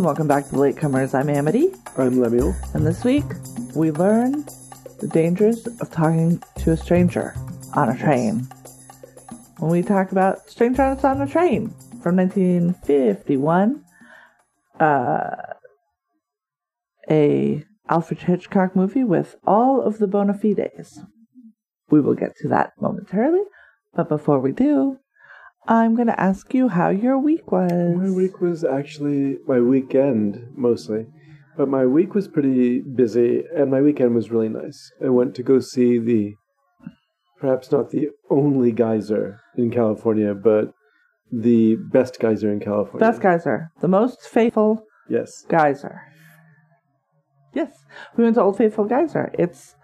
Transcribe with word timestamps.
And 0.00 0.06
welcome 0.06 0.28
back 0.28 0.46
to 0.46 0.52
the 0.52 0.56
Latecomers. 0.56 1.12
I'm 1.12 1.28
Amity, 1.28 1.74
I'm 1.98 2.18
Lemuel. 2.18 2.56
and 2.72 2.86
this 2.86 3.04
week 3.04 3.26
we 3.74 3.90
learn 3.90 4.46
the 4.98 5.06
dangers 5.06 5.66
of 5.66 5.90
talking 5.90 6.42
to 6.60 6.70
a 6.70 6.76
stranger 6.78 7.34
on 7.74 7.90
a 7.90 7.98
train. 7.98 8.48
When 9.58 9.70
we 9.70 9.82
talk 9.82 10.10
about 10.10 10.48
Strangers 10.48 11.04
on 11.04 11.20
a 11.20 11.26
Train 11.26 11.74
from 12.02 12.16
1951, 12.16 13.84
uh, 14.80 15.36
a 17.10 17.66
Alfred 17.90 18.20
Hitchcock 18.20 18.74
movie 18.74 19.04
with 19.04 19.36
all 19.46 19.82
of 19.82 19.98
the 19.98 20.06
bona 20.06 20.32
fides. 20.32 20.98
We 21.90 22.00
will 22.00 22.14
get 22.14 22.36
to 22.38 22.48
that 22.48 22.72
momentarily, 22.80 23.42
but 23.92 24.08
before 24.08 24.40
we 24.40 24.52
do, 24.52 24.98
I'm 25.70 25.94
going 25.94 26.08
to 26.08 26.20
ask 26.20 26.52
you 26.52 26.66
how 26.68 26.88
your 26.90 27.16
week 27.16 27.52
was. 27.52 27.70
My 27.96 28.10
week 28.10 28.40
was 28.40 28.64
actually 28.64 29.38
my 29.46 29.60
weekend 29.60 30.48
mostly, 30.56 31.06
but 31.56 31.68
my 31.68 31.86
week 31.86 32.12
was 32.12 32.26
pretty 32.26 32.80
busy, 32.80 33.44
and 33.56 33.70
my 33.70 33.80
weekend 33.80 34.16
was 34.16 34.32
really 34.32 34.48
nice. 34.48 34.90
I 35.00 35.10
went 35.10 35.36
to 35.36 35.44
go 35.44 35.60
see 35.60 36.00
the, 36.00 36.34
perhaps 37.38 37.70
not 37.70 37.90
the 37.90 38.08
only 38.30 38.72
geyser 38.72 39.38
in 39.56 39.70
California, 39.70 40.34
but 40.34 40.72
the 41.30 41.76
best 41.76 42.18
geyser 42.18 42.52
in 42.52 42.58
California. 42.58 43.08
Best 43.08 43.22
geyser, 43.22 43.70
the 43.80 43.86
most 43.86 44.22
faithful 44.22 44.84
Yes. 45.08 45.44
geyser. 45.48 46.02
Yes, 47.54 47.84
we 48.16 48.24
went 48.24 48.34
to 48.34 48.42
Old 48.42 48.56
Faithful 48.58 48.86
Geyser. 48.86 49.30
It's 49.38 49.76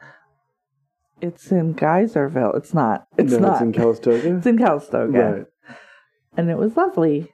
it's 1.20 1.50
in 1.50 1.74
Geyserville. 1.74 2.56
It's 2.56 2.74
not. 2.74 3.06
It's 3.16 3.32
no, 3.32 3.38
not. 3.38 3.52
it's 3.54 3.62
in 3.62 3.72
Calistoga. 3.72 4.28
It's 4.36 4.46
in 4.46 4.58
Calistoga, 4.58 5.18
Right. 5.18 5.46
And 6.36 6.50
it 6.50 6.58
was 6.58 6.76
lovely. 6.76 7.32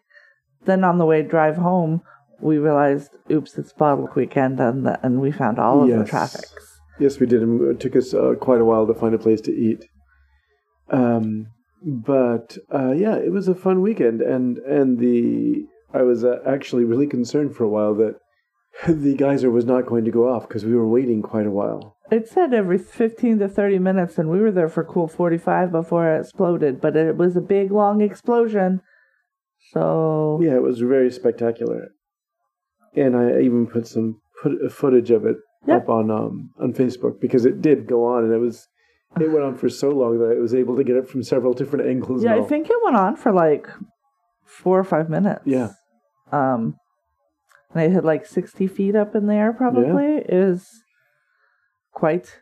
Then 0.65 0.85
on 0.85 0.99
the 0.99 1.07
way 1.07 1.23
drive 1.23 1.57
home, 1.57 2.03
we 2.41 2.59
realized, 2.59 3.11
oops, 3.31 3.57
it's 3.59 3.73
BottleRock 3.73 4.15
weekend, 4.17 4.61
and 4.61 4.87
the, 4.87 4.99
and 5.05 5.21
we 5.21 5.33
found 5.33 5.59
all 5.59 5.83
of 5.83 5.89
the 5.89 5.97
Yes. 5.99 6.09
traffics. 6.09 6.81
Yes, 6.99 7.19
we 7.19 7.27
did. 7.27 7.43
It 7.43 7.81
took 7.81 7.97
us 7.97 8.15
uh, 8.15 8.35
quite 8.41 8.61
a 8.61 8.65
while 8.65 8.87
to 8.87 8.95
find 8.95 9.15
a 9.15 9.19
place 9.19 9.41
to 9.43 9.53
eat. 9.53 9.85
Um, 10.91 11.47
but 11.85 12.59
uh, 12.73 12.93
yeah, 12.93 13.17
it 13.17 13.33
was 13.33 13.49
a 13.49 13.55
fun 13.55 13.81
weekend, 13.81 14.21
and 14.21 14.59
and 14.59 14.99
the 14.99 15.67
I 15.93 16.03
was 16.03 16.25
uh, 16.25 16.39
actually 16.47 16.85
really 16.85 17.07
concerned 17.07 17.57
for 17.57 17.65
a 17.65 17.69
while 17.69 17.95
that 17.95 18.17
the 18.87 19.15
geyser 19.15 19.51
was 19.51 19.65
not 19.65 19.87
going 19.87 20.05
to 20.05 20.11
go 20.11 20.29
off 20.29 20.47
because 20.47 20.65
we 20.65 20.75
were 20.75 20.87
waiting 20.89 21.23
quite 21.23 21.47
a 21.47 21.51
while. 21.51 21.97
It 22.11 22.29
said 22.29 22.53
every 22.53 22.79
15 22.79 23.39
to 23.39 23.49
30 23.49 23.79
minutes, 23.79 24.19
and 24.19 24.29
we 24.29 24.39
were 24.41 24.53
there 24.53 24.69
for 24.69 24.85
cool 24.85 25.09
45 25.09 25.73
before 25.73 26.15
it 26.15 26.21
exploded, 26.21 26.81
but 26.81 26.95
it 26.95 27.17
was 27.17 27.37
a 27.37 27.41
big, 27.41 27.73
long 27.73 28.01
explosion. 28.03 28.83
So, 29.73 30.39
Yeah, 30.43 30.55
it 30.55 30.63
was 30.63 30.81
very 30.81 31.11
spectacular, 31.11 31.89
and 32.95 33.17
I 33.17 33.41
even 33.41 33.67
put 33.67 33.87
some 33.87 34.21
put 34.43 34.53
footage 34.73 35.11
of 35.11 35.25
it 35.25 35.37
Yeah. 35.67 35.77
up 35.77 35.89
on 35.89 36.11
um 36.11 36.51
on 36.61 36.73
Facebook 36.73 37.21
because 37.21 37.45
it 37.47 37.63
did 37.63 37.87
go 37.87 38.05
on, 38.05 38.25
and 38.25 38.33
it 38.33 38.39
was 38.39 38.67
it 39.21 39.31
went 39.31 39.45
on 39.45 39.55
for 39.57 39.69
so 39.69 39.89
long 39.91 40.19
that 40.19 40.37
I 40.37 40.41
was 40.41 40.55
able 40.55 40.77
to 40.77 40.85
get 40.85 40.97
it 40.97 41.09
from 41.09 41.23
several 41.23 41.53
different 41.53 41.87
angles. 41.89 42.25
yeah, 42.25 42.35
I 42.37 42.43
think 42.43 42.69
it 42.71 42.77
went 42.83 42.97
on 42.97 43.17
for 43.17 43.33
like 43.33 43.69
four 44.45 44.79
or 44.79 44.85
five 44.85 45.09
minutes. 45.11 45.43
Yeah. 45.47 45.71
Um, 46.31 46.77
and 47.75 47.83
it 47.85 47.91
hit 47.93 48.05
like 48.05 48.25
60 48.27 48.67
feet 48.69 48.95
up 48.97 49.15
in 49.15 49.27
the 49.27 49.35
air, 49.35 49.53
probably. 49.53 50.17
It 50.29 50.45
was 50.49 50.67
quite 51.93 52.41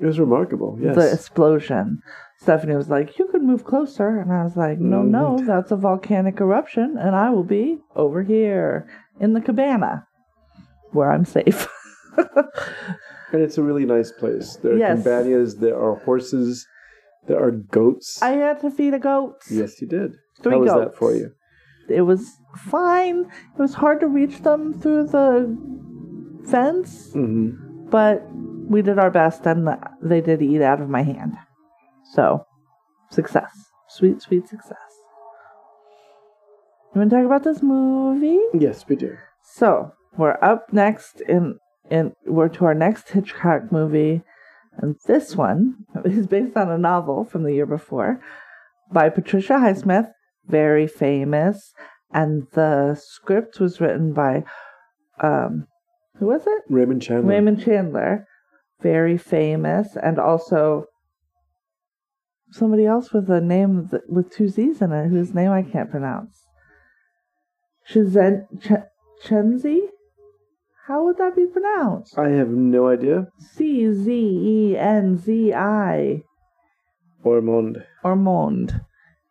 it 0.00 0.06
was 0.06 0.18
remarkable. 0.18 0.78
Yes. 0.80 0.94
the 0.96 1.12
explosion. 1.12 2.00
Stephanie 2.38 2.74
was 2.76 2.88
like, 2.88 3.18
You 3.18 3.28
could 3.42 3.48
move 3.50 3.64
closer. 3.64 4.20
And 4.20 4.32
I 4.32 4.44
was 4.44 4.56
like, 4.56 4.78
No, 4.78 5.02
no, 5.02 5.36
Mhm. 5.40 5.46
that's 5.46 5.72
a 5.72 5.76
volcanic 5.76 6.40
eruption, 6.40 6.96
and 6.96 7.14
I 7.16 7.30
will 7.30 7.44
be 7.44 7.80
over 7.96 8.22
here 8.22 8.86
in 9.20 9.32
the 9.34 9.40
cabana 9.40 10.06
where 10.92 11.10
I'm 11.10 11.24
safe. 11.24 11.68
And 13.32 13.40
it's 13.40 13.56
a 13.56 13.62
really 13.62 13.86
nice 13.86 14.12
place. 14.12 14.56
There 14.62 14.74
are 14.74 14.76
Yes. 14.76 14.98
campanias, 15.02 15.58
there 15.58 15.74
are 15.84 15.94
horses, 16.04 16.66
there 17.26 17.40
are 17.42 17.50
goats. 17.50 18.20
I 18.22 18.32
had 18.32 18.60
to 18.60 18.70
feed 18.70 18.92
a 18.92 18.98
goat. 18.98 19.36
yes, 19.50 19.80
you 19.80 19.88
did. 19.88 20.16
Three 20.42 20.52
How 20.56 20.60
was 20.60 20.74
that 20.74 20.94
for 20.94 21.14
you? 21.14 21.30
It 21.88 22.02
was 22.02 22.22
fine. 22.56 23.20
It 23.54 23.58
was 23.58 23.72
hard 23.72 24.00
to 24.00 24.06
reach 24.06 24.42
them 24.42 24.74
through 24.80 25.04
the 25.16 25.56
fence, 26.44 27.12
hmm 27.14 27.50
but 27.90 28.22
we 28.74 28.80
did 28.82 28.98
our 28.98 29.10
best 29.10 29.46
and 29.46 29.66
they 30.02 30.20
did 30.20 30.40
eat 30.42 30.60
out 30.62 30.80
of 30.82 30.88
my 30.90 31.02
hand. 31.02 31.32
So, 32.14 32.44
success. 33.12 33.50
Sweet, 33.88 34.22
sweet 34.22 34.48
success. 34.48 34.78
You 36.94 37.00
want 37.00 37.10
to 37.10 37.16
talk 37.16 37.26
about 37.26 37.44
this 37.44 37.62
movie? 37.62 38.40
Yes, 38.52 38.84
we 38.88 38.96
do. 38.96 39.16
So, 39.42 39.92
we're 40.16 40.38
up 40.42 40.72
next 40.72 41.22
in 41.22 41.58
in 41.90 42.12
we're 42.26 42.48
to 42.48 42.64
our 42.66 42.74
next 42.74 43.08
Hitchcock 43.10 43.72
movie, 43.72 44.22
and 44.78 44.96
this 45.06 45.36
one 45.36 45.86
is 46.04 46.26
based 46.26 46.56
on 46.56 46.70
a 46.70 46.78
novel 46.78 47.24
from 47.24 47.44
the 47.44 47.54
year 47.54 47.66
before 47.66 48.20
by 48.92 49.08
Patricia 49.08 49.54
Highsmith, 49.54 50.10
very 50.46 50.86
famous, 50.86 51.72
and 52.12 52.46
the 52.52 52.94
script 52.94 53.58
was 53.58 53.80
written 53.80 54.12
by 54.12 54.44
um 55.22 55.66
who 56.18 56.26
was 56.26 56.42
it? 56.46 56.62
Raymond 56.68 57.02
Chandler. 57.02 57.28
Raymond 57.28 57.64
Chandler, 57.64 58.26
very 58.80 59.16
famous, 59.16 59.96
and 59.96 60.18
also 60.18 60.84
somebody 62.52 62.86
else 62.86 63.12
with 63.12 63.28
a 63.30 63.40
name 63.40 63.88
th- 63.88 64.02
with 64.08 64.30
two 64.30 64.48
Z's 64.48 64.80
in 64.80 64.92
it, 64.92 65.08
whose 65.08 65.34
name 65.34 65.50
I 65.50 65.62
can't 65.62 65.90
pronounce. 65.90 66.46
Chizen 67.90 68.46
Ch- 68.60 69.26
Chenzi? 69.26 69.80
How 70.86 71.04
would 71.04 71.16
that 71.18 71.36
be 71.36 71.46
pronounced? 71.46 72.18
I 72.18 72.30
have 72.30 72.48
no 72.48 72.88
idea. 72.88 73.28
C 73.38 73.92
Z 73.92 74.12
E 74.12 74.76
N 74.76 75.16
Z 75.16 75.52
I 75.54 76.22
Ormonde. 77.24 77.84
Ormonde. 78.04 78.80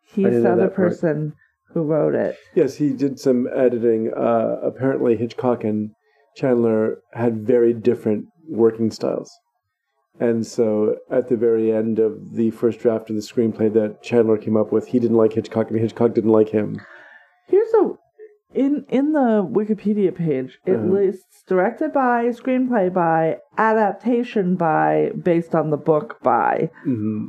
He's 0.06 0.42
the 0.42 0.52
other 0.52 0.62
that 0.62 0.76
part. 0.76 0.88
person 0.90 1.34
who 1.72 1.82
wrote 1.82 2.14
it. 2.14 2.36
Yes, 2.54 2.76
he 2.76 2.92
did 2.92 3.18
some 3.18 3.48
editing. 3.54 4.12
Uh, 4.14 4.56
apparently, 4.62 5.16
Hitchcock 5.16 5.64
and 5.64 5.90
Chandler 6.36 6.98
had 7.12 7.46
very 7.46 7.72
different 7.74 8.26
working 8.48 8.90
styles. 8.90 9.30
And 10.20 10.46
so, 10.46 10.96
at 11.10 11.28
the 11.28 11.36
very 11.36 11.72
end 11.72 11.98
of 11.98 12.34
the 12.34 12.50
first 12.50 12.78
draft 12.80 13.10
of 13.10 13.16
the 13.16 13.22
screenplay 13.22 13.72
that 13.72 14.02
Chandler 14.02 14.36
came 14.38 14.56
up 14.56 14.70
with, 14.70 14.86
he 14.88 14.98
didn't 15.00 15.16
like 15.16 15.32
Hitchcock, 15.32 15.70
and 15.70 15.80
Hitchcock 15.80 16.14
didn't 16.14 16.30
like 16.30 16.50
him. 16.50 16.80
Here's 17.48 17.72
a 17.74 17.92
in 18.54 18.84
in 18.90 19.12
the 19.12 19.42
Wikipedia 19.50 20.14
page. 20.14 20.58
It 20.66 20.76
Uh-huh. 20.76 20.86
lists 20.86 21.42
directed 21.48 21.92
by, 21.92 22.26
screenplay 22.26 22.92
by, 22.92 23.38
adaptation 23.56 24.56
by, 24.56 25.12
based 25.20 25.54
on 25.54 25.70
the 25.70 25.78
book 25.78 26.18
by. 26.22 26.70
hmm 26.84 27.28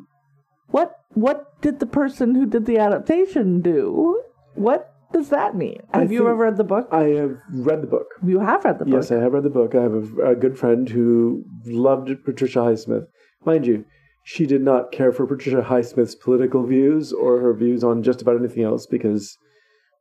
What 0.70 0.98
what 1.14 1.62
did 1.62 1.80
the 1.80 1.86
person 1.86 2.36
who 2.36 2.46
did 2.46 2.66
the 2.66 2.78
adaptation 2.78 3.62
do? 3.62 4.22
What 4.56 4.93
does 5.14 5.30
that 5.30 5.56
mean? 5.56 5.80
I 5.94 6.00
Have 6.00 6.12
you 6.12 6.22
ever 6.28 6.36
read 6.36 6.58
the 6.58 6.64
book? 6.64 6.88
I 6.92 7.04
have 7.04 7.38
read 7.52 7.82
the 7.82 7.88
book. 7.88 8.08
you 8.26 8.40
have 8.40 8.66
read 8.66 8.80
the 8.80 8.86
book. 8.86 8.94
Yes, 8.94 9.12
I 9.12 9.16
have 9.22 9.34
read 9.34 9.44
the 9.44 9.50
book. 9.50 9.76
I 9.76 9.84
have 9.84 9.94
a, 9.94 10.32
a 10.32 10.36
good 10.36 10.58
friend 10.58 10.90
who 10.90 11.44
loved 11.66 12.10
Patricia 12.26 12.60
Highsmith. 12.60 13.06
Mind 13.46 13.66
you, 13.66 13.86
she 14.24 14.46
did 14.46 14.62
not 14.62 14.92
care 14.92 15.12
for 15.12 15.26
Patricia 15.28 15.62
Highsmith's 15.62 16.16
political 16.16 16.66
views 16.66 17.12
or 17.14 17.40
her 17.40 17.54
views 17.54 17.84
on 17.84 18.04
just 18.04 18.22
about 18.22 18.38
anything 18.38 18.64
else 18.64 18.86
because 18.86 19.38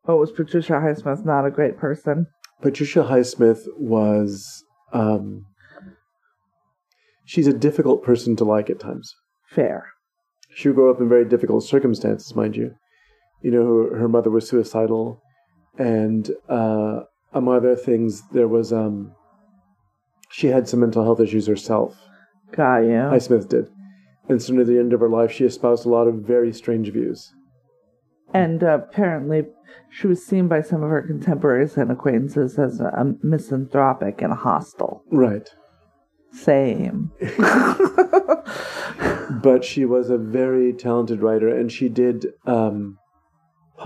Oh, 0.06 0.17
was 0.17 0.33
Patricia 0.33 0.73
Highsmith 0.75 1.25
not 1.25 1.47
a 1.47 1.50
great 1.50 1.76
person? 1.79 2.26
Patricia 2.61 3.00
Highsmith 3.05 3.67
was. 3.79 4.64
Um, 4.93 5.47
she's 7.25 7.47
a 7.47 7.53
difficult 7.53 8.03
person 8.03 8.37
to 8.37 8.44
like 8.44 8.69
at 8.70 8.81
times. 8.81 9.14
Fair. 9.49 9.87
She 10.55 10.70
grew 10.70 10.91
up 10.91 11.00
in 11.00 11.09
very 11.09 11.25
difficult 11.25 11.64
circumstances, 11.64 12.35
mind 12.35 12.56
you. 12.56 12.75
You 13.43 13.50
know, 13.50 13.67
her, 13.67 13.99
her 14.00 14.09
mother 14.09 14.31
was 14.31 14.49
suicidal, 14.49 15.21
and 15.79 16.31
uh, 16.49 17.00
among 17.33 17.56
other 17.56 17.77
things, 17.77 18.23
there 18.33 18.49
was 18.49 18.73
um, 18.73 19.12
she 20.31 20.47
had 20.49 20.69
some 20.69 20.81
mental 20.81 21.03
health 21.05 21.21
issues 21.21 21.47
herself. 21.47 21.97
Got 22.53 22.79
you. 22.79 22.91
Highsmith 22.91 23.49
did, 23.49 23.67
and 24.29 24.41
so 24.41 24.53
near 24.53 24.65
the 24.65 24.79
end 24.79 24.93
of 24.93 25.00
her 25.00 25.09
life, 25.09 25.33
she 25.33 25.44
espoused 25.44 25.85
a 25.87 25.89
lot 25.89 26.06
of 26.06 26.17
very 26.17 26.53
strange 26.53 26.91
views. 26.93 27.33
and 28.35 28.62
uh, 28.62 28.79
apparently, 28.83 29.45
she 29.91 30.06
was 30.06 30.25
seen 30.25 30.49
by 30.49 30.62
some 30.62 30.83
of 30.83 30.91
her 30.91 31.03
contemporaries 31.03 31.77
and 31.77 31.91
acquaintances 31.91 32.59
as 32.59 32.81
a 32.81 33.15
misanthropic 33.23 34.23
and 34.23 34.33
hostile. 34.33 35.03
Right, 35.11 35.49
Same. 36.33 37.11
but 39.43 39.65
she 39.65 39.85
was 39.85 40.11
a 40.11 40.19
very 40.19 40.73
talented 40.73 41.23
writer, 41.23 41.49
and 41.49 41.71
she 41.73 41.88
did, 41.88 42.27
um, 42.47 42.99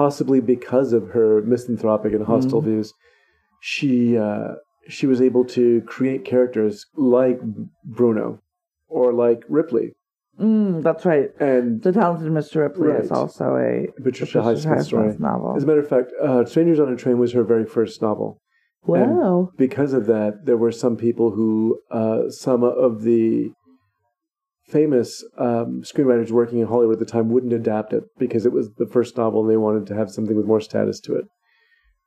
possibly 0.01 0.41
because 0.55 0.93
of 0.99 1.03
her 1.17 1.31
misanthropic 1.53 2.13
and 2.17 2.25
hostile 2.33 2.61
views, 2.69 2.89
she 3.73 4.17
uh, 4.29 4.49
she 4.89 5.07
was 5.13 5.21
able 5.29 5.45
to 5.59 5.81
create 5.95 6.25
characters 6.33 6.75
like 6.95 7.39
Bruno 7.99 8.27
or 8.89 9.13
like 9.13 9.41
Ripley, 9.49 9.89
Mm, 10.39 10.83
that's 10.87 11.05
right. 11.13 11.31
and 11.41 11.83
The 11.83 11.93
Talented 11.93 12.31
Mr. 12.31 12.57
Ripley 12.67 12.91
is 13.03 13.11
also 13.11 13.47
a 13.57 13.73
Patricia 14.03 14.41
Highsmith 14.47 14.85
story. 14.85 15.17
novel. 15.19 15.57
As 15.57 15.63
a 15.65 15.67
matter 15.67 15.81
of 15.87 15.89
fact, 15.89 16.13
uh, 16.23 16.45
Strangers 16.45 16.79
on 16.79 16.93
a 16.93 16.97
Train 17.03 17.19
was 17.19 17.33
her 17.33 17.43
very 17.43 17.65
first 17.77 18.03
novel. 18.03 18.29
Wow. 18.89 19.51
because 19.57 19.93
of 19.99 20.05
that, 20.07 20.33
there 20.47 20.59
were 20.65 20.71
some 20.85 20.97
people 21.07 21.29
who, 21.33 21.81
uh, 21.91 22.29
some 22.45 22.63
of 22.63 23.03
the 23.03 23.51
famous 24.69 25.25
um, 25.39 25.83
screenwriters 25.83 26.31
working 26.31 26.59
in 26.59 26.67
Hollywood 26.67 26.95
at 27.01 27.07
the 27.07 27.11
time 27.13 27.31
wouldn't 27.31 27.53
adapt 27.53 27.93
it 27.93 28.05
because 28.19 28.47
it 28.47 28.53
was 28.53 28.71
the 28.79 28.87
first 28.87 29.17
novel 29.17 29.43
and 29.43 29.51
they 29.51 29.57
wanted 29.57 29.87
to 29.87 29.95
have 29.95 30.11
something 30.11 30.37
with 30.37 30.47
more 30.47 30.61
status 30.61 31.01
to 31.01 31.15
it. 31.17 31.25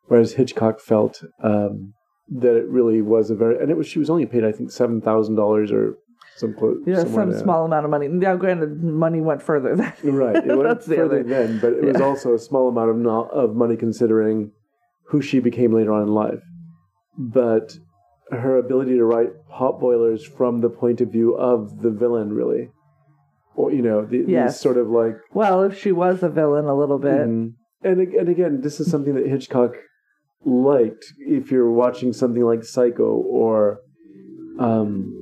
Whereas 0.08 0.34
Hitchcock 0.34 0.80
felt 0.80 1.24
um, 1.44 1.94
that 2.30 2.56
it 2.56 2.68
really 2.68 3.02
was 3.02 3.30
a 3.30 3.36
very, 3.36 3.58
and 3.62 3.70
it 3.72 3.78
was 3.78 3.88
she 3.88 4.00
was 4.00 4.10
only 4.10 4.26
paid 4.26 4.44
I 4.44 4.52
think 4.52 4.72
seven 4.72 5.02
thousand 5.02 5.36
dollars 5.36 5.72
or 5.72 5.96
some 6.38 6.54
close, 6.54 6.78
Yeah, 6.86 7.04
some 7.04 7.38
small 7.38 7.66
amount 7.66 7.86
of 7.86 7.92
money. 7.92 8.08
Now, 8.08 8.36
granted, 8.36 8.82
money 8.82 9.20
went 9.22 9.42
further 9.42 9.76
than 9.76 9.94
Right, 10.04 10.36
it 10.38 10.48
went 10.48 10.64
That's 10.70 10.86
the 10.86 10.96
further 10.96 11.20
other- 11.20 11.30
then, 11.30 11.60
but 11.60 11.74
it 11.74 11.84
was 11.86 12.02
also 12.02 12.34
a 12.34 12.40
small 12.40 12.70
amount 12.70 12.90
of 12.92 12.96
no, 12.98 13.26
of 13.26 13.56
money 13.56 13.76
considering 13.78 14.52
who 15.10 15.22
she 15.22 15.40
became 15.40 15.74
later 15.74 15.92
on 15.94 16.04
in 16.04 16.10
life. 16.14 16.42
But 17.18 17.78
her 18.32 18.58
ability 18.58 18.96
to 18.96 19.04
write 19.06 19.30
pot 19.50 19.80
boilers 19.80 20.26
from 20.26 20.62
the 20.62 20.70
point 20.70 21.02
of 21.02 21.12
view 21.12 21.36
of 21.36 21.82
the 21.82 21.90
villain, 21.90 22.32
really, 22.34 22.70
or 23.56 23.72
you 23.72 23.82
know, 23.82 24.06
the, 24.06 24.24
Yes. 24.28 24.54
these 24.54 24.60
sort 24.62 24.78
of 24.78 24.90
like, 24.90 25.18
Well, 25.34 25.64
if 25.64 25.78
she 25.80 25.92
was 25.92 26.22
a 26.24 26.30
villain 26.30 26.66
a 26.66 26.76
little 26.76 27.00
bit. 27.00 27.28
Mhm. 27.28 27.54
and 27.84 28.00
and 28.02 28.30
again, 28.30 28.62
this 28.62 28.80
is 28.80 28.90
something 28.92 29.16
that 29.16 29.26
Hitchcock 29.28 29.76
liked. 30.46 31.14
If 31.20 31.52
you're 31.52 31.72
watching 31.72 32.14
something 32.14 32.44
like 32.44 32.64
Psycho 32.64 33.06
or 33.40 33.80
um, 34.60 35.16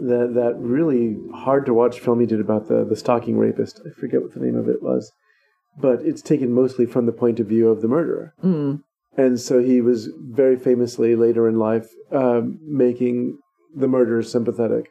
that 0.00 0.32
that 0.34 0.56
really 0.58 1.16
hard 1.34 1.64
to 1.66 1.74
watch 1.74 2.00
film 2.00 2.20
he 2.20 2.26
did 2.26 2.40
about 2.40 2.68
the 2.68 2.84
the 2.84 2.96
stalking 2.96 3.38
rapist. 3.38 3.80
I 3.86 3.90
forget 3.98 4.20
what 4.22 4.34
the 4.34 4.40
name 4.40 4.56
of 4.56 4.68
it 4.68 4.82
was, 4.82 5.10
but 5.80 6.02
it's 6.02 6.20
taken 6.22 6.52
mostly 6.52 6.84
from 6.86 7.06
the 7.06 7.12
point 7.12 7.40
of 7.40 7.46
view 7.46 7.68
of 7.68 7.80
the 7.80 7.88
murderer. 7.88 8.34
Mm. 8.42 8.82
And 9.16 9.38
so 9.38 9.62
he 9.62 9.80
was 9.80 10.08
very 10.18 10.56
famously 10.56 11.14
later 11.14 11.48
in 11.48 11.58
life 11.58 11.88
um, 12.10 12.58
making 12.62 13.38
the 13.74 13.86
murderer 13.86 14.22
sympathetic. 14.22 14.88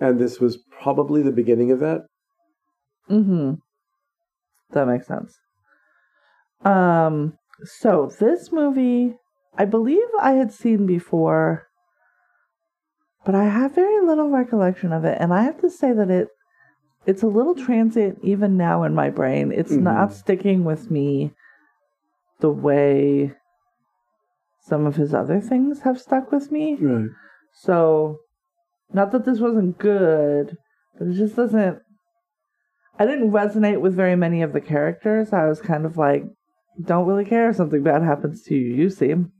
And 0.00 0.18
this 0.18 0.40
was 0.40 0.58
probably 0.80 1.22
the 1.22 1.32
beginning 1.32 1.70
of 1.70 1.80
that. 1.80 2.06
Mm-hmm. 3.10 3.54
That 4.72 4.88
makes 4.88 5.06
sense. 5.06 5.38
Um, 6.64 7.38
so 7.64 8.10
this 8.18 8.50
movie, 8.50 9.14
I 9.56 9.64
believe 9.64 10.06
I 10.20 10.32
had 10.32 10.52
seen 10.52 10.86
before, 10.86 11.68
but 13.24 13.34
I 13.34 13.44
have 13.44 13.74
very 13.74 14.04
little 14.04 14.30
recollection 14.30 14.92
of 14.92 15.04
it, 15.04 15.16
and 15.20 15.32
I 15.32 15.42
have 15.42 15.60
to 15.60 15.70
say 15.70 15.92
that 15.92 16.10
it 16.10 16.28
it's 17.06 17.22
a 17.22 17.28
little 17.28 17.54
transient 17.54 18.18
even 18.22 18.56
now 18.56 18.82
in 18.82 18.92
my 18.92 19.10
brain. 19.10 19.52
It's 19.52 19.72
Mhm. 19.72 19.82
not 19.82 20.12
sticking 20.12 20.64
with 20.64 20.90
me 20.90 21.32
the 22.40 22.50
way 22.50 23.32
some 24.60 24.86
of 24.86 24.96
his 24.96 25.14
other 25.14 25.40
things 25.40 25.80
have 25.82 26.00
stuck 26.00 26.32
with 26.32 26.50
me. 26.50 26.76
Right. 26.80 27.10
So, 27.52 28.18
not 28.92 29.12
that 29.12 29.24
this 29.24 29.38
wasn't 29.38 29.78
good, 29.78 30.56
but 30.98 31.08
it 31.08 31.14
just 31.14 31.36
doesn't. 31.36 31.80
I 32.98 33.06
didn't 33.06 33.30
resonate 33.30 33.80
with 33.80 33.94
very 33.94 34.16
many 34.16 34.42
of 34.42 34.52
the 34.52 34.60
characters. 34.60 35.32
I 35.32 35.46
was 35.46 35.60
kind 35.60 35.84
of 35.84 35.96
like, 35.96 36.24
don't 36.82 37.06
really 37.06 37.24
care 37.24 37.50
if 37.50 37.56
something 37.56 37.82
bad 37.82 38.02
happens 38.02 38.42
to 38.44 38.54
you. 38.54 38.74
You 38.74 38.90
seem 38.90 39.32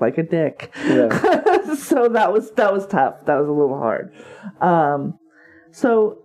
like 0.00 0.18
a 0.18 0.22
dick. 0.22 0.72
Yeah. 0.84 1.74
so 1.74 2.08
that 2.08 2.32
was 2.32 2.50
that 2.52 2.72
was 2.72 2.86
tough. 2.86 3.24
That 3.26 3.36
was 3.36 3.48
a 3.48 3.52
little 3.52 3.78
hard. 3.78 4.12
Um, 4.60 5.18
so 5.70 6.18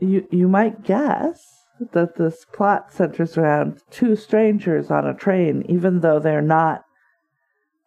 you 0.00 0.26
you 0.30 0.48
might 0.48 0.84
guess 0.84 1.61
that 1.92 2.16
this 2.16 2.44
plot 2.52 2.92
centers 2.92 3.36
around 3.36 3.80
two 3.90 4.16
strangers 4.16 4.90
on 4.90 5.06
a 5.06 5.14
train, 5.14 5.64
even 5.68 6.00
though 6.00 6.18
they're 6.18 6.40
not 6.42 6.82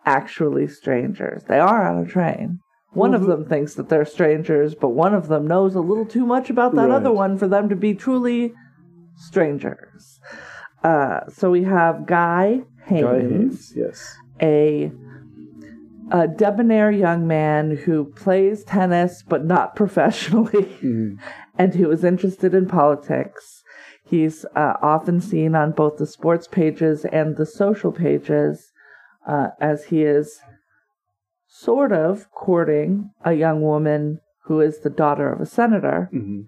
actually 0.05 0.67
strangers. 0.67 1.43
They 1.47 1.59
are 1.59 1.87
on 1.87 2.03
a 2.03 2.07
train. 2.07 2.59
One 2.93 3.11
Well, 3.11 3.21
of 3.21 3.27
them 3.27 3.45
thinks 3.45 3.73
that 3.75 3.89
they're 3.89 4.05
strangers, 4.05 4.75
but 4.75 4.89
one 4.89 5.13
of 5.13 5.27
them 5.27 5.47
knows 5.47 5.75
a 5.75 5.81
little 5.81 6.05
too 6.05 6.25
much 6.25 6.49
about 6.49 6.75
that 6.75 6.89
Right. 6.89 6.95
other 6.95 7.11
one 7.11 7.37
for 7.37 7.47
them 7.47 7.67
to 7.69 7.75
be 7.75 7.93
truly 7.93 8.53
strangers. 9.17 10.19
Uh, 10.83 11.21
so 11.29 11.49
we 11.51 11.63
have 11.63 12.05
Guy 12.05 12.61
Haynes, 12.85 13.03
Guy 13.03 13.19
Haynes, 13.21 13.73
yes. 13.75 14.15
a 14.41 14.91
a 16.11 16.27
debonair 16.27 16.91
young 16.91 17.25
man 17.25 17.75
who 17.75 18.05
plays 18.05 18.63
tennis 18.63 19.23
but 19.27 19.43
not 19.43 19.75
professionally 19.81 20.65
Mhm. 20.83 21.17
and 21.57 21.73
who 21.73 21.89
is 21.89 22.03
interested 22.03 22.53
in 22.53 22.67
politics. 22.67 23.54
He's 24.07 24.45
uh, 24.55 24.73
often 24.81 25.19
seen 25.19 25.55
on 25.55 25.71
both 25.71 25.97
the 25.97 26.05
sports 26.05 26.47
pages 26.47 27.05
and 27.05 27.37
the 27.37 27.45
social 27.45 27.91
pages 27.91 28.71
uh, 29.27 29.47
as 29.59 29.85
he 29.85 30.03
is 30.03 30.39
sort 31.47 31.91
of 31.91 32.29
courting 32.31 33.09
a 33.23 33.33
young 33.33 33.61
woman 33.61 34.19
who 34.43 34.61
is 34.61 34.79
the 34.79 34.89
daughter 34.91 35.31
of 35.31 35.41
a 35.41 35.45
senator. 35.45 36.09
Mhm. 36.13 36.45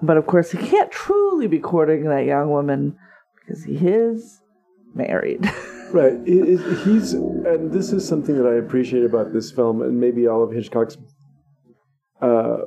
But 0.00 0.16
of 0.16 0.26
course, 0.26 0.52
he 0.52 0.58
can't 0.58 0.90
truly 0.90 1.46
be 1.48 1.58
courting 1.58 2.04
that 2.04 2.26
young 2.26 2.50
woman 2.50 2.96
because 3.40 3.64
he 3.64 3.76
is 3.88 4.40
married. 4.94 5.50
Right. 5.92 6.18
He- 6.24 6.56
he- 6.56 6.74
He's, 6.84 7.12
and 7.12 7.70
this 7.70 7.92
is 7.92 8.08
something 8.08 8.34
that 8.38 8.46
I 8.46 8.54
appreciate 8.54 9.04
about 9.04 9.34
this 9.34 9.52
film, 9.52 9.82
and 9.82 10.00
maybe 10.00 10.26
all 10.26 10.42
of 10.42 10.50
Hitchcock's 10.50 10.96
uh, 12.22 12.60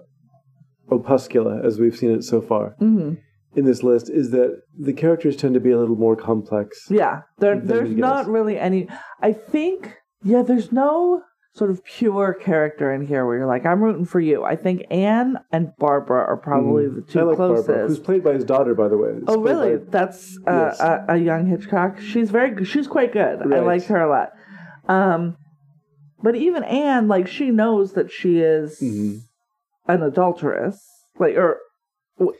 opuscula, 0.90 1.64
as 1.66 1.80
we've 1.80 1.96
seen 1.96 2.12
it 2.12 2.24
so 2.24 2.42
far 2.42 2.76
hmm 2.80 3.14
in 3.56 3.64
this 3.64 3.84
list, 3.84 4.10
is 4.10 4.32
that 4.32 4.62
the 4.78 4.92
characters 4.92 5.38
tend 5.38 5.54
to 5.54 5.62
be 5.62 5.72
a 5.72 5.78
little 5.80 5.96
more 5.96 6.18
complex. 6.18 6.78
Yeah, 6.90 7.22
there, 7.40 7.58
there's 7.58 7.90
not 7.96 8.28
really 8.28 8.60
any. 8.60 8.90
I 9.22 9.32
think, 9.32 9.94
yeah, 10.24 10.42
there's 10.42 10.74
no 10.74 11.22
sort 11.54 11.72
of 11.72 11.82
pure 11.86 12.34
character 12.34 12.94
in 12.94 13.08
here 13.08 13.26
where 13.26 13.38
you're 13.38 13.48
like, 13.48 13.66
I'm 13.66 13.82
rooting 13.82 14.04
for 14.04 14.20
you. 14.20 14.44
I 14.44 14.58
think 14.58 14.84
Anne 14.92 15.38
and 15.54 15.72
Barbara 15.80 16.26
are 16.28 16.36
probably 16.36 16.88
the 16.90 17.02
two 17.02 17.20
Mm. 17.20 17.22
I 17.22 17.24
like 17.28 17.36
closest. 17.38 17.68
Barbara, 17.68 17.88
who's 17.88 18.00
played 18.00 18.26
by 18.26 18.34
his 18.34 18.44
daughter, 18.44 18.76
by 18.76 18.90
the 18.90 18.98
way. 18.98 19.12
It's 19.12 19.24
oh, 19.30 19.40
really? 19.40 19.78
by- 19.78 19.86
That's 19.90 20.38
uh, 20.46 20.52
Yes. 20.52 20.80
a, 20.82 21.06
a 21.08 21.18
young 21.18 21.48
Hitchcock. 21.48 22.02
She's 22.02 22.30
very 22.32 22.52
good. 22.52 22.68
She's 22.68 22.88
quite 22.88 23.14
good. 23.14 23.42
I 23.42 23.46
Right. 23.46 23.64
liked 23.64 23.86
her 23.86 24.02
a 24.02 24.10
lot. 24.10 24.32
Um, 24.94 25.38
but 26.22 26.36
even 26.36 26.66
Anne, 26.66 27.08
like, 27.08 27.28
she 27.30 27.52
knows 27.52 27.94
that 27.94 28.12
she 28.12 28.40
is 28.40 28.82
Mhm. 28.82 29.20
An 29.88 30.02
adulteress, 30.04 30.80
like, 31.20 31.36
or 31.36 31.60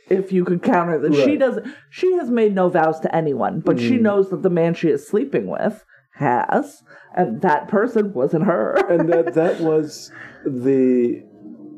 if 0.08 0.32
you 0.32 0.44
could 0.44 0.62
counter 0.62 0.98
that, 0.98 1.14
she 1.14 1.36
doesn't. 1.36 1.66
She 1.90 2.12
has 2.14 2.30
made 2.30 2.54
no 2.54 2.68
vows 2.68 2.98
to 3.00 3.14
anyone, 3.14 3.60
but 3.60 3.78
she 3.78 3.96
Mhm. 3.98 4.02
knows 4.02 4.30
that 4.30 4.42
the 4.42 4.50
man 4.50 4.74
she 4.74 4.88
is 4.88 5.06
sleeping 5.06 5.46
with 5.46 5.84
has, 6.14 6.82
and 7.14 7.42
that 7.42 7.68
person 7.68 8.12
wasn't 8.14 8.44
her. 8.44 8.74
and 8.88 9.08
that 9.08 9.34
that 9.34 9.60
was 9.60 10.10
the 10.46 11.22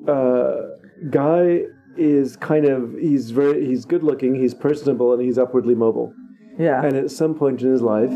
uh, 0.07 0.63
guy 1.11 1.65
is 1.97 2.37
kind 2.37 2.65
of 2.65 2.95
he's 2.99 3.31
very 3.33 3.67
he's 3.67 3.85
good 3.85 4.05
looking 4.05 4.35
he's 4.35 4.55
personable 4.55 5.13
and 5.13 5.21
he's 5.21 5.37
upwardly 5.37 5.75
mobile 5.75 6.13
yeah, 6.57 6.81
and 6.85 6.97
at 6.97 7.11
some 7.11 7.35
point 7.35 7.61
in 7.61 7.71
his 7.73 7.83
life 7.83 8.13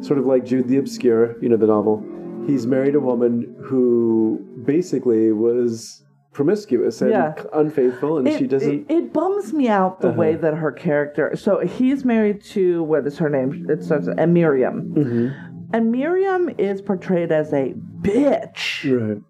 sort 0.00 0.18
of 0.18 0.24
like 0.24 0.44
jude 0.46 0.66
the 0.68 0.78
obscure 0.78 1.36
you 1.42 1.48
know 1.50 1.56
the 1.58 1.66
novel 1.66 2.02
he's 2.46 2.66
married 2.66 2.94
a 2.94 3.00
woman 3.00 3.54
who 3.62 4.40
basically 4.64 5.30
was 5.30 6.02
promiscuous 6.32 7.02
and 7.02 7.10
Yeah. 7.10 7.34
unfaithful 7.52 8.18
and 8.18 8.26
it, 8.28 8.38
she 8.38 8.46
doesn't 8.46 8.90
It, 8.90 8.94
it 8.94 9.12
bums 9.12 9.52
me 9.52 9.68
out 9.68 10.00
the 10.00 10.10
way 10.10 10.32
Uh-huh. 10.32 10.42
that 10.42 10.54
her 10.54 10.72
character. 10.72 11.36
So 11.36 11.60
he's 11.60 12.04
married 12.04 12.42
to 12.54 12.82
what 12.84 13.06
is 13.06 13.18
her 13.18 13.28
name? 13.28 13.66
It 13.68 13.82
starts 13.84 14.08
and 14.08 14.32
Miriam, 14.32 14.94
Mhm. 14.96 15.34
and 15.74 15.92
Miriam 15.92 16.48
is 16.58 16.80
portrayed 16.80 17.30
as 17.32 17.52
a 17.52 17.74
bitch. 18.00 18.90
right 19.08 19.22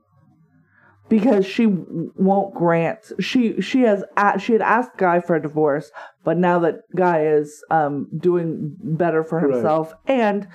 because 1.08 1.44
she 1.44 1.66
won't 1.66 2.54
grant 2.54 3.12
she 3.20 3.60
she 3.60 3.82
has 3.82 4.02
she 4.38 4.52
had 4.54 4.62
asked 4.62 4.96
guy 4.96 5.20
for 5.20 5.36
a 5.36 5.42
divorce 5.42 5.90
but 6.24 6.38
now 6.38 6.58
that 6.58 6.76
guy 6.96 7.26
is 7.26 7.62
um 7.70 8.06
doing 8.16 8.74
better 8.82 9.22
for 9.22 9.38
Right. 9.40 9.52
himself 9.52 9.92
and 10.06 10.48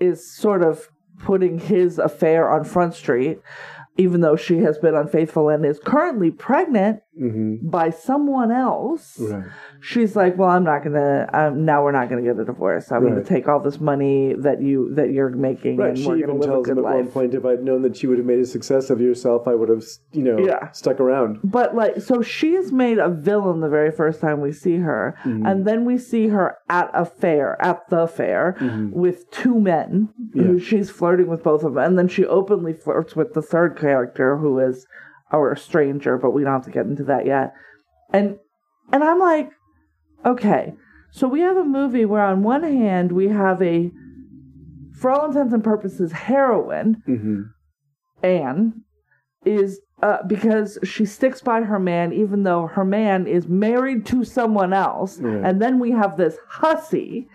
is 0.00 0.28
sort 0.36 0.62
of 0.62 0.88
putting 1.20 1.58
his 1.60 1.98
affair 2.00 2.50
on 2.50 2.64
front 2.64 2.94
street 2.94 3.40
even 3.98 4.20
though 4.20 4.36
she 4.36 4.58
has 4.58 4.78
been 4.78 4.94
unfaithful 4.94 5.48
and 5.48 5.66
is 5.66 5.80
currently 5.80 6.30
pregnant 6.30 7.02
hmm 7.18 7.56
by 7.62 7.90
someone 7.90 8.50
else 8.52 9.16
right 9.18 9.44
she's 9.80 10.14
like 10.14 10.36
well 10.38 10.48
i'm 10.50 10.64
not 10.64 10.84
gonna 10.84 11.28
um, 11.32 11.64
now 11.64 11.82
we're 11.82 11.92
not 11.92 12.08
gonna 12.08 12.22
get 12.22 12.38
a 12.38 12.44
divorce 12.44 12.90
i'm 12.92 13.02
gonna 13.06 13.24
take 13.24 13.48
all 13.48 13.60
this 13.60 13.80
money 13.80 14.34
that 14.38 14.62
you 14.62 14.94
that 14.94 15.10
you're 15.10 15.30
making 15.30 15.76
Right, 15.78 15.90
and 15.90 15.98
she 15.98 16.06
we're 16.06 16.16
even 16.18 16.38
gonna 16.38 16.40
live 16.40 16.48
a 16.48 16.52
tells 16.52 16.66
good 16.66 16.78
him 16.78 16.86
at 16.86 16.94
one 16.94 17.08
point, 17.08 17.34
if 17.34 17.44
I'd 17.44 17.62
known 17.62 17.82
that 17.82 18.02
you 18.02 18.08
would 18.08 18.18
have 18.18 18.26
made 18.26 18.38
a 18.38 18.46
success 18.46 18.90
of 18.90 19.00
yourself, 19.00 19.46
I 19.48 19.54
would 19.54 19.68
have, 19.68 19.84
you 20.12 20.22
know, 20.22 20.38
Yeah. 20.44 20.70
stuck 20.72 20.98
around. 21.00 21.38
But 21.44 21.74
like, 21.74 22.00
so 22.00 22.22
she's 22.22 22.72
made 22.72 22.98
a 22.98 23.08
villain 23.08 23.60
the 23.60 23.68
very 23.68 23.90
first 23.90 24.20
time 24.20 24.40
we 24.40 24.52
see 24.52 24.76
her, 24.78 25.16
Mm-hmm. 25.24 25.46
and 25.46 25.64
then 25.66 25.84
we 25.84 25.98
see 25.98 26.28
her 26.28 26.56
at 26.68 26.90
a 26.94 27.04
fair, 27.04 27.56
at 27.62 27.88
the 27.90 28.06
fair, 28.06 28.56
with 28.92 29.30
two 29.30 29.60
men. 29.60 30.08
Who 30.34 30.40
Mm-hmm. 30.40 30.58
She's 30.58 30.90
flirting 30.90 31.28
with 31.28 31.42
both 31.42 31.62
of 31.64 31.74
them, 31.74 31.84
and 31.84 31.98
then 31.98 32.08
she 32.08 32.24
openly 32.24 32.72
flirts 32.72 33.14
with 33.16 33.34
the 33.34 33.42
third 33.42 33.76
character, 33.78 34.36
who 34.38 34.58
is 34.58 34.86
our 35.32 35.56
stranger. 35.56 36.18
But 36.18 36.30
we 36.32 36.44
don't 36.44 36.52
have 36.52 36.64
to 36.64 36.70
get 36.70 36.86
into 36.86 37.04
that 37.04 37.26
yet. 37.26 37.52
And 38.12 38.38
and 38.92 39.04
I'm 39.04 39.18
like, 39.18 39.50
okay, 40.24 40.74
so 41.12 41.28
we 41.28 41.40
have 41.40 41.56
a 41.56 41.64
movie 41.64 42.04
where 42.04 42.24
on 42.24 42.42
one 42.42 42.62
hand 42.62 43.12
we 43.12 43.28
have 43.28 43.60
a 43.62 43.90
for 44.94 45.10
all 45.10 45.26
intents 45.26 45.52
and 45.54 45.62
purposes, 45.62 46.12
heroine, 46.12 47.02
hmm 47.06 47.42
Anne, 48.22 48.82
is 49.44 49.80
uh, 50.02 50.18
because 50.26 50.76
she 50.82 51.04
sticks 51.04 51.40
by 51.40 51.62
her 51.62 51.78
man, 51.78 52.12
even 52.12 52.42
though 52.42 52.66
her 52.66 52.84
man 52.84 53.26
is 53.26 53.46
married 53.46 54.04
to 54.06 54.24
someone 54.24 54.72
else. 54.72 55.18
And 55.44 55.62
then 55.62 55.78
we 55.78 55.92
have 55.92 56.16
this 56.16 56.36
hussy 56.48 57.28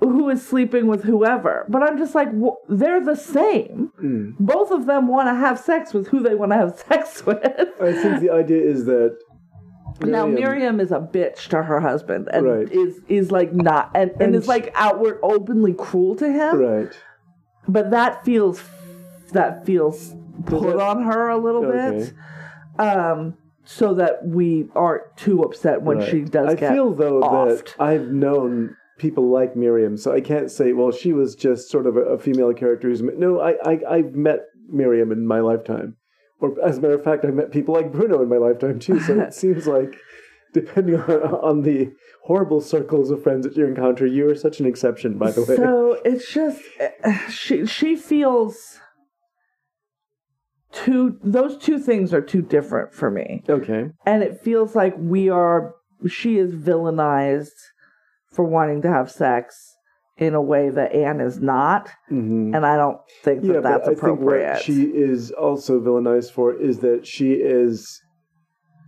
who 0.00 0.28
is 0.30 0.44
sleeping 0.46 0.86
with 0.86 1.04
whoever. 1.04 1.66
But 1.68 1.82
I'm 1.82 1.98
just 1.98 2.14
like, 2.14 2.28
w- 2.32 2.56
they're 2.68 3.04
the 3.04 3.14
same. 3.16 3.92
Mm. 4.02 4.34
Both 4.40 4.70
of 4.70 4.86
them 4.86 5.08
want 5.08 5.28
to 5.28 5.34
have 5.34 5.58
sex 5.58 5.92
with 5.92 6.08
who 6.08 6.20
they 6.22 6.34
want 6.34 6.52
to 6.52 6.56
have 6.58 6.78
sex 6.88 7.24
with. 7.26 7.38
I 7.80 7.92
think 7.92 8.20
the 8.20 8.30
idea 8.30 8.62
is 8.62 8.86
that 8.86 9.16
Now 10.02 10.26
Miriam 10.26 10.80
is 10.80 10.90
a 10.92 11.00
bitch 11.00 11.48
to 11.48 11.62
her 11.62 11.80
husband 11.80 12.28
and 12.32 12.46
Right. 12.46 12.70
is 12.72 13.00
is 13.08 13.30
like 13.30 13.52
not 13.52 13.90
and, 13.94 14.10
and, 14.12 14.22
And 14.22 14.34
is 14.34 14.48
like 14.48 14.72
outward 14.74 15.18
openly 15.22 15.74
cruel 15.74 16.16
to 16.16 16.30
him. 16.32 16.56
right. 16.58 16.92
But 17.68 17.90
that 17.90 18.24
feels 18.24 18.62
that 19.32 19.66
feels 19.66 20.14
put 20.46 20.80
on 20.80 21.02
her 21.02 21.28
a 21.28 21.36
little 21.36 21.64
Okay. 21.66 21.98
bit. 21.98 22.12
Um 22.78 23.34
so 23.64 23.94
that 23.94 24.26
we 24.26 24.68
aren't 24.74 25.02
too 25.16 25.42
upset 25.42 25.82
when 25.82 25.98
Right. 25.98 26.08
she 26.08 26.22
does 26.22 26.54
I 26.54 26.56
feel 26.56 26.94
though 26.94 27.20
offed. 27.20 27.76
that 27.76 27.82
I've 27.84 28.08
known 28.10 28.76
people 29.00 29.30
like 29.30 29.56
Miriam, 29.56 29.96
so 29.96 30.12
I 30.12 30.20
can't 30.20 30.50
say, 30.50 30.72
well, 30.72 30.92
she 30.92 31.12
was 31.12 31.34
just 31.34 31.70
sort 31.70 31.86
of 31.86 31.96
a, 31.96 32.00
a 32.00 32.18
female 32.18 32.52
character 32.52 32.88
who's. 32.88 33.00
No, 33.02 33.40
I, 33.40 33.52
I 33.64 33.78
I've 33.88 34.14
met 34.14 34.40
Miriam 34.68 35.10
in 35.10 35.26
my 35.26 35.40
lifetime, 35.40 35.96
or 36.40 36.54
as 36.62 36.78
a 36.78 36.80
matter 36.80 36.94
of 36.94 37.02
fact, 37.04 37.24
I've 37.24 37.34
met 37.34 37.50
people 37.50 37.74
like 37.74 37.90
Bruno 37.92 38.22
in 38.22 38.28
my 38.28 38.36
lifetime 38.36 38.78
too. 38.78 39.00
So 39.00 39.18
it 39.18 39.34
seems 39.42 39.66
like, 39.66 39.96
depending 40.52 40.96
on, 40.96 41.10
on 41.10 41.62
the 41.62 41.92
horrible 42.24 42.60
circles 42.60 43.10
of 43.10 43.22
friends 43.22 43.46
that 43.46 43.56
you 43.56 43.66
encounter, 43.66 44.06
you 44.06 44.28
are 44.28 44.34
such 44.36 44.60
an 44.60 44.66
exception. 44.66 45.16
By 45.18 45.30
the 45.30 45.42
way, 45.42 45.56
So 45.56 46.00
it's 46.04 46.30
just 46.32 46.60
eh, 46.78 47.28
she 47.28 47.66
she 47.66 47.96
feels 47.96 48.78
two 50.72 51.18
those 51.24 51.56
two 51.56 51.78
things 51.78 52.12
are 52.14 52.20
too 52.20 52.42
different 52.42 52.92
for 52.94 53.10
me. 53.10 53.42
okay, 53.48 53.86
and 54.06 54.22
it 54.22 54.40
feels 54.40 54.74
like 54.76 54.94
we 54.98 55.28
are 55.28 55.74
she 56.08 56.38
is 56.38 56.52
villainized 56.54 57.58
for 58.32 58.44
wanting 58.44 58.82
to 58.82 58.88
have 58.88 59.10
sex 59.10 59.76
in 60.16 60.34
a 60.34 60.42
way 60.42 60.68
that 60.68 60.92
Anne 60.92 61.20
is 61.20 61.40
not, 61.40 61.88
hmm 62.08 62.54
and 62.54 62.66
I 62.66 62.76
don't 62.76 62.98
think 63.22 63.42
that 63.42 63.54
yeah, 63.54 63.60
that's 63.60 63.64
but 63.64 63.82
I 63.82 63.86
think 63.86 63.98
appropriate. 63.98 64.52
what 64.52 64.62
she 64.62 64.82
is 64.82 65.30
also 65.30 65.80
villainized 65.80 66.32
for 66.32 66.54
is 66.54 66.78
that 66.80 67.06
she 67.06 67.32
is. 67.32 68.02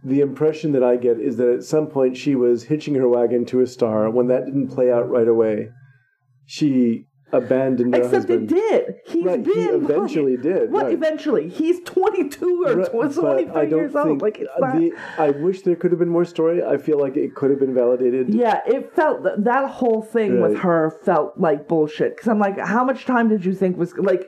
The 0.04 0.20
impression 0.20 0.72
that 0.72 0.82
I 0.82 0.96
get 0.96 1.20
is 1.20 1.36
that 1.36 1.48
at 1.48 1.62
some 1.62 1.86
point 1.86 2.16
she 2.16 2.34
was 2.34 2.64
hitching 2.64 2.96
her 2.96 3.08
wagon 3.08 3.44
to 3.46 3.60
a 3.60 3.68
star. 3.68 4.10
When 4.10 4.26
that 4.26 4.46
didn't 4.46 4.68
play 4.68 4.90
out 4.90 5.08
right 5.08 5.28
away, 5.28 5.68
she 6.44 7.06
abandoned 7.32 7.94
her 7.94 8.00
Except 8.02 8.14
husband. 8.28 8.52
it 8.52 8.54
did. 8.54 8.94
He's 9.06 9.24
Right, 9.24 9.42
been 9.42 9.54
he 9.54 9.60
eventually 9.64 10.36
did. 10.36 10.70
What 10.70 10.84
right. 10.86 10.92
eventually? 10.94 11.48
He's 11.48 11.80
twenty 11.84 12.28
two 12.28 12.64
or 12.66 12.76
Right, 12.76 12.86
tw- 12.86 12.92
but 12.92 13.14
twenty 13.14 13.48
I 13.50 13.64
don't 13.66 13.70
years 13.80 13.96
old. 13.96 14.20
Like 14.22 14.38
it's 14.38 14.50
not. 14.58 14.76
the, 14.76 14.92
I 15.18 15.30
wish 15.30 15.62
there 15.62 15.76
could 15.76 15.90
have 15.92 15.98
been 15.98 16.08
more 16.10 16.24
story. 16.24 16.62
I 16.62 16.76
feel 16.76 17.00
like 17.00 17.16
it 17.16 17.34
could 17.34 17.50
have 17.50 17.58
been 17.60 17.74
validated. 17.74 18.32
yeah, 18.34 18.60
it 18.66 18.94
felt 18.94 19.22
that 19.24 19.44
that 19.44 19.70
whole 19.70 20.02
thing 20.02 20.40
with 20.40 20.52
Right. 20.52 20.62
her 20.62 20.90
felt 21.04 21.38
like 21.38 21.66
bullshit. 21.68 22.16
Because 22.16 22.28
I'm 22.28 22.38
like, 22.38 22.58
how 22.58 22.84
much 22.84 23.04
time 23.06 23.28
did 23.28 23.44
you 23.44 23.54
think 23.54 23.76
was 23.78 23.94
like? 23.96 24.26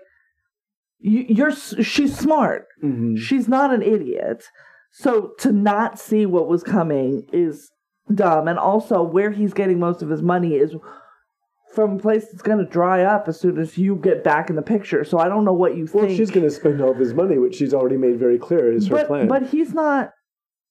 You, 1.00 1.25
you're 1.28 1.50
s- 1.50 1.75
she's 1.82 2.16
smart. 2.18 2.66
Mhm. 2.82 3.18
She's 3.18 3.49
not 3.49 3.73
an 3.75 3.82
idiot. 3.82 4.44
So 4.92 5.32
to 5.40 5.52
not 5.52 5.99
see 5.99 6.25
what 6.25 6.49
was 6.49 6.62
coming 6.62 7.26
is 7.32 7.70
dumb. 8.12 8.49
And 8.49 8.58
also, 8.58 9.02
where 9.02 9.30
he's 9.30 9.52
getting 9.52 9.78
most 9.78 10.00
of 10.02 10.08
his 10.08 10.23
money 10.23 10.54
is 10.54 10.75
from 11.74 11.96
a 11.96 11.98
place 11.98 12.26
that's 12.28 12.42
going 12.42 12.58
to 12.58 12.64
dry 12.64 13.02
up 13.02 13.28
as 13.28 13.38
soon 13.40 13.58
as 13.58 13.76
you 13.76 13.96
get 13.96 14.22
back 14.24 14.48
in 14.50 14.56
the 14.56 14.62
picture. 14.62 15.04
So 15.04 15.18
I 15.18 15.28
don't 15.28 15.44
know 15.44 15.52
what 15.52 15.76
you 15.76 15.88
Well, 15.92 16.06
think. 16.06 16.16
she's 16.16 16.30
going 16.30 16.46
to 16.46 16.50
spend 16.50 16.80
all 16.80 16.90
of 16.92 16.98
his 16.98 17.12
money, 17.14 17.38
which 17.38 17.56
she's 17.56 17.74
already 17.74 17.96
made 17.96 18.18
very 18.18 18.38
clear 18.38 18.72
is 18.72 18.86
her 18.88 18.96
but, 18.96 19.06
plan. 19.08 19.28
but 19.28 19.42
he's 19.48 19.74
not. 19.74 20.12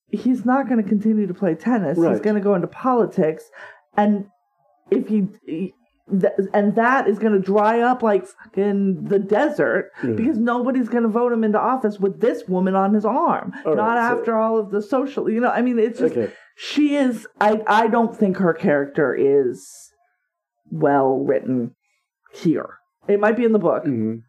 He's 0.10 0.46
not 0.46 0.68
going 0.70 0.82
to 0.82 0.88
continue 0.88 1.26
to 1.26 1.34
play 1.34 1.56
tennis. 1.56 1.98
He's 1.98 2.20
going 2.20 2.36
to 2.36 2.42
go 2.42 2.54
into 2.54 2.68
politics, 2.68 3.44
and 3.98 4.28
if 4.92 5.08
he, 5.08 5.28
he 5.48 5.74
th- 6.12 6.34
and 6.54 6.76
that 6.76 7.08
is 7.08 7.18
going 7.18 7.34
to 7.34 7.40
dry 7.40 7.80
up 7.80 8.04
like 8.04 8.28
fucking 8.28 9.06
the 9.06 9.18
desert 9.18 9.90
Yeah. 10.04 10.12
because 10.12 10.38
nobody's 10.38 10.88
going 10.88 11.02
to 11.04 11.10
vote 11.10 11.32
him 11.34 11.44
into 11.44 11.60
office 11.60 12.00
with 12.00 12.22
this 12.22 12.44
woman 12.48 12.76
on 12.76 12.94
his 12.94 13.06
arm. 13.06 13.54
All 13.66 13.76
not 13.76 13.96
right, 13.98 14.10
so- 14.12 14.20
after 14.20 14.38
all 14.38 14.60
of 14.60 14.70
the 14.70 14.82
social, 14.84 15.28
you 15.30 15.40
know. 15.40 15.50
I 15.50 15.64
mean, 15.64 15.80
it's 15.80 15.98
just 16.00 16.16
okay. 16.16 16.32
she 16.56 16.96
is. 16.96 17.26
I 17.42 17.62
I 17.66 17.88
don't 17.88 18.16
think 18.16 18.38
her 18.38 18.54
character 18.54 19.16
is 19.16 19.92
well 20.74 21.20
written 21.20 21.76
here. 22.34 22.78
It 23.08 23.20
might 23.20 23.38
be 23.38 23.46
in 23.46 23.52
the 23.52 23.60
book, 23.60 23.86
Mhm. 23.86 24.22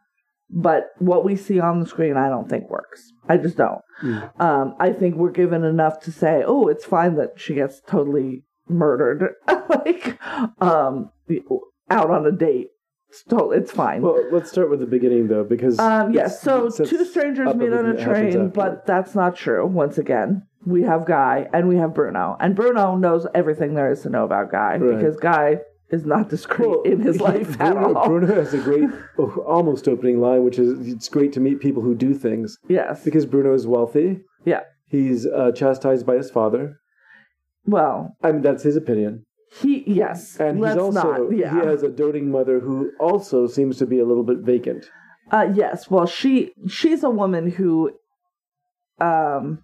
but 0.50 0.88
what 0.98 1.24
we 1.24 1.36
see 1.36 1.58
on 1.60 1.80
the 1.80 1.86
screen, 1.86 2.16
I 2.16 2.28
don't 2.28 2.48
think 2.48 2.68
works. 2.68 3.12
I 3.28 3.36
just 3.38 3.56
don't. 3.56 3.80
Mm. 4.02 4.40
Um, 4.40 4.74
I 4.78 4.92
think 4.92 5.16
we're 5.16 5.30
given 5.30 5.64
enough 5.64 6.00
to 6.00 6.12
say, 6.12 6.42
oh, 6.46 6.68
it's 6.68 6.84
fine 6.84 7.14
that 7.16 7.38
she 7.40 7.54
gets 7.54 7.80
totally 7.80 8.44
murdered, 8.68 9.34
like 9.68 10.18
um, 10.60 11.10
out 11.90 12.10
on 12.10 12.26
a 12.26 12.32
date. 12.32 12.68
It's, 13.08 13.22
to- 13.24 13.52
it's 13.52 13.70
fine. 13.70 14.02
Well, 14.02 14.20
let's 14.32 14.50
start 14.50 14.70
with 14.70 14.80
the 14.80 14.86
beginning 14.86 15.28
though, 15.28 15.44
because 15.44 15.78
um, 15.78 16.12
yes. 16.12 16.44
it's- 16.46 16.76
So 16.76 16.84
two 16.84 17.04
strangers 17.04 17.54
meet 17.54 17.72
on 17.72 17.86
a 17.86 17.90
everything 17.90 17.96
that 17.96 18.00
happens 18.16 18.34
train, 18.34 18.48
but 18.50 18.86
that's 18.86 19.14
not 19.14 19.36
true. 19.36 19.64
Once 19.66 19.98
again, 19.98 20.46
we 20.66 20.82
have 20.82 21.06
Guy 21.06 21.48
and 21.52 21.68
we 21.68 21.76
have 21.76 21.94
Bruno, 21.94 22.36
and 22.40 22.56
Bruno 22.56 22.96
knows 22.96 23.26
everything 23.34 23.74
there 23.74 23.90
is 23.92 24.02
to 24.02 24.10
know 24.10 24.24
about 24.24 24.50
Guy 24.50 24.78
Right. 24.78 24.96
because 24.96 25.16
Guy 25.16 25.60
is 25.94 26.04
not 26.04 26.28
discreet 26.28 26.68
Well, 26.68 26.82
in 26.82 27.00
his 27.00 27.20
life 27.30 27.58
at 27.60 27.72
Bruno, 27.72 27.94
all. 27.94 28.06
Bruno 28.08 28.34
has 28.34 28.52
a 28.52 28.58
great, 28.58 28.90
oh, 29.18 29.30
almost 29.46 29.88
opening 29.88 30.20
line, 30.20 30.44
which 30.44 30.58
is 30.58 30.86
it's 30.88 31.08
great 31.08 31.32
to 31.34 31.40
meet 31.40 31.60
people 31.60 31.82
who 31.82 31.94
do 31.94 32.14
things 32.14 32.58
yes. 32.68 33.02
because 33.04 33.24
Bruno 33.24 33.54
is 33.54 33.66
wealthy. 33.66 34.20
Yeah. 34.44 34.60
He's 34.88 35.26
uh, 35.26 35.52
chastised 35.52 36.04
by 36.06 36.16
his 36.16 36.30
father. 36.30 36.78
Well, 37.66 38.16
I 38.22 38.32
mean, 38.32 38.42
that's 38.42 38.62
his 38.62 38.76
opinion. 38.76 39.24
he 39.60 39.82
yes. 39.86 40.36
And 40.38 40.58
he's 40.58 40.76
also 40.76 41.26
not. 41.26 41.36
Yeah. 41.36 41.54
he 41.60 41.66
has 41.66 41.82
a 41.82 41.88
doting 41.88 42.30
mother 42.30 42.60
who 42.60 42.90
also 43.00 43.46
seems 43.46 43.78
to 43.78 43.86
be 43.86 43.98
a 43.98 44.04
little 44.04 44.24
bit 44.24 44.38
vacant. 44.38 44.90
Uh 45.32 45.48
yes, 45.54 45.88
well 45.90 46.04
she 46.06 46.52
she's 46.68 47.02
a 47.02 47.08
woman 47.08 47.50
who 47.50 47.92
um 49.00 49.60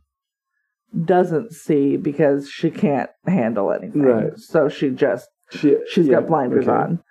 doesn't 1.04 1.52
see 1.52 1.96
because 1.96 2.49
she 2.49 2.70
can't 2.70 3.10
handle 3.26 3.70
anything. 3.72 4.02
Right. 4.02 4.37
So 4.37 4.68
she 4.68 4.90
just 4.90 5.28
She 5.50 5.76
she's 5.90 6.07
yeah, 6.07 6.14
got 6.21 6.28
blinders 6.28 6.69
okay. 6.69 6.73
on. 6.73 7.02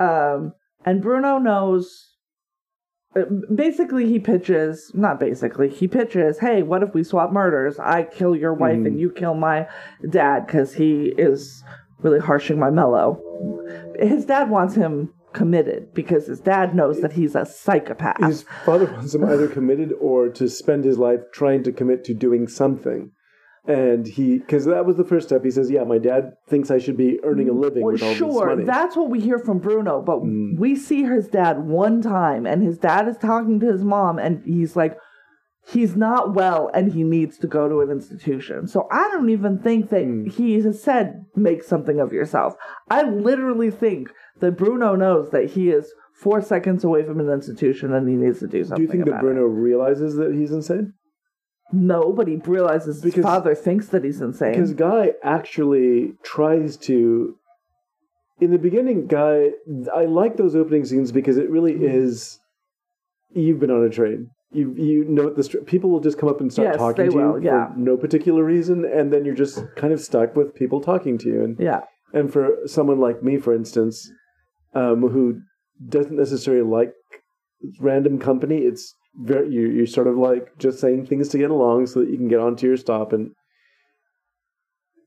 Um 0.00 0.52
and 0.84 1.02
Bruno 1.02 1.38
knows 1.38 2.12
uh, 3.16 3.22
basically 3.54 4.06
he 4.06 4.18
pitches 4.18 4.90
not 4.94 5.18
basically 5.18 5.68
he 5.68 5.88
pitches 5.88 6.38
hey 6.38 6.62
what 6.62 6.82
if 6.82 6.92
we 6.94 7.02
swap 7.02 7.32
murders 7.32 7.78
i 7.78 8.02
kill 8.02 8.36
your 8.36 8.52
wife 8.52 8.76
Mhm. 8.76 8.86
and 8.88 9.00
you 9.00 9.10
kill 9.10 9.34
my 9.34 9.66
dad 10.10 10.46
because 10.46 10.74
he 10.74 11.14
is 11.16 11.64
really 12.02 12.18
harshing 12.20 12.58
my 12.58 12.68
mellow 12.70 13.18
his 13.98 14.26
dad 14.26 14.50
wants 14.50 14.74
him 14.74 15.12
committed 15.32 15.92
because 15.94 16.26
his 16.26 16.40
dad 16.40 16.74
knows 16.74 17.00
that 17.00 17.12
he's 17.12 17.34
a 17.34 17.44
psychopath 17.46 18.22
His 18.24 18.42
father 18.64 18.86
wants 18.86 19.14
him 19.14 19.24
either 19.24 19.48
committed 19.48 19.92
or 20.00 20.28
to 20.30 20.48
spend 20.48 20.84
his 20.84 20.98
life 20.98 21.20
trying 21.32 21.62
to 21.64 21.72
commit 21.72 22.04
to 22.04 22.14
doing 22.14 22.48
something. 22.48 23.12
And 23.68 24.06
he, 24.06 24.38
because 24.38 24.64
that 24.66 24.86
was 24.86 24.96
the 24.96 25.04
first 25.04 25.26
step. 25.28 25.44
He 25.44 25.50
says, 25.50 25.70
"Yeah, 25.70 25.82
my 25.84 25.98
dad 25.98 26.34
thinks 26.48 26.70
I 26.70 26.78
should 26.78 26.96
be 26.96 27.18
earning 27.24 27.48
a 27.48 27.52
living 27.52 27.82
Well, 27.82 27.92
with 27.94 28.02
all 28.02 28.14
sure, 28.14 28.28
this 28.30 28.56
money." 28.56 28.64
that's 28.64 28.96
what 28.96 29.10
we 29.10 29.18
hear 29.20 29.38
from 29.38 29.58
Bruno, 29.58 30.00
but 30.02 30.20
Mm. 30.22 30.58
we 30.58 30.76
see 30.76 31.02
his 31.02 31.26
dad 31.28 31.66
one 31.66 32.00
time, 32.00 32.46
and 32.46 32.62
his 32.62 32.78
dad 32.78 33.08
is 33.08 33.16
talking 33.16 33.58
to 33.60 33.66
his 33.66 33.82
mom, 33.84 34.18
and 34.20 34.42
he's 34.44 34.76
like, 34.76 34.96
he's 35.68 35.96
not 35.96 36.32
well, 36.34 36.70
and 36.74 36.92
he 36.92 37.02
needs 37.02 37.38
to 37.38 37.48
go 37.48 37.68
to 37.68 37.80
an 37.80 37.90
institution. 37.90 38.68
So 38.68 38.86
I 38.92 39.08
don't 39.10 39.30
even 39.30 39.58
think 39.58 39.88
that 39.90 40.04
Mm. 40.04 40.28
he 40.30 40.60
has 40.60 40.80
said, 40.80 41.24
make 41.34 41.64
something 41.64 41.98
of 41.98 42.12
yourself. 42.12 42.54
I 42.88 43.02
literally 43.02 43.72
think 43.72 44.10
that 44.38 44.56
Bruno 44.56 44.94
knows 44.94 45.30
that 45.30 45.46
he 45.50 45.70
is 45.70 45.92
four 46.14 46.40
seconds 46.40 46.84
away 46.84 47.02
from 47.02 47.18
an 47.18 47.28
institution 47.30 47.92
and 47.92 48.08
he 48.08 48.14
needs 48.14 48.38
to 48.38 48.46
do 48.46 48.62
something. 48.62 48.76
Do 48.76 48.82
you 48.82 48.88
think 48.88 49.10
that 49.10 49.20
Bruno 49.20 49.42
realizes 49.42 50.14
that 50.16 50.32
he's 50.32 50.52
insane? 50.52 50.92
No, 51.72 52.12
but 52.12 52.28
he 52.28 52.36
realizes 52.36 52.96
his 52.96 53.04
Because- 53.04 53.24
father 53.24 53.54
thinks 53.54 53.88
that 53.88 54.04
he's 54.04 54.20
insane. 54.20 54.52
Because 54.52 54.72
Guy 54.74 55.14
actually 55.22 56.14
tries 56.22 56.76
to. 56.78 57.36
In 58.40 58.50
the 58.50 58.58
beginning, 58.58 59.06
Guy, 59.06 59.52
I 59.94 60.04
like 60.04 60.36
those 60.36 60.54
opening 60.54 60.84
scenes 60.84 61.10
because 61.10 61.36
it 61.38 61.50
really 61.50 61.72
Mm-hmm. 61.74 61.84
is. 61.84 62.38
You've 63.34 63.58
been 63.58 63.70
on 63.70 63.82
a 63.84 63.88
train. 63.90 64.30
You 64.52 64.72
you 64.76 65.04
know 65.04 65.28
the 65.30 65.42
str- 65.42 65.58
people 65.58 65.90
will 65.90 66.00
just 66.00 66.18
come 66.18 66.28
up 66.28 66.40
and 66.40 66.52
start 66.52 66.68
Yes, 66.68 66.76
talking 66.78 67.10
to 67.10 67.16
will, 67.16 67.38
you 67.40 67.46
yeah. 67.46 67.72
for 67.72 67.78
no 67.78 67.96
particular 67.96 68.44
reason, 68.44 68.84
and 68.84 69.12
then 69.12 69.24
you're 69.24 69.34
just 69.34 69.58
kind 69.76 69.92
of 69.92 70.00
stuck 70.00 70.36
with 70.36 70.54
people 70.54 70.80
talking 70.80 71.18
to 71.18 71.28
you. 71.28 71.42
And 71.44 71.58
yeah. 71.58 71.80
and 72.12 72.32
for 72.32 72.50
someone 72.66 73.00
like 73.00 73.22
me, 73.22 73.38
for 73.38 73.52
instance, 73.54 74.08
um, 74.74 75.00
who 75.08 75.40
doesn't 75.88 76.16
necessarily 76.16 76.62
like 76.62 76.92
random 77.80 78.18
company, 78.18 78.58
it's 78.58 78.94
very 79.18 79.50
you 79.50 79.68
you're 79.68 79.86
sort 79.86 80.06
of 80.06 80.16
like 80.16 80.58
just 80.58 80.78
saying 80.78 81.06
things 81.06 81.28
to 81.28 81.38
get 81.38 81.50
along 81.50 81.86
so 81.86 82.00
that 82.00 82.10
you 82.10 82.16
can 82.16 82.28
get 82.28 82.40
onto 82.40 82.66
your 82.66 82.76
stop 82.76 83.12
and 83.12 83.30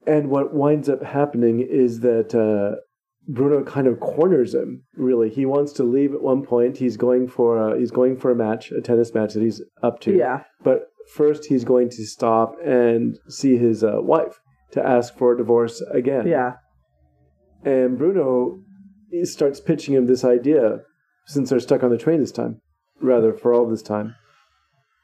and 0.08 0.30
what 0.30 0.54
winds 0.54 0.90
up 0.90 1.04
happening 1.04 1.60
is 1.60 2.00
that 2.00 2.34
uh, 2.34 2.82
Bruno 3.28 3.64
kind 3.64 3.86
of 3.86 4.00
corners 4.00 4.56
him. 4.56 4.84
Really, 4.96 5.30
he 5.30 5.46
wants 5.46 5.72
to 5.74 5.84
leave 5.84 6.14
at 6.14 6.22
one 6.22 6.44
point. 6.44 6.78
He's 6.78 6.98
going 6.98 7.28
for 7.28 7.58
a, 7.58 7.80
he's 7.80 7.92
going 7.92 8.18
for 8.18 8.32
a 8.32 8.36
match, 8.36 8.72
a 8.72 8.82
tennis 8.82 9.14
match 9.14 9.34
that 9.34 9.44
he's 9.44 9.62
up 9.84 10.00
to. 10.02 10.18
Yeah. 10.18 10.44
But 10.64 10.88
first, 11.14 11.46
he's 11.46 11.64
going 11.64 11.90
to 11.92 12.06
stop 12.06 12.56
and 12.66 13.20
see 13.28 13.58
his 13.58 13.84
uh, 13.84 13.98
wife 14.02 14.40
to 14.72 14.86
ask 14.86 15.16
for 15.16 15.34
a 15.34 15.38
divorce 15.38 15.82
again. 15.94 16.28
Yeah. 16.28 16.54
And 17.64 17.98
Bruno 17.98 18.62
starts 19.24 19.60
pitching 19.60 19.94
him 19.94 20.08
this 20.08 20.24
idea, 20.24 20.80
since 21.28 21.50
they're 21.50 21.60
stuck 21.60 21.84
on 21.84 21.92
the 21.92 21.98
train 21.98 22.20
this 22.20 22.32
time, 22.32 22.62
rather 23.02 23.34
for 23.34 23.54
all 23.54 23.66
this 23.68 23.82
time, 23.82 24.16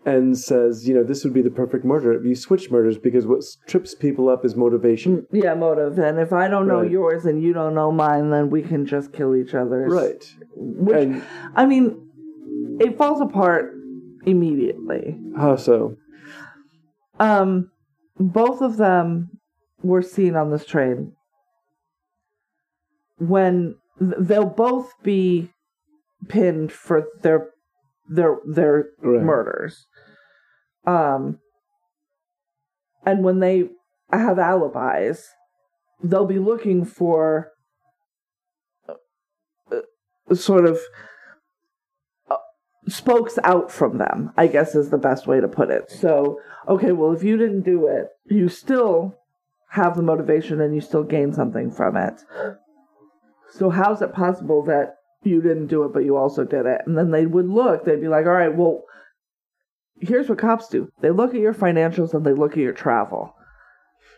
and 0.06 0.38
says, 0.38 0.88
you 0.88 0.94
know, 0.94 1.04
this 1.04 1.24
would 1.24 1.34
be 1.34 1.42
the 1.42 1.50
perfect 1.50 1.84
murder 1.84 2.14
if 2.14 2.24
you 2.25 2.36
switch 2.36 2.70
murders 2.70 2.98
because 2.98 3.25
what 3.25 3.44
trips 3.68 3.96
people 3.96 4.30
up 4.30 4.46
is 4.46 4.56
motivation. 4.56 5.25
Yeah, 5.32 5.56
motive. 5.56 5.98
And 5.98 6.20
if 6.20 6.32
I 6.32 6.48
don't 6.48 6.68
know 6.68 6.82
Right. 6.82 6.92
yours 6.92 7.25
and 7.25 7.42
you 7.42 7.54
don't 7.54 7.74
know 7.74 7.92
mine, 7.92 8.30
then 8.30 8.50
we 8.52 8.62
can 8.62 8.86
just 8.86 9.12
kill 9.14 9.36
each 9.36 9.56
other. 9.56 9.86
Right. 9.88 10.24
Which, 10.56 10.96
And 10.96 11.24
I 11.56 11.66
mean, 11.66 12.08
it 12.80 12.98
falls 12.98 13.20
apart 13.22 13.74
immediately. 14.25 15.18
how 15.38 15.56
so? 15.56 15.98
Um, 17.20 17.72
both 18.20 18.62
of 18.62 18.78
them 18.78 19.30
were 19.82 20.02
seen 20.02 20.36
on 20.36 20.52
this 20.52 20.66
train 20.66 21.14
when 23.18 23.75
th- 24.00 24.14
they'll 24.20 24.46
both 24.46 24.92
be 25.04 25.50
pinned 26.28 26.72
for 26.72 27.06
their 27.22 27.50
their 28.08 28.38
their 28.46 28.90
Right. 29.02 29.22
murders. 29.24 29.88
Um, 30.86 31.40
and 33.06 33.24
when 33.24 33.40
they 33.40 33.70
have 34.12 34.38
alibis, 34.40 35.28
they'll 36.04 36.26
be 36.26 36.40
looking 36.40 36.86
for 36.86 37.52
uh, 38.88 38.94
uh, 40.30 40.36
sort 40.36 40.66
of 40.66 40.80
uh, 42.30 42.36
spokes 42.88 43.38
out 43.44 43.72
from 43.72 43.98
them. 43.98 44.32
I 44.38 44.48
guess 44.48 44.76
is 44.76 44.90
the 44.90 44.98
best 44.98 45.28
way 45.28 45.40
to 45.40 45.48
put 45.48 45.70
it. 45.70 45.90
So, 45.90 46.40
okay, 46.68 46.92
well, 46.92 47.14
if 47.14 47.24
you 47.24 47.38
didn't 47.38 47.62
do 47.64 47.88
it, 47.88 48.10
you 48.26 48.50
still 48.50 49.16
have 49.70 49.96
the 49.96 50.04
motivation 50.04 50.62
and 50.62 50.74
you 50.74 50.82
still 50.82 51.04
gain 51.04 51.34
something 51.34 51.72
from 51.72 51.98
it. 51.98 52.22
So, 53.52 53.70
how's 53.70 54.02
it 54.02 54.14
possible 54.14 54.64
that 54.66 54.96
you 55.25 55.41
didn't 55.41 55.67
do 55.67 55.84
it, 55.84 55.94
but 55.94 56.05
you 56.05 56.15
also 56.17 56.44
did 56.44 56.65
it? 56.65 56.82
And 56.86 56.98
then 56.98 57.12
they 57.12 57.25
would 57.25 57.48
look, 57.48 57.86
they'd 57.86 58.01
be 58.01 58.08
like, 58.08 58.25
all 58.25 58.32
right, 58.34 58.53
well, 58.55 58.84
here's 60.01 60.27
what 60.29 60.38
cops 60.38 60.67
do 60.67 60.89
they 61.01 61.10
look 61.12 61.34
at 61.34 61.39
your 61.39 61.53
financials 61.53 62.13
and 62.13 62.25
they 62.25 62.34
look 62.34 62.51
at 62.53 62.58
your 62.58 62.74
travel. 62.74 63.34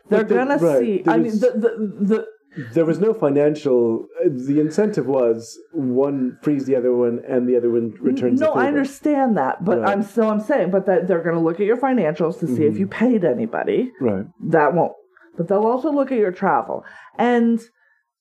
They're 0.10 0.24
the- 0.24 0.36
gonna 0.36 0.60
see. 0.60 1.02
there 1.04 1.14
I 1.14 1.18
mean, 1.18 1.34
the, 1.40 1.52
the 1.52 2.06
the 2.06 2.28
There 2.74 2.86
was 2.86 3.00
no 3.00 3.14
financial. 3.14 4.08
The 4.26 4.60
incentive 4.60 5.06
was 5.06 5.60
one 5.74 6.38
frees 6.42 6.66
the 6.66 6.76
other 6.76 6.96
one, 6.96 7.20
and 7.28 7.48
the 7.48 7.56
other 7.58 7.70
one 7.70 7.94
returns. 8.02 8.40
no. 8.40 8.54
I 8.54 8.68
understand 8.68 9.38
that, 9.38 9.64
but 9.64 9.80
Right. 9.82 9.90
I'm 9.90 10.02
so 10.02 10.30
I'm 10.30 10.40
saying, 10.40 10.72
but 10.72 10.86
that 10.88 11.08
they're 11.08 11.22
gonna 11.24 11.42
look 11.42 11.60
at 11.60 11.66
your 11.68 11.78
financials 11.78 12.40
to 12.40 12.48
see 12.48 12.66
if 12.66 12.76
Mhm. 12.76 12.80
you 12.80 12.88
paid 12.88 13.24
anybody. 13.24 13.92
Right. 14.02 14.26
that 14.50 14.74
won't 14.74 14.94
but 15.38 15.48
they'll 15.50 15.68
also 15.68 15.92
look 15.92 16.12
at 16.12 16.18
your 16.18 16.32
travel 16.32 16.84
and 17.20 17.60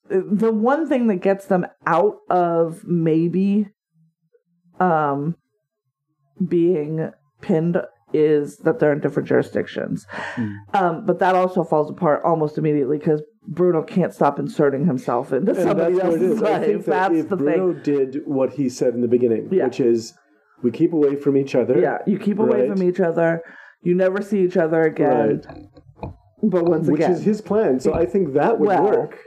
the 0.08 0.52
one 0.52 0.88
thing 0.88 1.06
that 1.08 1.16
gets 1.16 1.46
them 1.46 1.66
out 1.86 2.16
of 2.30 2.84
maybe 2.84 3.68
um 4.80 5.36
being 6.48 7.10
pinned 7.40 7.78
is 8.12 8.58
that 8.58 8.78
they're 8.78 8.92
in 8.92 9.00
different 9.00 9.28
jurisdictions 9.28 10.06
Mm. 10.36 10.54
um 10.74 11.06
but 11.06 11.18
that 11.18 11.34
also 11.34 11.64
falls 11.64 11.90
apart 11.90 12.22
almost 12.24 12.58
immediately 12.58 12.98
because 12.98 13.22
bruno 13.48 13.82
can't 13.82 14.12
stop 14.14 14.38
inserting 14.38 14.86
himself 14.86 15.32
into 15.32 15.52
And 15.52 15.62
somebody 15.62 15.94
that's 15.94 16.04
what 16.04 16.14
it 16.14 16.22
else's. 16.22 16.42
I 16.42 16.58
think 16.60 16.76
life 16.76 16.84
that 16.86 16.90
that's 17.10 17.14
if 17.20 17.28
the 17.28 17.36
Bruno 17.36 17.72
thing 17.74 17.82
did 17.82 18.22
what 18.26 18.52
he 18.52 18.68
said 18.68 18.94
in 18.94 19.00
the 19.00 19.08
beginning, 19.08 19.48
Yeah. 19.50 19.64
which 19.66 19.80
is 19.80 20.14
we 20.62 20.70
keep 20.70 20.92
away 20.92 21.16
from 21.16 21.36
each 21.36 21.54
other. 21.54 21.78
yeah 21.80 21.98
you 22.06 22.18
keep 22.18 22.38
away 22.38 22.68
from 22.68 22.82
each 22.82 23.00
other 23.00 23.40
you 23.82 23.94
never 23.94 24.20
see 24.22 24.40
each 24.44 24.56
other 24.56 24.82
again 24.82 25.42
but 26.42 26.64
once 26.64 26.86
which 26.88 27.00
again 27.00 27.10
which 27.12 27.18
is 27.20 27.24
his 27.24 27.40
plan. 27.40 27.80
So 27.80 27.94
I 27.94 28.04
think 28.06 28.34
that 28.34 28.58
would 28.60 28.68
Well, 28.68 28.84
work. 28.84 29.18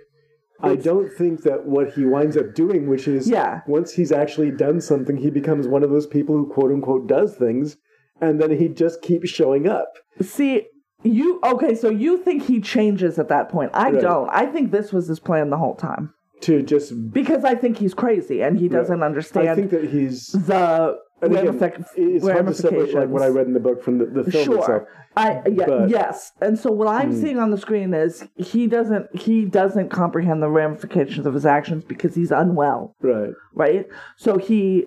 I 0.62 0.76
don't 0.76 1.10
think 1.14 1.44
that 1.44 1.66
what 1.66 1.94
he 1.94 2.06
winds 2.06 2.36
up 2.38 2.54
doing, 2.54 2.88
which 2.90 3.08
is 3.08 3.30
Yeah. 3.30 3.62
once 3.68 3.94
he's 3.94 4.12
actually 4.12 4.52
done 4.52 4.82
something, 4.82 5.18
he 5.18 5.30
becomes 5.30 5.68
one 5.68 5.84
of 5.84 5.90
those 5.90 6.08
people 6.08 6.36
who 6.36 6.48
quote 6.48 6.72
unquote 6.72 7.08
does 7.08 7.36
things, 7.36 7.78
and 8.22 8.42
then 8.42 8.52
he 8.52 8.68
just 8.68 9.02
keeps 9.02 9.30
showing 9.30 9.68
up. 9.68 9.94
See, 10.22 10.68
you 11.04 11.40
okay? 11.46 11.76
So 11.76 11.90
you 11.90 12.18
think 12.18 12.44
he 12.44 12.60
changes 12.60 13.18
at 13.18 13.30
that 13.30 13.48
point? 13.50 13.72
I 13.74 13.92
Right. 13.92 14.02
don't. 14.02 14.30
I 14.34 14.46
think 14.48 14.72
this 14.72 14.92
was 14.92 15.08
his 15.08 15.20
plan 15.20 15.50
the 15.50 15.58
whole 15.58 15.76
time 15.76 16.14
To 16.42 16.62
just, 16.62 16.92
because 17.14 17.46
I 17.46 17.56
think 17.56 17.78
he's 17.78 17.94
crazy 17.94 18.42
and 18.42 18.58
he 18.60 18.68
doesn't 18.68 19.02
I 19.02 19.06
understand 19.06 19.48
I 19.50 19.56
think 19.56 19.72
that 19.72 19.86
he's. 19.86 20.28
the 20.34 20.98
And 21.22 21.36
again, 21.36 21.60
ramific- 21.60 21.86
it's 21.96 22.26
hard 22.28 22.46
to 22.48 22.54
separate 22.54 22.94
like 22.94 23.10
what 23.10 23.22
I 23.22 23.28
read 23.28 23.48
in 23.48 23.54
the 23.54 23.60
book 23.60 23.84
from 23.84 23.98
the, 23.98 24.06
the 24.06 24.30
film 24.32 24.46
Sure. 24.46 24.60
itself. 24.60 24.84
I 25.18 25.42
yeah, 25.48 25.66
But- 25.66 25.82
Hmm. 25.84 25.88
yes, 25.90 26.32
and 26.42 26.58
so 26.58 26.72
what 26.72 26.88
I'm 26.88 27.14
seeing 27.14 27.40
on 27.40 27.52
the 27.52 27.58
screen 27.58 27.94
is 27.94 28.26
he 28.36 28.68
doesn't 28.68 29.14
he 29.16 29.46
doesn't 29.46 29.90
comprehend 29.90 30.42
the 30.42 30.50
ramifications 30.50 31.26
of 31.26 31.34
his 31.34 31.46
actions 31.46 31.84
because 31.84 32.16
he's 32.16 32.32
unwell, 32.32 32.96
Right. 33.02 33.34
right? 33.54 33.86
So 34.18 34.38
he 34.38 34.86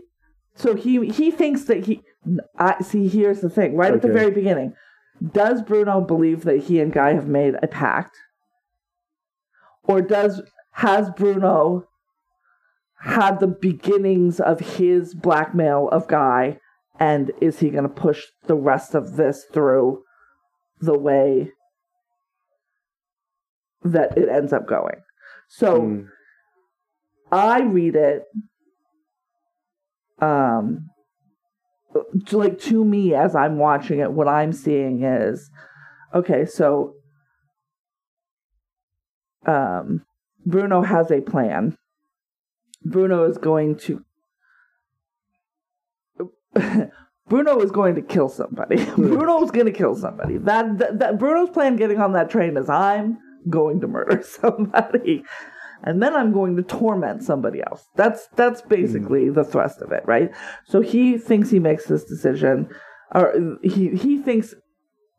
so 0.54 0.74
he 0.74 1.08
he 1.10 1.30
thinks 1.30 1.64
that 1.64 1.84
he 1.86 2.02
I 2.58 2.80
see 2.82 3.08
here's 3.08 3.40
the 3.40 3.50
thing, 3.50 3.76
right 3.76 3.92
at 3.92 4.00
the 4.02 4.08
very 4.12 4.30
beginning. 4.30 4.74
Does 5.32 5.60
Bruno 5.62 6.00
believe 6.00 6.44
that 6.44 6.58
he 6.60 6.80
and 6.80 6.92
Guy 6.92 7.12
have 7.14 7.28
made 7.28 7.54
a 7.62 7.66
pact? 7.68 8.16
Or 9.84 10.00
does 10.00 10.40
has 10.72 11.10
Bruno 11.10 11.84
had 13.02 13.40
the 13.40 13.48
beginnings 13.48 14.38
of 14.40 14.60
his 14.60 15.14
blackmail 15.14 15.88
of 15.90 16.06
Guy 16.08 16.58
and 17.00 17.32
is 17.40 17.58
he 17.58 17.70
going 17.70 17.82
to 17.82 17.88
push 17.88 18.22
the 18.46 18.54
rest 18.54 18.94
of 18.94 19.16
this 19.16 19.44
through 19.52 20.02
the 20.80 20.96
way 20.96 21.50
that 23.82 24.16
it 24.16 24.28
ends 24.28 24.52
up 24.52 24.66
going? 24.68 25.00
So 25.48 25.80
Mm. 25.80 26.08
I 27.32 27.62
read 27.62 27.96
it 27.96 28.22
um 30.20 30.88
to- 32.26 32.38
like 32.38 32.58
to 32.60 32.84
me 32.84 33.14
as 33.14 33.34
I'm 33.34 33.58
watching 33.58 33.98
it 33.98 34.12
what 34.12 34.28
I'm 34.28 34.52
seeing 34.52 35.02
is 35.02 35.50
okay 36.14 36.44
so 36.46 36.94
um 39.46 40.04
Bruno 40.46 40.82
has 40.82 41.10
a 41.10 41.20
plan 41.20 41.76
Bruno 42.84 43.24
is 43.24 43.38
going 43.38 43.76
to 43.78 44.04
Bruno 47.28 47.60
is 47.60 47.70
going 47.70 47.94
to 47.94 48.02
kill 48.02 48.28
somebody. 48.28 48.82
Hmm. 48.92 49.08
Bruno's 49.08 49.50
going 49.50 49.66
to 49.66 49.72
kill 49.72 49.94
somebody. 49.94 50.38
That, 50.38 50.78
that 50.78 50.98
that 50.98 51.18
Bruno's 51.18 51.50
plan 51.50 51.76
getting 51.76 51.98
on 51.98 52.12
that 52.12 52.30
train 52.30 52.56
is 52.56 52.68
I'm 52.68 53.18
going 53.48 53.80
to 53.80 53.88
murder 53.88 54.22
somebody 54.42 55.24
and 55.84 56.02
then 56.02 56.14
I'm 56.14 56.32
going 56.32 56.56
to 56.56 56.62
torment 56.62 57.22
somebody 57.22 57.60
else. 57.60 57.84
That's 57.96 58.28
that's 58.36 58.60
hmm. 58.60 58.68
basically 58.68 59.30
the 59.30 59.44
thrust 59.44 59.80
of 59.82 59.92
it, 59.92 60.02
right? 60.06 60.30
So 60.66 60.80
he 60.80 61.18
thinks 61.18 61.50
he 61.50 61.58
makes 61.58 61.86
this 61.86 62.04
decision 62.04 62.68
or 63.14 63.58
he 63.62 63.90
he 63.90 64.18
thinks 64.18 64.54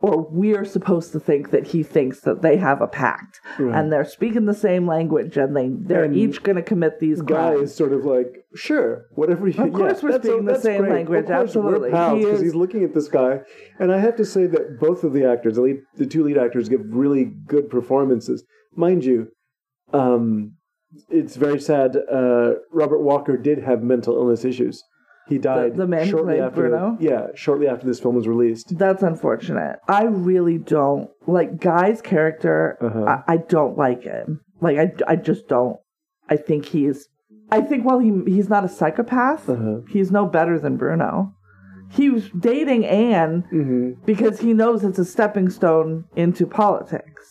or 0.03 0.27
we're 0.29 0.65
supposed 0.65 1.13
to 1.13 1.19
think 1.19 1.49
that 1.51 1.65
he 1.67 1.81
thinks 1.81 2.19
that 2.19 2.41
they 2.41 2.57
have 2.57 2.81
a 2.81 2.87
pact 2.87 3.39
Right. 3.57 3.73
and 3.73 3.91
they're 3.91 4.03
speaking 4.03 4.45
the 4.45 4.53
same 4.53 4.85
language 4.85 5.37
and 5.37 5.55
they 5.55 5.69
they're 5.69 6.03
And 6.03 6.13
each 6.15 6.43
going 6.43 6.57
to 6.57 6.61
commit 6.61 6.99
these 6.99 7.21
Guy 7.21 7.51
crimes. 7.53 7.69
is 7.69 7.75
sort 7.75 7.93
of 7.93 8.03
like, 8.03 8.43
sure, 8.53 9.05
whatever 9.15 9.47
you 9.47 9.63
Of 9.63 9.71
course 9.73 10.03
yeah, 10.03 10.09
we're 10.09 10.19
speaking 10.19 10.45
the 10.45 10.59
same 10.59 10.81
great. 10.81 10.91
language, 10.91 11.29
absolutely. 11.29 11.91
We're 11.91 12.15
He 12.35 12.43
he's 12.43 12.53
looking 12.53 12.83
at 12.83 12.93
this 12.93 13.07
guy. 13.07 13.39
And 13.79 13.93
I 13.93 13.99
have 13.99 14.17
to 14.17 14.25
say 14.25 14.45
that 14.47 14.77
both 14.79 15.05
of 15.05 15.13
the 15.13 15.25
actors, 15.25 15.55
the, 15.55 15.61
lead, 15.61 15.77
the 15.95 16.05
two 16.05 16.23
lead 16.25 16.37
actors, 16.37 16.67
give 16.67 16.81
really 16.89 17.25
good 17.47 17.69
performances. 17.69 18.43
Mind 18.75 19.05
you, 19.05 19.29
um, 19.93 20.55
it's 21.09 21.37
very 21.37 21.59
sad. 21.61 21.95
Uh, 22.11 22.55
Robert 22.71 23.01
Walker 23.01 23.37
did 23.37 23.59
have 23.63 23.81
mental 23.81 24.15
illness 24.17 24.43
issues. 24.43 24.83
He 25.27 25.37
died 25.37 25.77
the 25.77 25.87
man 25.87 26.05
shortly 26.07 26.33
played 26.35 26.41
after. 26.43 26.55
Bruno? 26.69 26.97
Yeah, 26.99 27.27
shortly 27.33 27.67
after 27.67 27.85
this 27.85 27.99
film 27.99 28.15
was 28.15 28.27
released. 28.27 28.77
That's 28.77 29.03
unfortunate. 29.03 29.79
I 29.87 30.03
really 30.03 30.57
don't 30.57 31.09
like 31.27 31.59
Guy's 31.61 32.01
character. 32.01 32.77
Uh-huh. 32.81 33.21
I, 33.27 33.33
I 33.33 33.37
don't 33.37 33.77
like 33.77 34.03
him. 34.03 34.41
Like 34.61 34.77
I, 34.77 34.91
I 35.07 35.15
just 35.15 35.47
don't. 35.47 35.77
I 36.29 36.35
think 36.35 36.65
he's. 36.65 37.07
I 37.51 37.61
think 37.61 37.85
while 37.85 37.99
he 37.99 38.11
he's 38.25 38.49
not 38.49 38.65
a 38.65 38.69
psychopath, 38.69 39.47
Uh-huh. 39.49 39.81
he's 39.89 40.11
no 40.11 40.25
better 40.25 40.59
than 40.59 40.75
Bruno. 40.77 41.33
He 41.91 42.09
was 42.09 42.29
dating 42.39 42.85
Anne 42.85 43.41
hmm 43.49 43.91
because 44.05 44.39
he 44.39 44.53
knows 44.53 44.83
it's 44.83 44.97
a 44.99 45.05
stepping 45.05 45.49
stone 45.49 46.05
into 46.15 46.45
politics. 46.47 47.29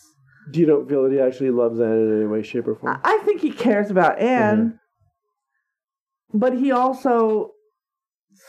Do 0.51 0.59
you 0.59 0.65
don't 0.65 0.87
feel 0.89 1.03
that 1.03 1.11
he 1.11 1.19
actually 1.19 1.51
loves 1.51 1.79
Anne 1.79 1.91
in 1.91 2.17
any 2.17 2.25
way, 2.27 2.41
shape, 2.43 2.67
or 2.67 2.75
form? 2.75 2.99
I 3.03 3.15
I 3.15 3.17
think 3.25 3.41
he 3.41 3.51
cares 3.51 3.91
about 3.91 4.19
Anne, 4.19 4.79
but 6.33 6.53
he 6.57 6.71
also 6.71 7.51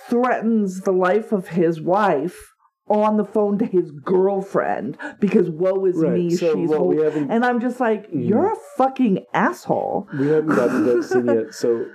threatens 0.08 0.80
the 0.82 0.92
life 0.92 1.32
of 1.32 1.48
his 1.48 1.80
wife 1.80 2.52
on 2.88 3.16
the 3.16 3.24
phone 3.24 3.58
to 3.58 3.64
his 3.64 3.90
girlfriend 3.90 4.98
because 5.18 5.48
woe 5.48 5.84
is 5.86 5.96
Right, 5.96 6.12
me, 6.14 6.30
so 6.36 6.54
she's 6.54 6.68
what 6.68 6.78
hold- 6.78 6.96
we 6.96 7.04
and 7.04 7.44
I'm 7.44 7.60
just 7.60 7.80
like, 7.80 8.08
you're 8.12 8.52
a 8.52 8.56
fucking 8.76 9.24
asshole. 9.32 10.06
We 10.18 10.28
haven't 10.28 10.54
gotten 10.54 10.84
to 10.84 10.92
that 10.92 11.02
scene 11.04 11.26
yet. 11.26 11.54
So, 11.54 11.86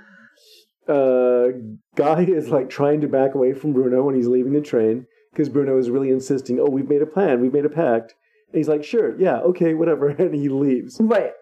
uh, 0.88 1.52
Guy 1.94 2.24
is 2.24 2.48
like 2.48 2.68
trying 2.68 3.00
to 3.02 3.08
back 3.08 3.34
away 3.34 3.52
from 3.52 3.72
Bruno 3.72 4.02
when 4.02 4.16
he's 4.16 4.26
leaving 4.26 4.52
the 4.52 4.60
train 4.60 5.06
because 5.32 5.48
Bruno 5.48 5.78
is 5.78 5.90
really 5.90 6.10
insisting, 6.10 6.58
"Oh, 6.58 6.68
we've 6.68 6.88
made 6.88 7.02
a 7.02 7.06
plan. 7.06 7.40
We've 7.40 7.52
made 7.52 7.64
a 7.64 7.70
pact." 7.70 8.14
And 8.48 8.58
he's 8.58 8.68
like, 8.68 8.82
"Sure, 8.82 9.16
yeah, 9.20 9.38
okay, 9.40 9.74
whatever," 9.74 10.08
and 10.18 10.34
he 10.34 10.48
leaves. 10.48 10.96
Right. 11.00 11.32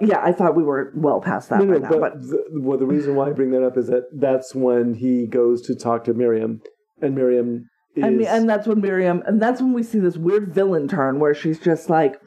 Yeah, 0.00 0.20
I 0.22 0.32
thought 0.32 0.54
we 0.54 0.62
were 0.62 0.92
well 0.94 1.20
past 1.20 1.48
that 1.48 1.60
No, 1.60 1.66
by 1.66 1.72
no, 1.74 1.78
now. 1.80 1.88
but, 1.88 2.00
But, 2.00 2.20
the, 2.20 2.44
well, 2.60 2.78
the 2.78 2.86
reason 2.86 3.14
why 3.14 3.28
I 3.28 3.32
bring 3.32 3.50
that 3.52 3.64
up 3.64 3.76
is 3.76 3.86
that 3.88 4.04
that's 4.12 4.54
when 4.54 4.94
he 4.94 5.26
goes 5.26 5.62
to 5.62 5.74
talk 5.74 6.04
to 6.04 6.14
Miriam, 6.14 6.60
and 7.00 7.14
Miriam 7.14 7.68
is 7.96 8.04
I 8.04 8.10
mean, 8.10 8.26
and 8.26 8.48
that's 8.48 8.66
when 8.66 8.80
Miriam, 8.80 9.22
and 9.26 9.40
that's 9.40 9.60
when 9.60 9.72
we 9.72 9.82
see 9.82 9.98
this 9.98 10.16
weird 10.16 10.54
villain 10.54 10.88
turn 10.88 11.18
where 11.20 11.34
she's 11.34 11.58
just 11.58 11.88
like, 11.90 12.20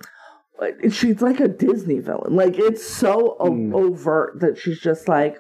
she's 0.92 1.22
like 1.22 1.40
a 1.40 1.48
Disney 1.48 2.00
villain. 2.00 2.36
Like 2.36 2.58
it's 2.58 2.86
so 2.86 3.38
Hmm. 3.40 3.74
overt 3.76 4.40
that 4.42 4.58
she's 4.58 4.80
just 4.80 5.08
like, 5.08 5.38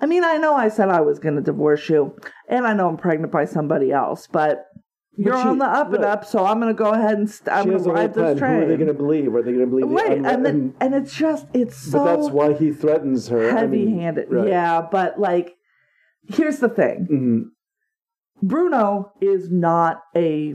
I 0.00 0.06
mean, 0.06 0.22
I 0.24 0.36
know 0.36 0.54
I 0.54 0.68
said 0.68 0.88
I 0.90 1.00
was 1.00 1.18
going 1.18 1.34
to 1.34 1.42
divorce 1.42 1.88
you, 1.88 2.16
and 2.48 2.66
I 2.66 2.72
know 2.72 2.88
I'm 2.88 2.96
pregnant 2.96 3.32
by 3.32 3.44
somebody 3.46 3.90
else, 3.92 4.28
but. 4.28 4.67
You're 5.20 5.36
she- 5.36 5.48
on 5.48 5.58
the 5.58 5.64
up 5.64 5.92
and 5.92 6.04
up, 6.04 6.24
so 6.24 6.46
I'm 6.46 6.60
gonna 6.60 6.72
go 6.74 6.92
ahead 6.92 7.18
and 7.18 7.28
st- 7.28 7.48
I'm 7.54 7.64
gonna 7.64 7.78
has 7.78 7.86
a 7.86 7.90
ride 7.92 8.14
this 8.14 8.38
train. 8.38 8.58
Who 8.60 8.62
are 8.62 8.68
they 8.68 8.76
going 8.76 8.86
to 8.86 8.94
believe? 8.94 9.34
Are 9.34 9.42
they 9.42 9.52
going 9.52 9.64
to 9.64 9.70
believe 9.70 9.88
right, 9.90 10.10
the 10.10 10.14
unre- 10.28 10.32
and 10.34 10.46
then 10.46 10.74
and 10.80 10.94
it's 10.94 11.12
just 11.12 11.46
it's 11.52 11.76
so 11.76 11.98
but 12.04 12.16
that's 12.16 12.28
why 12.30 12.52
he 12.54 12.70
threatens 12.70 13.26
her. 13.28 13.50
I 13.50 13.66
mean, 13.66 13.88
heavy-handed. 13.88 14.26
right. 14.30 14.46
Yeah, 14.48 14.86
but 14.90 15.18
like, 15.18 15.56
here's 16.28 16.58
the 16.60 16.68
thing: 16.68 17.08
Mhm, 17.10 18.46
Bruno 18.48 19.10
is 19.20 19.50
not 19.50 20.02
a 20.14 20.54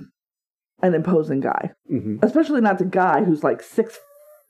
an 0.82 0.94
imposing 0.94 1.42
guy, 1.42 1.72
mhm. 1.92 2.24
especially 2.24 2.62
not 2.62 2.78
the 2.78 2.86
guy 2.86 3.24
who's 3.24 3.44
like 3.44 3.62
six 3.62 4.00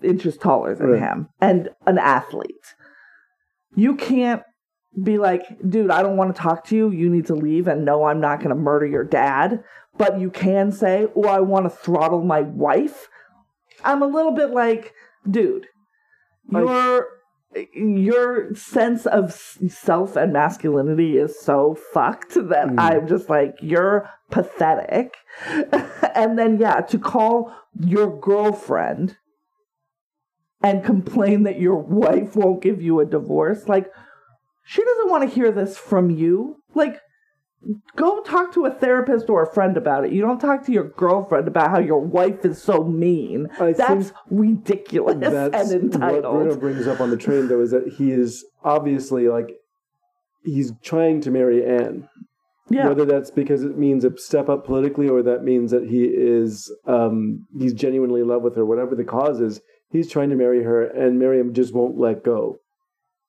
inches 0.03 0.37
taller 0.37 0.75
than 0.75 0.91
Right. 0.91 0.99
him 0.99 1.29
and 1.41 1.69
an 1.87 1.97
athlete. 1.97 2.75
You 3.75 3.95
can't 3.95 4.43
be 5.01 5.17
like, 5.17 5.43
dude, 5.67 5.89
I 5.89 6.03
don't 6.03 6.17
want 6.17 6.35
to 6.35 6.39
talk 6.39 6.65
to 6.65 6.75
you. 6.75 6.91
You 6.91 7.09
need 7.09 7.25
to 7.27 7.33
leave, 7.35 7.67
and 7.67 7.83
no, 7.83 8.03
I'm 8.03 8.19
not 8.19 8.37
going 8.39 8.49
to 8.49 8.55
murder 8.55 8.85
your 8.85 9.03
dad. 9.03 9.63
But 9.97 10.19
you 10.19 10.29
can 10.31 10.71
say, 10.71 11.07
oh, 11.15 11.27
I 11.27 11.39
want 11.39 11.65
to 11.65 11.69
throttle 11.69 12.23
my 12.23 12.41
wife. 12.41 13.07
I'm 13.83 14.01
a 14.01 14.07
little 14.07 14.31
bit 14.31 14.49
like, 14.49 14.93
dude, 15.29 15.67
your 16.51 17.07
your 17.75 18.55
sense 18.55 19.05
of 19.05 19.33
self 19.33 20.15
and 20.15 20.33
masculinity 20.33 21.17
is 21.17 21.39
so 21.39 21.75
fucked 21.93 22.33
that 22.33 22.67
Mm. 22.69 22.79
I'm 22.79 23.07
just 23.07 23.29
like, 23.29 23.55
you're 23.61 24.09
pathetic. 24.31 25.15
and 26.15 26.39
then 26.39 26.57
yeah, 26.59 26.81
to 26.81 26.97
call 26.97 27.53
your 27.79 28.19
girlfriend 28.19 29.17
and 30.63 30.83
complain 30.83 31.43
that 31.43 31.59
your 31.59 31.75
wife 31.75 32.35
won't 32.35 32.61
give 32.63 32.81
you 32.81 32.99
a 32.99 33.05
divorce, 33.05 33.67
like 33.67 33.91
she 34.65 34.83
doesn't 34.83 35.09
want 35.09 35.27
to 35.29 35.35
hear 35.35 35.51
this 35.51 35.77
from 35.77 36.09
you. 36.09 36.57
Like 36.73 36.99
go 37.95 38.21
talk 38.21 38.53
to 38.53 38.65
a 38.65 38.71
therapist 38.71 39.29
or 39.29 39.43
a 39.43 39.53
friend 39.53 39.77
about 39.77 40.05
it. 40.05 40.11
You 40.11 40.21
don't 40.21 40.39
talk 40.39 40.65
to 40.65 40.71
your 40.71 40.89
girlfriend 40.89 41.47
about 41.47 41.71
how 41.71 41.79
your 41.79 41.99
wife 41.99 42.45
is 42.45 42.61
so 42.61 42.83
mean. 42.83 43.47
I 43.59 43.73
That's 43.73 44.11
ridiculous 44.29 45.17
That's 45.19 45.71
and 45.71 45.93
what 45.93 46.21
Bruno 46.21 46.55
brings 46.55 46.87
up 46.87 46.99
on 46.99 47.09
the 47.09 47.17
train, 47.17 47.47
though, 47.47 47.61
is 47.61 47.71
that 47.71 47.87
he 47.97 48.11
is 48.11 48.45
obviously 48.63 49.27
like 49.27 49.55
he's 50.43 50.73
trying 50.83 51.21
to 51.21 51.31
marry 51.31 51.65
Anne. 51.65 52.09
Yeah. 52.69 52.87
Whether 52.87 53.05
that's 53.05 53.29
because 53.29 53.63
it 53.63 53.77
means 53.77 54.05
a 54.05 54.17
step 54.17 54.47
up 54.49 54.65
politically, 54.65 55.09
or 55.09 55.21
that 55.23 55.43
means 55.43 55.71
that 55.71 55.83
he 55.83 56.05
is 56.05 56.73
um, 56.87 57.45
he's 57.57 57.73
genuinely 57.73 58.21
in 58.21 58.27
love 58.27 58.41
with 58.41 58.55
her, 58.55 58.65
whatever 58.65 58.95
the 58.95 59.03
cause 59.03 59.41
is, 59.41 59.61
he's 59.91 60.09
trying 60.09 60.29
to 60.29 60.35
marry 60.35 60.63
her, 60.63 60.83
and 60.83 61.19
Miriam 61.19 61.53
just 61.53 61.73
won't 61.73 61.97
let 61.97 62.23
go. 62.23 62.57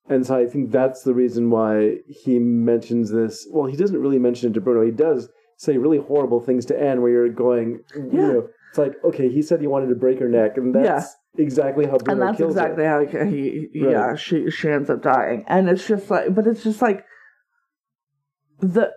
And 0.09 0.27
so 0.27 0.37
I 0.37 0.47
think 0.47 0.71
that's 0.71 1.03
the 1.03 1.15
reason 1.15 1.51
why 1.51 1.97
he 2.07 2.39
mentions 2.39 3.11
this. 3.11 3.47
Well, 3.51 3.67
he 3.67 3.77
doesn't 3.77 3.99
really 4.01 4.19
mention 4.19 4.51
it 4.51 4.55
to 4.55 4.61
Bruno. 4.61 4.85
He 4.85 4.91
does 4.93 5.29
say 5.57 5.79
really 5.79 5.99
horrible 5.99 6.41
things 6.41 6.67
to 6.67 6.79
Anne, 6.81 7.01
where 7.01 7.11
you're 7.11 7.29
going, 7.31 7.81
you 7.95 8.03
know, 8.13 8.49
it's 8.69 8.79
like, 8.79 8.93
okay, 9.05 9.31
he 9.31 9.41
said 9.41 9.61
he 9.61 9.67
wanted 9.67 9.89
to 9.89 9.95
break 9.95 10.19
her 10.19 10.29
neck, 10.29 10.57
and 10.59 10.75
that's 10.75 11.15
exactly 11.39 11.87
how 11.87 11.97
Bruno 11.99 12.13
and 12.13 12.29
that's 12.29 12.37
kills 12.39 12.55
her. 12.57 12.61
exactly 12.75 12.85
how 12.85 13.27
he, 13.31 13.69
he 13.73 13.81
Right. 13.83 13.91
yeah 13.93 14.15
she 14.15 14.51
she 14.53 14.69
ends 14.69 14.89
up 14.89 15.03
dying 15.03 15.45
and 15.49 15.69
it's 15.69 15.85
just 15.85 16.09
like 16.09 16.33
but 16.33 16.47
it's 16.47 16.63
just 16.63 16.81
like 16.81 17.05
the 18.61 18.93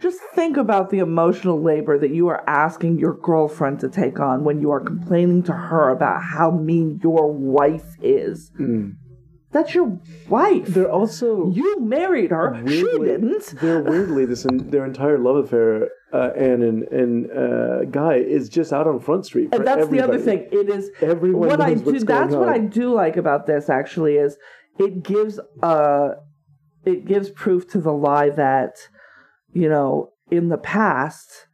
just 0.00 0.20
think 0.34 0.56
about 0.56 0.90
the 0.90 0.98
emotional 1.00 1.60
labor 1.60 1.98
that 1.98 2.10
you 2.14 2.28
are 2.28 2.44
asking 2.48 2.98
your 3.00 3.14
girlfriend 3.14 3.80
to 3.80 3.88
take 3.88 4.20
on 4.20 4.44
when 4.44 4.60
you 4.60 4.70
are 4.70 4.78
complaining 4.80 5.42
to 5.44 5.52
her 5.52 5.90
about 5.90 6.22
how 6.22 6.52
mean 6.52 7.00
your 7.02 7.32
wife 7.32 7.96
is 8.00 8.52
Mm. 8.60 8.96
That's 9.54 9.72
your 9.72 9.98
wife. 10.28 10.66
They're 10.66 10.90
also 10.90 11.48
you 11.50 11.80
married 11.80 12.32
her. 12.32 12.60
She 12.66 12.82
didn't. 12.82 13.54
They're 13.62 13.80
weirdly 13.90 14.26
this 14.26 14.44
in, 14.44 14.68
their 14.68 14.84
entire 14.84 15.16
love 15.16 15.36
affair, 15.36 15.90
uh, 16.12 16.30
Anne 16.36 16.62
and 16.62 16.82
and 16.88 17.30
uh, 17.30 17.84
Guy 17.84 18.16
is 18.16 18.48
just 18.48 18.72
out 18.72 18.88
on 18.88 18.98
Front 18.98 19.26
Street. 19.26 19.50
For 19.50 19.56
and 19.56 19.66
that's 19.66 19.88
the 19.88 20.00
other 20.00 20.18
thing. 20.18 20.48
It 20.50 20.68
is 20.68 20.90
Everyone 21.00 21.48
what 21.48 21.60
I 21.60 21.74
do 21.74 21.98
that's 22.00 22.34
what 22.34 22.48
I 22.48 22.58
do 22.58 22.92
like 22.92 23.16
about 23.16 23.46
this 23.46 23.70
actually 23.70 24.16
is 24.16 24.36
it 24.80 25.04
gives 25.04 25.38
uh 25.62 26.08
it 26.84 27.06
gives 27.06 27.30
proof 27.30 27.68
to 27.70 27.80
the 27.80 27.92
lie 27.92 28.30
that 28.30 28.88
you 29.52 29.68
know 29.68 30.10
in 30.32 30.48
the 30.48 30.58
past 30.58 31.46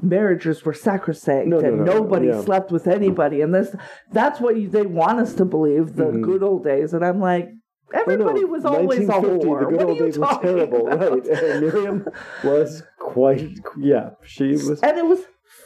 marriages 0.00 0.64
were 0.64 0.72
sacrosanct 0.72 1.48
No, 1.48 1.58
and 1.58 1.78
no, 1.78 1.84
no, 1.84 1.92
nobody 1.94 2.28
yeah. 2.28 2.40
slept 2.42 2.70
with 2.70 2.86
anybody 2.86 3.40
and 3.40 3.54
this 3.54 3.74
that's 4.12 4.40
what 4.40 4.56
you, 4.56 4.68
they 4.68 4.86
want 4.86 5.18
us 5.18 5.34
to 5.34 5.44
believe 5.44 5.96
the 5.96 6.04
Mhm. 6.04 6.22
good 6.22 6.42
old 6.42 6.64
days 6.64 6.94
and 6.94 7.04
I'm 7.04 7.20
like 7.20 7.50
Oh, 7.94 8.00
everybody 8.02 8.44
was 8.44 8.64
always 8.66 8.98
a 9.00 9.06
1950, 9.06 9.46
whore 9.46 9.60
The 9.60 9.66
good 9.66 9.76
what 9.76 9.82
are 9.82 9.88
old 9.88 9.98
you 9.98 10.04
days 10.04 10.18
were 10.18 10.38
terrible, 10.42 10.88
about? 10.88 11.10
right? 11.10 11.26
And 11.26 11.60
Miriam 11.64 12.06
was 12.44 12.82
quite, 13.00 13.58
yeah, 13.78 14.10
she 14.22 14.50
was. 14.52 14.80
and 14.82 14.98
it 14.98 15.06
was 15.06 15.20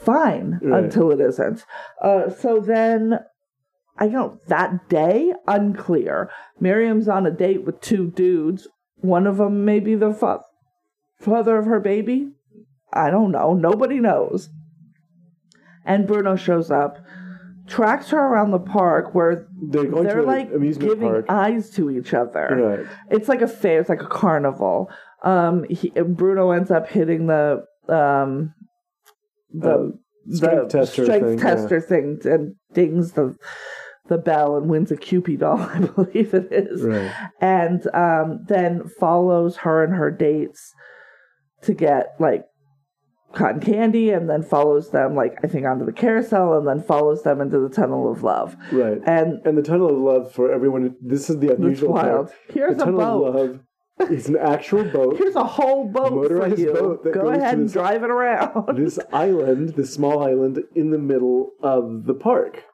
fine 0.04 0.60
Right. 0.62 0.84
until 0.84 1.10
it 1.10 1.20
isn't. 1.20 1.64
Uh, 2.00 2.30
so 2.30 2.60
then, 2.60 3.18
I 3.98 4.06
don't 4.06 4.38
that 4.46 4.88
day 4.88 5.34
unclear. 5.48 6.30
Miriam's 6.60 7.08
on 7.08 7.26
a 7.26 7.30
date 7.32 7.64
with 7.66 7.80
two 7.80 8.06
dudes. 8.12 8.68
One 8.98 9.26
of 9.26 9.38
them 9.38 9.64
may 9.64 9.80
be 9.80 9.96
the 9.96 10.14
fa- 10.14 10.42
father 11.18 11.56
of 11.58 11.64
her 11.66 11.80
baby. 11.80 12.30
I 12.92 13.10
don't 13.10 13.30
know. 13.32 13.54
Nobody 13.54 13.98
knows. 14.00 14.48
And 15.84 16.06
Bruno 16.06 16.36
shows 16.36 16.70
up, 16.70 16.98
tracks 17.66 18.10
her 18.10 18.18
around 18.18 18.50
the 18.50 18.58
park 18.58 19.14
where 19.14 19.46
They're 19.70 19.86
going 19.86 20.04
they're 20.04 20.20
to 20.20 20.26
like 20.26 20.50
giving 20.50 21.00
park. 21.08 21.26
eyes 21.28 21.70
to 21.70 21.90
each 21.90 22.12
other 22.12 22.48
Right. 22.78 22.86
it's 23.10 23.28
like 23.28 23.40
a 23.40 23.46
fair 23.48 23.78
it's 23.80 23.88
like 23.88 24.02
a 24.02 24.06
carnival 24.08 24.90
um 25.22 25.64
he, 25.70 25.90
bruno 25.90 26.50
ends 26.50 26.72
up 26.72 26.88
hitting 26.88 27.28
the 27.28 27.64
um 27.88 28.52
the 29.54 29.74
Um, 29.74 29.98
strength 30.32 30.72
the 30.72 30.78
tester 30.80 31.04
strength 31.04 31.26
thing, 31.26 31.38
tester 31.38 31.80
thing 31.80 32.18
and 32.24 32.54
dings 32.74 33.12
the 33.12 33.36
the 34.08 34.18
bell 34.18 34.56
and 34.56 34.68
wins 34.68 34.90
a 34.90 34.96
cupid 34.96 35.38
doll 35.40 35.58
i 35.60 35.78
believe 35.78 36.34
it 36.34 36.48
is 36.52 36.82
Right. 36.82 37.12
and 37.40 37.86
um 37.94 38.40
then 38.48 38.88
follows 38.98 39.58
her 39.58 39.84
and 39.84 39.94
her 39.94 40.10
dates 40.10 40.74
to 41.62 41.74
get 41.74 42.14
like 42.18 42.44
cotton 43.34 43.60
candy 43.60 44.10
and 44.10 44.28
then 44.28 44.42
follows 44.42 44.90
them 44.90 45.14
like 45.14 45.34
i 45.42 45.46
think 45.46 45.64
onto 45.66 45.84
the 45.84 45.92
carousel 45.92 46.54
and 46.58 46.66
then 46.66 46.82
follows 46.82 47.22
them 47.22 47.40
into 47.40 47.58
the 47.58 47.68
tunnel 47.68 48.10
of 48.10 48.22
love 48.22 48.56
Right. 48.70 49.00
and 49.06 49.40
And 49.44 49.56
the 49.58 49.62
tunnel 49.62 49.88
of 49.90 49.96
love 49.98 50.32
for 50.32 50.52
everyone. 50.52 50.96
This 51.00 51.28
is 51.30 51.38
the 51.38 51.48
it's 51.48 51.58
unusual 51.58 51.92
wild 51.94 52.26
part. 52.28 52.38
here's 52.50 52.76
the 52.76 52.82
a 52.82 52.86
tunnel 52.86 53.00
boat 53.00 53.26
of 53.26 53.34
love 53.34 53.60
is 54.10 54.26
an 54.28 54.36
actual 54.38 54.84
boat. 54.84 55.16
Here's 55.18 55.36
a 55.36 55.44
whole 55.44 55.86
boat 55.88 56.12
Motorized 56.12 56.54
for 56.54 56.60
you. 56.60 56.72
boat 56.72 57.04
that 57.04 57.12
Go 57.14 57.22
goes 57.22 57.36
ahead 57.36 57.54
and 57.58 57.64
this- 57.66 57.72
drive 57.72 58.02
it 58.02 58.10
around. 58.10 58.76
this 58.76 58.98
island, 59.12 59.70
this 59.76 59.92
small 59.92 60.22
island 60.22 60.60
in 60.74 60.90
the 60.90 60.98
middle 60.98 61.50
of 61.62 62.04
the 62.06 62.14
park, 62.14 62.64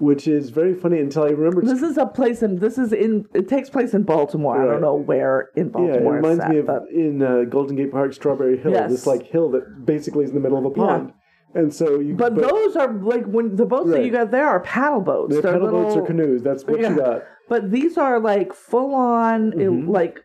which 0.00 0.28
is 0.28 0.50
very 0.50 0.74
funny 0.74 0.98
until 1.00 1.24
I 1.24 1.30
remember. 1.30 1.62
This 1.62 1.82
is 1.82 1.96
a 1.98 2.06
place 2.06 2.42
in. 2.42 2.56
This 2.60 2.78
is 2.78 2.92
in. 2.92 3.26
It 3.34 3.48
takes 3.48 3.68
place 3.70 3.94
in 3.94 4.02
Baltimore. 4.04 4.60
I 4.62 4.66
don't 4.66 4.80
know 4.80 4.94
where 4.94 5.50
in 5.56 5.70
Baltimore. 5.70 5.94
yeah, 5.94 6.00
it 6.00 6.12
reminds 6.22 6.44
me 6.48 6.56
at, 6.56 6.60
of 6.60 6.66
but 6.66 6.82
in 6.92 7.22
uh, 7.22 7.44
Golden 7.48 7.76
Gate 7.76 7.90
Park, 7.92 8.12
Strawberry 8.12 8.58
Hill. 8.58 8.72
Yes. 8.72 8.90
This 8.90 9.06
like 9.06 9.22
hill 9.24 9.50
that 9.52 9.84
basically 9.84 10.24
is 10.24 10.30
in 10.30 10.34
the 10.36 10.40
middle 10.40 10.58
of 10.58 10.64
a 10.64 10.68
Yeah. 10.68 10.86
pond, 10.86 11.12
and 11.54 11.74
so 11.74 11.98
you. 12.00 12.14
but 12.14 12.34
those 12.36 12.76
are 12.76 12.92
like 12.92 13.24
when 13.26 13.56
the 13.56 13.66
boats 13.66 13.90
that 13.90 14.04
you 14.04 14.10
got 14.10 14.30
there 14.30 14.46
are 14.48 14.60
paddle 14.60 15.00
boats. 15.00 15.32
they're 15.32 15.42
They're 15.42 15.52
paddle 15.52 15.70
boats 15.70 15.96
or 15.96 16.06
canoes. 16.06 16.42
That's 16.42 16.64
what 16.64 16.80
Yeah. 16.80 16.90
you 16.90 16.96
got. 16.96 17.22
But 17.48 17.70
these 17.70 17.96
are 17.98 18.20
like 18.20 18.52
full 18.52 18.94
on, 18.94 19.52
Mhm. 19.52 19.88
like 19.88 20.20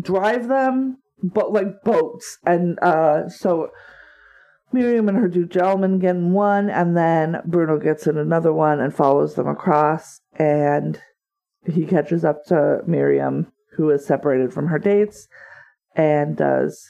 drive 0.00 0.48
them, 0.48 0.98
but 1.22 1.52
like 1.52 1.82
boats. 1.84 2.38
And 2.46 2.78
uh 2.82 3.28
so 3.28 3.68
Miriam 4.72 5.08
and 5.08 5.18
her 5.18 5.28
two 5.28 5.46
gentlemen 5.46 5.98
get 5.98 6.16
in 6.16 6.32
one, 6.32 6.68
and 6.68 6.96
then 6.96 7.40
Bruno 7.46 7.78
gets 7.78 8.06
in 8.06 8.18
another 8.18 8.52
one 8.52 8.80
and 8.80 8.94
follows 8.94 9.34
them 9.34 9.46
across. 9.46 10.20
And 10.36 11.00
he 11.64 11.86
catches 11.86 12.24
up 12.24 12.44
to 12.46 12.80
Miriam, 12.86 13.52
who 13.76 13.90
is 13.90 14.04
separated 14.06 14.52
from 14.52 14.66
her 14.68 14.78
dates, 14.78 15.28
and 15.94 16.36
does 16.36 16.84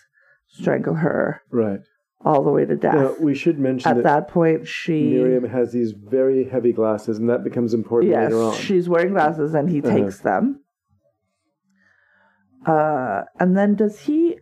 strangle 0.46 0.94
her 0.94 1.42
Right. 1.50 1.80
all 2.24 2.42
the 2.42 2.50
way 2.50 2.64
to 2.64 2.74
death. 2.76 2.94
Now, 2.94 3.14
we 3.20 3.34
should 3.34 3.58
mention 3.58 3.90
At 3.90 3.96
that, 3.96 4.04
that 4.04 4.28
point, 4.28 4.66
she 4.66 5.10
Miriam 5.10 5.44
has 5.44 5.72
these 5.72 5.92
very 5.92 6.44
heavy 6.48 6.72
glasses, 6.72 7.18
and 7.18 7.28
that 7.28 7.44
becomes 7.44 7.74
important 7.74 8.10
yes, 8.12 8.32
later 8.32 8.42
on. 8.42 8.54
she's 8.54 8.88
wearing 8.88 9.12
glasses, 9.12 9.52
and 9.54 9.68
he 9.68 9.80
Uh-huh. 9.82 9.90
takes 9.94 10.20
them. 10.20 10.60
Uh, 12.66 13.24
and 13.38 13.56
then 13.58 13.74
does 13.74 14.00
he? 14.00 14.38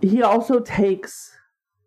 He 0.00 0.22
also 0.22 0.58
takes, 0.58 1.30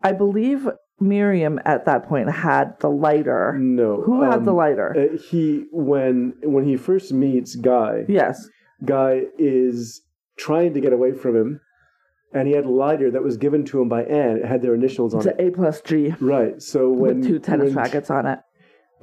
I 0.05 0.11
believe, 0.13 0.67
Miriam 0.99 1.59
at 1.65 1.85
that 1.85 2.07
point 2.07 2.29
had 2.31 2.79
the 2.79 2.89
lighter. 2.89 3.57
no, 3.59 4.01
Who 4.01 4.21
had 4.23 4.45
the 4.45 4.51
um, 4.51 4.57
lighter? 4.57 4.95
uh, 5.13 5.17
he 5.17 5.65
when 5.71 6.33
when 6.43 6.63
he 6.65 6.77
first 6.77 7.11
meets 7.11 7.55
Guy, 7.55 8.05
yes. 8.07 8.47
Guy 8.83 9.23
is 9.37 10.01
trying 10.37 10.73
to 10.73 10.79
get 10.79 10.93
away 10.93 11.11
from 11.13 11.35
him, 11.35 11.59
and 12.33 12.47
he 12.47 12.53
had 12.53 12.65
a 12.65 12.69
lighter 12.69 13.09
that 13.11 13.23
was 13.23 13.37
given 13.37 13.65
to 13.65 13.81
him 13.81 13.89
by 13.89 14.03
Anne. 14.03 14.37
It 14.37 14.45
had 14.45 14.61
their 14.61 14.73
initials 14.75 15.13
on 15.13 15.19
It's 15.21 15.27
it. 15.27 15.35
an 15.39 15.47
A 15.47 15.51
plus 15.51 15.81
G 15.81 16.13
Right. 16.19 16.61
So 16.61 16.89
when 16.89 17.19
with 17.19 17.27
two 17.27 17.39
tennis 17.39 17.67
when, 17.73 17.75
rackets 17.75 18.09
on 18.09 18.25
it. 18.25 18.39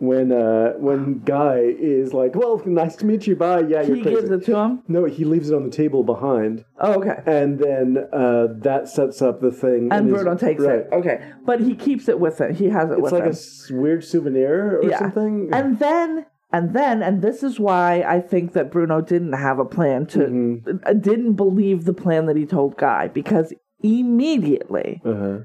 When 0.02 0.32
uh 0.32 0.72
when 0.78 1.20
Guy 1.24 1.58
is 1.78 2.12
like, 2.12 2.34
"Well, 2.34 2.60
nice 2.66 2.96
to 2.96 3.06
meet 3.06 3.26
you. 3.28 3.36
Bye." 3.36 3.60
Yeah, 3.60 3.82
you're 3.82 3.96
He 3.96 4.02
crazy. 4.02 4.16
gives 4.16 4.30
it 4.30 4.44
to 4.46 4.56
him. 4.56 4.82
no, 4.88 5.04
he 5.04 5.24
leaves 5.24 5.48
it 5.50 5.54
on 5.54 5.62
the 5.64 5.70
table 5.70 6.02
behind, 6.02 6.64
Oh, 6.80 6.94
okay. 7.00 7.18
and 7.24 7.58
then 7.60 7.86
uh 8.12 8.48
that 8.68 8.88
sets 8.88 9.22
up 9.22 9.40
the 9.40 9.52
thing. 9.52 9.88
And 9.92 10.06
his- 10.08 10.14
Bruno 10.14 10.36
takes 10.36 10.62
right. 10.64 10.80
it. 10.80 10.88
Okay, 10.92 11.22
but 11.46 11.60
he 11.60 11.74
keeps 11.76 12.08
it 12.08 12.18
with 12.18 12.40
him. 12.40 12.52
He 12.52 12.68
has 12.70 12.90
it 12.90 13.00
with 13.00 13.12
him. 13.12 13.24
It's 13.26 13.70
like 13.70 13.78
a 13.78 13.80
weird 13.80 14.02
souvenir 14.04 14.78
or 14.80 14.84
Yeah. 14.84 14.98
something. 14.98 15.50
And 15.52 15.78
then, 15.78 16.26
and 16.52 16.74
then, 16.74 17.00
and 17.02 17.22
this 17.22 17.44
is 17.44 17.60
why 17.60 18.02
I 18.16 18.18
think 18.20 18.54
that 18.54 18.72
Bruno 18.72 19.00
didn't 19.00 19.34
have 19.34 19.60
a 19.60 19.64
plan 19.64 20.06
to, 20.06 20.18
Mhm. 20.18 20.80
uh, 20.84 20.92
didn't 20.94 21.34
believe 21.34 21.84
the 21.84 21.94
plan 21.94 22.26
that 22.26 22.36
he 22.36 22.44
told 22.44 22.76
Guy 22.76 23.06
because 23.06 23.54
immediately, 23.84 25.00
Uh-huh. 25.04 25.38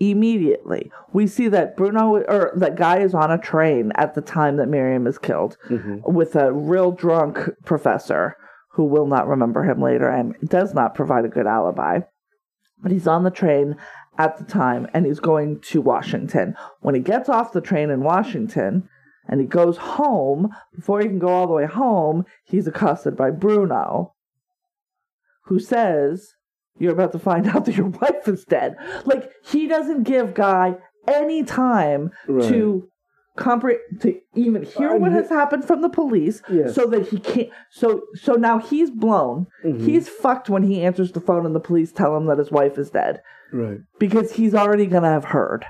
Immediately, 0.00 0.90
we 1.12 1.26
see 1.26 1.48
that 1.48 1.76
Bruno 1.76 2.16
or 2.16 2.52
that 2.56 2.76
Guy 2.76 2.98
is 2.98 3.14
on 3.14 3.30
a 3.30 3.38
train 3.38 3.92
at 3.96 4.14
the 4.14 4.20
time 4.20 4.56
that 4.56 4.68
Miriam 4.68 5.06
is 5.06 5.18
killed 5.18 5.56
Mhm. 5.68 6.02
with 6.12 6.36
a 6.36 6.52
real 6.52 6.92
drunk 6.92 7.50
professor 7.64 8.36
who 8.72 8.84
will 8.84 9.06
not 9.06 9.26
remember 9.26 9.64
him 9.64 9.80
later 9.82 10.08
and 10.08 10.34
does 10.48 10.72
not 10.74 10.94
provide 10.94 11.24
a 11.24 11.28
good 11.28 11.46
alibi. 11.46 12.00
But 12.80 12.92
he's 12.92 13.08
on 13.08 13.24
the 13.24 13.30
train 13.30 13.76
at 14.16 14.36
the 14.38 14.44
time 14.44 14.86
and 14.94 15.04
he's 15.04 15.20
going 15.20 15.60
to 15.60 15.80
Washington. 15.80 16.54
When 16.80 16.94
he 16.94 17.00
gets 17.00 17.28
off 17.28 17.52
the 17.52 17.60
train 17.60 17.90
in 17.90 18.02
Washington 18.02 18.88
and 19.28 19.40
he 19.40 19.46
goes 19.46 19.76
home, 19.78 20.50
before 20.74 21.00
he 21.00 21.08
can 21.08 21.18
go 21.18 21.28
all 21.28 21.46
the 21.48 21.52
way 21.54 21.66
home, 21.66 22.24
he's 22.44 22.66
accosted 22.68 23.16
by 23.16 23.30
Bruno, 23.30 24.14
who 25.46 25.58
says, 25.58 26.34
You're 26.78 26.92
about 26.92 27.12
to 27.12 27.18
find 27.18 27.46
out 27.54 27.64
that 27.66 27.76
your 27.76 27.88
wife 27.88 28.26
is 28.28 28.44
dead. 28.44 28.76
Like, 29.04 29.30
he 29.44 29.66
doesn't 29.66 30.04
give 30.04 30.34
Guy 30.34 30.76
any 31.06 31.42
time 31.42 32.10
Right. 32.28 32.48
to 32.48 32.88
compre- 33.38 33.78
to 34.00 34.18
even 34.34 34.62
hear 34.64 34.96
what 34.96 35.12
has 35.12 35.28
happened 35.28 35.64
from 35.64 35.80
the 35.80 35.88
police 35.88 36.42
Yes. 36.50 36.74
so 36.74 36.86
that 36.88 37.06
he 37.06 37.20
can't 37.20 37.50
so 37.70 38.02
so 38.16 38.32
now 38.34 38.58
he's 38.58 38.90
blown 38.90 39.46
Mhm. 39.64 39.80
he's 39.80 40.08
fucked 40.08 40.50
when 40.50 40.64
he 40.64 40.82
answers 40.82 41.12
the 41.12 41.20
phone 41.20 41.46
and 41.46 41.54
the 41.54 41.60
police 41.60 41.92
tell 41.92 42.16
him 42.16 42.26
that 42.26 42.38
his 42.38 42.50
wife 42.50 42.76
is 42.78 42.90
dead 42.90 43.22
Right. 43.52 43.78
because 44.00 44.32
he's 44.32 44.56
already 44.56 44.86
going 44.86 45.04
to 45.04 45.08
have 45.08 45.26
heard 45.26 45.64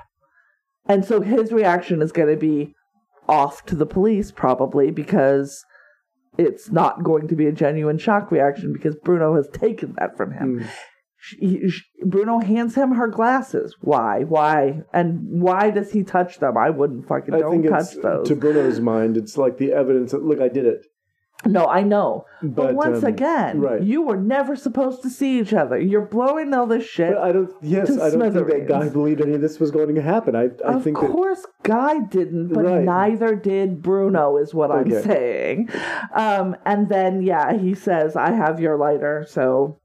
and 0.87 1.05
so 1.05 1.21
his 1.21 1.51
reaction 1.53 2.01
is 2.01 2.11
going 2.11 2.29
to 2.33 2.35
be 2.39 2.73
off 3.27 3.63
to 3.67 3.75
the 3.75 3.85
police 3.85 4.31
probably 4.31 4.89
because 4.89 5.63
it's 6.39 6.71
not 6.71 7.03
going 7.03 7.27
to 7.27 7.35
be 7.35 7.45
a 7.45 7.51
genuine 7.51 7.99
shock 7.99 8.31
reaction 8.31 8.73
because 8.73 8.95
Bruno 8.95 9.35
has 9.35 9.47
taken 9.49 9.93
that 9.99 10.17
from 10.17 10.31
him 10.31 10.61
Mm. 10.61 10.65
She, 11.19 11.69
she- 11.69 11.83
Bruno 12.05 12.39
hands 12.39 12.75
him 12.75 12.91
her 12.93 13.07
glasses. 13.07 13.75
Why? 13.81 14.23
Why? 14.23 14.81
And 14.93 15.41
why 15.41 15.69
does 15.69 15.91
he 15.91 16.03
touch 16.03 16.39
them? 16.39 16.57
I 16.57 16.69
wouldn't 16.69 17.07
fucking 17.07 17.33
I 17.33 17.39
don't 17.39 17.63
touch 17.63 17.95
those. 18.01 18.27
to 18.29 18.35
Bruno's 18.35 18.79
mind. 18.79 19.17
It's 19.17 19.37
like 19.37 19.57
the 19.57 19.73
evidence 19.73 20.11
that 20.11 20.23
look, 20.23 20.39
I 20.39 20.47
did 20.47 20.65
it. 20.65 20.85
no, 21.45 21.65
I 21.67 21.83
know. 21.83 22.25
But, 22.41 22.55
But, 22.55 22.75
once 22.75 22.97
um, 22.99 23.05
again, 23.05 23.59
right. 23.61 23.81
you 23.81 24.01
were 24.01 24.17
never 24.17 24.55
supposed 24.57 25.01
to 25.03 25.09
see 25.09 25.39
each 25.39 25.53
other. 25.53 25.79
You're 25.79 26.05
blowing 26.05 26.53
all 26.53 26.65
this 26.67 26.85
shit. 26.85 27.13
But 27.13 27.23
I 27.23 27.31
don't. 27.31 27.49
Yes, 27.61 27.91
I 27.97 28.09
don't 28.09 28.33
think 28.33 28.47
that 28.47 28.67
guy 28.67 28.89
believed 28.89 29.21
any 29.21 29.33
of 29.35 29.41
this 29.41 29.57
was 29.59 29.71
going 29.71 29.95
to 29.95 30.01
happen. 30.01 30.35
I, 30.35 30.49
I 30.65 30.73
of 30.75 30.83
think 30.83 30.99
that 30.99 31.11
course, 31.11 31.45
Guy 31.63 31.99
didn't, 32.01 32.49
but 32.53 32.65
Right. 32.65 32.83
neither 32.83 33.35
did 33.35 33.81
Bruno, 33.81 34.37
is 34.37 34.53
what 34.53 34.71
I'm 34.71 34.89
saying. 35.03 35.69
Um, 36.13 36.55
and 36.65 36.87
then, 36.89 37.21
yeah, 37.21 37.57
he 37.57 37.73
says, 37.75 38.15
I 38.15 38.31
have 38.31 38.59
your 38.59 38.77
lighter, 38.77 39.25
so. 39.29 39.79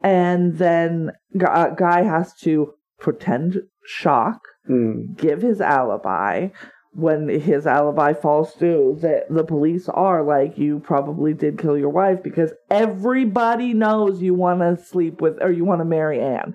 And 0.00 0.58
then 0.58 1.12
uh, 1.44 1.70
Guy 1.70 2.02
has 2.02 2.34
to 2.40 2.74
pretend 2.98 3.62
shock, 3.84 4.40
Mm, 4.68 5.16
give 5.16 5.40
his 5.40 5.60
alibi. 5.62 6.48
When 6.92 7.28
his 7.28 7.66
alibi 7.66 8.12
falls 8.12 8.52
through, 8.52 8.98
that 9.02 9.24
the 9.30 9.44
police 9.44 9.88
are 9.88 10.22
like, 10.22 10.58
You 10.58 10.80
probably 10.80 11.32
did 11.32 11.58
kill 11.58 11.78
your 11.78 11.90
wife 11.90 12.22
because 12.22 12.52
everybody 12.70 13.72
knows 13.72 14.20
you 14.20 14.34
want 14.34 14.60
to 14.60 14.82
sleep 14.84 15.20
with 15.20 15.38
or 15.40 15.50
you 15.50 15.64
want 15.64 15.80
to 15.80 15.86
marry 15.86 16.20
Anne. 16.20 16.54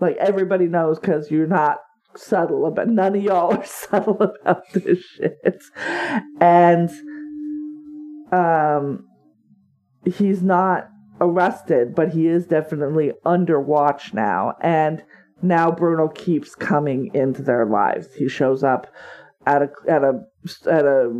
Like, 0.00 0.16
everybody 0.16 0.66
knows 0.66 0.98
because 0.98 1.30
you're 1.30 1.46
not 1.46 1.78
subtle 2.16 2.66
about 2.66 2.88
none 2.88 3.14
of 3.14 3.22
y'all 3.22 3.54
are 3.54 3.64
subtle 3.64 4.20
about 4.20 4.64
this 4.72 4.98
shit. 4.98 5.62
And 6.40 6.90
um 8.32 9.04
he's 10.04 10.42
not 10.42 10.88
arrested, 11.20 11.94
but 11.94 12.12
he 12.12 12.26
is 12.26 12.46
definitely 12.46 13.12
under 13.24 13.60
watch 13.60 14.14
now. 14.14 14.56
And 14.60 15.02
now 15.42 15.70
Bruno 15.70 16.08
keeps 16.08 16.54
coming 16.54 17.10
into 17.14 17.42
their 17.42 17.66
lives. 17.66 18.14
He 18.14 18.28
shows 18.28 18.62
up 18.62 18.86
at 19.46 19.62
a 19.62 19.70
at 19.88 20.04
a 20.04 20.24
at 20.70 20.84
a 20.84 21.12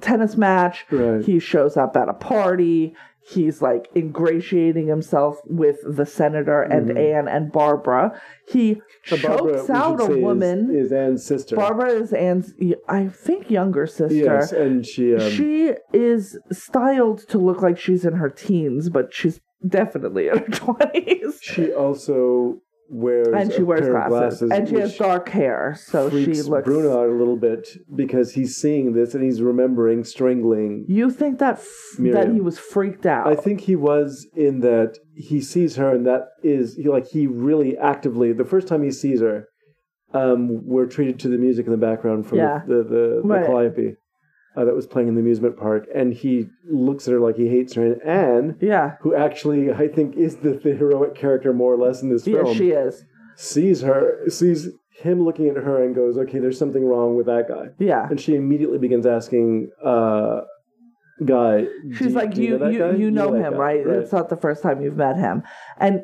tennis 0.00 0.36
match. 0.36 0.86
right. 0.90 1.24
He 1.24 1.38
shows 1.38 1.76
up 1.76 1.96
at 1.96 2.08
a 2.08 2.14
party. 2.14 2.94
He's 3.28 3.60
like 3.60 3.88
ingratiating 3.94 4.86
himself 4.86 5.38
with 5.46 5.76
the 5.86 6.06
senator 6.06 6.62
and 6.62 6.88
Mhm. 6.90 6.98
Anne 7.14 7.28
and 7.28 7.52
Barbara. 7.52 8.18
He 8.48 8.80
So 9.04 9.16
chokes 9.16 9.68
out 9.70 10.00
a 10.00 10.04
say, 10.04 10.12
is- 10.18 10.22
woman. 10.22 10.74
Is, 10.74 10.92
Anne's 10.92 11.24
sister. 11.26 11.54
Barbara 11.56 11.90
is 11.90 12.12
Anne's, 12.12 12.54
I 12.88 13.08
think, 13.08 13.50
younger 13.50 13.86
sister. 13.86 14.14
Yes, 14.14 14.52
and 14.52 14.86
she. 14.86 15.14
Um, 15.14 15.20
she 15.30 15.74
is 15.92 16.38
styled 16.50 17.18
to 17.28 17.38
look 17.38 17.60
like 17.60 17.78
she's 17.78 18.04
in 18.04 18.14
her 18.14 18.30
teens, 18.30 18.88
but 18.88 19.12
she's 19.12 19.40
definitely 19.66 20.28
in 20.28 20.38
her 20.38 20.46
twenties. 20.52 21.38
she 21.42 21.72
also 21.72 22.60
wears 22.90 23.28
And 23.34 23.52
she 23.52 23.62
wears 23.62 23.86
of 23.86 24.08
glasses, 24.08 24.50
and 24.50 24.68
she 24.68 24.76
has 24.76 24.96
dark 24.96 25.28
hair, 25.28 25.76
so 25.78 26.08
she 26.10 26.42
looks. 26.42 26.64
Bruno 26.64 27.00
out 27.02 27.08
a 27.08 27.12
little 27.12 27.36
bit 27.36 27.68
because 27.94 28.32
he's 28.32 28.56
seeing 28.56 28.92
this 28.94 29.14
and 29.14 29.22
he's 29.22 29.42
remembering 29.42 30.04
strangling. 30.04 30.84
You 30.88 31.10
think 31.10 31.38
that 31.38 31.56
f- 31.58 31.66
that 31.98 32.30
he 32.32 32.40
was 32.40 32.58
freaked 32.58 33.06
out? 33.06 33.26
I 33.26 33.34
think 33.34 33.60
he 33.62 33.76
was 33.76 34.26
in 34.34 34.60
that 34.60 34.98
he 35.14 35.40
sees 35.40 35.76
her 35.76 35.94
and 35.94 36.06
that 36.06 36.28
is 36.42 36.76
he 36.76 36.88
like 36.88 37.06
he 37.08 37.26
really 37.26 37.76
actively 37.76 38.32
the 38.32 38.44
first 38.44 38.68
time 38.68 38.82
he 38.82 38.90
sees 38.90 39.20
her, 39.20 39.46
um, 40.14 40.66
we're 40.66 40.86
treated 40.86 41.18
to 41.20 41.28
the 41.28 41.38
music 41.38 41.66
in 41.66 41.72
the 41.72 41.78
background 41.78 42.26
from 42.26 42.38
Yeah. 42.38 42.62
the 42.66 42.76
the, 42.76 42.82
the, 42.82 43.20
the 43.22 43.28
Right. 43.28 43.46
calliope 43.46 43.96
uh, 44.58 44.64
that 44.64 44.74
was 44.74 44.86
playing 44.88 45.06
in 45.06 45.14
the 45.14 45.20
amusement 45.20 45.56
park, 45.56 45.86
and 45.94 46.12
he 46.12 46.48
looks 46.68 47.06
at 47.06 47.12
her 47.12 47.20
like 47.20 47.36
he 47.36 47.48
hates 47.48 47.74
her, 47.74 47.84
and 47.92 48.02
Anne, 48.02 48.56
yeah, 48.60 48.96
who 49.02 49.14
actually 49.14 49.70
I 49.72 49.86
think 49.86 50.16
is 50.16 50.36
the, 50.38 50.60
the 50.62 50.74
heroic 50.74 51.14
character 51.14 51.52
more 51.52 51.72
or 51.72 51.76
less 51.76 52.02
in 52.02 52.10
this 52.10 52.26
yeah, 52.26 52.42
film, 52.42 52.56
she 52.56 52.70
is. 52.70 53.04
sees 53.36 53.82
her 53.82 54.28
sees 54.28 54.68
him 54.90 55.24
looking 55.24 55.48
at 55.48 55.54
her 55.56 55.84
and 55.84 55.94
goes, 55.94 56.18
okay, 56.18 56.40
there's 56.40 56.58
something 56.58 56.84
wrong 56.84 57.16
with 57.16 57.26
that 57.26 57.46
guy, 57.48 57.66
Yeah, 57.78 58.08
and 58.10 58.20
she 58.20 58.34
immediately 58.34 58.78
begins 58.78 59.06
asking. 59.06 59.70
Uh, 59.84 60.40
Guy, 61.24 61.64
she's 61.96 62.14
like, 62.14 62.32
do 62.32 62.42
you, 62.44 62.58
know 62.58 62.68
you, 62.68 62.78
guy? 62.78 62.90
you 62.92 63.10
know 63.10 63.32
that 63.32 63.44
him, 63.44 63.52
guy?" 63.54 63.58
right? 63.58 63.80
It's 63.84 64.12
not 64.12 64.28
the 64.28 64.36
first 64.36 64.62
time 64.62 64.80
you've 64.80 64.96
met 64.96 65.16
him, 65.16 65.42
and 65.78 66.02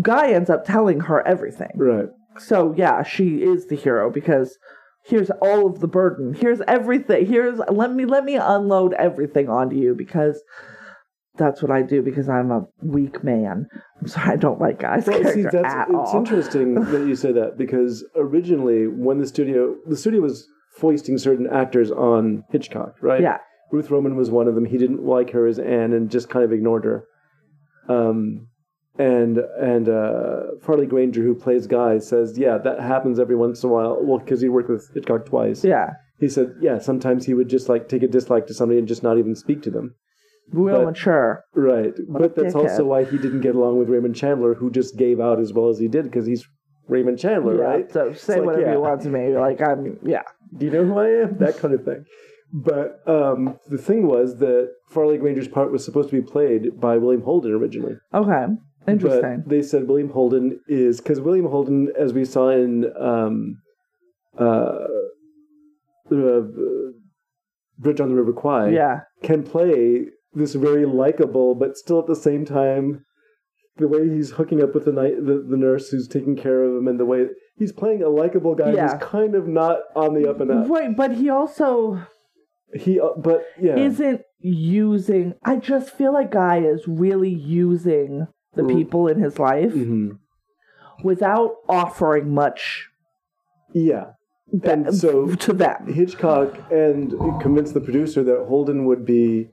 Guy 0.00 0.30
ends 0.32 0.48
up 0.48 0.64
telling 0.64 1.00
her 1.00 1.20
everything. 1.26 1.72
Right. 1.76 2.08
So 2.38 2.74
yeah, 2.74 3.02
she 3.02 3.42
is 3.42 3.66
the 3.66 3.76
hero 3.76 4.10
because 4.10 4.56
here's 5.04 5.30
all 5.42 5.66
of 5.66 5.80
the 5.80 5.88
burden. 5.88 6.34
Here's 6.34 6.60
everything. 6.66 7.26
Here's 7.26 7.58
let 7.68 7.92
me 7.92 8.04
let 8.04 8.24
me 8.24 8.36
unload 8.36 8.94
everything 8.94 9.48
onto 9.48 9.76
you 9.76 9.94
because 9.94 10.42
that's 11.36 11.60
what 11.62 11.70
I 11.70 11.82
do 11.82 12.00
because 12.02 12.28
I'm 12.28 12.50
a 12.50 12.66
weak 12.82 13.24
man. 13.24 13.66
I'm 14.00 14.06
sorry, 14.08 14.32
I 14.32 14.36
don't 14.36 14.60
like 14.60 14.78
Guy's 14.78 15.06
Well, 15.06 15.22
see, 15.32 15.42
that's 15.42 15.54
at 15.56 15.88
it's 15.88 15.94
all. 16.10 16.18
interesting 16.18 16.74
that 16.92 17.06
you 17.06 17.16
say 17.16 17.32
that 17.32 17.58
because 17.58 18.04
originally, 18.16 18.86
when 18.86 19.18
the 19.18 19.26
studio 19.26 19.76
the 19.86 19.96
studio 19.96 20.20
was 20.20 20.46
foisting 20.76 21.18
certain 21.18 21.46
actors 21.46 21.90
on 21.90 22.44
Hitchcock, 22.50 22.94
right? 23.00 23.20
Yeah, 23.20 23.38
Ruth 23.72 23.90
Roman 23.90 24.16
was 24.16 24.30
one 24.30 24.48
of 24.48 24.54
them. 24.54 24.64
He 24.64 24.78
didn't 24.78 25.04
like 25.04 25.30
her 25.30 25.46
as 25.46 25.58
Anne 25.58 25.92
and 25.92 26.10
just 26.10 26.28
kind 26.28 26.44
of 26.44 26.52
ignored 26.52 26.84
her. 26.84 27.04
Um, 27.88 28.48
and 28.98 29.38
and 29.38 29.88
uh, 29.88 30.40
Farley 30.60 30.86
Granger, 30.86 31.22
who 31.22 31.34
plays 31.34 31.66
Guy, 31.66 31.98
says, 31.98 32.38
"Yeah, 32.38 32.58
that 32.58 32.80
happens 32.80 33.18
every 33.18 33.36
once 33.36 33.62
in 33.62 33.70
a 33.70 33.72
while." 33.72 33.98
Well, 34.00 34.18
because 34.18 34.40
he 34.40 34.48
worked 34.48 34.70
with 34.70 34.90
Hitchcock 34.94 35.26
twice. 35.26 35.64
yeah, 35.64 35.94
He 36.18 36.28
said, 36.28 36.54
"Yeah, 36.60 36.78
sometimes 36.78 37.26
he 37.26 37.34
would 37.34 37.48
just 37.48 37.68
like 37.68 37.88
take 37.88 38.02
a 38.02 38.08
dislike 38.08 38.46
to 38.46 38.54
somebody 38.54 38.78
and 38.78 38.88
just 38.88 39.02
not 39.02 39.18
even 39.18 39.34
speak 39.34 39.62
to 39.62 39.70
them." 39.70 39.94
real 40.52 40.78
But- 40.80 40.84
mature. 40.86 41.44
Right, 41.54 41.94
What 42.06 42.22
but 42.22 42.34
that's 42.36 42.54
also 42.54 42.84
why 42.84 43.04
he 43.04 43.18
didn't 43.18 43.40
get 43.40 43.54
along 43.54 43.78
with 43.78 43.88
Raymond 43.88 44.14
Chandler, 44.14 44.54
who 44.54 44.70
just 44.70 44.96
gave 44.96 45.20
out 45.20 45.40
as 45.40 45.52
well 45.52 45.68
as 45.68 45.78
he 45.78 45.88
did 45.88 46.04
because 46.04 46.26
he's 46.26 46.46
Raymond 46.88 47.18
Chandler, 47.18 47.56
yeah, 47.56 47.64
right? 47.64 47.92
So 47.92 48.12
say 48.12 48.36
like, 48.36 48.46
whatever 48.46 48.66
yeah. 48.66 48.72
you 48.72 48.80
want 48.80 49.00
to 49.02 49.08
me. 49.08 49.36
Like 49.36 49.60
I'm, 49.66 49.98
yeah. 50.04 50.22
Do 50.56 50.66
you 50.66 50.72
know 50.72 50.84
who 50.84 50.98
I 50.98 51.08
am? 51.22 51.38
That 51.38 51.56
kind 51.56 51.72
of 51.74 51.84
thing. 51.84 52.04
But 52.52 53.00
um, 53.08 53.58
the 53.68 53.78
thing 53.78 54.06
was 54.06 54.36
that 54.38 54.70
Farley 54.90 55.18
Granger's 55.18 55.48
part 55.48 55.72
was 55.72 55.84
supposed 55.84 56.10
to 56.10 56.20
be 56.20 56.26
played 56.26 56.78
by 56.80 56.98
William 56.98 57.22
Holden 57.22 57.52
originally. 57.52 57.96
Okay, 58.12 58.44
interesting. 58.86 59.40
But 59.40 59.48
they 59.48 59.62
said 59.62 59.88
William 59.88 60.10
Holden 60.10 60.60
is 60.68 61.00
because 61.00 61.20
William 61.20 61.46
Holden, 61.46 61.92
as 61.98 62.12
we 62.12 62.24
saw 62.24 62.48
in 62.50 62.84
um, 62.98 63.56
uh, 64.38 64.86
uh, 66.12 66.40
Bridge 67.78 68.00
on 68.00 68.08
the 68.08 68.14
River 68.14 68.32
Kwai, 68.32 68.70
yeah, 68.70 69.00
can 69.22 69.42
play 69.42 70.06
this 70.32 70.54
very 70.54 70.84
likable, 70.86 71.54
but 71.54 71.76
still 71.76 72.00
at 72.00 72.06
the 72.06 72.16
same 72.16 72.44
time, 72.44 73.04
the 73.76 73.88
way 73.88 74.08
he's 74.08 74.32
hooking 74.32 74.62
up 74.62 74.74
with 74.74 74.84
the 74.84 74.92
night 74.92 75.16
the, 75.16 75.44
the 75.48 75.56
nurse 75.56 75.88
who's 75.90 76.08
taking 76.08 76.36
care 76.36 76.62
of 76.64 76.76
him, 76.76 76.88
and 76.88 76.98
the 77.00 77.04
way 77.06 77.26
he's 77.56 77.72
playing 77.72 78.02
a 78.02 78.08
likable 78.08 78.54
guy 78.54 78.72
Yeah. 78.72 78.92
who's 78.92 79.02
kind 79.02 79.34
of 79.34 79.46
not 79.48 79.78
on 79.96 80.14
the 80.14 80.28
up 80.28 80.40
and 80.40 80.50
up. 80.50 80.68
right. 80.68 80.94
But 80.96 81.12
he 81.16 81.28
also 81.30 82.00
He, 82.74 83.00
uh, 83.00 83.10
but 83.16 83.44
yeah, 83.60 83.76
isn't 83.76 84.22
using. 84.38 85.34
I 85.44 85.56
just 85.56 85.90
feel 85.90 86.12
like 86.12 86.30
Guy 86.30 86.58
is 86.58 86.86
really 86.86 87.30
using 87.32 88.26
the 88.56 88.62
Mm. 88.62 88.74
people 88.76 89.08
in 89.08 89.18
his 89.20 89.38
life 89.38 89.72
hmm 89.72 90.10
without 91.02 91.56
offering 91.68 92.32
much 92.32 92.88
yeah. 93.72 94.12
ba- 94.52 94.72
And 94.72 94.94
so 94.94 95.34
to 95.34 95.52
them. 95.52 95.92
Hitchcock 95.92 96.56
and 96.70 97.10
convinced 97.42 97.74
the 97.74 97.80
producer 97.80 98.22
that 98.22 98.46
Holden 98.46 98.84
would 98.86 99.04
be 99.04 99.50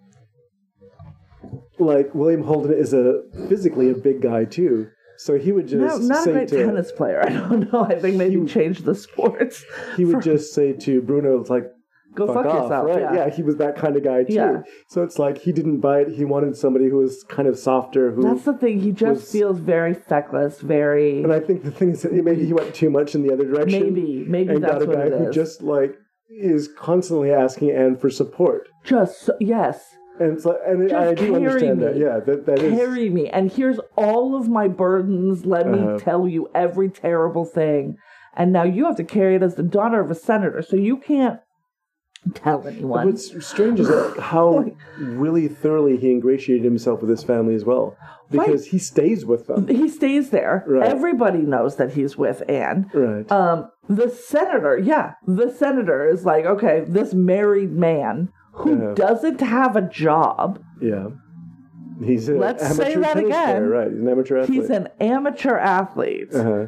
like 1.79 2.13
William 2.13 2.43
Holden 2.43 2.73
is 2.73 2.93
a 2.93 3.23
physically 3.49 3.89
a 3.89 3.95
big 3.95 4.21
guy 4.21 4.45
too, 4.45 4.87
so 5.17 5.37
he 5.39 5.51
would 5.51 5.71
No, 5.71 5.87
just 5.87 6.03
not 6.07 6.27
a 6.27 6.31
great 6.31 6.47
to 6.49 6.63
tennis 6.65 6.91
player. 6.91 7.21
I 7.25 7.29
don't 7.29 7.71
know. 7.73 7.83
I 7.83 7.97
think 7.99 8.17
maybe 8.17 8.39
He- 8.39 8.45
change 8.45 8.83
the 8.83 8.93
sports. 8.95 9.65
he 9.97 10.05
would 10.05 10.21
just 10.21 10.53
say 10.53 10.73
to 10.73 11.01
Bruno, 11.01 11.43
like 11.49 11.65
Go 12.13 12.27
fuck, 12.27 12.43
fuck, 12.43 12.45
off, 12.47 12.63
yourself. 12.63 12.85
right? 12.87 12.99
Yeah. 13.01 13.13
Yeah. 13.13 13.29
he 13.29 13.41
was 13.43 13.55
that 13.57 13.75
kind 13.77 13.95
of 13.95 14.03
guy 14.03 14.23
too. 14.23 14.33
Yeah. 14.33 14.61
So 14.87 15.01
it's 15.03 15.17
like 15.17 15.37
he 15.39 15.51
didn't 15.51 15.79
buy 15.79 15.99
it. 16.01 16.09
He 16.09 16.25
wanted 16.25 16.55
somebody 16.57 16.89
who 16.89 16.97
was 16.97 17.23
kind 17.29 17.47
of 17.47 17.57
softer. 17.57 18.11
Who 18.11 18.21
That's 18.23 18.43
the 18.43 18.53
thing. 18.53 18.79
He 18.81 18.91
just 18.91 19.21
was- 19.21 19.31
feels 19.31 19.59
very 19.59 19.93
feckless, 19.93 20.59
very 20.59 21.23
and 21.23 21.31
I 21.31 21.39
think 21.39 21.63
the 21.63 21.71
thing 21.71 21.91
is 21.91 22.01
that 22.01 22.13
maybe 22.13 22.45
he 22.45 22.53
went 22.53 22.73
too 22.75 22.89
much 22.89 23.15
in 23.15 23.23
the 23.25 23.31
other 23.33 23.45
direction. 23.45 23.81
maybe, 23.93 24.25
maybe 24.27 24.55
and 24.55 24.63
that's 24.63 24.83
got 24.85 24.93
a 24.93 25.09
guy 25.09 25.09
who 25.17 25.29
is. 25.29 25.35
just 25.35 25.61
like 25.61 25.95
is 26.29 26.69
constantly 26.77 27.31
asking 27.31 27.71
Anne 27.71 27.97
for 27.97 28.09
support. 28.09 28.67
just 28.83 29.19
so- 29.21 29.35
yes, 29.39 29.83
And 30.19 30.33
it's 30.33 30.45
like, 30.45 30.57
and 30.67 30.87
Just 30.89 30.95
I 30.95 31.13
do 31.13 31.35
understand 31.35 31.81
that. 31.81 31.97
Yeah, 31.97 32.19
that 32.19 32.45
that 32.45 32.59
is. 32.59 32.73
carry 32.77 33.09
me. 33.09 33.27
And 33.29 33.51
here's 33.51 33.79
all 33.97 34.35
of 34.35 34.47
my 34.47 34.67
burdens. 34.67 35.45
Let 35.45 35.65
Uh-huh. 35.67 35.93
me 35.93 35.99
tell 35.99 36.27
you 36.27 36.47
every 36.53 36.89
terrible 36.89 37.43
thing. 37.45 37.97
And 38.35 38.53
now 38.53 38.63
you 38.63 38.85
have 38.85 38.95
to 38.97 39.03
carry 39.03 39.35
it 39.35 39.43
as 39.43 39.55
the 39.55 39.63
daughter 39.63 39.99
of 39.99 40.09
a 40.11 40.15
senator, 40.15 40.61
so 40.61 40.75
you 40.77 40.97
can't 40.97 41.39
tell 42.33 42.67
anyone. 42.67 43.07
What's 43.07 43.45
strange 43.45 43.79
is 43.79 43.89
how 44.19 44.65
really 44.97 45.47
thoroughly 45.47 45.97
he 45.97 46.11
ingratiated 46.11 46.63
himself 46.63 47.01
with 47.01 47.09
his 47.09 47.23
family 47.23 47.55
as 47.55 47.65
well, 47.65 47.97
because 48.29 48.65
he 48.67 48.77
stays 48.79 49.25
with 49.25 49.47
them. 49.47 49.67
he 49.67 49.89
stays 49.89 50.29
there. 50.29 50.63
Right. 50.67 50.87
Everybody 50.87 51.39
knows 51.39 51.77
that 51.77 51.93
he's 51.93 52.17
with 52.17 52.43
Anne. 52.49 52.89
Right. 52.93 53.29
Um, 53.31 53.71
the 53.89 54.09
senator, 54.09 54.77
yeah, 54.77 55.13
the 55.25 55.51
senator 55.51 56.07
is 56.07 56.23
like, 56.25 56.45
okay, 56.45 56.83
this 56.87 57.13
married 57.13 57.71
man 57.71 58.29
who 58.53 58.79
Yeah. 58.79 58.93
doesn't 58.93 59.41
have 59.41 59.75
a 59.75 59.81
job. 59.81 60.61
yeah. 60.81 61.07
He's 62.03 62.29
an 62.29 62.39
Let's 62.39 62.63
say 62.75 62.93
amateur 62.95 62.99
that 63.01 63.17
again. 63.17 63.29
player, 63.29 63.69
right? 63.69 63.91
He's 63.91 63.99
an 63.99 64.07
amateur 64.09 64.37
athlete. 64.39 64.59
He's 64.61 64.69
an 64.71 64.87
amateur 64.99 65.55
athlete. 65.57 66.33
uh-huh. 66.33 66.65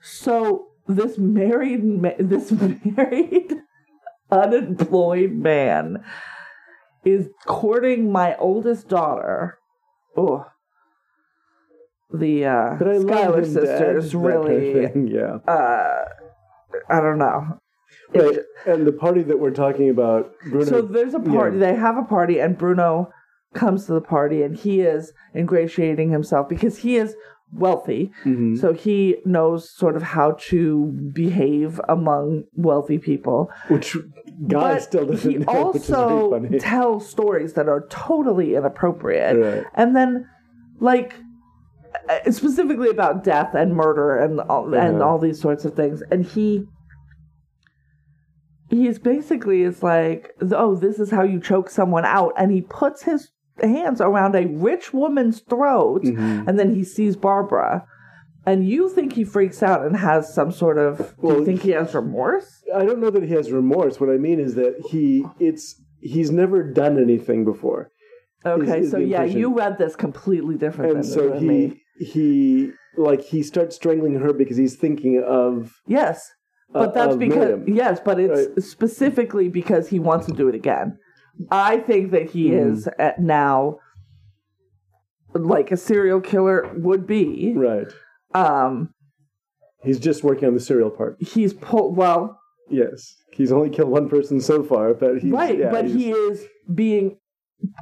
So 0.00 0.68
this 0.86 1.18
married, 1.18 1.84
ma- 1.84 2.10
this 2.18 2.50
married, 2.84 3.52
unemployed 4.30 5.32
man 5.32 6.04
is 7.04 7.28
courting 7.46 8.10
my 8.10 8.36
oldest 8.36 8.88
daughter. 8.88 9.58
Oh, 10.16 10.46
the 12.12 12.44
uh, 12.46 12.76
But 12.78 12.88
I 12.88 12.98
Schuyler 13.00 13.38
him, 13.38 13.44
Dad, 13.44 13.52
sisters 13.52 14.12
kind 14.12 14.26
of 14.26 14.46
really. 14.46 15.12
yeah. 15.14 15.36
uh, 15.48 16.04
I 16.88 17.00
don't 17.00 17.18
know. 17.18 17.58
Right. 18.14 18.38
And 18.66 18.86
the 18.86 18.92
party 18.92 19.22
that 19.22 19.38
we're 19.38 19.50
talking 19.50 19.90
about, 19.90 20.32
Bruno. 20.48 20.64
So 20.64 20.82
there's 20.82 21.14
a 21.14 21.20
party. 21.20 21.58
yeah. 21.58 21.66
They 21.72 21.74
have 21.76 21.96
a 21.96 22.04
party, 22.04 22.38
and 22.38 22.56
Bruno 22.56 23.10
comes 23.54 23.86
to 23.86 23.92
the 23.92 24.00
party, 24.00 24.42
and 24.42 24.56
he 24.56 24.80
is 24.80 25.12
ingratiating 25.34 26.10
himself 26.10 26.48
because 26.48 26.78
he 26.78 26.96
is 26.96 27.14
wealthy. 27.52 28.10
Mhm. 28.24 28.58
So 28.58 28.72
he 28.72 29.16
knows 29.24 29.70
sort 29.70 29.96
of 29.96 30.02
how 30.02 30.32
to 30.48 30.86
behave 31.12 31.80
among 31.88 32.44
wealthy 32.56 32.98
people. 32.98 33.50
which 33.68 33.96
God 34.48 34.74
but 34.74 34.82
still 34.82 35.06
doesn't 35.06 35.30
he 35.30 35.38
know, 35.38 35.66
which 35.72 35.82
is 35.82 35.88
very 35.88 36.02
also 36.02 36.40
tells 36.58 37.08
stories 37.08 37.52
that 37.54 37.68
are 37.68 37.86
totally 37.88 38.54
inappropriate. 38.54 39.36
Right. 39.36 39.64
And 39.74 39.94
then, 39.94 40.26
like, 40.80 41.14
uh, 42.08 42.30
specifically 42.30 42.88
about 42.88 43.22
death 43.22 43.54
and 43.54 43.74
murder 43.74 44.16
and 44.16 44.40
all, 44.40 44.74
and 44.74 45.00
all 45.02 45.18
these 45.18 45.40
sorts 45.40 45.64
of 45.64 45.74
things. 45.74 46.02
And 46.10 46.24
he. 46.24 46.66
He's 48.70 48.98
basically 48.98 49.62
is 49.62 49.82
like, 49.84 50.30
oh, 50.50 50.74
this 50.74 50.98
is 50.98 51.10
how 51.10 51.22
you 51.22 51.38
choke 51.38 51.70
someone 51.70 52.04
out, 52.04 52.32
and 52.36 52.50
he 52.50 52.62
puts 52.62 53.02
his 53.02 53.30
hands 53.62 54.00
around 54.00 54.34
a 54.34 54.46
rich 54.46 54.92
woman's 54.92 55.40
throat, 55.40 56.02
Mhm. 56.04 56.46
and 56.48 56.58
then 56.58 56.74
he 56.74 56.84
sees 56.84 57.16
Barbara, 57.16 57.86
and 58.46 58.66
you 58.66 58.88
think 58.88 59.12
he 59.14 59.24
freaks 59.24 59.62
out 59.62 59.86
and 59.86 59.96
has 59.96 60.32
some 60.34 60.50
sort 60.52 60.78
of. 60.78 61.14
do 61.20 61.28
you 61.28 61.44
think 61.44 61.60
he 61.62 61.70
has 61.70 61.94
remorse? 61.94 62.62
I 62.74 62.84
don't 62.84 63.00
know 63.00 63.10
that 63.10 63.22
he 63.22 63.34
has 63.34 63.52
remorse. 63.52 64.00
What 64.00 64.10
I 64.10 64.16
mean 64.18 64.40
is 64.40 64.54
that 64.56 64.74
he 64.90 65.24
it's 65.38 65.80
he's 66.00 66.30
never 66.30 66.62
done 66.62 66.98
anything 67.00 67.44
before. 67.44 67.90
Okay, 68.46 68.80
is 68.80 68.90
so 68.90 68.98
yeah, 68.98 69.24
you 69.24 69.54
read 69.54 69.78
this 69.78 69.96
completely 69.96 70.56
different 70.56 70.92
And 70.92 71.04
than, 71.04 71.10
so 71.10 71.32
he 71.32 71.46
me. 71.48 71.80
he 71.98 72.72
like 72.96 73.22
he 73.22 73.42
starts 73.42 73.74
strangling 73.76 74.16
her 74.16 74.32
because 74.34 74.56
he's 74.58 74.76
thinking 74.76 75.22
of 75.26 75.72
Yes, 75.86 76.30
uh, 76.74 76.80
but 76.84 76.92
that's 76.94 77.16
because 77.16 77.38
Miriam. 77.60 77.64
yes, 77.68 78.00
but 78.04 78.20
it's 78.20 78.48
Right. 78.48 78.62
specifically 78.62 79.48
because 79.48 79.88
he 79.88 79.98
wants 79.98 80.26
to 80.26 80.32
do 80.32 80.48
it 80.48 80.54
again. 80.54 80.98
I 81.50 81.78
think 81.78 82.10
that 82.12 82.30
he 82.30 82.50
Mhm. 82.50 82.72
is 82.72 82.88
at 82.98 83.20
now 83.20 83.78
like 85.34 85.72
a 85.72 85.76
serial 85.76 86.20
killer 86.20 86.70
would 86.76 87.06
be. 87.06 87.54
right. 87.56 87.88
Um, 88.34 88.90
He's 89.82 89.98
just 89.98 90.24
working 90.24 90.48
on 90.48 90.54
the 90.54 90.60
serial 90.60 90.90
part. 90.90 91.16
he's 91.20 91.52
pulled 91.52 91.96
well, 91.96 92.38
Yes, 92.70 93.14
he's 93.32 93.52
only 93.52 93.68
killed 93.68 93.90
one 93.90 94.08
person 94.08 94.40
so 94.40 94.62
far, 94.62 94.94
but 94.94 95.18
he's 95.18 95.30
right, 95.32 95.58
yeah, 95.58 95.70
but 95.70 95.84
he's- 95.84 95.96
he 95.96 96.10
is 96.12 96.46
being 96.74 97.16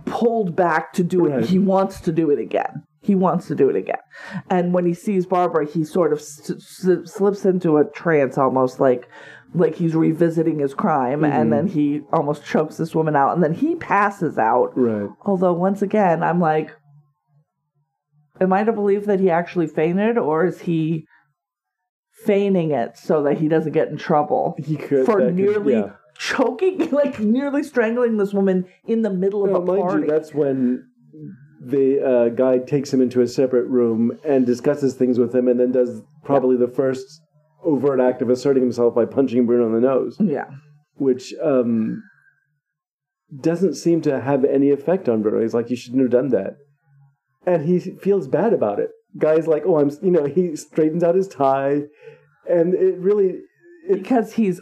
pulled 0.07 0.57
back 0.57 0.93
to 0.95 1.05
do 1.05 1.27
it. 1.27 1.31
Right. 1.31 1.45
He 1.45 1.59
wants 1.59 2.01
to 2.01 2.11
do 2.13 2.31
it 2.31 2.39
again. 2.41 2.83
He 3.01 3.15
wants 3.15 3.47
to 3.49 3.55
do 3.55 3.69
it 3.69 3.77
again. 3.77 3.99
And 4.51 4.73
when 4.75 4.85
he 4.87 4.95
sees 4.95 5.25
Barbara, 5.27 5.67
he 5.67 5.85
sort 5.85 6.13
of 6.13 6.19
s- 6.19 6.51
s- 6.51 7.13
slips 7.13 7.45
into 7.45 7.77
a 7.77 7.85
trance, 7.85 8.37
almost 8.39 8.81
like 8.81 9.09
like 9.55 9.75
he's 9.75 9.95
revisiting 9.95 10.59
his 10.59 10.73
crime, 10.75 11.21
Mhm. 11.21 11.31
and 11.33 11.53
then 11.53 11.67
he 11.67 12.03
almost 12.13 12.45
chokes 12.45 12.77
this 12.79 12.95
woman 12.95 13.15
out, 13.17 13.35
and 13.35 13.43
then 13.43 13.53
he 13.55 13.75
passes 13.77 14.39
out. 14.39 14.73
right. 14.77 15.11
Although 15.27 15.53
once 15.53 15.83
again, 15.83 16.23
I'm 16.23 16.41
like, 16.41 16.71
am 18.41 18.53
I 18.53 18.65
to 18.65 18.73
believe 18.73 19.07
that 19.07 19.21
he 19.21 19.31
actually 19.31 19.67
fainted, 19.67 20.17
or 20.19 20.45
is 20.47 20.63
he 20.63 21.07
feigning 22.25 22.71
it 22.71 22.97
so 22.97 23.23
that 23.25 23.39
he 23.39 23.49
doesn't 23.49 23.73
get 23.73 23.89
in 23.89 23.97
trouble 23.97 24.55
He 24.59 24.77
could 24.77 25.05
for 25.07 25.19
that 25.21 25.27
could- 25.27 25.35
nearly 25.35 25.73
yeah. 25.75 25.91
choking, 26.17 26.79
like 26.93 27.19
nearly 27.21 27.63
strangling 27.63 28.17
this 28.17 28.33
woman 28.33 28.65
in 28.87 29.03
the 29.03 29.11
middle 29.11 29.45
of 29.45 29.51
Well, 29.51 29.63
a 29.63 29.65
mind 29.65 29.81
party? 29.83 30.03
you, 30.05 30.09
that's 30.11 30.33
when 30.35 30.85
the 31.65 32.01
uh, 32.01 32.29
guy 32.31 32.59
takes 32.59 32.93
him 32.93 33.01
into 33.01 33.21
a 33.21 33.27
separate 33.29 33.67
room 33.69 34.19
and 34.25 34.45
discusses 34.47 34.95
things 34.95 35.19
with 35.19 35.35
him, 35.35 35.47
and 35.49 35.61
then 35.61 35.73
does 35.73 36.03
probably 36.25 36.57
the 36.57 36.69
first 36.69 37.21
overt 37.65 38.01
act 38.01 38.23
of 38.23 38.31
asserting 38.31 38.63
himself 38.63 38.95
by 38.95 39.05
punching 39.05 39.47
Bruno 39.47 39.67
in 39.67 39.75
the 39.75 39.81
nose, 39.81 40.17
yeah. 40.21 40.51
which 40.95 41.35
um, 41.43 42.03
doesn't 43.41 43.75
seem 43.75 44.01
to 44.03 44.21
have 44.21 44.45
any 44.45 44.71
effect 44.71 45.09
on 45.09 45.23
Bruno. 45.23 45.41
He's 45.41 45.55
like, 45.55 45.71
"You 45.71 45.77
shouldn't 45.77 46.03
have 46.03 46.11
done 46.11 46.29
that," 46.31 46.57
and 47.47 47.65
he 47.67 47.79
feels 47.79 48.29
bad 48.29 48.53
about 48.53 48.79
it. 48.79 48.91
Guy's 49.19 49.47
like, 49.47 49.65
"Oh, 49.67 49.79
I'm," 49.79 49.91
you 50.03 50.11
know, 50.11 50.25
he 50.25 50.57
straightens 50.57 51.03
out 51.03 51.15
his 51.15 51.29
tie, 51.29 51.83
and 52.49 52.75
it 52.75 52.99
really, 52.99 53.41
it, 53.89 54.03
because 54.03 54.35
he's 54.35 54.61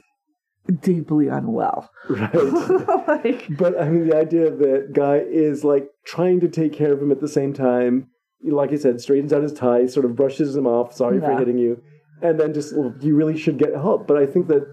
deeply 0.71 1.29
unwell. 1.29 1.91
right. 2.09 2.35
like, 3.09 3.47
But 3.57 3.81
I 3.81 3.89
mean, 3.89 4.09
the 4.09 4.17
idea 4.17 4.51
that 4.51 4.93
guy 4.93 5.17
is 5.17 5.65
like 5.65 5.89
trying 6.05 6.41
to 6.41 6.49
take 6.49 6.73
care 6.73 6.93
of 6.93 7.03
him 7.03 7.11
at 7.11 7.21
the 7.21 7.29
same 7.29 7.53
time, 7.53 8.09
like 8.43 8.73
I 8.73 8.77
said, 8.77 9.01
straightens 9.01 9.33
out 9.33 9.43
his 9.43 9.53
tie, 9.53 9.87
sort 9.87 10.07
of 10.07 10.17
brushes 10.17 10.57
him 10.57 10.67
off, 10.67 10.95
sorry 10.95 11.21
for 11.21 11.37
hitting 11.37 11.59
you, 11.59 11.83
and 12.23 12.39
then 12.39 12.53
just, 12.55 12.75
you 13.01 13.15
really 13.17 13.37
should 13.39 13.59
get 13.59 13.73
help. 13.75 14.07
But 14.07 14.17
I 14.19 14.27
think 14.27 14.49
that 14.49 14.67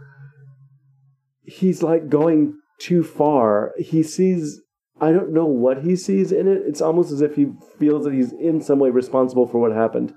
he's 1.43 1.81
like 1.83 2.09
going 2.09 2.57
too 2.79 3.03
far. 3.03 3.73
He 3.77 4.03
sees, 4.03 4.61
I 5.01 5.11
don't 5.11 5.31
know 5.33 5.45
what 5.45 5.83
he 5.83 5.95
sees 5.95 6.31
in 6.31 6.47
it. 6.47 6.61
It's 6.65 6.81
almost 6.81 7.11
as 7.11 7.21
if 7.21 7.35
he 7.35 7.47
feels 7.79 8.03
that 8.05 8.13
he's 8.13 8.31
in 8.33 8.61
some 8.61 8.79
way 8.79 8.89
responsible 8.89 9.47
for 9.47 9.59
what 9.59 9.71
happened. 9.71 10.13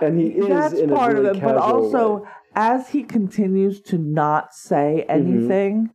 And 0.00 0.18
he 0.18 0.28
is 0.28 0.48
That's 0.48 0.74
in 0.74 0.90
a 0.90 0.94
part 0.94 1.14
really 1.14 1.28
of 1.28 1.36
it, 1.36 1.42
but 1.42 1.56
also 1.58 2.16
way. 2.22 2.28
as 2.54 2.88
he 2.88 3.02
continues 3.02 3.80
to 3.82 3.98
not 3.98 4.54
say 4.54 5.04
Mm-hmm. 5.08 5.10
anything. 5.10 5.90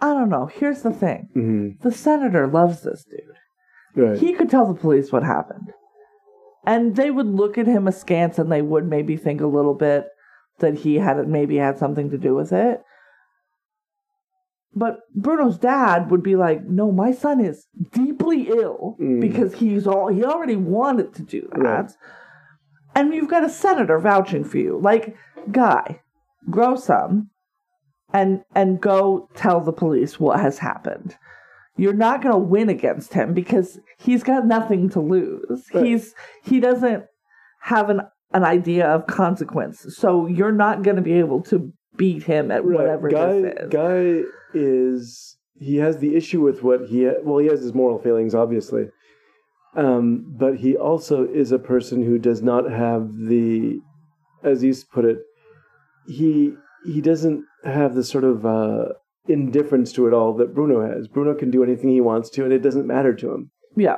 I 0.00 0.12
don't 0.12 0.28
know. 0.28 0.46
Here's 0.46 0.82
the 0.82 0.92
thing: 0.92 1.28
Mhm. 1.34 1.80
the 1.80 1.90
senator 1.90 2.46
loves 2.46 2.82
this 2.82 3.04
dude. 3.04 4.04
Right. 4.04 4.18
He 4.18 4.32
could 4.34 4.50
tell 4.50 4.66
the 4.66 4.78
police 4.78 5.10
what 5.10 5.22
happened, 5.22 5.72
and 6.66 6.96
they 6.96 7.10
would 7.10 7.26
look 7.26 7.56
at 7.56 7.66
him 7.66 7.86
askance, 7.86 8.38
and 8.38 8.50
they 8.50 8.62
would 8.62 8.86
maybe 8.86 9.16
think 9.16 9.40
a 9.40 9.46
little 9.46 9.74
bit 9.74 10.08
that 10.58 10.74
he 10.74 10.96
had 10.96 11.28
maybe 11.28 11.56
had 11.56 11.78
something 11.78 12.10
to 12.10 12.18
do 12.18 12.34
with 12.34 12.52
it. 12.52 12.82
But 14.74 15.00
Bruno's 15.14 15.56
dad 15.58 16.10
would 16.10 16.22
be 16.22 16.36
like, 16.36 16.64
"No, 16.64 16.92
my 16.92 17.12
son 17.12 17.40
is 17.40 17.66
deeply 17.92 18.48
ill 18.48 18.96
Mm. 19.00 19.20
because 19.20 19.54
he's 19.54 19.86
all 19.86 20.08
he 20.08 20.22
already 20.24 20.56
wanted 20.56 21.14
to 21.14 21.22
do 21.22 21.48
that." 21.52 21.60
Right. 21.60 21.92
And 22.94 23.14
you've 23.14 23.30
got 23.30 23.44
a 23.44 23.48
senator 23.48 23.98
vouching 23.98 24.44
for 24.44 24.58
you. 24.58 24.78
Like, 24.78 25.16
guy, 25.50 26.00
grow 26.50 26.74
some 26.76 27.30
and 28.12 28.44
and 28.54 28.80
go 28.80 29.28
tell 29.34 29.60
the 29.60 29.72
police 29.72 30.20
what 30.20 30.40
has 30.40 30.58
happened. 30.58 31.16
You're 31.76 31.92
not 31.92 32.22
going 32.22 32.32
to 32.32 32.38
win 32.38 32.68
against 32.68 33.12
him 33.12 33.34
because 33.34 33.78
he's 33.98 34.22
got 34.22 34.46
nothing 34.46 34.88
to 34.90 35.00
lose. 35.00 35.64
Right. 35.74 35.84
He's 35.84 36.14
he 36.42 36.60
doesn't 36.60 37.04
have 37.60 37.90
an 37.90 38.00
an 38.32 38.44
idea 38.44 38.86
of 38.86 39.06
consequence. 39.06 39.86
So 39.96 40.26
you're 40.26 40.52
not 40.52 40.82
going 40.82 40.96
to 40.96 41.02
be 41.02 41.14
able 41.14 41.42
to 41.44 41.72
beat 41.96 42.24
him 42.24 42.50
at 42.50 42.64
Right. 42.64 42.78
whatever 42.78 43.08
guy, 43.08 43.40
this 43.40 43.54
is. 43.60 43.68
Guy 43.70 44.22
is 44.54 45.36
he 45.58 45.76
has 45.76 45.98
the 45.98 46.14
issue 46.16 46.40
with 46.42 46.62
what 46.62 46.86
he 46.88 47.08
well 47.22 47.38
he 47.38 47.46
has 47.48 47.60
his 47.60 47.74
moral 47.74 47.98
failings 47.98 48.34
obviously, 48.34 48.88
um, 49.74 50.24
but 50.38 50.56
he 50.56 50.76
also 50.76 51.26
is 51.26 51.52
a 51.52 51.58
person 51.58 52.02
who 52.02 52.18
does 52.18 52.42
not 52.42 52.70
have 52.70 53.10
the, 53.16 53.78
as 54.42 54.62
you 54.62 54.74
put 54.92 55.04
it, 55.04 55.18
he 56.06 56.52
he 56.84 57.00
doesn't 57.00 57.44
have 57.64 57.94
the 57.94 58.04
sort 58.04 58.24
of 58.24 58.46
uh, 58.46 58.88
indifference 59.28 59.92
to 59.92 60.06
it 60.06 60.12
all 60.12 60.34
that 60.34 60.54
Bruno 60.54 60.86
has. 60.86 61.08
Bruno 61.08 61.34
can 61.34 61.50
do 61.50 61.62
anything 61.62 61.90
he 61.90 62.00
wants 62.00 62.30
to, 62.30 62.44
and 62.44 62.52
it 62.52 62.62
doesn't 62.62 62.86
matter 62.86 63.14
to 63.14 63.32
him 63.32 63.50
yeah. 63.76 63.96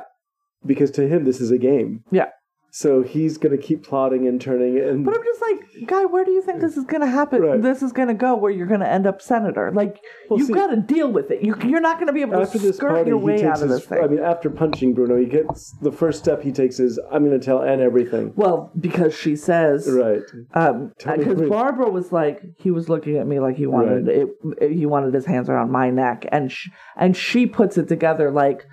because 0.65 0.91
to 0.91 1.07
him 1.07 1.25
this 1.25 1.41
is 1.41 1.51
a 1.51 1.57
game. 1.57 2.03
Yeah. 2.11 2.29
So 2.71 3.01
he's 3.01 3.37
going 3.39 3.55
to 3.57 3.61
keep 3.61 3.83
plotting 3.83 4.27
and 4.27 4.39
turning 4.39 4.77
and 4.77 5.03
But 5.03 5.15
I'm 5.15 5.23
just 5.23 5.41
like, 5.41 5.87
guy, 5.87 6.05
where 6.05 6.23
do 6.23 6.29
you 6.31 6.41
think 6.43 6.61
this 6.61 6.77
is 6.77 6.85
going 6.85 7.01
to 7.01 7.07
happen? 7.07 7.41
Right. 7.41 7.59
This 7.61 7.81
is 7.81 7.91
going 7.91 8.09
to 8.09 8.13
go 8.13 8.35
where 8.35 8.51
you're 8.51 8.67
going 8.67 8.81
to 8.81 8.87
end 8.87 9.07
up 9.07 9.21
senator. 9.23 9.71
Like, 9.73 9.97
Well, 10.29 10.37
you've 10.39 10.51
got 10.51 10.67
to 10.67 10.77
deal 10.77 11.11
with 11.11 11.31
it. 11.31 11.41
You, 11.43 11.55
you're 11.65 11.81
not 11.81 11.95
going 11.97 12.05
to 12.07 12.13
be 12.13 12.21
able 12.21 12.39
after 12.39 12.59
to 12.59 12.65
this 12.65 12.77
skirt 12.77 12.89
party, 12.89 13.09
your 13.09 13.17
way 13.17 13.43
out 13.43 13.61
of 13.61 13.69
his. 13.69 13.79
this 13.79 13.85
thing. 13.87 14.03
I 14.03 14.07
mean, 14.07 14.19
after 14.19 14.51
punching 14.51 14.93
Bruno, 14.93 15.17
he 15.17 15.25
gets 15.25 15.71
the 15.81 15.91
first 15.91 16.19
step 16.19 16.43
he 16.43 16.51
takes 16.51 16.79
is 16.79 16.99
I'm 17.11 17.25
going 17.25 17.39
to 17.39 17.43
tell 17.43 17.63
Anne 17.63 17.81
everything. 17.81 18.33
well, 18.35 18.71
because 18.79 19.15
she 19.17 19.35
says, 19.35 19.87
Right. 19.91 20.21
um, 20.53 20.93
because 20.97 21.19
everything. 21.21 21.49
Barbara 21.49 21.89
was 21.89 22.11
like, 22.11 22.43
he 22.57 22.69
was 22.69 22.87
looking 22.87 23.17
at 23.17 23.25
me 23.25 23.39
like 23.39 23.55
he 23.57 23.65
wanted 23.65 24.05
Right. 24.07 24.15
it, 24.15 24.29
it- 24.61 24.71
He 24.73 24.85
wanted 24.85 25.13
his 25.15 25.25
hands 25.25 25.49
around 25.49 25.71
my 25.71 25.89
neck, 25.89 26.25
and 26.31 26.51
sh- 26.51 26.69
and 26.95 27.17
she 27.17 27.47
puts 27.47 27.77
it 27.77 27.87
together 27.87 28.29
like, 28.29 28.65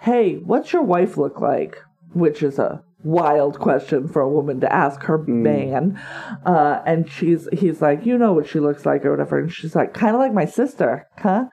"Hey, 0.00 0.36
what's 0.36 0.72
your 0.72 0.82
wife 0.82 1.16
look 1.18 1.40
like?" 1.40 1.76
Which 2.14 2.42
is 2.42 2.58
a 2.58 2.82
wild 3.04 3.58
question 3.58 4.08
for 4.08 4.22
a 4.22 4.28
woman 4.28 4.60
to 4.60 4.72
ask 4.72 5.02
her 5.04 5.18
Mm. 5.18 5.28
man. 5.42 6.00
Uh, 6.44 6.80
and 6.86 7.08
she's 7.10 7.48
he's 7.52 7.80
like, 7.82 8.06
"You 8.06 8.16
know 8.18 8.32
what 8.32 8.46
she 8.46 8.60
looks 8.60 8.84
like, 8.86 9.04
or 9.04 9.10
whatever," 9.10 9.38
and 9.38 9.52
she's 9.52 9.74
like, 9.74 9.92
"Kind 9.94 10.14
of 10.14 10.20
like 10.20 10.32
my 10.32 10.44
sister, 10.44 11.06
huh?" 11.18 11.46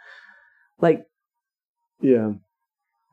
Like 0.79 1.03
Yeah. 2.01 2.33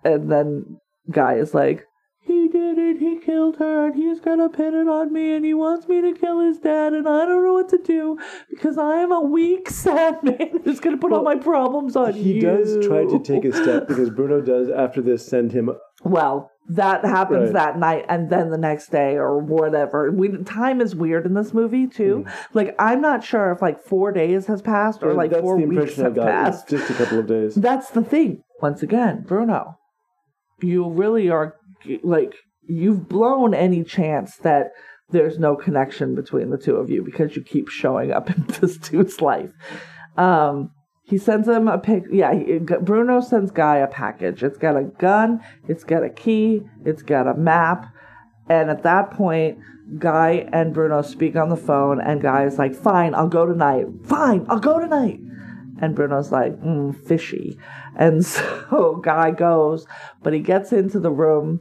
And 0.04 0.30
then 0.30 0.78
guy 1.10 1.34
is 1.34 1.52
like, 1.54 1.84
he 2.22 2.48
did 2.48 2.78
it, 2.78 2.98
he 2.98 3.18
killed 3.18 3.56
her, 3.56 3.86
and 3.86 3.94
he's 3.94 4.20
gonna 4.20 4.48
pin 4.48 4.74
it 4.74 4.88
on 4.88 5.12
me, 5.12 5.32
and 5.34 5.44
he 5.44 5.54
wants 5.54 5.88
me 5.88 6.00
to 6.00 6.12
kill 6.12 6.40
his 6.40 6.58
dad, 6.58 6.92
and 6.92 7.08
I 7.08 7.24
don't 7.24 7.44
know 7.44 7.52
what 7.54 7.68
to 7.70 7.78
do 7.78 8.18
because 8.50 8.78
I 8.78 8.96
am 8.96 9.12
a 9.12 9.20
weak, 9.20 9.68
sad 9.84 10.22
man 10.22 10.60
who's 10.64 10.80
gonna 10.80 10.96
put 10.98 11.12
all 11.12 11.22
my 11.22 11.36
problems 11.36 11.96
on 11.96 12.12
He 12.14 12.20
you. 12.20 12.34
He 12.34 12.40
does 12.40 12.86
try 12.86 13.04
to 13.04 13.18
take 13.20 13.44
a 13.44 13.52
step 13.52 13.88
because 13.88 14.10
Bruno 14.10 14.40
does 14.40 14.68
after 14.68 15.00
this 15.02 15.26
send 15.26 15.52
him. 15.52 15.70
Well, 16.04 16.50
that 16.68 17.04
happens 17.04 17.52
Right. 17.52 17.52
that 17.52 17.78
night, 17.78 18.04
and 18.08 18.28
then 18.30 18.50
the 18.50 18.58
next 18.58 18.88
day 18.90 19.16
or 19.16 19.38
whatever. 19.38 20.10
We 20.10 20.36
time 20.44 20.80
is 20.80 20.96
weird 20.96 21.24
in 21.26 21.34
this 21.34 21.54
movie 21.54 21.86
too. 21.86 22.26
Like 22.54 22.74
I'm 22.78 23.00
not 23.00 23.22
sure 23.22 23.52
if 23.52 23.62
like 23.62 23.80
four 23.80 24.10
days 24.12 24.46
has 24.46 24.62
passed 24.62 25.02
or 25.02 25.14
like 25.14 25.30
that's 25.30 25.42
four 25.42 25.58
the 25.60 25.66
weeks 25.66 25.78
impression 25.98 26.02
I 26.02 26.06
have 26.06 26.14
got. 26.16 26.26
passed. 26.26 26.72
It's 26.72 26.88
just 26.88 26.90
a 27.00 27.04
couple 27.04 27.18
of 27.20 27.26
days. 27.26 27.54
That's 27.54 27.90
the 27.90 28.02
thing. 28.02 28.42
Once 28.60 28.82
again, 28.82 29.22
Bruno, 29.26 29.76
you 30.60 30.88
really 30.90 31.28
are 31.30 31.54
like 32.02 32.34
you've 32.68 33.08
blown 33.08 33.54
any 33.54 33.84
chance 33.84 34.36
that 34.38 34.70
there's 35.10 35.38
no 35.38 35.54
connection 35.54 36.16
between 36.16 36.50
the 36.50 36.58
two 36.58 36.74
of 36.76 36.90
you 36.90 37.04
because 37.04 37.36
you 37.36 37.42
keep 37.42 37.68
showing 37.68 38.10
up 38.10 38.28
in 38.36 38.44
this 38.60 38.76
dude's 38.76 39.20
life. 39.20 39.52
Um, 40.16 40.70
he 41.06 41.18
sends 41.18 41.48
him 41.48 41.68
a 41.68 41.78
pic. 41.78 42.04
Yeah, 42.10 42.34
he, 42.34 42.58
Bruno 42.58 43.20
sends 43.20 43.52
Guy 43.52 43.76
a 43.76 43.86
package. 43.86 44.42
It's 44.42 44.58
got 44.58 44.76
a 44.76 44.82
gun. 44.82 45.40
It's 45.68 45.84
got 45.84 46.02
a 46.02 46.10
key. 46.10 46.62
It's 46.84 47.02
got 47.02 47.28
a 47.28 47.34
map. 47.34 47.86
And 48.48 48.70
at 48.70 48.82
that 48.82 49.12
point, 49.12 49.58
Guy 49.98 50.48
and 50.52 50.74
Bruno 50.74 51.02
speak 51.02 51.36
on 51.36 51.48
the 51.48 51.56
phone, 51.56 52.00
and 52.00 52.20
Guy 52.20 52.44
is 52.44 52.58
like, 52.58 52.74
"Fine, 52.74 53.14
I'll 53.14 53.28
go 53.28 53.46
tonight. 53.46 53.86
Fine, 54.04 54.46
I'll 54.48 54.58
go 54.58 54.80
tonight." 54.80 55.20
And 55.80 55.94
Bruno's 55.94 56.32
like, 56.32 56.58
mm, 56.60 56.96
fishy. 57.06 57.58
And 57.96 58.24
so 58.26 59.00
Guy 59.04 59.30
goes, 59.30 59.86
but 60.22 60.32
he 60.32 60.40
gets 60.40 60.72
into 60.72 60.98
the 60.98 61.10
room 61.10 61.60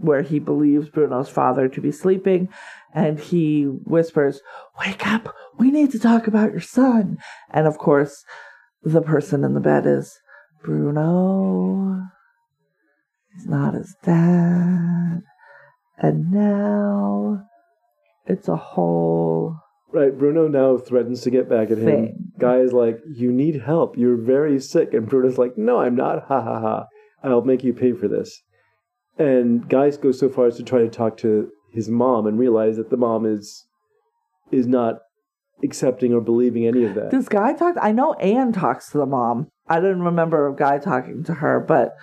where 0.00 0.22
he 0.22 0.38
believes 0.38 0.88
Bruno's 0.88 1.28
father 1.28 1.68
to 1.68 1.80
be 1.80 1.92
sleeping, 1.92 2.48
and 2.92 3.20
he 3.20 3.62
whispers, 3.62 4.40
Wake 4.80 5.06
up! 5.06 5.34
We 5.58 5.70
need 5.70 5.92
to 5.92 5.98
talk 5.98 6.26
about 6.26 6.50
your 6.50 6.60
son. 6.60 7.18
And 7.50 7.66
of 7.66 7.78
course, 7.78 8.24
the 8.86 9.02
person 9.02 9.42
in 9.42 9.54
the 9.54 9.60
bed 9.60 9.84
is 9.84 10.20
Bruno. 10.62 12.02
He's 13.34 13.46
not 13.46 13.74
his 13.74 13.96
dad. 14.04 15.22
And 15.98 16.30
now 16.30 17.46
it's 18.26 18.48
a 18.48 18.56
whole 18.56 19.56
Right. 19.92 20.18
Bruno 20.18 20.46
now 20.48 20.76
threatens 20.76 21.22
to 21.22 21.30
get 21.30 21.48
back 21.48 21.70
at 21.70 21.78
him. 21.78 21.84
Thing. 21.84 22.32
Guy 22.38 22.58
is 22.58 22.72
like, 22.72 23.00
"You 23.06 23.32
need 23.32 23.62
help. 23.62 23.96
You're 23.96 24.16
very 24.16 24.58
sick." 24.58 24.92
And 24.92 25.08
Bruno's 25.08 25.38
like, 25.38 25.56
"No, 25.56 25.78
I'm 25.78 25.94
not. 25.94 26.24
Ha 26.24 26.42
ha 26.42 26.60
ha. 26.60 26.86
I'll 27.22 27.42
make 27.42 27.64
you 27.64 27.72
pay 27.72 27.92
for 27.92 28.08
this." 28.08 28.42
And 29.16 29.66
Guy 29.68 29.90
goes 29.90 30.18
so 30.18 30.28
far 30.28 30.46
as 30.46 30.56
to 30.56 30.64
try 30.64 30.80
to 30.80 30.88
talk 30.88 31.16
to 31.18 31.50
his 31.70 31.88
mom 31.88 32.26
and 32.26 32.38
realize 32.38 32.76
that 32.76 32.90
the 32.90 32.96
mom 32.96 33.24
is 33.24 33.64
is 34.50 34.66
not 34.66 34.98
accepting 35.62 36.12
or 36.12 36.20
believing 36.20 36.66
any 36.66 36.84
of 36.84 36.94
that. 36.94 37.10
Does 37.10 37.28
Guy 37.28 37.52
talk? 37.54 37.76
I 37.80 37.92
know 37.92 38.14
Anne 38.14 38.52
talks 38.52 38.90
to 38.90 38.98
the 38.98 39.06
mom. 39.06 39.48
I 39.68 39.80
didn't 39.80 40.02
remember 40.02 40.48
a 40.48 40.54
guy 40.54 40.78
talking 40.78 41.24
to 41.24 41.34
her, 41.34 41.60
but 41.60 41.94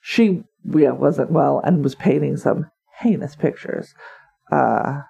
she 0.00 0.42
yeah 0.64 0.90
wasn't 0.90 1.30
well 1.30 1.60
and 1.64 1.84
was 1.84 1.94
painting 1.94 2.36
some 2.36 2.70
heinous 3.00 3.36
pictures. 3.36 3.94
Uh, 4.50 5.00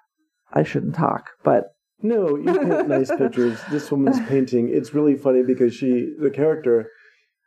I 0.52 0.62
shouldn't 0.62 0.94
talk, 0.94 1.30
but 1.42 1.74
No, 2.02 2.36
you 2.36 2.44
paint 2.52 2.88
nice 2.96 3.10
pictures. 3.16 3.58
This 3.70 3.90
woman's 3.90 4.20
painting. 4.28 4.68
It's 4.72 4.92
really 4.94 5.16
funny 5.16 5.42
because 5.42 5.74
she, 5.74 6.12
the 6.20 6.30
character, 6.30 6.90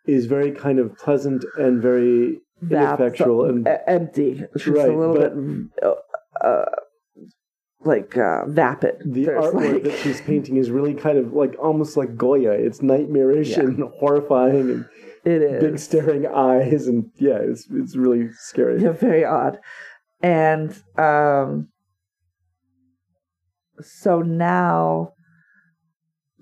is 0.05 0.25
very 0.25 0.51
kind 0.51 0.79
of 0.79 0.97
pleasant 0.97 1.45
and 1.57 1.81
very 1.81 2.39
that's 2.61 2.99
ineffectual 2.99 3.45
and 3.45 3.67
empty. 3.87 4.43
She's 4.57 4.67
Right, 4.69 4.89
a 4.89 4.97
little 4.97 5.15
but- 5.15 5.35
bit 5.35 5.97
uh, 6.43 6.65
like 7.81 8.17
uh, 8.17 8.45
vapid. 8.45 8.97
the 9.05 9.25
There's 9.25 9.45
artwork 9.45 9.73
like- 9.73 9.83
that 9.83 9.97
she's 9.99 10.21
painting 10.21 10.57
is 10.57 10.69
really 10.69 10.93
kind 10.93 11.17
of 11.17 11.33
like 11.33 11.55
almost 11.61 11.95
like 11.97 12.15
Goya. 12.17 12.51
It's 12.51 12.81
nightmarish 12.81 13.49
Yeah. 13.51 13.61
and 13.61 13.83
horrifying 13.99 14.69
and 14.69 14.85
it 15.25 15.41
is 15.41 15.63
big 15.63 15.79
staring 15.79 16.27
eyes 16.27 16.87
and 16.87 17.09
yeah, 17.15 17.37
it's 17.41 17.67
it's 17.71 17.95
really 17.95 18.29
scary. 18.33 18.81
Yeah, 18.81 18.91
very 18.91 19.23
odd. 19.25 19.59
And 20.21 20.71
um 20.97 21.69
so 23.81 24.21
now 24.21 25.13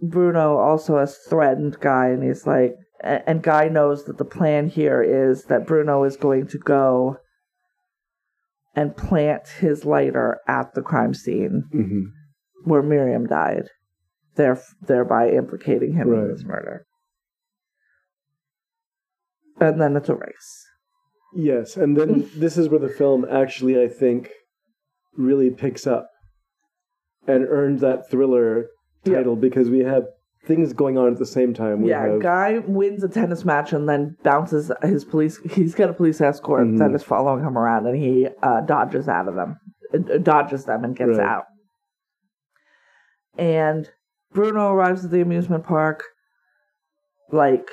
Bruno 0.02 0.58
also 0.58 0.98
has 0.98 1.18
threatened 1.18 1.80
Guy 1.80 2.08
and 2.10 2.24
he's 2.24 2.48
like 2.48 2.76
and 3.04 3.44
Guy 3.44 3.68
knows 3.68 4.06
that 4.06 4.18
the 4.18 4.26
plan 4.26 4.70
here 4.70 5.04
is 5.04 5.46
that 5.46 5.68
Bruno 5.68 6.04
is 6.04 6.18
going 6.18 6.48
to 6.48 6.58
go 6.58 7.18
and 8.78 8.96
plant 8.96 9.48
his 9.60 9.84
lighter 9.84 10.40
at 10.48 10.74
the 10.76 10.82
crime 10.82 11.14
scene 11.14 11.64
hmm 11.72 12.04
where 12.64 12.82
Miriam 12.82 13.28
died, 13.28 13.70
there, 14.36 14.60
thereby 14.82 15.30
implicating 15.30 15.94
him 15.94 16.12
in 16.12 16.20
Right. 16.22 16.28
this 16.28 16.44
murder. 16.44 16.86
And 19.62 19.80
then 19.80 19.96
it's 19.96 20.10
a 20.10 20.16
race. 20.16 20.66
Yes, 21.34 21.78
and 21.78 21.96
then 21.96 22.30
this 22.36 22.58
is 22.58 22.68
where 22.68 22.80
the 22.80 22.90
film 22.90 23.26
actually, 23.30 23.82
I 23.82 23.88
think, 23.88 24.32
really 25.16 25.50
picks 25.50 25.88
up 25.88 26.10
and 27.28 27.46
earns 27.48 27.82
that 27.82 28.10
thriller 28.10 28.68
Yeah. 29.06 29.14
title 29.16 29.36
because 29.36 29.70
we 29.70 29.80
have 29.80 30.06
things 30.48 30.74
going 30.74 30.98
on 30.98 31.12
at 31.12 31.20
the 31.20 31.26
same 31.26 31.54
time. 31.54 31.82
We 31.82 31.90
yeah, 31.90 32.08
have 32.08 32.22
guy 32.22 32.60
wins 32.60 33.04
a 33.04 33.10
tennis 33.10 33.44
match 33.46 33.74
and 33.74 33.88
then 33.88 34.16
bounces 34.24 34.72
his 34.82 35.04
police. 35.06 35.38
He's 35.52 35.76
got 35.76 35.90
a 35.90 35.94
police 35.94 36.22
escort 36.22 36.68
Mhm. 36.68 36.80
that 36.80 36.92
is 36.96 37.04
following 37.04 37.44
him 37.44 37.58
around, 37.58 37.86
and 37.86 37.96
he 37.98 38.28
uh, 38.42 38.62
dodges 38.62 39.08
out 39.10 39.28
of 39.28 39.36
them, 39.36 39.60
uh, 39.94 40.18
dodges 40.20 40.66
them, 40.66 40.84
and 40.84 40.96
gets 40.96 41.18
Right. 41.18 41.28
out. 41.28 41.46
And 43.38 43.90
Bruno 44.34 44.72
arrives 44.72 45.06
at 45.06 45.12
the 45.12 45.22
amusement 45.22 45.64
park, 45.66 46.04
like 47.32 47.70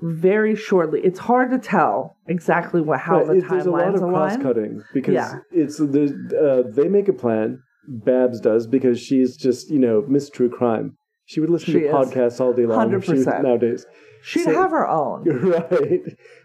very 0.00 0.54
shortly. 0.54 1.00
It's 1.00 1.18
hard 1.18 1.50
to 1.50 1.58
tell 1.58 2.16
exactly 2.28 2.80
what 2.80 3.00
how 3.00 3.18
Right, 3.18 3.26
the 3.26 3.32
it- 3.38 3.48
there's 3.50 3.66
a 3.66 3.70
lot 3.70 3.94
of 3.94 4.00
cross 4.00 4.36
cutting 4.36 4.82
because 4.94 5.14
Yeah. 5.14 5.38
it's 5.50 5.80
uh, 5.80 6.62
they 6.72 6.88
make 6.88 7.08
a 7.08 7.12
plan. 7.12 7.60
Babs 7.88 8.40
does 8.40 8.66
because 8.66 9.00
she's 9.00 9.36
just 9.36 9.70
you 9.70 9.78
know 9.78 10.04
Miss 10.08 10.28
True 10.30 10.50
Crime. 10.50 10.96
She 11.26 11.40
would 11.40 11.50
listen 11.50 11.72
She 11.74 11.80
to 11.80 11.86
is. 11.88 11.92
podcasts 11.94 12.40
all 12.40 12.52
day 12.52 12.66
long 12.66 12.92
if 12.94 13.04
she 13.04 13.12
was 13.12 13.26
100%. 13.26 13.42
nowadays. 13.42 13.86
She'd 14.22 14.44
So- 14.44 14.52
have 14.52 14.70
her 14.70 14.88
own. 14.88 15.24
Right. 15.50 16.00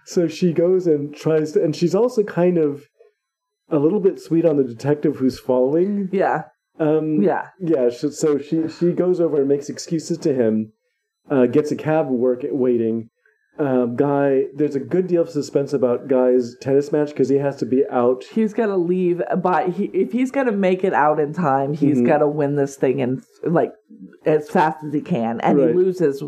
So 0.06 0.28
she 0.28 0.52
goes 0.54 0.88
and 0.88 1.16
tries 1.16 1.54
to, 1.54 1.64
and 1.64 1.76
she's 1.76 1.96
also 1.96 2.24
kind 2.24 2.58
of 2.58 2.88
a 3.70 3.80
little 3.80 4.00
bit 4.02 4.20
sweet 4.20 4.46
on 4.46 4.58
the 4.58 4.64
detective 4.64 5.16
who's 5.18 5.40
following. 5.40 6.10
Yeah, 6.12 6.44
Um, 6.80 7.22
yeah, 7.22 7.48
Yeah. 7.60 7.90
So 7.90 8.10
so 8.10 8.38
she 8.38 8.68
she 8.68 8.92
goes 8.92 9.20
over 9.22 9.38
and 9.40 9.48
makes 9.48 9.70
excuses 9.70 10.18
to 10.20 10.34
him, 10.34 10.74
uh, 11.30 11.46
gets 11.46 11.72
a 11.72 11.76
cab 11.76 12.10
work 12.10 12.44
at 12.44 12.54
waiting. 12.56 13.10
Um, 13.60 13.96
guy, 13.96 14.46
there's 14.56 14.76
a 14.76 14.80
good 14.80 15.06
deal 15.08 15.22
of 15.22 15.30
suspense 15.30 15.74
about 15.74 16.08
Guy's 16.08 16.56
tennis 16.60 16.92
match 16.92 17.10
because 17.10 17.30
he 17.30 17.36
has 17.38 17.56
to 17.58 17.68
be 17.68 17.84
out. 17.88 18.24
he's 18.24 18.52
got 18.54 18.66
to 18.66 18.76
leave 18.78 19.22
by 19.44 19.70
he, 19.70 19.86
if 19.94 20.12
he's 20.12 20.32
going 20.32 20.48
to 20.48 20.52
make 20.52 20.84
it 20.84 20.92
out 20.94 21.20
in 21.20 21.34
time 21.34 21.74
he's 21.74 22.00
Mhm. 22.00 22.08
got 22.08 22.18
to 22.20 22.28
win 22.28 22.56
this 22.56 22.76
thing 22.78 23.00
and 23.00 23.24
like 23.44 23.72
as 24.26 24.50
fast 24.50 24.84
as 24.84 24.92
he 24.92 25.02
can 25.02 25.40
and 25.42 25.60
Right. 25.60 25.68
he 25.70 25.74
loses 25.76 26.24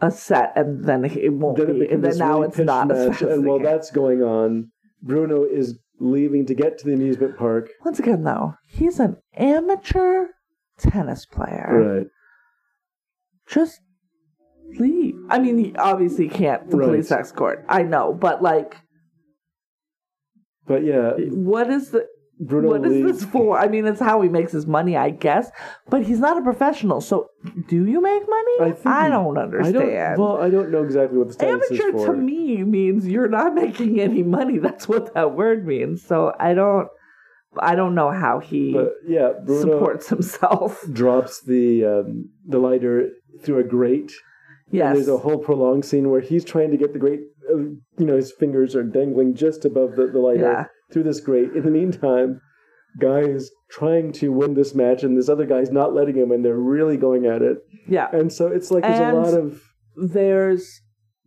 a 0.00 0.10
set 0.12 0.52
and 0.54 0.84
then 0.84 1.04
it 1.04 1.32
won't 1.32 1.56
Then 1.58 1.70
it 1.70 1.80
be 1.80 1.88
and 1.88 2.04
then 2.04 2.16
now 2.18 2.34
really 2.36 2.48
it's 2.48 2.58
not 2.58 2.90
as 2.92 2.98
match, 3.08 3.08
fast 3.08 3.22
as 3.22 3.32
and 3.32 3.42
he 3.44 3.48
while 3.48 3.58
that's 3.58 3.90
going 3.90 4.22
on, 4.22 4.70
Bruno 5.02 5.42
is 5.42 5.80
leaving 5.98 6.46
to 6.46 6.54
get 6.54 6.78
to 6.78 6.86
the 6.86 6.92
amusement 6.94 7.36
park. 7.36 7.70
once 7.84 7.98
again 7.98 8.22
though 8.22 8.54
he's 8.68 9.00
an 9.00 9.16
amateur 9.36 10.26
tennis 10.78 11.26
player 11.26 11.96
Right. 11.98 12.06
just 13.48 13.80
leave 14.80 15.14
i 15.30 15.38
mean 15.38 15.58
he 15.58 15.74
obviously 15.76 16.28
can't 16.28 16.70
the 16.70 16.76
Right. 16.76 16.86
police 16.86 17.10
escort 17.12 17.64
i 17.68 17.82
know 17.82 18.12
but 18.12 18.42
like 18.42 18.76
But 20.66 20.84
yeah, 20.84 21.12
what 21.30 21.68
is 21.70 21.90
the 21.90 22.06
Bruno 22.40 22.68
what 22.70 22.84
is 22.86 23.04
this 23.20 23.24
for? 23.30 23.58
I 23.58 23.68
mean, 23.68 23.86
it's 23.86 24.00
how 24.00 24.20
he 24.22 24.28
makes 24.28 24.52
his 24.52 24.66
money, 24.66 24.96
I 24.96 25.10
guess. 25.10 25.50
But 25.90 26.02
he's 26.04 26.18
not 26.18 26.38
a 26.38 26.42
professional, 26.42 27.00
so 27.00 27.28
do 27.68 27.84
you 27.84 28.00
make 28.00 28.22
money? 28.28 28.56
I 28.60 28.68
he- 28.70 29.10
don't 29.10 29.38
I 29.38 29.42
understand. 29.42 29.74
don't. 29.76 30.18
Well, 30.18 30.36
I 30.40 30.50
don't 30.50 30.70
know 30.70 30.82
exactly 30.82 31.18
what 31.18 31.28
the 31.28 31.34
status 31.34 31.70
Amateur 31.70 31.88
is 31.88 32.04
for. 32.04 32.14
to 32.14 32.20
me 32.20 32.62
means 32.64 33.06
you're 33.06 33.28
not 33.28 33.54
making 33.64 34.00
any 34.00 34.22
money. 34.22 34.58
That's 34.58 34.88
what 34.88 35.14
that 35.14 35.34
word 35.34 35.66
means. 35.66 36.02
So 36.04 36.32
I 36.38 36.54
don't, 36.54 36.88
I 37.60 37.74
don't 37.74 37.94
know 37.94 38.10
how 38.10 38.38
he 38.40 38.72
But 38.72 38.92
yeah, 39.06 39.32
Bruno 39.44 39.60
supports 39.62 40.08
himself. 40.08 40.82
drops 40.92 41.42
the 41.42 41.84
um, 41.84 42.30
the 42.46 42.58
lighter 42.58 43.10
through 43.42 43.58
a 43.58 43.64
grate. 43.64 44.12
And 44.72 44.96
there's 44.96 45.08
a 45.08 45.18
whole 45.18 45.38
prolonged 45.38 45.84
scene 45.84 46.10
where 46.10 46.20
he's 46.20 46.44
trying 46.44 46.70
to 46.70 46.76
get 46.76 46.92
the 46.92 46.98
grate. 46.98 47.20
Uh, 47.52 47.58
you 47.98 48.06
know, 48.06 48.16
his 48.16 48.32
fingers 48.32 48.74
are 48.74 48.82
dangling 48.82 49.34
just 49.34 49.64
above 49.64 49.96
the, 49.96 50.06
the 50.06 50.18
lighter 50.18 50.40
Yeah. 50.40 50.64
through 50.92 51.02
this 51.04 51.20
grate. 51.20 51.52
In 51.54 51.64
the 51.64 51.70
meantime, 51.70 52.40
guy 53.00 53.20
is 53.20 53.50
trying 53.70 54.12
to 54.12 54.32
win 54.32 54.54
this 54.54 54.74
match, 54.74 55.02
and 55.02 55.16
this 55.16 55.28
other 55.28 55.46
guy's 55.46 55.70
not 55.70 55.94
letting 55.94 56.16
him, 56.16 56.30
and 56.30 56.44
they're 56.44 56.56
really 56.58 56.96
going 56.96 57.26
at 57.26 57.42
it. 57.42 57.58
yeah. 57.88 58.08
And 58.12 58.32
so 58.32 58.46
it's 58.48 58.70
like 58.70 58.82
there's 58.82 58.98
And- 59.00 59.16
a 59.16 59.20
lot 59.20 59.34
of 59.34 59.62
There's 59.96 60.80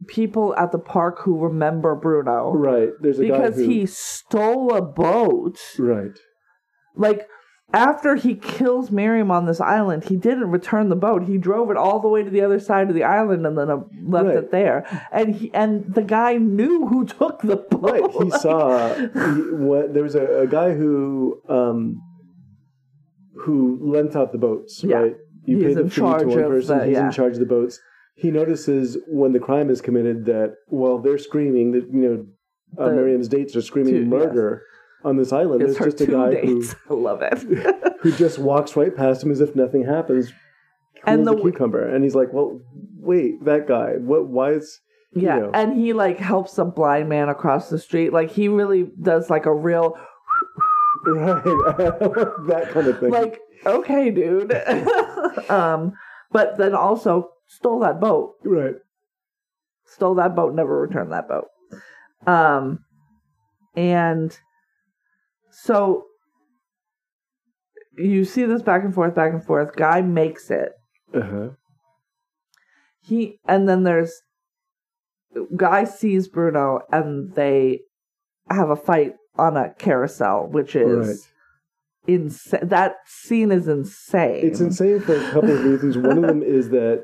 people 0.08 0.56
at 0.58 0.72
the 0.72 0.80
park 0.80 1.20
who 1.22 1.38
remember 1.40 1.96
Bruno 1.96 2.52
right. 2.54 2.90
There's 3.02 3.20
a 3.20 3.24
because 3.24 3.56
guy 3.56 3.62
who 3.64 3.70
he 3.70 3.86
stole 3.86 4.74
a 4.74 4.82
boat. 4.82 5.58
right. 5.80 6.18
like 6.96 7.28
after 7.74 8.16
he 8.16 8.36
kills 8.36 8.90
Miriam 8.92 9.32
on 9.32 9.46
this 9.46 9.60
island, 9.60 10.06
he 10.06 10.16
didn't 10.16 10.50
return 10.52 10.90
the 10.90 10.96
boat. 10.96 11.24
He 11.24 11.38
drove 11.38 11.70
it 11.72 11.78
all 11.78 12.00
the 12.00 12.08
way 12.08 12.24
to 12.24 12.30
the 12.30 12.42
other 12.42 12.60
side 12.60 12.88
of 12.90 12.96
the 12.96 13.04
island 13.04 13.46
and 13.46 13.58
then 13.58 13.70
uh, 13.70 13.78
left 14.04 14.28
Right. 14.28 14.38
it 14.38 14.52
there. 14.52 15.08
And 15.12 15.36
he 15.36 15.54
and 15.54 15.94
the 15.94 16.04
guy 16.04 16.38
knew 16.38 16.88
who 16.88 17.06
took 17.06 17.42
the 17.42 17.58
boat. 17.58 18.14
Right, 18.16 18.24
he 18.24 18.32
saw. 18.32 18.94
He, 18.96 19.42
what, 19.54 19.94
there 19.94 20.04
was 20.04 20.16
a, 20.16 20.42
a 20.42 20.48
guy 20.48 20.74
who 20.74 21.42
um, 21.50 22.02
who 23.42 23.80
lent 23.82 24.16
out 24.16 24.32
the 24.32 24.38
boats. 24.38 24.84
Yeah. 24.84 24.98
Right, 24.98 25.16
you 25.46 25.58
He's 25.58 25.66
pay 25.68 25.74
the 25.74 25.82
in 25.82 25.90
fee 25.90 25.96
charge 26.02 26.22
to 26.22 26.28
one 26.28 26.38
person. 26.38 26.78
the- 26.80 26.86
he's 26.86 26.94
yeah. 26.96 27.06
in 27.08 27.12
charge 27.12 27.34
of 27.34 27.40
the 27.40 27.46
boats. 27.46 27.80
He 28.16 28.32
notices 28.32 28.98
when 29.08 29.34
the 29.34 29.40
crime 29.40 29.70
is 29.70 29.82
committed 29.82 30.26
that 30.26 30.56
while 30.68 31.00
they're 31.00 31.18
screaming 31.18 31.72
that 31.74 31.90
you 31.92 32.00
know 32.00 32.26
uh, 32.82 32.90
The 32.90 32.96
Miriam's 32.96 33.28
dates 33.28 33.56
are 33.56 33.62
screaming 33.62 33.94
two- 33.96 34.06
murder 34.06 34.62
on 35.06 35.18
this 35.18 35.32
island. 35.32 35.62
It's 35.62 35.78
There's 35.78 35.78
her 35.78 35.98
just 35.98 36.02
a 36.02 36.08
guy 36.12 36.32
dates. 36.32 36.76
I 36.90 36.94
love 36.94 37.22
it. 37.22 37.38
who 37.38 37.56
who 38.02 38.12
just 38.12 38.40
walks 38.40 38.76
right 38.76 38.96
past 38.96 39.24
him 39.24 39.32
as 39.32 39.40
if 39.40 39.56
nothing 39.56 39.86
happens. 39.86 40.34
And 41.06 41.26
the 41.26 41.36
the 41.36 41.42
cucumber, 41.42 41.88
and 41.88 42.04
he's 42.04 42.16
like, 42.16 42.34
"Well, 42.34 42.60
wait, 42.98 43.46
that 43.46 43.68
guy. 43.68 43.94
What? 43.98 44.28
Why 44.28 44.52
is?" 44.54 44.82
you 45.12 45.22
yeah, 45.22 45.38
know. 45.40 45.52
and 45.54 45.78
he 45.78 45.94
like 45.94 46.18
helps 46.18 46.58
a 46.58 46.66
blind 46.66 47.08
man 47.08 47.30
across 47.30 47.70
the 47.70 47.78
street. 47.80 48.12
Like 48.12 48.32
he 48.32 48.48
really 48.48 48.90
does 49.02 49.30
like 49.30 49.46
a 49.46 49.54
real 49.54 49.96
Right, 51.06 51.44
that 51.44 52.70
kind 52.74 52.88
of 52.88 53.00
thing. 53.00 53.12
like 53.12 53.40
okay, 53.66 54.10
dude. 54.10 54.52
um, 55.50 55.94
but 56.32 56.58
then 56.58 56.74
also 56.74 57.30
stole 57.48 57.80
that 57.82 58.00
boat. 58.00 58.36
right. 58.44 58.76
stole 59.86 60.16
that 60.16 60.36
boat, 60.36 60.56
never 60.56 60.82
returned 60.82 61.12
that 61.12 61.28
boat. 61.28 61.46
Um, 62.26 62.80
and 63.76 64.38
so 65.64 66.04
you 67.98 68.26
see 68.26 68.46
this 68.46 68.62
back 68.62 68.84
and 68.84 68.94
forth, 68.94 69.16
back 69.16 69.32
and 69.34 69.44
forth. 69.44 69.76
Guy 69.76 70.02
makes 70.02 70.52
it. 70.52 70.72
Uh 71.14 71.22
huh. 71.22 71.50
He 73.02 73.40
and 73.48 73.70
then 73.70 73.84
there's 73.84 74.14
guy 75.56 75.84
sees 75.86 76.28
Bruno, 76.28 76.80
and 76.92 77.34
they 77.36 77.82
have 78.50 78.70
a 78.70 78.76
fight 78.76 79.14
on 79.38 79.58
a 79.58 79.74
carousel, 79.78 80.48
which 80.50 80.76
is 80.76 81.08
Right. 82.08 82.16
insane. 82.16 82.68
That 82.68 82.96
scene 83.06 83.52
is 83.52 83.68
insane. 83.68 84.46
It's 84.46 84.60
insane 84.62 85.00
for 85.02 85.16
a 85.16 85.32
couple 85.32 85.52
of 85.52 85.64
reasons. 85.64 85.98
One 85.98 86.18
of 86.18 86.24
them 86.28 86.42
is 86.58 86.70
that 86.70 87.04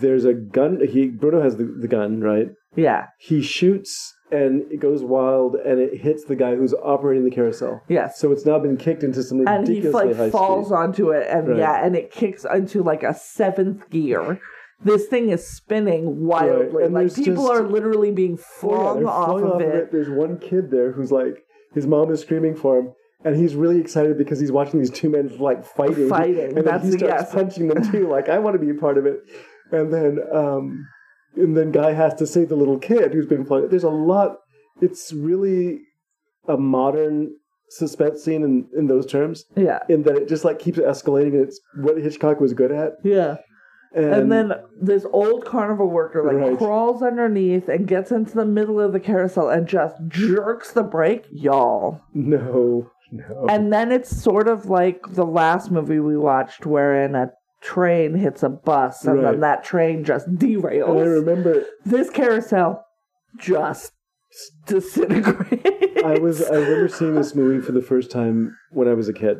there's 0.00 0.24
a 0.24 0.34
gun. 0.34 0.80
He 0.86 1.08
Bruno 1.08 1.40
has 1.42 1.56
the, 1.56 1.64
the 1.64 1.88
gun, 1.88 2.20
right? 2.20 2.48
Yeah. 2.76 3.06
He 3.18 3.42
shoots 3.42 4.14
and 4.32 4.70
it 4.72 4.80
goes 4.80 5.02
wild 5.02 5.54
and 5.56 5.80
it 5.80 6.00
hits 6.00 6.24
the 6.24 6.36
guy 6.36 6.54
who's 6.56 6.74
operating 6.74 7.24
the 7.24 7.30
carousel. 7.30 7.82
Yes. 7.88 8.18
So 8.18 8.30
it's 8.32 8.46
now 8.46 8.58
been 8.58 8.76
kicked 8.76 9.02
into 9.02 9.22
some 9.22 9.46
and 9.46 9.66
he 9.66 9.76
ridiculously 9.76 10.14
high 10.14 10.22
like 10.24 10.32
falls 10.32 10.66
speed. 10.68 10.74
onto 10.76 11.10
it 11.10 11.26
and 11.28 11.48
Right. 11.48 11.58
yeah 11.58 11.84
and 11.84 11.96
it 11.96 12.10
kicks 12.10 12.44
into 12.44 12.82
like 12.82 13.02
a 13.02 13.14
seventh 13.14 13.88
gear 13.90 14.40
this 14.82 15.06
thing 15.08 15.28
is 15.28 15.46
spinning 15.46 16.24
wildly 16.26 16.84
and 16.84 16.94
like 16.94 17.14
people 17.14 17.34
just- 17.46 17.50
are 17.50 17.62
literally 17.68 18.10
being 18.12 18.38
Oh, 18.38 18.38
yeah, 18.38 18.58
flung 18.60 18.98
they're 19.00 19.08
off, 19.08 19.40
flung 19.40 19.52
of, 19.52 19.60
it. 19.60 19.92
There's 19.92 20.08
one 20.08 20.38
kid 20.38 20.70
there 20.70 20.92
who's 20.92 21.12
like, 21.12 21.44
his 21.74 21.86
mom 21.86 22.10
is 22.10 22.20
screaming 22.22 22.56
for 22.56 22.78
him. 22.78 22.92
And 23.22 23.36
he's 23.36 23.54
really 23.54 23.78
excited 23.78 24.16
because 24.16 24.40
he's 24.40 24.50
watching 24.50 24.80
these 24.80 24.88
two 24.90 25.10
men 25.10 25.36
like 25.38 25.62
fighting, 25.62 26.08
Fighting, 26.08 26.38
and 26.40 26.56
then 26.56 26.64
that's 26.64 26.84
he 26.84 26.92
the- 26.92 26.98
starts 26.98 27.24
yes. 27.24 27.34
punching 27.34 27.68
them 27.68 27.82
too. 27.92 28.08
Like 28.08 28.30
I 28.30 28.38
want 28.38 28.54
to 28.54 28.58
be 28.58 28.70
a 28.70 28.74
part 28.80 28.96
of 28.96 29.04
it, 29.04 29.18
and 29.70 29.92
then 29.92 30.18
um, 30.32 30.86
and 31.36 31.56
then 31.56 31.70
guy 31.72 31.92
has 31.92 32.14
to 32.14 32.26
save 32.26 32.48
the 32.48 32.56
little 32.56 32.78
kid 32.78 33.12
who's 33.14 33.26
been 33.26 33.44
flung. 33.44 33.68
There's 33.68 33.84
a 33.84 33.90
lot. 33.90 34.38
It's 34.80 35.12
really 35.12 35.80
a 36.48 36.56
modern 36.56 37.32
suspense 37.68 38.24
scene 38.24 38.42
in, 38.42 38.66
in 38.76 38.86
those 38.88 39.06
terms, 39.06 39.44
yeah 39.56 39.78
in 39.88 40.02
that 40.02 40.16
it 40.16 40.28
just 40.28 40.44
like 40.44 40.58
keeps 40.58 40.78
escalating. 40.78 41.34
And 41.34 41.42
it's 41.48 41.60
what 41.76 41.96
Hitchcock 41.98 42.40
was 42.40 42.52
good 42.52 42.72
at. 42.72 42.94
yeah 43.04 43.36
And, 43.94 44.12
and 44.14 44.32
then 44.32 44.52
this 44.80 45.06
old 45.12 45.44
carnival 45.44 45.88
worker 45.88 46.24
like 46.24 46.36
Right. 46.36 46.58
crawls 46.58 47.02
underneath 47.02 47.68
and 47.68 47.86
gets 47.86 48.10
into 48.10 48.34
the 48.34 48.44
middle 48.44 48.80
of 48.80 48.92
the 48.92 48.98
carousel 49.00 49.48
and 49.50 49.68
just 49.68 49.94
jerks 50.08 50.72
the 50.72 50.82
brake 50.82 51.26
y'all 51.30 52.00
no, 52.14 52.90
no, 53.12 53.46
and 53.48 53.72
then 53.72 53.92
it's 53.92 54.10
sort 54.20 54.48
of 54.48 54.66
like 54.66 55.02
the 55.10 55.26
last 55.26 55.70
movie 55.70 56.00
we 56.00 56.16
watched 56.16 56.66
wherein 56.66 57.14
a 57.14 57.30
train 57.60 58.14
hits 58.14 58.42
a 58.42 58.48
bus 58.48 59.04
and 59.04 59.16
Right. 59.22 59.32
then 59.32 59.40
that 59.40 59.62
train 59.64 60.02
just 60.04 60.28
derails 60.36 60.88
and 60.90 60.98
I 60.98 61.02
remember 61.02 61.64
this 61.84 62.08
carousel 62.10 62.84
just 63.36 63.92
disintegrates. 64.66 66.02
I 66.04 66.18
was 66.18 66.42
I 66.42 66.54
remember 66.56 66.88
seeing 66.88 67.14
this 67.14 67.34
movie 67.34 67.60
for 67.64 67.72
the 67.72 67.82
first 67.82 68.10
time 68.10 68.56
when 68.70 68.88
I 68.88 68.94
was 68.94 69.08
a 69.08 69.12
kid, 69.12 69.38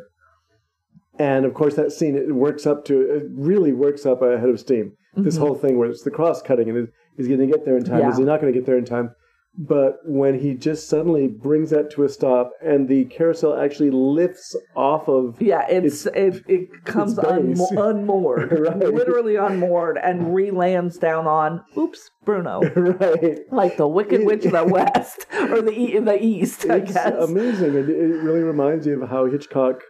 and 1.17 1.45
of 1.45 1.53
course 1.53 1.75
that 1.75 1.91
scene 1.91 2.15
it 2.15 2.33
works 2.35 2.65
up 2.67 2.85
to 2.85 3.01
it 3.01 3.23
really 3.31 3.73
works 3.73 4.05
up 4.05 4.21
ahead 4.21 4.49
of 4.49 4.59
steam. 4.59 4.93
This 5.15 5.35
Mhm. 5.37 5.39
whole 5.39 5.55
thing 5.55 5.77
where 5.77 5.89
it's 5.89 6.03
the 6.03 6.11
cross 6.11 6.41
cutting 6.41 6.69
and 6.69 6.87
is 7.17 7.25
he 7.27 7.35
going 7.35 7.49
to 7.49 7.53
get 7.57 7.65
there 7.65 7.75
in 7.77 7.83
time? 7.83 8.09
Is 8.09 8.17
he 8.17 8.23
not 8.23 8.39
going 8.39 8.53
to 8.53 8.57
get 8.57 8.65
there 8.65 8.77
in 8.77 8.85
time? 8.85 9.13
But 9.57 9.97
when 10.05 10.39
he 10.39 10.53
just 10.53 10.87
suddenly 10.87 11.27
brings 11.27 11.71
that 11.71 11.91
to 11.91 12.03
a 12.05 12.09
stop 12.09 12.51
and 12.63 12.87
the 12.87 13.03
carousel 13.05 13.59
actually 13.59 13.91
lifts 13.91 14.55
off 14.77 15.09
of 15.09 15.41
Yeah, 15.41 15.67
it's, 15.67 16.05
it 16.05 16.41
it 16.47 16.85
comes 16.85 17.17
it's 17.17 17.27
unmo- 17.27 17.89
unmoored, 17.89 18.51
Right. 18.59 18.77
literally 18.77 19.35
unmoored, 19.35 19.97
and 20.01 20.33
re-lands 20.33 20.97
down 20.97 21.27
on 21.27 21.61
oops 21.77 22.09
Bruno, 22.23 22.61
right. 22.75 23.39
like 23.51 23.75
the 23.75 23.87
Wicked 23.89 24.25
Witch 24.25 24.45
of 24.45 24.53
the 24.53 24.63
West 24.67 25.25
or 25.33 25.61
the 25.61 25.71
e- 25.77 25.99
the 25.99 26.23
East, 26.23 26.65
I 26.69 26.77
It's 26.77 26.93
guess. 26.93 27.13
amazing. 27.21 27.75
It, 27.75 27.89
it 27.89 28.23
really 28.23 28.43
reminds 28.43 28.87
you 28.87 29.03
of 29.03 29.09
how 29.09 29.25
Hitchcock, 29.25 29.81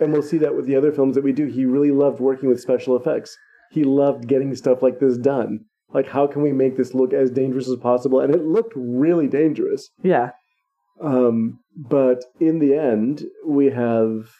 and 0.00 0.10
we'll 0.12 0.22
see 0.22 0.38
that 0.38 0.56
with 0.56 0.66
the 0.66 0.74
other 0.76 0.90
films 0.90 1.16
that 1.16 1.22
we 1.24 1.32
do. 1.32 1.46
He 1.46 1.66
really 1.66 1.90
loved 1.90 2.18
working 2.18 2.48
with 2.48 2.60
special 2.62 2.96
effects. 2.96 3.36
He 3.70 3.84
loved 3.84 4.26
getting 4.26 4.54
stuff 4.54 4.82
like 4.82 5.00
this 5.00 5.18
done. 5.18 5.66
Like, 5.92 6.08
how 6.08 6.26
can 6.26 6.42
we 6.42 6.52
make 6.52 6.76
this 6.76 6.94
look 6.94 7.12
as 7.12 7.30
dangerous 7.30 7.68
as 7.68 7.76
possible? 7.76 8.20
And 8.20 8.34
it 8.34 8.44
looked 8.44 8.72
really 8.76 9.26
dangerous. 9.28 9.90
Yeah, 10.02 10.30
Um, 11.00 11.58
but 11.76 12.24
in 12.40 12.58
the 12.58 12.74
end, 12.74 13.24
we 13.46 13.70
have 13.70 14.30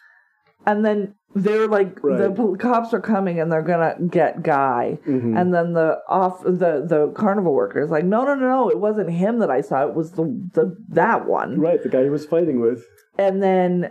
and 0.64 0.84
then 0.84 1.14
they're 1.34 1.66
like 1.66 1.96
the 2.03 2.09
Right. 2.28 2.34
pol- 2.36 2.57
cops 2.57 2.94
are 2.94 3.00
coming 3.00 3.40
and 3.40 3.50
they're 3.50 3.62
gonna 3.62 3.96
get 4.09 4.42
Guy, 4.44 4.98
mhm, 5.07 5.36
and 5.36 5.53
then 5.53 5.72
the 5.72 5.98
off 6.09 6.42
the 6.44 6.84
the 6.86 7.11
carnival 7.16 7.53
workers 7.55 7.90
like 7.90 8.05
no 8.05 8.24
no 8.24 8.34
no 8.36 8.48
no 8.48 8.68
it 8.68 8.78
wasn't 8.78 9.11
him 9.11 9.38
that 9.40 9.50
I 9.50 9.61
saw 9.62 9.84
it 9.88 9.94
was 9.94 10.12
the 10.12 10.24
the 10.55 10.76
that 10.90 11.26
one 11.26 11.59
right 11.59 11.82
the 11.82 11.88
guy 11.88 12.05
he 12.05 12.11
was 12.11 12.26
fighting 12.26 12.61
with. 12.61 12.84
and 13.18 13.42
then 13.42 13.90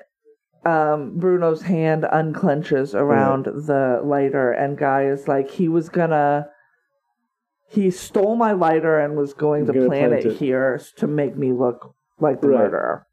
um 0.66 1.18
Bruno's 1.18 1.64
hand 1.64 2.04
unclenches 2.04 2.94
around 2.96 3.46
the 3.46 4.00
lighter 4.04 4.52
and 4.52 4.78
Guy 4.78 5.06
is 5.08 5.28
like 5.28 5.50
he 5.50 5.68
was 5.68 5.90
gonna 5.90 6.48
he 7.72 7.90
stole 7.90 8.36
my 8.36 8.52
lighter 8.52 9.00
and 9.00 9.16
was 9.16 9.34
going 9.34 9.66
to 9.66 9.74
plant 9.74 9.88
plant 9.88 10.14
it 10.14 10.26
it. 10.26 10.38
here 10.38 10.82
to 10.98 11.08
make 11.08 11.38
me 11.38 11.52
look 11.54 11.96
like 12.20 12.42
the 12.42 12.50
Right. 12.50 12.60
murderer 12.64 13.08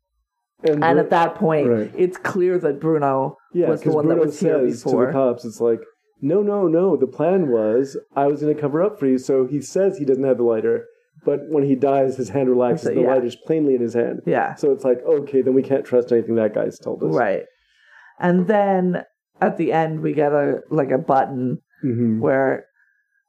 And, 0.63 0.83
and 0.85 0.95
Bru- 0.95 0.99
at 1.01 1.11
that 1.11 1.35
point 1.37 1.69
Right. 1.69 1.93
it's 1.97 2.19
clear 2.19 2.59
that 2.59 2.81
Bruno 2.81 3.37
yeah, 3.55 3.69
was 3.71 3.83
the 3.83 3.93
one 3.93 4.05
Bruno 4.07 4.21
that 4.21 4.27
was 4.27 4.41
here 4.41 4.69
says 4.69 4.83
to 4.83 4.91
the 5.07 5.13
cops, 5.13 5.45
it's 5.45 5.61
like, 5.61 5.81
no, 6.21 6.43
no, 6.43 6.67
no. 6.67 6.97
The 6.97 7.07
plan 7.07 7.49
was 7.49 7.97
I 8.17 8.27
was 8.27 8.41
going 8.43 8.55
to 8.55 8.61
cover 8.61 8.83
up 8.83 8.99
for 8.99 9.07
you. 9.07 9.19
So 9.19 9.47
he 9.47 9.61
says 9.61 9.97
he 9.97 10.05
doesn't 10.05 10.25
have 10.25 10.39
the 10.39 10.43
lighter, 10.43 10.85
but 11.25 11.41
when 11.49 11.63
he 11.65 11.77
dies, 11.77 12.17
his 12.17 12.29
hand 12.31 12.51
relaxes. 12.51 12.89
So, 12.89 12.95
the 12.95 13.03
yeah. 13.03 13.13
lighter's 13.15 13.37
plainly 13.47 13.75
in 13.77 13.81
his 13.81 13.95
hand. 13.95 14.21
yeah 14.27 14.55
So 14.57 14.73
it's 14.73 14.85
like, 14.85 14.99
okay, 15.07 15.43
then 15.43 15.55
we 15.55 15.63
can't 15.63 15.85
trust 15.85 16.11
anything 16.13 16.35
that 16.35 16.55
guy's 16.55 16.79
told 16.79 17.03
us. 17.05 17.15
right 17.15 17.45
and 18.19 18.49
then 18.49 19.05
at 19.41 19.57
the 19.59 19.71
end 19.73 20.01
we 20.01 20.13
get 20.13 20.33
a 20.33 20.61
like 20.71 20.91
a 20.91 20.99
button 20.99 21.59
hmm 21.83 22.19
where 22.21 22.67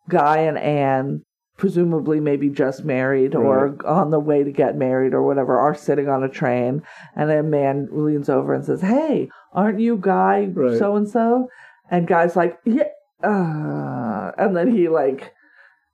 Guy 0.10 0.40
and 0.40 0.58
Anne, 0.58 1.24
presumably 1.56 2.20
maybe 2.20 2.50
just 2.50 2.84
married 2.84 3.36
or 3.36 3.78
on 3.86 4.12
the 4.12 4.20
way 4.20 4.44
to 4.44 4.52
get 4.52 4.76
married 4.76 5.14
or 5.14 5.24
whatever, 5.24 5.58
are 5.58 5.76
sitting 5.76 6.10
on 6.10 6.24
a 6.24 6.30
train, 6.30 6.84
and 7.16 7.32
a 7.32 7.42
man 7.44 7.88
leans 7.92 8.28
over 8.28 8.54
and 8.54 8.66
says, 8.66 8.82
"Hey, 8.82 9.30
aren't 9.54 9.80
you 9.80 9.96
Guy 9.96 10.52
so 10.78 10.98
and 10.98 11.08
so?" 11.08 11.50
And 11.90 12.08
Guy's 12.08 12.36
like, 12.36 12.60
"Yeah," 12.66 12.90
uh, 13.24 14.32
and 14.38 14.58
then 14.58 14.76
he 14.76 14.90
like. 14.90 15.34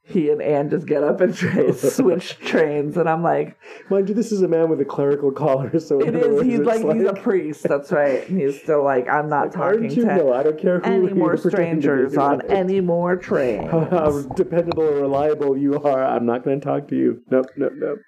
He 0.07 0.29
and 0.29 0.39
Anne 0.39 0.69
just 0.69 0.85
get 0.85 1.03
up 1.03 1.19
and 1.19 1.33
tra- 1.35 1.73
switch 1.73 2.37
trains, 2.45 2.95
and 2.95 3.09
I'm 3.09 3.23
like, 3.23 3.57
Mind 3.89 4.07
you, 4.07 4.13
this 4.13 4.31
is 4.31 4.43
a 4.43 4.47
man 4.47 4.69
with 4.69 4.79
a 4.79 4.85
clerical 4.85 5.31
collar, 5.31 5.79
so 5.79 5.99
it 5.99 6.15
is. 6.15 6.23
"It 6.25 6.31
words, 6.31 6.43
He's 6.47 6.59
it's 6.59 6.67
like, 6.67 6.95
he's 6.95 7.07
a 7.07 7.13
priest. 7.13 7.63
That's 7.63 7.91
right. 7.91 8.27
And 8.29 8.39
he's 8.39 8.61
still 8.61 8.83
like, 8.83 9.09
"I'm 9.09 9.29
not 9.29 9.51
talking 9.51 9.89
to 9.89 10.05
No, 10.05 10.31
I 10.33 10.43
don't 10.43 10.59
care 10.59 10.79
who 10.79 10.85
any 10.85 11.13
more 11.13 11.35
strangers 11.37 12.15
on 12.17 12.37
right? 12.39 12.49
any 12.51 12.81
more 12.81 13.15
trains." 13.29 13.71
How 13.71 14.21
dependable 14.35 14.83
or 14.83 15.01
reliable 15.01 15.57
you 15.57 15.81
are, 15.81 16.05
I'm 16.05 16.27
not 16.27 16.43
going 16.43 16.59
to 16.59 16.65
talk 16.65 16.87
to 16.89 16.95
you. 16.95 17.21
Nope, 17.31 17.47
nope, 17.57 17.73
nope. 17.75 17.99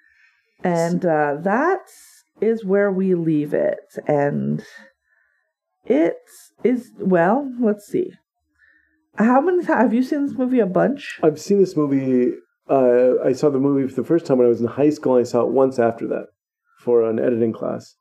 And 0.62 1.04
uh, 1.04 1.36
that 1.42 1.80
is 2.40 2.64
where 2.64 2.92
we 2.92 3.14
leave 3.16 3.52
it. 3.54 3.80
And 4.06 4.62
it 5.84 6.16
is, 6.62 6.92
well, 6.98 7.50
let's 7.60 7.86
see. 7.86 8.12
How 9.18 9.40
many 9.40 9.64
times 9.64 9.82
have 9.82 9.92
you 9.94 10.02
seen 10.02 10.26
this 10.26 10.36
movie? 10.38 10.60
A 10.60 10.66
bunch? 10.66 11.18
I've 11.22 11.40
seen 11.40 11.58
this 11.58 11.76
movie. 11.76 12.34
Uh, 12.70 13.14
I 13.24 13.32
saw 13.32 13.50
the 13.50 13.58
movie 13.58 13.88
for 13.92 14.00
the 14.00 14.06
first 14.06 14.26
time 14.26 14.38
when 14.38 14.46
I 14.46 14.50
was 14.50 14.60
in 14.60 14.66
high 14.68 14.90
school. 14.90 15.16
and 15.16 15.26
I 15.26 15.28
saw 15.28 15.42
it 15.42 15.48
once 15.50 15.78
after 15.78 16.06
that 16.08 16.26
for 16.80 17.02
an 17.08 17.18
editing 17.18 17.52
class, 17.52 17.96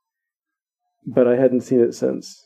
but 1.06 1.28
I 1.28 1.36
hadn't 1.36 1.62
seen 1.62 1.80
it 1.80 1.94
since. 1.96 2.44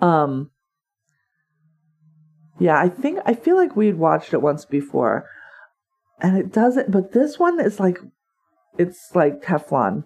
Um, 0.00 0.50
yeah, 2.58 2.76
I 2.78 2.88
think, 2.88 3.20
I 3.24 3.34
feel 3.34 3.56
like 3.56 3.76
we'd 3.76 3.94
watched 3.96 4.32
it 4.34 4.42
once 4.42 4.64
before. 4.64 5.28
And 6.20 6.36
it 6.36 6.52
doesn't, 6.52 6.90
but 6.90 7.12
this 7.12 7.38
one 7.38 7.60
is 7.60 7.78
like, 7.78 7.98
it's 8.78 9.10
like 9.14 9.42
Teflon. 9.42 10.04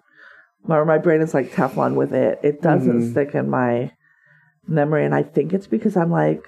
My, 0.63 0.83
my 0.83 0.97
brain 0.99 1.21
is 1.21 1.33
like 1.33 1.51
Teflon 1.51 1.95
with 1.95 2.13
it. 2.13 2.39
It 2.43 2.61
doesn't 2.61 2.99
Mhm. 3.01 3.11
stick 3.11 3.33
in 3.33 3.49
my 3.49 3.93
memory. 4.69 5.05
And 5.05 5.13
I 5.15 5.23
think 5.23 5.53
it's 5.53 5.67
because 5.67 5.97
I'm 5.97 6.11
like, 6.11 6.43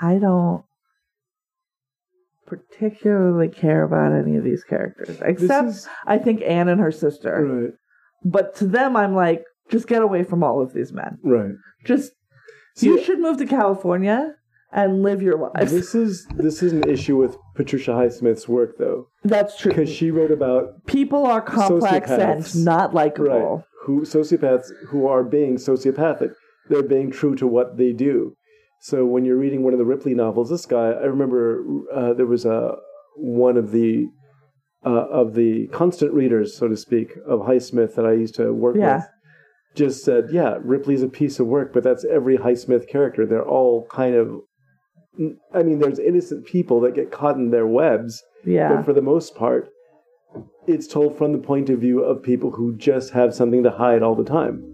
I 0.00 0.18
don't 0.18 0.64
particularly 2.46 3.48
care 3.48 3.82
about 3.84 4.12
any 4.12 4.36
of 4.36 4.44
these 4.44 4.64
characters, 4.64 5.18
except 5.22 5.68
is 5.68 5.88
I 6.06 6.18
think 6.18 6.42
Anne 6.42 6.68
and 6.68 6.80
her 6.80 6.90
sister. 6.90 7.44
right, 7.44 7.72
But 8.24 8.54
to 8.56 8.66
them, 8.66 8.96
I'm 8.96 9.14
like, 9.14 9.44
just 9.70 9.86
get 9.86 10.02
away 10.02 10.24
from 10.24 10.42
all 10.42 10.60
of 10.60 10.72
these 10.72 10.92
men. 10.92 11.18
right. 11.24 11.52
Just 11.84 12.12
See, 12.76 12.86
you 12.86 13.02
should 13.02 13.20
move 13.20 13.36
to 13.38 13.46
California 13.46 14.34
and 14.72 15.02
live 15.02 15.22
your 15.22 15.38
life. 15.38 15.70
this 15.70 15.94
is 15.94 16.26
this 16.36 16.62
is 16.62 16.72
an 16.72 16.88
issue 16.88 17.16
with 17.16 17.36
Patricia 17.56 17.90
Highsmith's 17.92 18.48
work, 18.48 18.76
though, 18.78 19.06
That's 19.24 19.58
true. 19.58 19.70
because 19.72 19.90
she 19.90 20.10
wrote 20.10 20.30
about 20.30 20.86
People 20.86 21.26
are 21.26 21.40
complex 21.40 22.08
Sociopaths. 22.10 22.54
and 22.54 22.64
not 22.64 22.94
likable. 22.94 23.56
right 23.56 23.64
who 23.86 24.02
sociopaths 24.02 24.68
who 24.88 25.06
are 25.06 25.22
being 25.24 25.56
sociopathic. 25.56 26.32
They're 26.68 26.82
being 26.82 27.10
true 27.10 27.34
to 27.36 27.46
what 27.46 27.76
they 27.76 27.92
do. 27.92 28.34
So 28.82 29.04
when 29.04 29.24
you're 29.24 29.36
reading 29.36 29.62
one 29.62 29.72
of 29.72 29.78
the 29.78 29.84
Ripley 29.84 30.14
novels, 30.14 30.50
this 30.50 30.66
guy, 30.66 30.90
I 30.90 31.04
remember 31.04 31.62
uh, 31.94 32.12
there 32.14 32.26
was 32.26 32.44
a 32.44 32.76
one 33.16 33.56
of 33.56 33.72
the 33.72 34.06
uh, 34.86 35.06
of 35.10 35.34
the 35.34 35.66
constant 35.68 36.12
readers, 36.14 36.56
so 36.56 36.66
to 36.68 36.76
speak, 36.76 37.12
of 37.28 37.40
Highsmith 37.40 37.94
that 37.96 38.06
I 38.06 38.12
used 38.12 38.34
to 38.36 38.52
work 38.52 38.76
Yeah. 38.76 38.96
with, 38.96 39.04
just 39.74 40.02
said, 40.04 40.28
"Yeah, 40.32 40.56
Ripley's 40.62 41.02
a 41.02 41.08
piece 41.08 41.38
of 41.38 41.46
work, 41.48 41.72
but 41.74 41.82
that's 41.82 42.04
every 42.06 42.38
Highsmith 42.38 42.88
character. 42.88 43.26
They're 43.26 43.46
all 43.46 43.86
kind 43.90 44.14
of." 44.14 44.40
I 45.52 45.62
mean, 45.62 45.80
there's 45.80 45.98
innocent 45.98 46.46
people 46.46 46.80
that 46.80 46.94
get 46.94 47.10
caught 47.10 47.36
in 47.36 47.50
their 47.50 47.66
webs, 47.66 48.22
Yeah. 48.46 48.76
but 48.76 48.84
for 48.86 48.92
the 48.94 49.02
most 49.02 49.34
part, 49.34 49.68
it's 50.66 50.86
told 50.86 51.18
from 51.18 51.32
the 51.32 51.38
point 51.38 51.70
of 51.70 51.80
view 51.80 52.02
of 52.02 52.22
people 52.22 52.52
who 52.52 52.76
just 52.76 53.12
have 53.12 53.34
something 53.34 53.62
to 53.64 53.70
hide 53.70 54.02
all 54.02 54.14
the 54.14 54.24
time. 54.24 54.64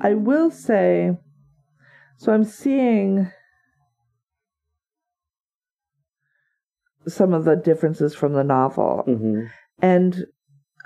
I 0.00 0.14
will 0.14 0.50
say, 0.50 1.12
so 2.16 2.32
I'm 2.32 2.44
seeing 2.44 3.30
some 7.06 7.32
of 7.32 7.44
the 7.44 7.56
differences 7.56 8.14
from 8.14 8.32
the 8.32 8.44
novel. 8.44 9.04
Mm-hmm. 9.06 9.46
And 9.80 10.26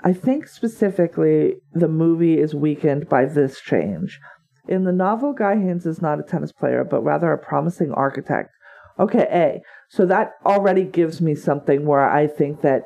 I 0.03 0.13
think 0.13 0.47
specifically 0.47 1.55
the 1.73 1.87
movie 1.87 2.39
is 2.39 2.53
weakened 2.53 3.09
by 3.09 3.25
this 3.25 3.61
change. 3.61 4.19
In 4.67 4.83
the 4.83 4.93
novel, 4.93 5.33
Guy 5.33 5.55
Haines 5.55 5.85
is 5.85 6.01
not 6.01 6.19
a 6.19 6.23
tennis 6.23 6.51
player, 6.51 6.83
but 6.83 7.03
rather 7.03 7.31
a 7.31 7.37
promising 7.37 7.91
architect. 7.91 8.49
Okay, 8.99 9.27
A. 9.31 9.61
So 9.89 10.05
that 10.05 10.31
already 10.45 10.83
gives 10.83 11.21
me 11.21 11.35
something 11.35 11.85
where 11.85 12.07
I 12.09 12.27
think 12.27 12.61
that, 12.61 12.83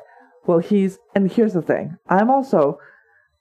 well, 0.48 0.58
he's, 0.58 0.98
and 1.14 1.30
here's 1.30 1.52
the 1.52 1.62
thing. 1.62 1.98
I'm 2.08 2.30
also, 2.30 2.78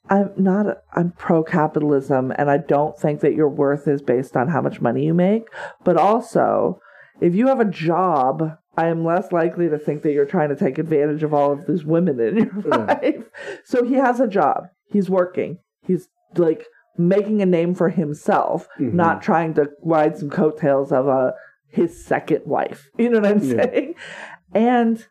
I'm 0.10 0.32
not, 0.38 0.84
I'm 0.94 1.12
pro 1.12 1.42
capitalism, 1.44 2.32
and 2.38 2.52
I 2.52 2.58
don't 2.58 2.98
think 3.00 3.22
that 3.22 3.34
your 3.34 3.50
worth 3.50 3.88
is 3.88 4.02
based 4.02 4.36
on 4.38 4.50
how 4.50 4.62
much 4.62 4.82
money 4.82 5.06
you 5.06 5.14
make. 5.14 5.48
But 5.84 5.98
also, 5.98 6.80
if 7.22 7.34
you 7.34 7.48
have 7.48 7.60
a 7.62 7.66
job, 7.66 8.58
I 8.78 8.88
am 8.88 9.04
less 9.06 9.32
likely 9.32 9.70
to 9.70 9.80
think 9.80 10.04
that 10.04 10.12
you're 10.12 10.26
trying 10.26 10.50
to 10.50 10.56
take 10.56 10.78
advantage 10.78 11.24
of 11.24 11.34
all 11.34 11.52
of 11.54 11.66
these 11.66 11.84
women 11.84 12.20
in 12.20 12.36
your 12.38 12.78
life. 12.78 13.24
So 13.66 13.84
he 13.84 13.96
has 13.96 14.20
a 14.20 14.28
job. 14.28 14.68
He's 14.92 15.10
working. 15.10 15.60
He's 15.82 16.10
like 16.36 16.66
making 16.98 17.42
a 17.42 17.46
name 17.46 17.74
for 17.74 17.90
himself, 17.90 18.68
Mhm. 18.80 18.94
not 18.94 19.22
trying 19.22 19.54
to 19.56 19.70
ride 19.82 20.18
some 20.18 20.30
coattails 20.30 20.92
of 20.92 21.08
a 21.08 21.34
his 21.70 22.04
second 22.06 22.42
wife. 22.46 22.90
You 22.98 23.10
know 23.10 23.20
what 23.20 23.30
I'm 23.32 23.40
Yeah. 23.44 23.64
saying? 23.64 23.96
And 24.54 25.06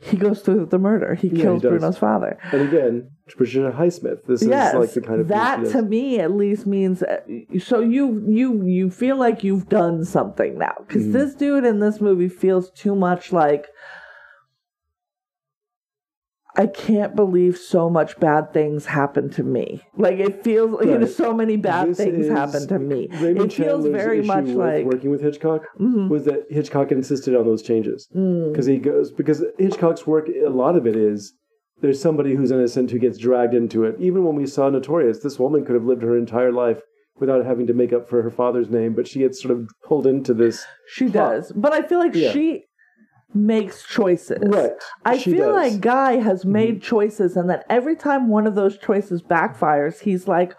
he 0.00 0.16
goes 0.16 0.42
through 0.42 0.66
the 0.66 0.78
murder. 0.78 1.14
He 1.14 1.28
Yeah, 1.28 1.42
kills 1.42 1.62
does. 1.62 1.70
Bruno's 1.70 1.98
father. 1.98 2.38
And 2.52 2.62
again, 2.62 3.10
Patricia 3.26 3.72
Highsmith. 3.76 4.24
This 4.26 4.42
yes, 4.44 4.72
is 4.74 4.78
like 4.80 4.92
the 4.92 5.00
kind 5.00 5.20
of 5.20 5.28
that 5.28 5.66
to 5.72 5.82
me 5.82 6.20
at 6.20 6.32
least 6.32 6.66
means 6.66 7.02
uh, 7.02 7.20
so 7.58 7.80
you 7.80 8.24
you 8.28 8.62
you 8.64 8.90
feel 8.90 9.16
like 9.16 9.42
you've 9.44 9.68
done 9.68 10.04
something 10.04 10.56
now 10.58 10.74
because 10.86 11.04
Mhm. 11.06 11.12
this 11.12 11.34
dude 11.34 11.64
in 11.64 11.80
this 11.80 12.00
movie 12.00 12.28
feels 12.28 12.70
too 12.70 12.94
much 12.94 13.32
like 13.32 13.66
I 16.58 16.66
can't 16.66 17.14
believe 17.14 17.56
so 17.56 17.88
much 17.88 18.18
bad 18.18 18.52
things 18.52 18.84
happen 18.84 19.30
to 19.30 19.42
me. 19.44 19.80
Like 19.96 20.18
it 20.18 20.42
feels 20.42 20.72
like 20.72 20.86
you 20.86 20.98
know, 20.98 21.06
so 21.06 21.32
many 21.32 21.56
bad 21.56 21.88
This 21.90 21.98
things 21.98 22.26
happen 22.28 22.66
to 22.66 22.78
me. 22.78 23.08
Raymond 23.12 23.52
it 23.52 23.54
feels 23.54 23.84
Chandler's 23.84 24.02
very 24.02 24.22
much 24.22 24.46
like 24.46 24.84
working 24.84 25.10
with 25.10 25.20
Hitchcock 25.22 25.62
Mhm. 25.80 26.08
was 26.10 26.24
that 26.24 26.46
Hitchcock 26.50 26.90
insisted 26.90 27.36
on 27.36 27.44
those 27.46 27.62
changes 27.62 28.08
Mm. 28.14 28.50
because 28.50 28.66
he 28.66 28.78
goes 28.78 29.12
because 29.12 29.44
Hitchcock's 29.58 30.04
work 30.06 30.28
a 30.28 30.48
lot 30.50 30.74
of 30.76 30.86
it 30.86 30.96
is 30.96 31.32
there's 31.80 32.00
somebody 32.02 32.34
who's 32.34 32.50
innocent 32.50 32.90
who 32.90 32.98
gets 32.98 33.18
dragged 33.18 33.54
into 33.54 33.84
it. 33.84 33.94
Even 34.00 34.24
when 34.24 34.34
we 34.34 34.44
saw 34.46 34.68
Notorious, 34.68 35.20
this 35.20 35.38
woman 35.38 35.64
could 35.64 35.76
have 35.76 35.84
lived 35.84 36.02
her 36.02 36.16
entire 36.18 36.50
life 36.50 36.80
without 37.20 37.44
having 37.44 37.66
to 37.68 37.72
make 37.74 37.92
up 37.92 38.08
for 38.08 38.22
her 38.22 38.30
father's 38.30 38.68
name, 38.68 38.94
but 38.94 39.06
she 39.06 39.20
gets 39.20 39.40
sort 39.40 39.52
of 39.56 39.68
pulled 39.84 40.06
into 40.06 40.34
this. 40.34 40.64
she 40.88 41.08
plot. 41.08 41.30
does, 41.32 41.52
but 41.52 41.72
I 41.72 41.82
feel 41.82 41.98
like 42.00 42.14
Yeah. 42.16 42.30
she 42.32 42.64
makes 43.34 43.82
choices. 43.82 44.38
Right. 44.42 44.72
I 45.04 45.18
She 45.18 45.32
feel 45.32 45.52
does. 45.52 45.64
Mm-hmm. 45.66 45.74
like 45.74 45.80
Guy 45.80 46.12
has 46.16 46.44
made 46.44 46.82
choices, 46.82 47.36
and 47.36 47.48
that 47.50 47.64
every 47.68 47.96
time 47.96 48.28
one 48.28 48.46
of 48.46 48.54
those 48.54 48.78
choices 48.78 49.22
backfires, 49.22 50.00
he's 50.00 50.26
like, 50.26 50.54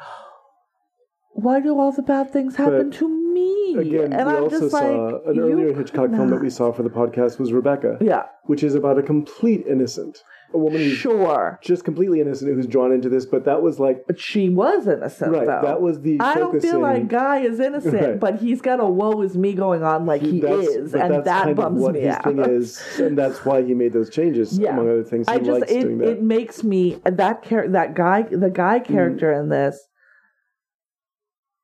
"Why 1.34 1.60
do 1.60 1.80
all 1.80 1.92
the 1.92 2.02
bad 2.02 2.32
things 2.32 2.56
happen 2.56 2.90
But 2.90 2.98
to 3.00 3.08
me?" 3.08 3.76
Again, 3.78 4.14
and 4.14 4.28
we 4.28 4.36
I'm 4.36 4.44
also 4.44 4.60
just 4.62 4.72
saw 4.72 4.80
like, 4.80 5.22
an 5.28 5.40
earlier 5.40 5.74
Hitchcock 5.74 6.10
film 6.10 6.30
that 6.30 6.42
we 6.42 6.50
saw 6.50 6.72
for 6.72 6.82
the 6.84 6.90
podcast 6.90 7.40
was 7.40 7.54
Rebecca, 7.54 7.98
Yeah, 8.02 8.24
which 8.46 8.64
is 8.64 8.74
about 8.76 8.98
a 8.98 9.04
complete 9.04 9.66
innocent, 9.68 10.24
a 10.54 10.58
woman 10.58 10.80
who's 10.82 10.98
sure, 10.98 11.60
just 11.62 11.84
completely 11.84 12.22
innocent 12.22 12.54
who's 12.56 12.66
drawn 12.66 12.92
into 12.92 13.08
this. 13.10 13.26
But 13.26 13.46
that 13.46 13.62
was 13.62 13.80
like 13.80 14.06
but 14.08 14.20
she 14.20 14.50
was 14.50 14.88
innocent 14.88 15.32
right. 15.32 15.46
though. 15.46 15.62
That 15.62 15.82
was 15.82 16.02
the 16.02 16.20
I 16.20 16.36
don't 16.36 16.60
feel 16.60 16.80
like 16.80 17.08
Guy 17.08 17.40
is 17.42 17.60
innocent, 17.60 17.94
Right. 17.94 18.20
but 18.20 18.40
he's 18.40 18.62
got 18.62 18.80
a 18.80 18.86
"woe 18.86 19.22
is 19.22 19.38
me" 19.38 19.54
going 19.54 19.84
on 19.84 20.06
like 20.06 20.22
he 20.22 20.40
That's- 20.40 20.68
is, 20.68 20.96
and 20.96 21.24
that 21.24 21.56
bums 21.56 21.88
me 21.90 22.08
out. 22.08 22.24
thing 22.24 22.40
is, 22.40 22.82
and 23.00 23.18
that's 23.18 23.46
why 23.46 23.62
he 23.62 23.74
made 23.74 23.94
those 23.94 24.10
changes. 24.10 24.58
Yeah. 24.58 24.74
Among 24.74 24.90
other 24.90 25.04
things, 25.04 25.28
he 25.30 25.36
I 25.36 25.40
just 25.40 25.70
it, 25.70 25.82
doing 25.82 25.98
that. 26.00 26.08
Mm. 26.08 26.12
it 26.14 26.22
makes 26.24 26.64
me 26.64 27.00
that 27.06 27.44
char- 27.44 27.68
that 27.68 27.94
guy 27.94 28.24
the 28.24 28.50
guy 28.50 28.80
character 28.80 29.32
in 29.32 29.50
this 29.50 29.88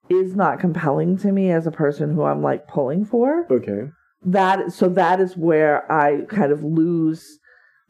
is 0.08 0.36
not 0.36 0.60
compelling 0.60 1.16
to 1.18 1.32
me 1.32 1.50
as 1.50 1.66
a 1.66 1.72
person 1.72 2.14
who 2.14 2.22
I'm 2.22 2.42
like 2.42 2.68
pulling 2.68 3.04
for. 3.04 3.46
okay. 3.50 3.90
That 4.24 4.72
so 4.72 4.88
that 4.90 5.20
is 5.20 5.36
where 5.36 5.90
I 5.90 6.22
kind 6.28 6.50
of 6.52 6.62
lose 6.64 7.38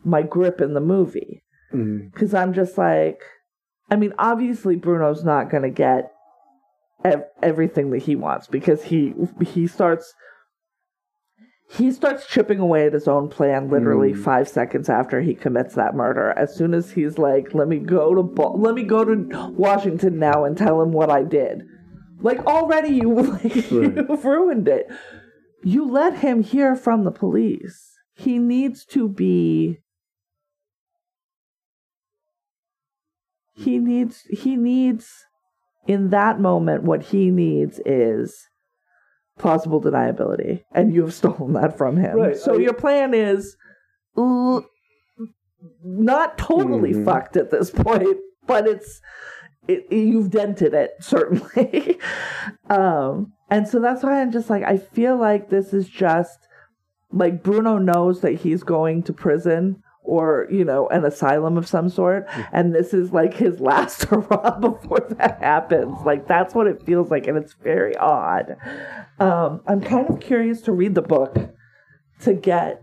my 0.06 0.22
grip 0.22 0.60
in 0.60 0.72
the 0.74 0.80
movie 0.80 1.42
because 1.72 2.32
I'm 2.32 2.54
just 2.54 2.78
like, 2.78 3.20
I 3.90 3.96
mean, 3.96 4.14
obviously 4.18 4.76
Bruno's 4.76 5.24
not 5.24 5.50
going 5.50 5.64
to 5.64 5.70
get 5.70 6.10
ev- 7.04 7.24
everything 7.42 7.90
that 7.90 8.02
he 8.02 8.16
wants 8.16 8.46
because 8.46 8.84
he 8.84 9.12
he 9.44 9.66
starts 9.66 10.14
he 11.68 11.90
starts 11.90 12.26
chipping 12.28 12.60
away 12.60 12.86
at 12.86 12.92
his 12.92 13.08
own 13.08 13.28
plan 13.28 13.68
literally 13.68 14.12
Mm. 14.12 14.22
five 14.22 14.48
seconds 14.48 14.88
after 14.88 15.20
he 15.20 15.34
commits 15.34 15.74
that 15.74 15.96
murder. 15.96 16.32
As 16.36 16.54
soon 16.54 16.72
as 16.74 16.92
he's 16.92 17.18
like, 17.18 17.52
"Let 17.54 17.66
me 17.66 17.78
go 17.80 18.14
to 18.14 18.20
let 18.56 18.74
me 18.76 18.84
go 18.84 19.04
to 19.04 19.50
Washington 19.56 20.18
now 20.20 20.44
and 20.44 20.56
tell 20.56 20.80
him 20.80 20.92
what 20.92 21.10
I 21.10 21.24
did," 21.24 21.62
like 22.20 22.38
already 22.46 22.90
you 22.94 23.12
like 23.20 23.70
you've 23.72 24.24
ruined 24.24 24.68
it. 24.68 24.86
You 25.64 25.84
let 25.90 26.18
him 26.18 26.44
hear 26.44 26.76
from 26.76 27.02
the 27.02 27.10
police. 27.10 27.90
He 28.14 28.38
needs 28.38 28.84
to 28.86 29.08
be. 29.08 29.80
He 33.56 33.78
needs. 33.78 34.22
He 34.30 34.56
needs. 34.56 35.08
In 35.86 36.10
that 36.10 36.40
moment, 36.40 36.82
what 36.82 37.00
he 37.04 37.30
needs 37.30 37.80
is 37.86 38.48
plausible 39.38 39.80
deniability, 39.80 40.64
and 40.72 40.92
you 40.92 41.02
have 41.02 41.14
stolen 41.14 41.52
that 41.52 41.76
from 41.78 41.96
him. 41.96 42.16
Right, 42.16 42.36
So 42.36 42.54
I- 42.54 42.58
your 42.58 42.72
plan 42.74 43.14
is 43.14 43.56
uh, 44.16 44.60
not 45.84 46.38
totally 46.38 46.92
Mhm. 46.92 47.04
fucked 47.04 47.36
at 47.36 47.50
this 47.50 47.70
point, 47.70 48.16
but 48.46 48.66
it's 48.66 49.00
it, 49.68 49.90
you've 49.92 50.30
dented 50.30 50.74
it 50.74 50.92
certainly. 51.00 51.98
um, 52.70 53.32
and 53.50 53.66
so 53.68 53.80
that's 53.80 54.02
why 54.02 54.20
I'm 54.20 54.30
just 54.32 54.48
like 54.50 54.62
I 54.64 54.76
feel 54.78 55.16
like 55.16 55.50
this 55.50 55.72
is 55.74 55.88
just 55.88 56.38
like 57.12 57.42
Bruno 57.42 57.78
knows 57.78 58.20
that 58.22 58.32
he's 58.32 58.62
going 58.62 59.02
to 59.04 59.12
prison 59.12 59.82
or 60.06 60.46
you 60.50 60.64
know 60.64 60.88
an 60.88 61.04
asylum 61.04 61.56
of 61.58 61.66
some 61.68 61.88
sort. 61.88 62.26
And 62.52 62.74
this 62.74 62.94
is 62.94 63.12
like 63.12 63.34
his 63.34 63.60
last 63.70 64.04
hurrah 64.04 64.58
before 64.58 65.06
that 65.18 65.38
happens. 65.42 65.98
Like 66.04 66.26
that's 66.26 66.54
what 66.54 66.66
it 66.66 66.82
feels 66.84 67.10
like 67.10 67.26
and 67.26 67.36
it's 67.36 67.54
very 67.54 67.96
odd. 67.96 68.56
Um 69.18 69.62
i'm 69.66 69.80
kind 69.80 70.08
of 70.10 70.20
curious 70.20 70.60
to 70.62 70.72
read 70.72 70.94
the 70.94 71.02
book 71.02 71.34
to 72.20 72.34
get 72.34 72.82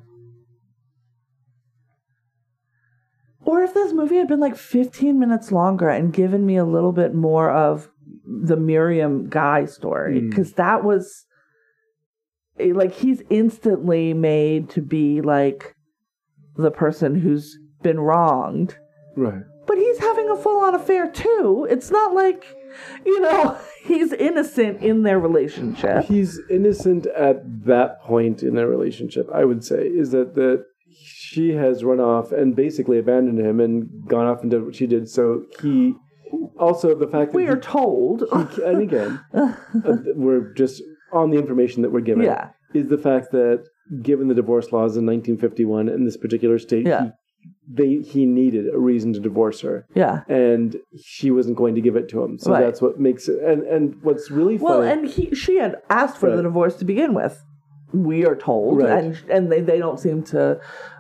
or 3.45 3.61
if 3.61 3.73
this 3.73 3.93
movie 3.93 4.15
had 4.17 4.27
been 4.27 4.39
like 4.39 4.55
15 4.55 5.19
minutes 5.19 5.51
longer 5.51 5.89
and 5.89 6.13
given 6.13 6.45
me 6.45 6.55
a 6.57 6.65
little 6.65 6.91
bit 6.91 7.13
more 7.13 7.51
of 7.51 7.89
the 8.25 8.55
miriam 8.55 9.29
guy 9.29 9.65
story 9.65 10.21
Mm. 10.21 10.29
because 10.29 10.53
that 10.53 10.83
was 10.83 11.25
eh, 12.59 12.71
like 12.73 12.93
he's 12.93 13.21
instantly 13.29 14.13
made 14.13 14.69
to 14.71 14.81
be 14.81 15.21
like 15.21 15.72
the 16.57 16.71
person 16.71 17.15
who's 17.15 17.57
been 17.81 17.99
wronged 17.99 18.77
Right. 19.15 19.43
but 19.67 19.77
he's 19.77 19.99
having 19.99 20.29
a 20.29 20.35
full-on 20.35 20.73
affair 20.75 21.09
too 21.11 21.67
it's 21.69 21.91
not 21.91 22.13
like 22.13 22.45
you 23.05 23.19
know 23.21 23.57
he's 23.83 24.11
innocent 24.13 24.81
in 24.81 25.03
their 25.03 25.19
relationship 25.19 26.05
He's 26.05 26.39
innocent 26.49 27.05
at 27.07 27.37
that 27.65 28.01
point 28.01 28.41
in 28.43 28.55
their 28.55 28.67
relationship. 28.67 29.27
I 29.33 29.45
would 29.45 29.63
say 29.63 29.85
is 29.87 30.11
that 30.11 30.33
that 30.35 30.65
she 30.91 31.51
has 31.51 31.83
run 31.83 31.99
off 31.99 32.31
and 32.31 32.55
basically 32.55 32.97
abandoned 32.99 33.39
him 33.39 33.59
and 33.59 34.07
gone 34.07 34.25
off 34.27 34.41
and 34.41 34.49
did 34.51 34.63
what 34.65 34.75
she 34.75 34.87
did. 34.87 35.07
So 35.09 35.43
he 35.61 35.93
also 36.57 36.95
the 36.95 37.07
fact 37.07 37.31
that 37.31 37.37
we 37.37 37.43
he- 37.43 37.49
are 37.49 37.57
told 37.59 38.23
he- 38.55 38.63
and 38.63 38.81
again, 38.81 39.19
uh, 39.33 39.53
we're 40.15 40.53
just 40.53 40.81
on 41.11 41.29
the 41.29 41.37
information 41.37 41.81
that 41.83 41.91
we're 41.91 42.01
given. 42.01 42.23
yeah 42.25 42.49
Is 42.73 42.87
the 42.87 42.97
fact 42.97 43.31
that 43.31 43.65
given 44.01 44.27
the 44.27 44.33
divorce 44.35 44.71
laws 44.71 44.95
in 44.97 45.05
1951 45.05 45.89
in 45.89 46.05
this 46.05 46.17
particular 46.17 46.57
state, 46.59 46.85
Yeah. 46.85 47.03
he, 47.05 47.11
they 47.67 47.95
he 47.97 48.25
needed 48.25 48.73
a 48.73 48.77
reason 48.79 49.11
to 49.13 49.19
divorce 49.19 49.59
her, 49.61 49.85
yeah 49.95 50.23
and 50.29 50.77
she 51.01 51.29
wasn't 51.31 51.57
going 51.57 51.75
to 51.75 51.81
give 51.81 51.95
it 51.97 52.07
to 52.09 52.23
him. 52.23 52.37
So 52.39 52.51
Right. 52.51 52.61
that's 52.61 52.81
what 52.81 52.99
makes 52.99 53.27
it. 53.27 53.39
And 53.43 53.63
and 53.63 53.95
what's 54.01 54.31
really 54.31 54.57
well 54.57 54.79
funny. 54.79 54.91
and 54.91 55.07
he 55.09 55.35
she 55.35 55.57
had 55.57 55.75
asked 55.89 56.17
for 56.17 56.33
the 56.35 56.41
divorce 56.41 56.75
to 56.77 56.85
begin 56.85 57.13
with 57.13 57.43
we 57.91 58.25
are 58.25 58.35
told 58.35 58.77
Right. 58.81 58.89
and 59.03 59.17
and 59.29 59.51
they, 59.51 59.61
they 59.61 59.77
don't 59.77 59.99
seem 59.99 60.23
to 60.33 60.59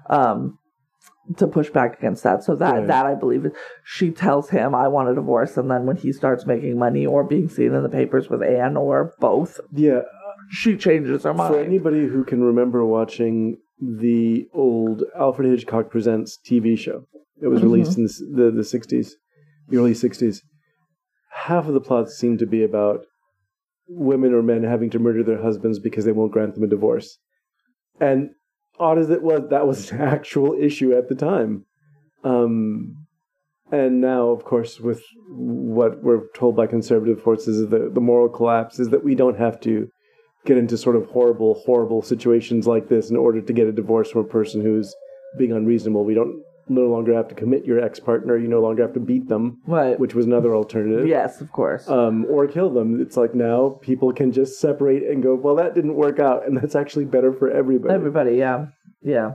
um 0.09 0.59
to 1.37 1.47
push 1.47 1.69
back 1.69 1.97
against 1.97 2.23
that 2.23 2.43
so 2.43 2.53
that 2.57 2.73
Right. 2.73 2.87
that 2.87 3.05
i 3.05 3.15
believe 3.15 3.45
is 3.45 3.53
she 3.85 4.11
tells 4.11 4.49
him 4.49 4.75
i 4.75 4.89
want 4.89 5.07
a 5.09 5.15
divorce 5.15 5.55
and 5.55 5.71
then 5.71 5.85
when 5.85 5.95
he 5.95 6.11
starts 6.11 6.45
making 6.45 6.77
money 6.77 7.05
or 7.05 7.23
being 7.23 7.47
seen 7.47 7.73
in 7.73 7.81
the 7.81 7.89
papers 7.89 8.29
with 8.29 8.43
anne 8.43 8.75
or 8.75 9.13
both 9.21 9.59
yeah, 9.71 10.01
she 10.49 10.77
changes 10.77 11.23
her 11.23 11.33
mind 11.33 11.53
for 11.53 11.59
anybody 11.59 12.07
who 12.07 12.23
can 12.23 12.41
remember 12.43 12.85
watching 12.85 13.57
the 13.81 14.47
old 14.53 15.03
Alfred 15.17 15.49
Hitchcock 15.49 15.89
Presents 15.89 16.39
TV 16.45 16.77
show 16.77 17.05
it 17.43 17.47
was 17.47 17.61
released 17.61 17.97
in 17.97 18.05
the, 18.05 18.51
the 18.51 18.51
the 18.51 18.61
60s, 18.61 19.11
the 19.67 19.77
early 19.77 19.93
60s, 19.93 20.41
half 21.31 21.67
of 21.67 21.73
the 21.73 21.81
plots 21.81 22.15
seem 22.15 22.37
to 22.37 22.45
be 22.45 22.63
about 22.63 23.05
women 23.87 24.33
or 24.33 24.41
men 24.41 24.63
having 24.63 24.89
to 24.91 24.99
murder 24.99 25.23
their 25.23 25.41
husbands 25.41 25.77
because 25.77 26.05
they 26.05 26.13
won't 26.13 26.31
grant 26.31 26.55
them 26.55 26.63
a 26.63 26.67
divorce. 26.67 27.17
And 27.99 28.29
odd 28.79 28.97
as 28.97 29.09
it 29.09 29.21
was, 29.21 29.49
that 29.49 29.67
was 29.67 29.91
an 29.91 30.01
actual 30.01 30.55
issue 30.59 30.95
at 30.95 31.09
the 31.09 31.15
time. 31.15 31.65
Um, 32.23 33.05
and 33.71 33.99
now, 33.99 34.29
of 34.29 34.45
course, 34.45 34.79
with 34.79 35.01
what 35.27 36.01
we're 36.01 36.27
told 36.35 36.55
by 36.55 36.67
conservative 36.67 37.21
forces, 37.21 37.69
the, 37.69 37.91
the 37.93 37.99
moral 37.99 38.29
collapse 38.29 38.79
is 38.79 38.89
that 38.89 39.03
we 39.03 39.15
don't 39.15 39.37
have 39.37 39.59
to 39.61 39.89
get 40.45 40.57
into 40.57 40.77
sort 40.77 40.95
of 40.95 41.05
horrible, 41.07 41.55
horrible 41.65 42.01
situations 42.01 42.67
like 42.67 42.89
this 42.89 43.09
in 43.09 43.15
order 43.17 43.41
to 43.41 43.53
get 43.53 43.67
a 43.67 43.71
divorce 43.71 44.11
from 44.11 44.21
a 44.21 44.27
person 44.27 44.61
who's 44.61 44.93
being 45.37 45.51
unreasonable. 45.51 46.03
We 46.05 46.13
don't 46.13 46.43
no 46.69 46.83
longer 46.83 47.13
have 47.13 47.27
to 47.27 47.35
commit 47.35 47.65
your 47.65 47.79
ex 47.79 47.99
partner. 47.99 48.37
You 48.37 48.47
no 48.47 48.61
longer 48.61 48.83
have 48.83 48.93
to 48.93 48.99
beat 48.99 49.27
them, 49.27 49.61
right 49.67 49.99
which 49.99 50.15
was 50.15 50.25
another 50.25 50.55
alternative. 50.55 51.07
yes 51.07 51.41
of 51.41 51.51
course 51.51 51.89
Um, 51.89 52.25
or 52.29 52.47
kill 52.47 52.69
them. 52.69 53.01
It's 53.01 53.17
like 53.17 53.35
now 53.35 53.79
people 53.81 54.13
can 54.13 54.31
just 54.31 54.59
separate 54.59 55.03
and 55.03 55.21
go, 55.21 55.35
well, 55.35 55.55
that 55.55 55.75
didn't 55.75 55.95
work 55.95 56.19
out, 56.19 56.45
and 56.47 56.55
that's 56.57 56.75
actually 56.75 57.05
better 57.05 57.33
for 57.33 57.49
everybody. 57.51 57.93
Everybody, 57.93 58.35
yeah. 58.35 58.67
Yeah. 59.01 59.31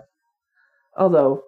Although 0.96 1.42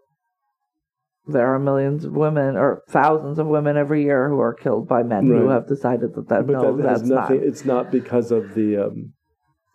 there 1.27 1.47
are 1.55 1.59
millions 1.59 2.05
of 2.05 2.13
women 2.13 2.57
or 2.57 2.83
thousands 2.89 3.39
of 3.39 3.47
women 3.47 3.77
every 3.77 4.03
year 4.05 4.29
who 4.29 4.41
are 4.41 4.55
killed 4.55 4.89
by 4.89 5.03
men 5.03 5.27
who 5.27 5.49
have 5.49 5.67
decided 5.67 6.15
that, 6.15 6.29
that 6.29 6.47
but 6.47 6.53
no, 6.53 6.77
that 6.77 6.83
that's 6.83 7.03
not. 7.03 7.31
It's 7.31 7.65
not 7.65 7.91
because 7.91 8.31
of 8.33 8.55
the 8.55 8.77
um, 8.77 9.13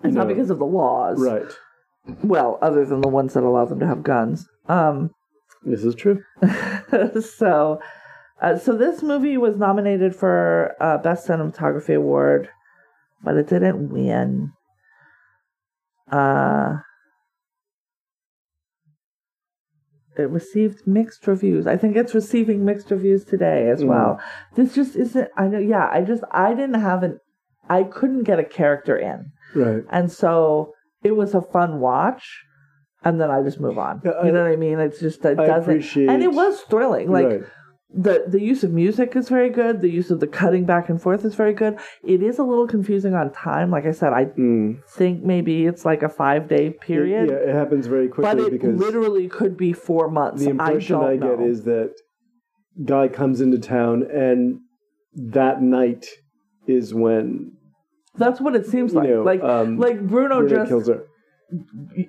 It's 0.08 0.16
not 0.16 0.28
because 0.28 0.50
of 0.50 0.60
the 0.60 0.66
laws. 0.66 1.20
right. 1.22 1.52
Well, 2.24 2.60
other 2.62 2.86
than 2.86 3.02
the 3.02 3.08
ones 3.08 3.34
that 3.34 3.44
allow 3.44 3.66
them 3.66 3.80
to 3.80 3.88
have 3.88 4.04
guns. 4.04 4.48
Um 4.68 5.10
This 5.64 5.84
is 5.84 5.96
true. 5.96 6.24
so 7.40 7.80
uh, 8.42 8.58
so 8.58 8.76
this 8.78 9.02
movie 9.02 9.38
was 9.38 9.56
nominated 9.58 10.14
for 10.16 10.76
uh, 10.82 10.98
best 10.98 11.26
cinematography 11.28 11.96
award, 11.96 12.50
but 13.24 13.36
it 13.38 13.48
didn't 13.48 13.90
win. 13.90 14.52
Uh 16.12 16.78
it 20.18 20.30
received 20.30 20.86
mixed 20.88 21.28
reviews. 21.28 21.68
I 21.68 21.76
think 21.78 21.96
it's 21.98 22.16
receiving 22.16 22.64
mixed 22.64 22.90
reviews 22.92 23.26
today 23.26 23.70
as 23.70 23.82
Mm. 23.84 23.88
well. 23.88 24.20
This 24.56 24.74
just 24.74 24.96
isn't. 24.96 25.30
I 25.36 25.48
know. 25.48 25.60
Yeah, 25.60 25.90
I 25.92 26.02
just 26.02 26.24
I 26.32 26.54
didn't 26.54 26.80
have 26.80 27.04
an. 27.04 27.20
I 27.70 27.84
couldn't 27.84 28.24
get 28.24 28.40
a 28.40 28.44
character 28.44 28.96
in, 28.98 29.32
Right. 29.56 29.84
and 29.90 30.12
so 30.12 30.74
it 31.04 31.16
was 31.16 31.34
a 31.34 31.42
fun 31.42 31.80
watch, 31.80 32.44
and 33.04 33.20
then 33.20 33.30
I 33.32 33.42
just 33.44 33.60
move 33.60 33.78
on. 33.78 34.02
Yeah, 34.04 34.12
I- 34.12 34.26
you 34.28 34.32
know 34.32 34.44
what 34.44 34.52
I 34.52 34.56
mean? 34.56 34.80
It's 34.80 35.00
just 35.00 35.24
it 35.26 35.40
I 35.40 35.46
doesn't. 35.48 35.70
appreciate- 35.72 36.10
and 36.10 36.24
it 36.24 36.32
was 36.34 36.62
thrilling. 36.62 37.12
Like 37.12 37.28
right. 37.28 37.44
the 37.94 38.26
the 38.28 38.42
use 38.42 38.64
of 38.64 38.72
music 38.74 39.16
is 39.16 39.30
very 39.30 39.50
good. 39.50 39.82
The 39.82 39.90
use 39.90 40.10
of 40.12 40.20
the 40.20 40.28
cutting 40.28 40.66
back 40.66 40.90
and 40.90 41.02
forth 41.02 41.24
is 41.24 41.36
very 41.36 41.54
good. 41.54 41.78
It 42.04 42.22
is 42.24 42.40
a 42.40 42.44
little 42.44 42.68
confusing 42.68 43.14
on 43.14 43.32
time. 43.32 43.70
Like 43.72 43.86
I 43.86 43.92
said, 43.92 44.12
I 44.14 44.26
Mm. 44.26 44.84
think 44.88 45.24
maybe 45.24 45.66
it's 45.66 45.86
like 45.86 46.04
a 46.04 46.10
five 46.10 46.48
day 46.48 46.72
period, 46.72 47.30
Yeah, 47.30 47.36
it 47.36 47.56
happens 47.56 47.88
very 47.88 48.08
quickly 48.10 48.36
but 48.36 48.40
it 48.48 48.52
because 48.52 48.78
literally 48.80 49.28
could 49.28 49.56
be 49.56 49.72
four 49.74 50.10
months. 50.10 50.44
the 50.44 50.50
impression 50.52 50.96
I, 50.98 51.12
I, 51.12 51.18
get 51.18 51.40
know. 51.40 51.46
is 51.46 51.64
that 51.64 51.94
guy 52.84 53.08
comes 53.08 53.40
into 53.40 53.58
town 53.60 54.04
and 54.12 54.60
that 55.14 55.62
night 55.62 56.06
is 56.68 56.94
when 56.94 57.52
that's 58.18 58.40
what 58.40 58.56
it 58.56 58.66
seems 58.66 58.94
you 58.94 59.00
like. 59.00 59.10
know 59.10 59.24
like 59.24 59.44
um, 59.44 59.78
like 59.78 60.00
Bruno, 60.02 60.40
Bruno 60.40 60.50
just 60.50 60.70
kills 60.70 60.88
her. 60.88 61.06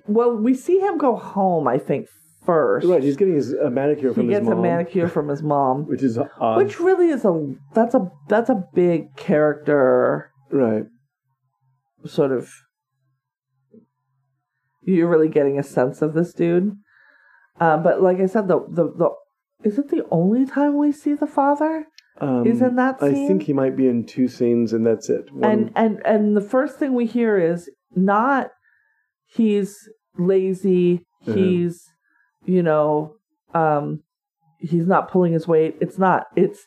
well, 0.06 0.36
we 0.36 0.54
see 0.54 0.78
him 0.78 0.98
go 0.98 1.16
home. 1.16 1.66
I 1.68 1.78
think 1.78 2.08
first. 2.44 2.86
Right, 2.86 3.02
he's 3.02 3.16
getting 3.16 3.34
his 3.34 3.52
a 3.52 3.70
manicure 3.70 4.10
he 4.10 4.14
from 4.14 4.28
his 4.28 4.38
gets 4.38 4.48
a 4.48 4.50
mom, 4.52 4.62
manicure 4.62 5.08
from 5.08 5.28
his 5.28 5.42
mom, 5.42 5.84
which 5.88 6.02
is 6.02 6.18
odd. 6.18 6.56
which 6.56 6.78
really 6.80 7.08
is 7.08 7.24
a 7.24 7.54
that's 7.74 7.94
a 7.94 8.10
that's 8.28 8.48
a 8.48 8.64
big 8.74 9.16
character 9.16 10.30
right, 10.50 10.84
sort 12.06 12.32
of 12.32 12.50
you're 14.82 15.08
really 15.08 15.28
getting 15.28 15.58
a 15.58 15.62
sense 15.62 16.00
of 16.00 16.14
this 16.14 16.32
dude. 16.32 16.76
Um, 17.58 17.82
but 17.82 18.02
like 18.02 18.20
I 18.20 18.26
said, 18.26 18.48
the, 18.48 18.60
the 18.68 18.84
the 18.84 19.10
is 19.64 19.78
it 19.78 19.88
the 19.90 20.04
only 20.10 20.46
time 20.46 20.78
we 20.78 20.92
see 20.92 21.14
the 21.14 21.26
father? 21.26 21.86
Um, 22.20 22.44
He's 22.44 22.60
in 22.62 22.76
that 22.76 23.02
I 23.02 23.12
think 23.12 23.42
he 23.42 23.52
might 23.52 23.76
be 23.76 23.88
in 23.88 24.04
two 24.06 24.28
scenes, 24.28 24.72
and 24.72 24.86
that's 24.86 25.08
it. 25.10 25.30
One, 25.32 25.44
And 25.50 25.70
and 25.76 26.06
and 26.06 26.36
the 26.36 26.40
first 26.40 26.78
thing 26.78 26.94
we 26.94 27.06
hear 27.06 27.38
is 27.38 27.68
not 27.94 28.50
he's 29.26 29.88
lazy, 30.18 31.04
Uh-huh. 31.22 31.34
he's 31.34 31.84
you 32.44 32.62
know, 32.62 33.14
um 33.54 34.02
he's 34.58 34.86
not 34.86 35.10
pulling 35.10 35.32
his 35.32 35.46
weight. 35.48 35.76
It's 35.80 35.98
not. 35.98 36.26
It's 36.36 36.64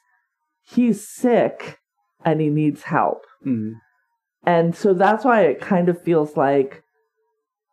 he's 0.61 1.07
sick 1.07 1.79
and 2.25 2.39
he 2.41 2.49
needs 2.49 2.83
help. 2.83 3.21
Mhm. 3.45 3.73
and 4.45 4.75
so 4.75 4.93
that's 4.93 5.23
why 5.25 5.41
it 5.41 5.59
kind 5.61 5.89
of 5.89 6.01
feels 6.01 6.35
like 6.37 6.83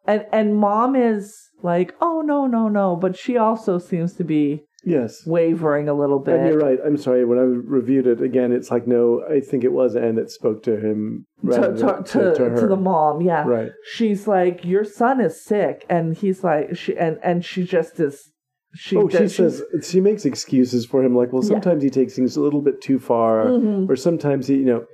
and 0.07 0.25
and 0.33 0.57
mom 0.57 0.95
is 0.97 1.37
like 1.63 1.95
oh 2.01 2.21
no 2.23 2.47
no 2.47 2.69
no 2.69 2.95
but 2.97 3.17
she 3.17 3.37
also 3.37 3.79
seems 3.79 4.13
to 4.15 4.25
be 4.25 4.63
yes, 4.87 5.27
wavering 5.27 5.89
a 5.89 5.95
little 5.95 6.19
bit 6.21 6.37
and 6.39 6.49
you're 6.49 6.59
right. 6.59 6.79
I'm 6.87 6.97
sorry. 6.97 7.25
When 7.27 7.39
I 7.39 7.43
reviewed 7.43 8.07
it 8.07 8.23
again, 8.23 8.53
it's 8.53 8.71
like 8.71 8.87
no. 8.87 9.23
I 9.29 9.41
think 9.41 9.65
it 9.65 9.73
was 9.73 9.95
Anne 9.97 10.15
that 10.15 10.31
spoke 10.31 10.63
to 10.63 10.77
him 10.81 11.27
to, 11.45 11.51
to, 11.51 12.03
to, 12.07 12.35
to, 12.35 12.57
to 12.61 12.67
the 12.67 12.77
mom 12.77 13.21
yeah 13.21 13.45
Right. 13.47 13.71
she's 13.93 14.27
like 14.27 14.65
your 14.65 14.85
son 14.85 15.21
is 15.21 15.45
sick 15.45 15.85
and 15.91 16.17
he's 16.17 16.43
like 16.43 16.77
she 16.77 16.97
and 16.97 17.19
and 17.23 17.45
she 17.45 17.65
just 17.65 18.01
is 18.01 18.33
she 18.75 18.97
oh, 18.97 19.09
she 19.09 19.29
says 19.29 19.63
she 19.83 20.01
makes 20.01 20.25
excuses 20.25 20.85
for 20.87 21.03
him, 21.05 21.15
like, 21.17 21.33
well, 21.33 21.43
Yeah. 21.43 21.49
sometimes 21.51 21.83
he 21.83 21.91
takes 21.91 22.15
things 22.15 22.37
a 22.37 22.41
little 22.41 22.61
bit 22.63 22.81
too 22.83 22.99
far, 22.99 23.47
Mhm. 23.47 23.89
or 23.89 23.97
sometimes 23.97 24.49
he, 24.49 24.57
you 24.57 24.65
know, 24.67 24.85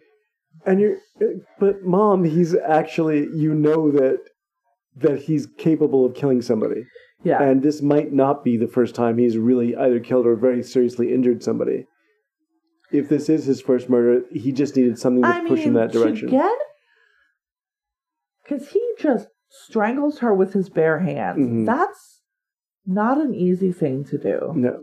and 0.65 0.81
you're, 0.81 0.97
but 1.59 1.83
mom, 1.83 2.23
he's 2.25 2.55
actually, 2.55 3.27
you 3.35 3.53
know 3.55 3.91
that 3.91 4.19
that 5.05 5.19
he's 5.23 5.47
capable 5.59 6.05
of 6.07 6.15
killing 6.15 6.43
somebody, 6.43 6.85
yeah 7.25 7.43
and 7.43 7.63
this 7.63 7.83
might 7.83 8.13
not 8.13 8.43
be 8.45 8.57
the 8.57 8.67
first 8.69 8.95
time 8.95 9.19
he's 9.19 9.37
really 9.37 9.75
either 9.77 10.01
killed 10.01 10.27
or 10.27 10.37
very 10.37 10.63
seriously 10.63 11.13
injured 11.13 11.43
somebody. 11.43 11.87
If 12.91 13.09
this 13.09 13.29
is 13.31 13.47
his 13.47 13.63
first 13.63 13.89
murder, 13.89 14.25
he 14.31 14.53
just 14.53 14.77
needed 14.77 14.99
something 14.99 15.23
to 15.23 15.29
I 15.29 15.49
push 15.49 15.65
in 15.65 15.75
that 15.75 15.93
direction. 15.93 16.29
get 16.29 16.59
because 18.45 18.69
he 18.71 18.83
just 18.99 19.29
strangles 19.49 20.19
her 20.19 20.35
with 20.35 20.53
his 20.53 20.69
bare 20.69 20.99
hands 21.01 21.39
Mhm. 21.39 21.67
that's 21.67 22.23
not 22.87 23.19
an 23.19 23.35
easy 23.35 23.71
thing 23.73 24.03
to 24.05 24.19
do 24.19 24.53
no, 24.55 24.81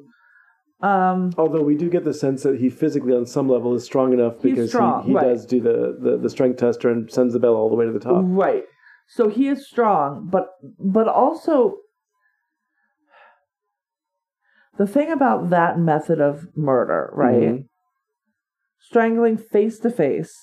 um 0.88 1.32
although 1.38 1.62
we 1.62 1.76
do 1.76 1.90
get 1.90 2.04
the 2.06 2.14
sense 2.14 2.44
that 2.44 2.60
he 2.60 2.70
physically, 2.70 3.14
on 3.14 3.26
some 3.26 3.50
level, 3.50 3.74
is 3.76 3.84
strong 3.84 4.14
enough 4.14 4.42
because 4.42 4.70
strong, 4.70 5.04
he, 5.04 5.10
he 5.10 5.16
right. 5.16 5.26
does 5.26 5.46
do 5.46 5.60
the, 5.60 5.98
the 6.00 6.18
the 6.18 6.30
strength 6.30 6.58
tester 6.60 6.90
and 6.90 7.12
sends 7.12 7.34
the 7.34 7.40
bell 7.40 7.56
all 7.56 7.70
the 7.70 7.76
way 7.76 7.86
to 7.86 7.92
the 7.92 8.00
top. 8.00 8.22
Right. 8.26 8.64
So 9.08 9.28
he 9.28 9.48
is 9.50 9.68
strong, 9.68 10.30
but 10.32 10.50
but 10.80 11.08
also 11.08 11.78
the 14.80 14.88
thing 14.88 15.12
about 15.12 15.50
that 15.50 15.78
method 15.78 16.20
of 16.22 16.48
murder, 16.56 17.12
right? 17.14 17.42
Mhm. 17.50 17.66
Strangling 18.80 19.38
face 19.38 19.78
to 19.80 19.92
face. 19.92 20.34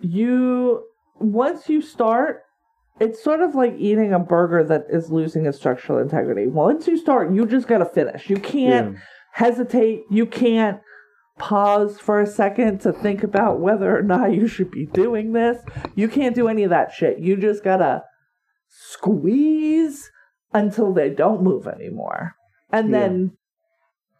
You 0.00 0.84
once 1.20 1.68
you 1.68 1.80
start 1.80 2.42
it's 3.00 3.22
sort 3.22 3.40
of 3.40 3.54
like 3.54 3.74
eating 3.78 4.12
a 4.12 4.18
burger 4.18 4.62
that 4.64 4.86
is 4.90 5.10
losing 5.10 5.46
its 5.46 5.56
structural 5.58 5.98
integrity. 5.98 6.46
Once 6.46 6.86
you 6.86 6.96
start, 6.96 7.32
you 7.32 7.46
just 7.46 7.66
got 7.66 7.78
to 7.78 7.86
finish. 7.86 8.28
You 8.28 8.36
can't 8.36 8.92
Yeah. 8.94 9.00
hesitate. 9.32 10.04
You 10.10 10.26
can't 10.26 10.80
pause 11.38 11.98
for 11.98 12.20
a 12.20 12.26
second 12.26 12.80
to 12.82 12.92
think 12.92 13.22
about 13.24 13.60
whether 13.60 13.96
or 13.96 14.02
not 14.02 14.32
you 14.34 14.46
should 14.46 14.70
be 14.70 14.86
doing 14.86 15.32
this. 15.32 15.64
You 15.94 16.06
can't 16.08 16.34
do 16.34 16.48
any 16.48 16.64
of 16.64 16.70
that 16.70 16.92
shit. 16.92 17.18
You 17.18 17.36
just 17.36 17.64
gotta 17.64 18.04
squeeze 18.68 20.10
until 20.52 20.92
they 20.92 21.10
don't 21.10 21.42
move 21.42 21.66
anymore. 21.66 22.34
And 22.70 22.90
Yeah. 22.90 23.00
then 23.00 23.32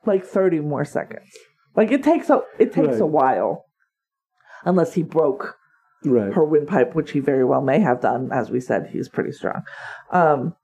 like 0.07 0.24
30 0.24 0.61
more 0.61 0.85
seconds. 0.85 1.30
Like 1.76 1.91
it 1.91 2.03
takes 2.03 2.28
a 2.30 2.43
it 2.59 2.72
takes 2.72 2.89
Right. 2.89 3.01
a 3.01 3.07
while. 3.07 3.66
Unless 4.64 4.95
he 4.95 5.03
broke 5.03 5.57
Right. 6.05 6.33
her 6.33 6.45
windpipe, 6.45 6.95
which 6.95 7.12
he 7.12 7.20
very 7.20 7.45
well 7.45 7.62
may 7.62 7.78
have 7.80 8.01
done. 8.01 8.30
As 8.33 8.51
we 8.51 8.61
said, 8.61 8.89
he's 8.89 9.09
pretty 9.09 9.33
strong. 9.33 9.62
Um, 10.11 10.57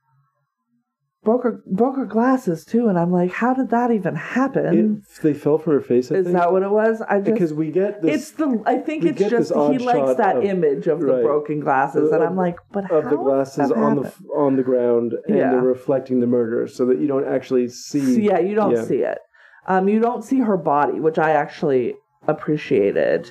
broke 1.28 1.42
her 1.42 1.62
broke 1.66 1.96
her 1.96 2.06
glasses 2.06 2.64
too, 2.64 2.88
and 2.88 2.98
I'm 2.98 3.12
like, 3.12 3.30
how 3.30 3.52
did 3.52 3.68
that 3.68 3.90
even 3.90 4.14
happen? 4.14 5.02
It, 5.04 5.22
they 5.22 5.34
fell 5.34 5.58
from 5.58 5.74
her 5.74 5.80
face. 5.82 6.10
I 6.10 6.14
Is 6.14 6.24
think. 6.24 6.38
that 6.38 6.50
what 6.50 6.62
it 6.62 6.70
was? 6.70 7.02
I 7.02 7.20
just 7.20 7.34
because 7.34 7.52
we 7.52 7.70
get 7.70 8.00
this 8.00 8.22
it's 8.22 8.30
the 8.30 8.62
I 8.64 8.78
think 8.78 9.04
it's 9.04 9.20
just 9.20 9.52
he 9.52 9.76
likes 9.76 10.16
that 10.16 10.38
of- 10.38 10.44
image 10.44 10.86
of 10.86 11.00
the 11.00 11.20
broken 11.20 11.60
glasses, 11.60 12.12
and 12.12 12.24
I'm 12.24 12.34
like, 12.34 12.56
but 12.72 12.84
how 12.86 12.96
of 12.96 13.10
the 13.10 13.16
glasses 13.16 13.70
on 13.70 13.96
the 13.96 14.12
on 14.34 14.56
the 14.56 14.62
ground 14.62 15.12
and 15.26 15.36
Yeah. 15.36 15.50
they're 15.50 15.60
reflecting 15.60 16.20
the 16.20 16.26
murder, 16.26 16.66
so 16.66 16.86
that 16.86 16.98
you 16.98 17.06
don't 17.06 17.28
actually 17.28 17.68
see. 17.68 18.14
So, 18.14 18.20
yeah, 18.20 18.38
you 18.38 18.54
don't 18.54 18.74
yeah. 18.74 18.84
see 18.84 19.00
it. 19.00 19.18
Um, 19.66 19.86
you 19.86 20.00
don't 20.00 20.24
see 20.24 20.38
her 20.38 20.56
body, 20.56 20.98
which 20.98 21.18
I 21.18 21.32
actually 21.32 21.94
appreciated. 22.26 23.30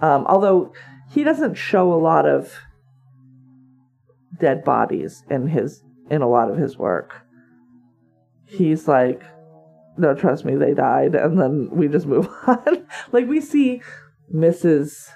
Um, 0.00 0.24
although 0.26 0.72
he 1.10 1.22
doesn't 1.22 1.56
show 1.56 1.92
a 1.92 2.00
lot 2.00 2.26
of 2.26 2.54
dead 4.40 4.64
bodies 4.64 5.22
in 5.28 5.48
his 5.48 5.82
in 6.10 6.22
a 6.22 6.28
lot 6.28 6.50
of 6.50 6.56
his 6.56 6.78
work. 6.78 7.25
He's 8.46 8.86
like, 8.88 9.22
no, 9.98 10.14
trust 10.14 10.44
me, 10.44 10.54
they 10.56 10.74
died, 10.74 11.14
and 11.14 11.40
then 11.40 11.68
we 11.70 11.88
just 11.88 12.06
move 12.06 12.28
on. 12.46 12.86
like 13.12 13.26
we 13.26 13.40
see 13.40 13.80
Mrs. 14.34 15.08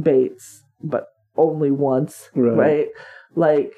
Bates, 0.00 0.62
but 0.82 1.06
only 1.36 1.70
once, 1.70 2.30
Right. 2.34 2.56
right? 2.56 2.88
Like, 3.34 3.72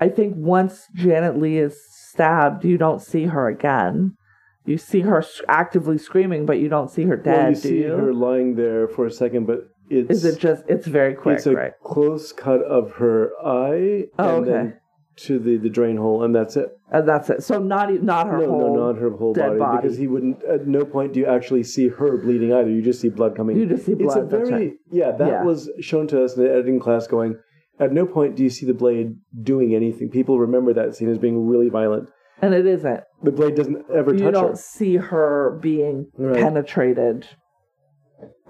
I 0.00 0.08
think 0.08 0.34
once 0.36 0.86
Janet 0.94 1.38
Leigh 1.38 1.58
is 1.58 1.78
stabbed, 1.90 2.64
you 2.64 2.78
don't 2.78 3.02
see 3.02 3.26
her 3.26 3.48
again. 3.48 4.16
You 4.64 4.78
see 4.78 5.00
her 5.00 5.22
actively 5.48 5.98
screaming, 5.98 6.46
but 6.46 6.58
you 6.58 6.68
don't 6.68 6.90
see 6.90 7.04
her 7.04 7.16
dead. 7.16 7.32
Well, 7.36 7.48
you 7.50 7.54
see 7.56 7.78
you? 7.82 7.88
her 7.92 8.12
lying 8.14 8.54
there 8.54 8.88
for 8.88 9.06
a 9.06 9.10
second, 9.10 9.46
but 9.46 9.68
it's 9.90 10.10
Is 10.10 10.24
it 10.24 10.38
just? 10.40 10.64
It's 10.68 10.86
very 10.86 11.14
quick, 11.14 11.38
it's 11.38 11.46
a 11.46 11.54
right? 11.54 11.72
close 11.84 12.32
cut 12.32 12.62
of 12.62 12.92
her 12.92 13.30
eye 13.44 14.04
Oh, 14.18 14.36
and 14.38 14.42
okay. 14.46 14.50
then 14.50 14.80
to 15.26 15.38
the, 15.38 15.56
the 15.56 15.68
drain 15.68 15.96
hole, 15.96 16.22
and 16.24 16.34
that's 16.34 16.56
it. 16.56 16.68
And 16.92 17.08
that's 17.08 17.30
it. 17.30 17.42
So 17.42 17.58
not 17.58 17.92
not 18.02 18.26
her 18.26 18.38
no, 18.38 18.48
whole. 18.48 18.74
no, 18.76 18.86
not 18.92 19.00
her 19.00 19.10
whole 19.10 19.34
body, 19.34 19.58
body. 19.58 19.82
because 19.82 19.96
he 19.98 20.06
wouldn't. 20.06 20.42
At 20.44 20.66
no 20.66 20.84
point 20.84 21.12
do 21.12 21.20
you 21.20 21.26
actually 21.26 21.62
see 21.62 21.88
her 21.88 22.16
bleeding 22.16 22.52
either. 22.52 22.70
You 22.70 22.82
just 22.82 23.00
see 23.00 23.08
blood 23.08 23.36
coming. 23.36 23.56
You 23.56 23.66
just 23.66 23.86
see 23.86 23.92
It's 23.92 24.00
a 24.14 24.22
blood, 24.22 24.30
very 24.30 24.50
right. 24.50 24.72
yeah. 24.90 25.12
That 25.12 25.28
Yeah. 25.28 25.42
was 25.44 25.70
shown 25.80 26.06
to 26.08 26.24
us 26.24 26.36
in 26.36 26.44
the 26.44 26.50
editing 26.50 26.80
class. 26.80 27.06
Going 27.06 27.36
at 27.78 27.92
no 27.92 28.06
point 28.06 28.36
do 28.36 28.42
you 28.42 28.50
see 28.50 28.66
the 28.66 28.74
blade 28.74 29.16
doing 29.42 29.74
anything. 29.74 30.10
People 30.10 30.38
remember 30.38 30.72
that 30.74 30.94
scene 30.94 31.08
as 31.10 31.18
being 31.18 31.46
really 31.46 31.68
violent. 31.68 32.08
and 32.42 32.54
it 32.54 32.66
isn't. 32.66 33.00
The 33.22 33.30
blade 33.32 33.54
doesn't 33.54 33.84
ever 33.94 34.12
touch 34.12 34.20
it. 34.20 34.24
You 34.24 34.30
don't 34.30 34.50
her. 34.50 34.56
see 34.56 34.96
her 34.96 35.58
being 35.62 36.10
Right. 36.18 36.36
penetrated 36.42 37.26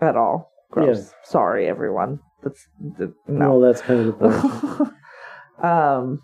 at 0.00 0.16
all. 0.16 0.50
Gross. 0.70 0.98
Yeah. 0.98 1.14
Sorry, 1.24 1.66
everyone. 1.68 2.20
That's 2.42 2.66
th- 2.96 3.10
no. 3.28 3.50
Well, 3.50 3.60
that's 3.60 3.82
kind 3.82 4.00
of 4.00 4.06
the 4.06 4.12
point. 5.62 5.64
um. 5.64 6.20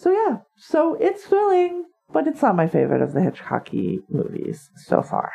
So 0.00 0.10
yeah, 0.10 0.38
so 0.56 0.94
it's 0.94 1.24
thrilling, 1.24 1.84
but 2.10 2.26
it's 2.26 2.40
not 2.40 2.56
my 2.56 2.66
favorite 2.66 3.02
of 3.02 3.12
the 3.12 3.20
Hitchcocky 3.20 3.98
movies 4.08 4.70
so 4.86 5.02
far. 5.02 5.30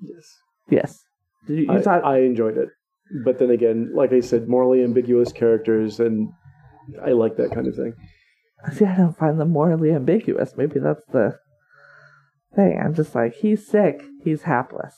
yes, 0.00 0.36
Yes, 0.68 1.04
Did 1.46 1.58
you, 1.58 1.62
you 1.66 1.72
I, 1.72 1.80
thought 1.80 2.04
I 2.04 2.22
enjoyed 2.22 2.56
it. 2.58 2.70
but 3.24 3.38
then 3.38 3.50
again, 3.50 3.92
like 3.94 4.12
I 4.12 4.18
said, 4.18 4.48
morally 4.48 4.82
ambiguous 4.82 5.30
characters, 5.30 6.00
and 6.00 6.28
I 7.06 7.10
like 7.12 7.36
that 7.36 7.52
kind 7.52 7.68
of 7.68 7.76
thing. 7.76 7.94
See, 8.72 8.84
I 8.84 8.96
don't 8.96 9.16
find 9.16 9.38
them 9.38 9.52
morally 9.52 9.92
ambiguous. 9.92 10.54
Maybe 10.56 10.80
that's 10.80 11.04
the 11.12 11.38
thing. 12.56 12.80
I'm 12.84 12.94
just 12.94 13.14
like, 13.14 13.34
he's 13.34 13.64
sick, 13.64 14.02
he's 14.24 14.42
hapless. 14.42 14.96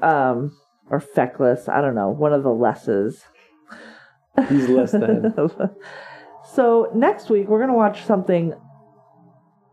Um, 0.00 0.56
or 0.88 0.98
feckless. 0.98 1.68
I 1.68 1.82
don't 1.82 1.94
know. 1.94 2.08
One 2.08 2.32
of 2.32 2.42
the 2.42 2.54
lesses. 2.54 3.22
He's 4.48 4.68
less 4.70 4.92
than. 4.92 5.34
so 6.54 6.90
next 6.94 7.30
week 7.30 7.48
we're 7.48 7.60
gonna 7.60 7.74
watch 7.74 8.04
something 8.04 8.52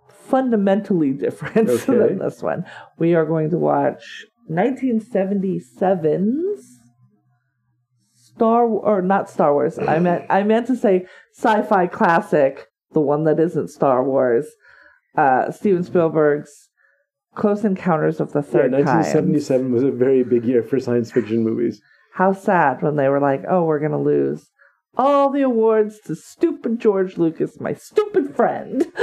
fundamentally 0.10 1.12
different 1.12 1.70
Okay. 1.76 1.98
than 1.98 2.20
this 2.20 2.42
one. 2.42 2.66
We 2.98 3.14
are 3.16 3.26
going 3.26 3.50
to 3.52 3.58
watch 3.58 4.26
1977's 4.52 6.80
Star 8.14 8.66
or 8.66 9.02
not 9.02 9.30
Star 9.30 9.54
Wars. 9.54 9.80
I 9.80 10.00
meant 10.00 10.26
I 10.30 10.44
meant 10.44 10.68
to 10.68 10.76
say 10.76 11.06
sci-fi 11.34 11.88
classic, 11.88 12.68
the 12.92 13.00
one 13.00 13.24
that 13.26 13.40
isn't 13.40 13.70
Star 13.70 14.04
Wars. 14.04 14.46
Uh, 15.16 15.52
Steven 15.52 15.84
Spielberg's 15.84 16.68
Close 17.36 17.64
Encounters 17.64 18.20
of 18.20 18.34
the 18.34 18.40
Yeah, 18.40 18.52
Third 18.52 18.72
Kind. 18.74 18.86
1977 18.88 19.72
was 19.72 19.84
a 19.84 19.92
very 19.92 20.24
big 20.24 20.44
year 20.44 20.64
for 20.64 20.80
science 20.80 21.12
fiction 21.12 21.44
movies. 21.44 21.80
How 22.14 22.34
sad 22.34 22.82
when 22.82 22.98
they 22.98 23.08
were 23.08 23.22
like, 23.22 23.44
"Oh, 23.50 23.64
we're 23.64 23.80
gonna 23.80 24.02
lose 24.02 24.50
all 24.98 25.30
the 25.30 25.42
awards 25.42 26.00
to 26.06 26.16
stupid 26.16 26.80
George 26.80 27.18
Lucas, 27.18 27.60
my 27.60 27.74
stupid 27.74 28.36
friend." 28.36 28.86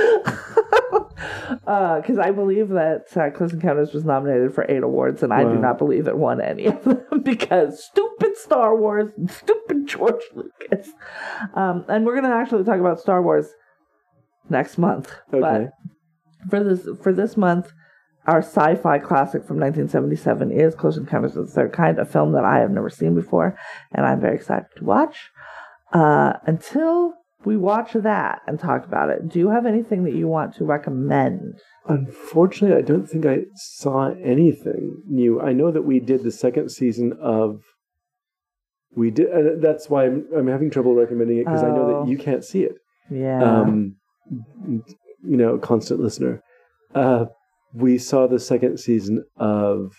Because 1.65 2.19
I 2.19 2.31
believe 2.33 2.71
that 2.71 3.07
uh, 3.17 3.31
Close 3.31 3.53
Encounters 3.53 3.93
was 3.93 4.05
nominated 4.05 4.55
for 4.55 4.67
eight 4.69 4.83
awards, 4.83 5.23
and 5.23 5.33
I 5.33 5.45
do 5.45 5.55
not 5.55 5.79
believe 5.79 6.09
it 6.09 6.17
won 6.17 6.41
any 6.41 6.67
of 6.67 6.83
them 6.83 7.03
because 7.23 7.85
stupid 7.85 8.37
Star 8.37 8.77
Wars 8.77 9.11
and 9.17 9.31
stupid 9.31 9.87
George 9.87 10.23
Lucas. 10.35 10.89
Um, 11.55 11.85
and 11.89 12.05
we're 12.05 12.21
gonna 12.21 12.35
actually 12.35 12.65
talk 12.65 12.81
about 12.81 13.01
Star 13.01 13.23
Wars 13.23 13.49
next 14.51 14.79
month. 14.79 15.13
Okay. 15.33 15.41
But 15.41 16.51
for 16.51 16.65
this 16.65 16.89
for 17.03 17.13
this 17.13 17.37
month, 17.37 17.73
our 18.27 18.39
sci-fi 18.39 18.99
classic 18.99 19.45
from 19.45 19.59
1977 19.59 20.53
is 20.53 20.75
Close 20.75 20.97
Encounters 20.97 21.37
of 21.37 21.47
the 21.47 21.53
Third 21.53 21.73
Kind, 21.73 21.99
a 21.99 22.05
film 22.05 22.33
that 22.33 22.45
I 22.45 22.59
have 22.59 22.71
never 22.71 22.91
seen 22.91 23.15
before, 23.15 23.59
and 23.93 24.07
I'm 24.07 24.21
very 24.21 24.37
excited 24.37 24.67
to 24.77 24.85
watch. 24.85 25.31
Uh, 25.93 26.35
until 26.47 27.13
we 27.45 27.57
watch 27.57 27.93
that 27.95 28.41
and 28.47 28.59
talk 28.59 28.85
about 28.85 29.11
it, 29.11 29.29
do 29.29 29.39
you 29.39 29.51
have 29.51 29.67
anything 29.67 30.05
that 30.05 30.15
you 30.15 30.29
want 30.29 30.55
to 30.57 30.65
recommend? 30.65 31.61
Unfortunately, 31.87 32.77
I 32.77 32.83
don't 32.83 33.07
think 33.09 33.27
I 33.27 33.41
saw 33.57 34.11
anything 34.23 35.03
new. 35.09 35.41
I 35.41 35.53
know 35.53 35.71
that 35.73 35.83
we 35.83 35.99
did 36.01 36.23
the 36.23 36.31
second 36.31 36.71
season 36.71 37.13
of. 37.21 37.61
We 38.95 39.11
did, 39.11 39.29
and 39.31 39.63
that's 39.63 39.89
why 39.89 40.05
I'm, 40.05 40.27
I'm 40.37 40.47
having 40.49 40.71
trouble 40.71 40.95
recommending 40.95 41.39
it 41.39 41.47
because 41.47 41.63
I 41.63 41.69
know 41.69 41.87
Oh. 41.87 42.05
that 42.05 42.11
you 42.11 42.19
can't 42.19 42.45
see 42.45 42.63
it. 42.63 42.75
Yeah. 43.11 43.43
Um, 43.43 43.97
you 44.69 45.37
know, 45.37 45.59
constant 45.59 45.99
listener. 46.01 46.43
Uh, 46.95 47.25
we 47.75 47.97
saw 47.97 48.27
the 48.27 48.39
second 48.39 48.79
season 48.79 49.25
of 49.37 49.93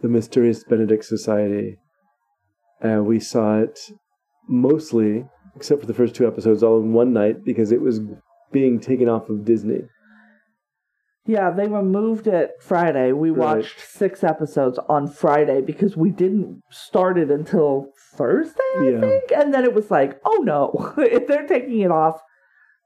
the 0.00 0.08
Mysterious 0.08 0.64
Benedict 0.64 1.04
Society. 1.04 1.76
Uh, 2.82 3.02
we 3.02 3.20
saw 3.20 3.58
it 3.60 3.78
mostly, 4.48 5.26
except 5.56 5.80
for 5.80 5.86
the 5.86 5.94
first 5.94 6.14
two 6.14 6.26
episodes, 6.26 6.62
all 6.62 6.80
in 6.80 6.92
one 6.92 7.12
night 7.12 7.44
because 7.44 7.72
it 7.72 7.80
was 7.80 8.00
being 8.52 8.80
taken 8.80 9.08
off 9.08 9.28
of 9.28 9.44
Disney. 9.44 9.80
yeah, 11.24 11.50
they 11.50 11.68
removed 11.68 12.26
it 12.26 12.50
Friday. 12.60 13.12
We 13.12 13.30
Right. 13.30 13.58
watched 13.58 13.78
six 13.80 14.24
episodes 14.24 14.78
on 14.88 15.06
Friday 15.06 15.60
because 15.60 15.96
we 15.96 16.10
didn't 16.10 16.62
start 16.70 17.16
it 17.16 17.30
until 17.30 17.92
Thursday, 18.16 18.60
I 18.76 18.82
Yeah. 18.82 19.00
think. 19.00 19.30
And 19.32 19.54
then 19.54 19.62
it 19.64 19.72
was 19.72 19.88
like, 19.90 20.20
oh 20.24 20.42
no, 20.42 20.92
if 20.98 21.28
they're 21.28 21.46
taking 21.46 21.78
it 21.80 21.92
off 21.92 22.20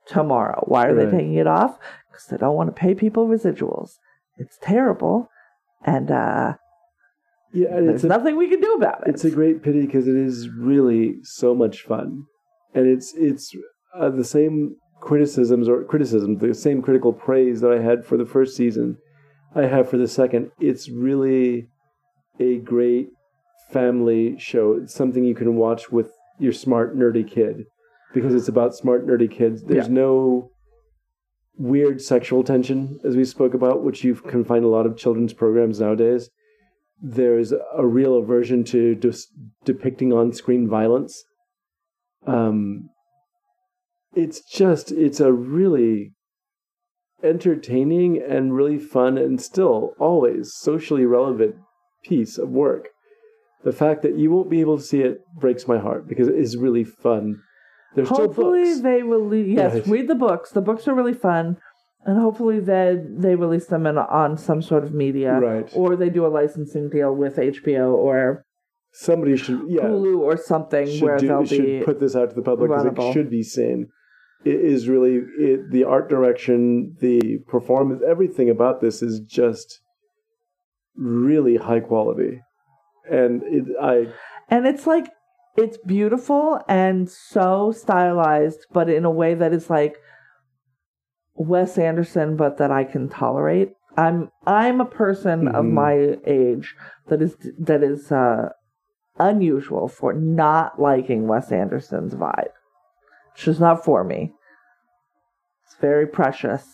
tomorrow, 0.06 0.62
why 0.66 0.86
are 0.86 0.94
Right. 0.94 1.10
they 1.10 1.16
taking 1.18 1.34
it 1.34 1.46
off? 1.46 1.78
Because 2.10 2.26
they 2.26 2.36
don't 2.36 2.54
want 2.56 2.68
to 2.68 2.78
pay 2.78 2.94
people 2.94 3.26
residuals. 3.26 3.92
It's 4.36 4.58
terrible. 4.60 5.30
And 5.84 6.10
uh, 6.10 6.56
Yeah, 7.52 7.68
and 7.76 7.88
there's 7.88 7.96
it's 7.96 8.04
a, 8.04 8.08
nothing 8.08 8.36
we 8.36 8.48
can 8.48 8.60
do 8.60 8.74
about 8.74 9.02
it. 9.06 9.10
it's 9.10 9.24
a 9.24 9.30
great 9.30 9.62
pity 9.62 9.82
because 9.86 10.06
it 10.08 10.16
is 10.16 10.48
really 10.48 11.16
so 11.22 11.54
much 11.54 11.82
fun, 11.82 12.24
and 12.74 12.86
it's 12.86 13.14
it's 13.16 13.54
uh, 13.94 14.10
the 14.10 14.24
same 14.24 14.76
criticisms 15.00 15.68
or 15.68 15.84
criticisms, 15.84 16.40
the 16.40 16.54
same 16.54 16.82
critical 16.82 17.12
praise 17.12 17.60
that 17.60 17.72
I 17.72 17.80
had 17.80 18.04
for 18.04 18.16
the 18.16 18.26
first 18.26 18.56
season, 18.56 18.96
I 19.54 19.62
have 19.62 19.88
for 19.88 19.96
the 19.96 20.08
second. 20.08 20.50
It's 20.58 20.88
really 20.90 21.68
a 22.40 22.58
great 22.58 23.08
family 23.70 24.36
show. 24.38 24.72
It's 24.82 24.94
something 24.94 25.24
you 25.24 25.34
can 25.34 25.56
watch 25.56 25.90
with 25.90 26.10
your 26.38 26.52
smart 26.52 26.96
nerdy 26.96 27.28
kid 27.28 27.64
because 28.12 28.34
it's 28.34 28.48
about 28.48 28.74
smart 28.74 29.06
nerdy 29.06 29.30
kids. 29.30 29.62
There's 29.62 29.88
Yeah. 29.88 29.94
no 29.94 30.50
weird 31.58 32.02
sexual 32.02 32.44
tension 32.44 32.98
as 33.04 33.16
we 33.16 33.24
spoke 33.24 33.54
about, 33.54 33.82
which 33.82 34.04
you 34.04 34.14
can 34.14 34.44
find 34.44 34.64
a 34.64 34.68
lot 34.68 34.84
of 34.86 34.96
children's 34.96 35.32
programs 35.32 35.80
nowadays 35.80 36.28
there's 37.00 37.52
a 37.52 37.86
real 37.86 38.16
aversion 38.16 38.64
to 38.64 38.94
just 38.94 39.28
depicting 39.64 40.12
on-screen 40.12 40.68
violence. 40.68 41.24
Um, 42.26 42.88
it's 44.14 44.40
just 44.40 44.90
it's 44.92 45.20
a 45.20 45.32
really 45.32 46.12
entertaining 47.22 48.20
and 48.22 48.54
really 48.54 48.78
fun 48.78 49.18
and 49.18 49.40
still 49.40 49.92
always 49.98 50.52
socially 50.54 51.04
relevant 51.04 51.56
piece 52.04 52.38
of 52.38 52.48
work. 52.50 52.88
The 53.64 53.72
fact 53.72 54.02
that 54.02 54.16
you 54.16 54.30
won't 54.30 54.50
be 54.50 54.60
able 54.60 54.76
to 54.78 54.82
see 54.82 55.00
it 55.00 55.18
breaks 55.38 55.66
my 55.66 55.78
heart 55.78 56.06
because 56.08 56.28
it 56.28 56.36
is 56.36 56.56
really 56.56 56.84
fun. 56.84 57.36
There's 57.94 58.08
hopefully 58.08 58.74
they 58.80 59.02
release. 59.02 59.56
Yes, 59.56 59.74
Right. 59.74 59.86
read 59.86 60.08
the 60.08 60.14
books. 60.14 60.50
The 60.50 60.60
books 60.60 60.86
are 60.86 60.94
really 60.94 61.14
fun. 61.14 61.56
And 62.06 62.18
hopefully 62.18 62.60
they 62.60 63.02
they 63.24 63.34
release 63.34 63.66
them 63.66 63.84
in, 63.86 63.98
on 63.98 64.38
some 64.38 64.62
sort 64.62 64.84
of 64.84 64.94
media, 64.94 65.32
Right. 65.40 65.68
or 65.74 65.96
they 65.96 66.08
do 66.08 66.24
a 66.24 66.28
licensing 66.40 66.88
deal 66.88 67.12
with 67.14 67.36
HBO 67.36 67.92
or 67.94 68.44
Somebody 68.92 69.36
should 69.36 69.60
yeah 69.68 69.82
Hulu 69.82 70.20
or 70.20 70.36
something 70.38 70.88
where 71.00 71.18
do, 71.18 71.28
they'll 71.28 71.44
should 71.44 71.66
be 71.66 71.82
put 71.84 72.00
this 72.00 72.16
out 72.16 72.30
to 72.30 72.34
the 72.34 72.42
public 72.42 72.70
because 72.70 72.86
it 72.86 73.12
should 73.12 73.28
be 73.28 73.42
seen. 73.42 73.88
It 74.44 74.60
is 74.60 74.88
really 74.88 75.16
it, 75.38 75.70
the 75.70 75.84
art 75.84 76.08
direction, 76.08 76.94
the 77.00 77.38
performance, 77.48 78.00
everything 78.08 78.48
about 78.48 78.80
this 78.80 79.02
is 79.02 79.20
just 79.20 79.80
really 80.96 81.56
high 81.56 81.80
quality, 81.80 82.40
and 83.10 83.42
it, 83.44 83.64
I 83.82 84.06
and 84.48 84.66
it's 84.66 84.86
like 84.86 85.08
it's 85.56 85.78
beautiful 85.78 86.60
and 86.68 87.10
so 87.10 87.72
stylized, 87.72 88.60
but 88.72 88.88
in 88.88 89.04
a 89.04 89.10
way 89.10 89.34
that 89.34 89.52
is 89.52 89.68
like 89.68 89.96
Wes 91.36 91.78
Anderson, 91.78 92.36
but 92.36 92.58
that 92.58 92.70
I 92.70 92.84
can 92.84 93.08
tolerate. 93.08 93.72
I'm 93.96 94.30
I'm 94.46 94.80
a 94.80 94.84
person 94.86 95.48
of 95.48 95.64
Mhm. 95.64 95.72
my 95.72 96.18
age 96.26 96.74
that 97.08 97.22
is 97.22 97.36
that 97.58 97.82
is 97.82 98.12
uh, 98.12 98.50
unusual 99.18 99.88
for 99.88 100.12
not 100.12 100.80
liking 100.80 101.26
Wes 101.26 101.50
Anderson's 101.52 102.14
vibe. 102.14 102.48
It's 103.34 103.44
just 103.44 103.60
not 103.60 103.84
for 103.84 104.04
me. 104.04 104.34
It's 105.64 105.76
very 105.80 106.06
precious, 106.06 106.64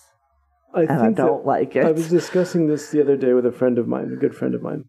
I 0.74 0.82
and 0.82 0.90
I 0.90 1.10
don't 1.12 1.46
like 1.46 1.76
it. 1.76 1.84
I 1.86 1.92
was 1.92 2.08
discussing 2.10 2.66
this 2.66 2.90
the 2.90 3.00
other 3.00 3.16
day 3.16 3.32
with 3.32 3.46
a 3.46 3.52
friend 3.52 3.78
of 3.78 3.86
mine, 3.88 4.12
a 4.12 4.16
good 4.16 4.34
friend 4.34 4.54
of 4.54 4.62
mine, 4.62 4.84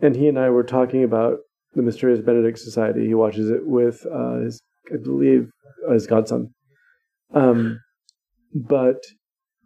and 0.00 0.16
he 0.16 0.28
and 0.28 0.38
I 0.38 0.50
were 0.50 0.64
talking 0.64 1.02
about 1.04 1.38
the 1.74 1.82
Mysterious 1.82 2.20
Benedict 2.20 2.58
Society. 2.58 3.06
He 3.06 3.14
watches 3.14 3.50
it 3.50 3.66
with 3.66 4.06
uh, 4.10 4.38
his, 4.40 4.60
I 4.92 4.96
believe, 5.02 5.50
uh, 5.88 5.92
his 5.92 6.06
godson. 6.06 6.54
Um, 7.34 7.80
but 8.54 9.02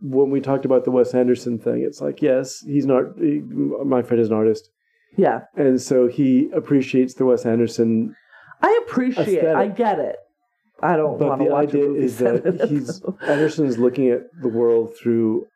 when 0.01 0.31
we 0.31 0.41
talked 0.41 0.65
about 0.65 0.85
the 0.85 0.91
Wes 0.91 1.15
Anderson 1.15 1.59
thing, 1.59 1.83
it's 1.83 2.01
like, 2.01 2.21
yes, 2.23 2.61
he's 2.61 2.87
not. 2.87 3.05
He, 3.19 3.41
my 3.85 4.03
friend 4.03 4.21
is 4.21 4.29
an 4.29 4.35
artist, 4.35 4.69
yeah, 5.17 5.43
and 5.57 5.81
so 5.81 6.09
he 6.09 6.51
appreciates 6.55 7.15
the 7.15 7.25
Wes 7.25 7.47
Anderson. 7.47 8.15
I 8.63 8.81
appreciate. 8.87 9.29
Aesthetic. 9.39 9.57
I 9.57 9.69
get 9.69 9.99
it. 9.99 10.17
I 10.83 10.97
don't 10.97 11.19
But 11.19 11.29
want 11.29 11.41
to 11.43 11.47
watch 11.49 11.65
a 11.65 11.69
idea 11.69 11.89
movie 11.89 12.05
is 12.05 12.19
that 12.19 12.67
he's. 12.69 13.03
Anderson 13.29 13.67
is 13.67 13.79
looking 13.79 14.11
at 14.11 14.23
the 14.41 14.49
world 14.49 14.97
through 15.01 15.47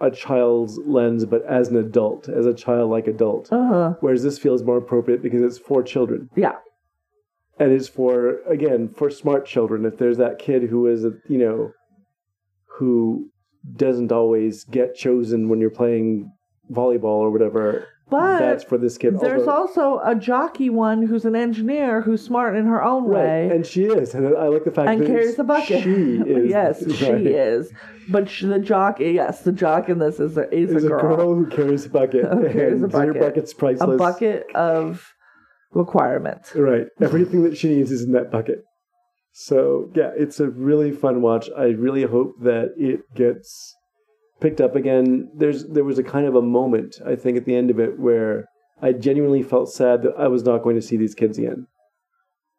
a 0.00 0.10
child's 0.10 0.78
lens, 0.84 1.24
but 1.24 1.42
as 1.46 1.68
an 1.68 1.76
adult, 1.76 2.28
as 2.28 2.44
a 2.46 2.52
childlike 2.52 3.06
adult. 3.06 3.50
uh-huh. 3.52 3.94
Whereas 4.00 4.22
this 4.22 4.38
feels 4.38 4.62
more 4.62 4.76
appropriate 4.76 5.22
because 5.22 5.40
it's 5.42 5.56
for 5.58 5.82
children. 5.82 6.28
Yeah. 6.36 6.56
And 7.58 7.70
it's 7.72 7.86
for, 7.88 8.40
again, 8.48 8.88
for 8.88 9.08
smart 9.08 9.46
children. 9.46 9.84
If 9.86 9.96
there's 9.98 10.16
that 10.18 10.38
kid 10.40 10.64
who 10.64 10.88
is, 10.88 11.04
a, 11.04 11.12
you 11.28 11.38
know, 11.38 11.70
who 12.78 13.30
doesn't 13.76 14.12
always 14.12 14.64
get 14.64 14.94
chosen 14.94 15.48
when 15.48 15.60
you're 15.60 15.70
playing 15.70 16.30
volleyball 16.70 17.04
or 17.24 17.30
whatever, 17.30 17.86
But 18.10 18.38
that's 18.38 18.62
for 18.64 18.76
this 18.78 18.98
kid. 18.98 19.18
There's 19.20 19.46
Although- 19.48 19.52
also 19.52 20.00
a 20.04 20.14
jockey 20.14 20.68
one 20.70 21.06
who's 21.06 21.24
an 21.24 21.34
engineer 21.34 22.02
who's 22.02 22.22
smart 22.22 22.56
in 22.56 22.66
her 22.66 22.82
own 22.82 23.04
Right, 23.04 23.24
way 23.24 23.50
and 23.50 23.64
she 23.66 23.84
is. 23.84 24.14
And 24.14 24.36
I 24.36 24.48
like 24.48 24.64
the 24.64 24.70
fact 24.70 24.88
and 24.90 25.00
that 25.02 25.06
carries 25.06 25.38
a 25.38 25.44
bucket. 25.44 25.82
She 25.82 25.90
is. 26.20 26.50
yes, 26.58 26.84
she 26.96 27.06
is. 27.06 27.72
But 28.10 28.28
sh 28.28 28.42
the 28.42 28.58
jock, 28.58 29.00
yes, 29.00 29.40
the 29.42 29.52
jock 29.52 29.88
in 29.88 29.98
this 29.98 30.20
is 30.20 30.36
a, 30.36 30.52
is 30.54 30.70
There's 30.70 30.84
a 30.84 30.88
girl. 30.88 31.34
who 31.34 31.46
carries 31.46 31.86
a 31.86 31.88
bucket. 31.88 32.24
Who 32.32 32.48
carries 32.50 32.82
a 32.82 32.84
and 32.84 32.92
Your 32.92 33.14
bucket. 33.14 33.20
bucket's 33.20 33.54
priceless. 33.54 33.94
A 33.94 33.96
bucket 33.98 34.46
of 34.54 35.10
requirement. 35.72 36.52
Right. 36.54 36.86
Everything 37.00 37.42
that 37.44 37.56
she 37.56 37.68
needs 37.74 37.90
is 37.90 38.02
in 38.02 38.12
that 38.12 38.30
bucket. 38.30 38.62
So 39.36 39.90
yeah, 39.96 40.12
it's 40.16 40.38
a 40.38 40.48
really 40.48 40.92
fun 40.92 41.20
watch. 41.20 41.50
I 41.58 41.64
really 41.64 42.04
hope 42.04 42.36
that 42.42 42.74
it 42.78 43.00
gets 43.16 43.74
picked 44.40 44.60
up 44.60 44.76
again. 44.76 45.28
There's 45.34 45.66
there 45.66 45.82
was 45.82 45.98
a 45.98 46.04
kind 46.04 46.24
of 46.26 46.36
a 46.36 46.40
moment 46.42 47.00
I 47.04 47.16
think 47.16 47.36
at 47.36 47.44
the 47.44 47.56
end 47.56 47.68
of 47.68 47.80
it 47.80 47.98
where 47.98 48.46
I 48.80 48.92
genuinely 48.92 49.42
felt 49.42 49.72
sad 49.72 50.02
that 50.02 50.14
I 50.16 50.28
was 50.28 50.44
not 50.44 50.62
going 50.62 50.76
to 50.76 50.82
see 50.82 50.96
these 50.96 51.16
kids 51.16 51.36
again 51.36 51.66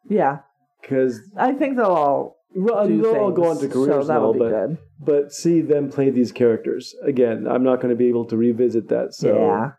Yeah, 0.06 0.40
because 0.82 1.18
I 1.34 1.52
think 1.52 1.78
they'll 1.78 1.86
all 1.86 2.36
well, 2.54 2.86
do 2.86 3.00
they'll 3.00 3.16
all 3.16 3.32
go 3.32 3.48
on 3.50 3.58
to 3.60 3.68
careers 3.68 4.08
so 4.08 4.32
be 4.34 4.38
but 4.38 4.48
good. 4.50 4.78
but 5.00 5.32
see 5.32 5.62
them 5.62 5.90
play 5.90 6.10
these 6.10 6.30
characters 6.30 6.94
again. 7.02 7.46
I'm 7.48 7.64
not 7.64 7.76
going 7.80 7.90
to 7.90 7.96
be 7.96 8.08
able 8.08 8.26
to 8.26 8.36
revisit 8.36 8.88
that. 8.88 9.14
So 9.14 9.34
yeah, 9.34 9.70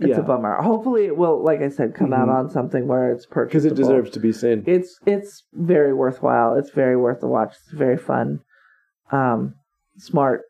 it's 0.00 0.08
yeah, 0.10 0.18
a 0.18 0.22
bummer. 0.22 0.54
Hopefully, 0.62 1.04
it 1.06 1.16
will, 1.16 1.42
like 1.44 1.60
I 1.60 1.68
said, 1.68 1.94
come 1.94 2.12
out 2.12 2.28
Mhm. 2.28 2.34
on 2.34 2.50
something 2.50 2.86
where 2.88 3.12
it's 3.12 3.26
purchasable. 3.26 3.48
because 3.48 3.64
it 3.66 3.74
deserves 3.82 4.10
to 4.10 4.20
be 4.20 4.32
seen. 4.32 4.64
It's 4.66 4.98
it's 5.06 5.44
very 5.52 5.92
worthwhile. 5.92 6.54
It's 6.56 6.70
very 6.70 6.96
worth 6.96 7.20
the 7.20 7.28
watch. 7.28 7.54
It's 7.56 7.72
very 7.72 7.96
fun, 7.96 8.40
um, 9.12 9.54
smart, 9.96 10.42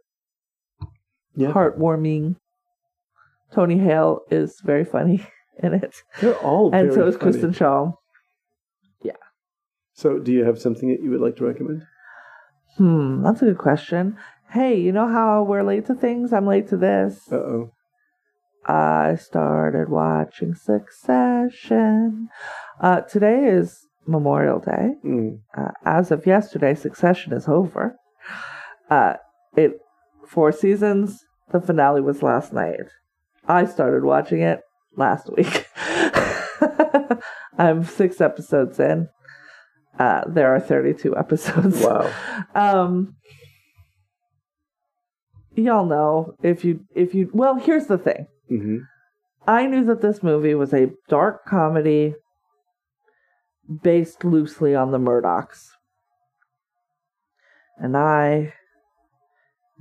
Yeah. 1.34 1.52
heartwarming. 1.52 2.36
Tony 3.52 3.78
Hale 3.78 4.20
is 4.30 4.60
very 4.64 4.84
funny 4.84 5.26
in 5.62 5.74
it, 5.74 5.96
They're 6.20 6.38
all 6.38 6.72
and 6.72 6.92
so 6.92 7.06
is 7.08 7.16
funny. 7.16 7.32
Kristen 7.32 7.50
Schaal. 7.52 7.94
Yeah. 9.02 9.16
So, 9.92 10.18
do 10.20 10.30
you 10.32 10.44
have 10.44 10.60
something 10.60 10.88
that 10.90 11.02
you 11.02 11.10
would 11.10 11.20
like 11.20 11.36
to 11.36 11.44
recommend? 11.46 11.82
Hmm, 12.76 13.22
that's 13.24 13.42
a 13.42 13.46
good 13.46 13.58
question. 13.58 14.16
Hey, 14.50 14.78
you 14.80 14.92
know 14.92 15.08
how 15.08 15.42
we're 15.42 15.64
late 15.64 15.86
to 15.86 15.94
things? 15.94 16.32
I'm 16.32 16.46
late 16.46 16.68
to 16.68 16.76
this. 16.76 17.30
Uh 17.32 17.36
oh. 17.36 17.72
I 18.70 19.16
started 19.16 19.88
watching 19.88 20.54
Succession. 20.54 22.28
Uh, 22.80 23.00
today 23.00 23.46
is 23.46 23.88
Memorial 24.06 24.60
Day. 24.60 24.94
Mm. 25.04 25.40
Uh, 25.58 25.72
as 25.84 26.12
of 26.12 26.24
yesterday, 26.24 26.76
Succession 26.76 27.32
is 27.32 27.48
over. 27.48 27.96
Uh, 28.88 29.14
it 29.56 29.72
four 30.24 30.52
seasons. 30.52 31.24
The 31.50 31.60
finale 31.60 32.00
was 32.00 32.22
last 32.22 32.52
night. 32.52 32.92
I 33.48 33.64
started 33.64 34.04
watching 34.04 34.40
it 34.40 34.60
last 34.96 35.28
week. 35.36 35.66
I'm 37.58 37.82
six 37.82 38.20
episodes 38.20 38.78
in. 38.78 39.08
Uh, 39.98 40.22
there 40.28 40.54
are 40.54 40.60
32 40.60 41.16
episodes. 41.16 41.84
Wow. 41.84 42.08
Um, 42.54 43.16
y'all 45.54 45.86
know 45.86 46.34
if 46.42 46.64
you 46.64 46.80
if 46.96 47.14
you 47.14 47.30
well, 47.32 47.54
here's 47.56 47.86
the 47.86 47.98
thing. 47.98 48.26
Hmm 48.50 48.78
I 49.46 49.66
knew 49.66 49.84
that 49.86 50.02
this 50.02 50.22
movie 50.22 50.54
was 50.54 50.74
a 50.74 50.90
dark 51.08 51.46
comedy 51.46 52.14
based 53.82 54.22
loosely 54.24 54.74
on 54.74 54.90
the 54.90 54.98
Murdochs. 54.98 55.70
And 57.78 57.96
I, 57.96 58.52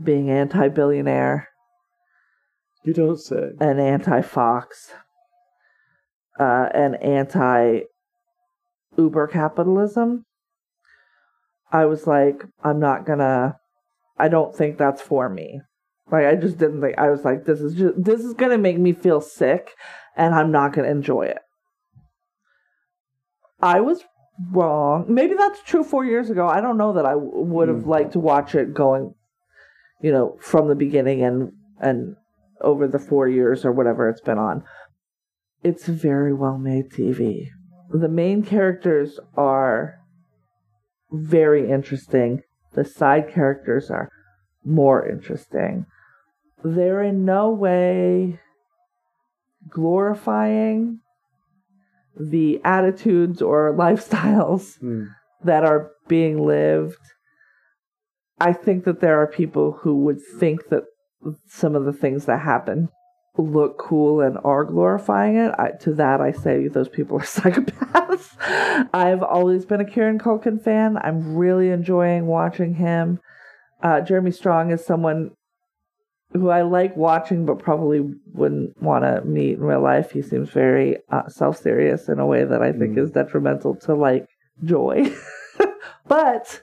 being 0.02 0.30
anti 0.30 0.70
billionaire 0.70 1.50
You 2.84 2.94
don't 2.94 3.18
say. 3.20 3.52
and 3.60 3.82
anti 3.82 4.22
Fox, 4.22 4.94
uh, 6.40 6.70
and 6.74 6.96
anti 7.04 7.82
Uber 8.98 9.28
capitalism, 9.28 10.26
I 11.72 11.86
was 11.86 12.08
like, 12.08 12.44
I'm 12.64 12.80
not 12.80 13.06
gonna, 13.06 13.58
I 14.18 14.30
don't 14.30 14.56
think 14.56 14.78
that's 14.78 15.02
for 15.02 15.28
me. 15.30 15.62
Like, 16.12 16.26
I 16.26 16.36
just 16.36 16.58
didn't 16.58 16.82
think, 16.82 16.98
I 16.98 17.10
was 17.10 17.24
like, 17.24 17.46
this 17.46 17.62
is 17.62 17.76
just, 17.76 18.04
this 18.04 18.22
is 18.22 18.34
gonna 18.34 18.58
make 18.58 18.80
me 18.80 18.94
feel 18.94 19.22
sick, 19.22 19.72
and 20.16 20.34
I'm 20.34 20.52
not 20.52 20.74
gonna 20.74 20.90
enjoy 20.90 21.24
it. 21.24 21.40
I 23.62 23.82
was 23.82 24.04
wrong. 24.52 25.06
Maybe 25.08 25.36
that's 25.36 25.62
true 25.64 25.84
four 25.84 26.06
years 26.06 26.30
ago. 26.30 26.48
I 26.48 26.62
don't 26.62 26.78
know 26.78 26.94
that 26.94 27.06
I 27.06 27.12
w- 27.14 27.32
would 27.44 27.68
have 27.68 27.84
Mm. 27.84 27.88
liked 27.88 28.14
to 28.14 28.20
watch 28.20 28.56
it 28.56 28.74
going, 28.74 29.14
you 30.02 30.12
know, 30.12 30.38
from 30.40 30.68
the 30.68 30.76
beginning 30.76 31.22
and 31.24 31.52
and 31.82 32.16
over 32.62 32.88
the 32.88 33.00
four 33.00 33.28
years 33.28 33.64
or 33.64 33.72
whatever 33.72 34.10
it's 34.10 34.22
been 34.22 34.38
on. 34.38 34.64
It's 35.64 35.88
very 35.88 36.34
well 36.34 36.58
made 36.58 36.92
TV. 36.92 37.48
The 37.90 38.10
main 38.10 38.44
characters 38.44 39.18
are 39.38 39.96
very 41.12 41.70
interesting. 41.70 42.42
The 42.74 42.84
side 42.86 43.30
characters 43.30 43.90
are 43.90 44.10
more 44.66 45.08
interesting. 45.08 45.86
They're 46.64 47.02
in 47.04 47.26
no 47.26 47.50
way 47.52 48.40
glorifying 49.70 51.00
the 52.20 52.60
attitudes 52.64 53.42
or 53.42 53.74
lifestyles 53.78 54.80
Mm. 54.80 55.08
that 55.44 55.64
are 55.64 55.92
being 56.08 56.46
lived. 56.46 56.98
I 58.42 58.54
think 58.54 58.86
that 58.86 59.00
there 59.02 59.22
are 59.22 59.28
people 59.28 59.74
who 59.82 59.98
would 60.06 60.20
think 60.40 60.70
that 60.70 60.84
some 61.48 61.76
of 61.76 61.86
the 61.86 61.94
things 61.94 62.26
that 62.26 62.40
happen 62.40 62.90
look 63.38 63.78
cool 63.78 64.22
and 64.22 64.38
are 64.44 64.64
glorifying 64.66 65.36
it. 65.38 65.54
I, 65.58 65.72
to 65.82 65.94
that, 65.96 66.20
I 66.22 66.32
say 66.32 66.68
those 66.68 66.90
people 66.90 67.18
are 67.18 67.22
psychopaths. 67.24 68.36
I've 68.94 69.24
always 69.24 69.66
been 69.66 69.82
a 69.82 69.86
Kieran 69.86 70.20
Culkin 70.20 70.62
fan. 70.62 70.98
I'm 70.98 71.36
really 71.36 71.70
enjoying 71.70 72.28
watching 72.28 72.76
him. 72.76 73.20
Uh, 73.82 74.02
Jeremy 74.02 74.32
Strong 74.32 74.72
is 74.72 74.86
someone 74.86 75.32
who 76.34 76.50
I 76.50 76.62
like 76.62 76.96
watching, 76.96 77.46
but 77.46 77.60
probably 77.60 78.02
wouldn't 78.34 78.82
want 78.82 79.04
to 79.04 79.22
meet 79.26 79.54
in 79.58 79.64
real 79.64 79.82
life. 79.82 80.12
He 80.12 80.22
seems 80.22 80.50
very 80.50 80.98
uh, 81.12 81.28
self 81.28 81.58
serious 81.58 82.08
in 82.08 82.20
a 82.20 82.26
way 82.26 82.44
that 82.44 82.62
I 82.62 82.72
think 82.72 82.96
Mm. 82.98 83.00
is 83.04 83.12
detrimental 83.12 83.76
to 83.78 83.96
like 83.96 84.28
joy. 84.64 85.12
but 86.08 86.62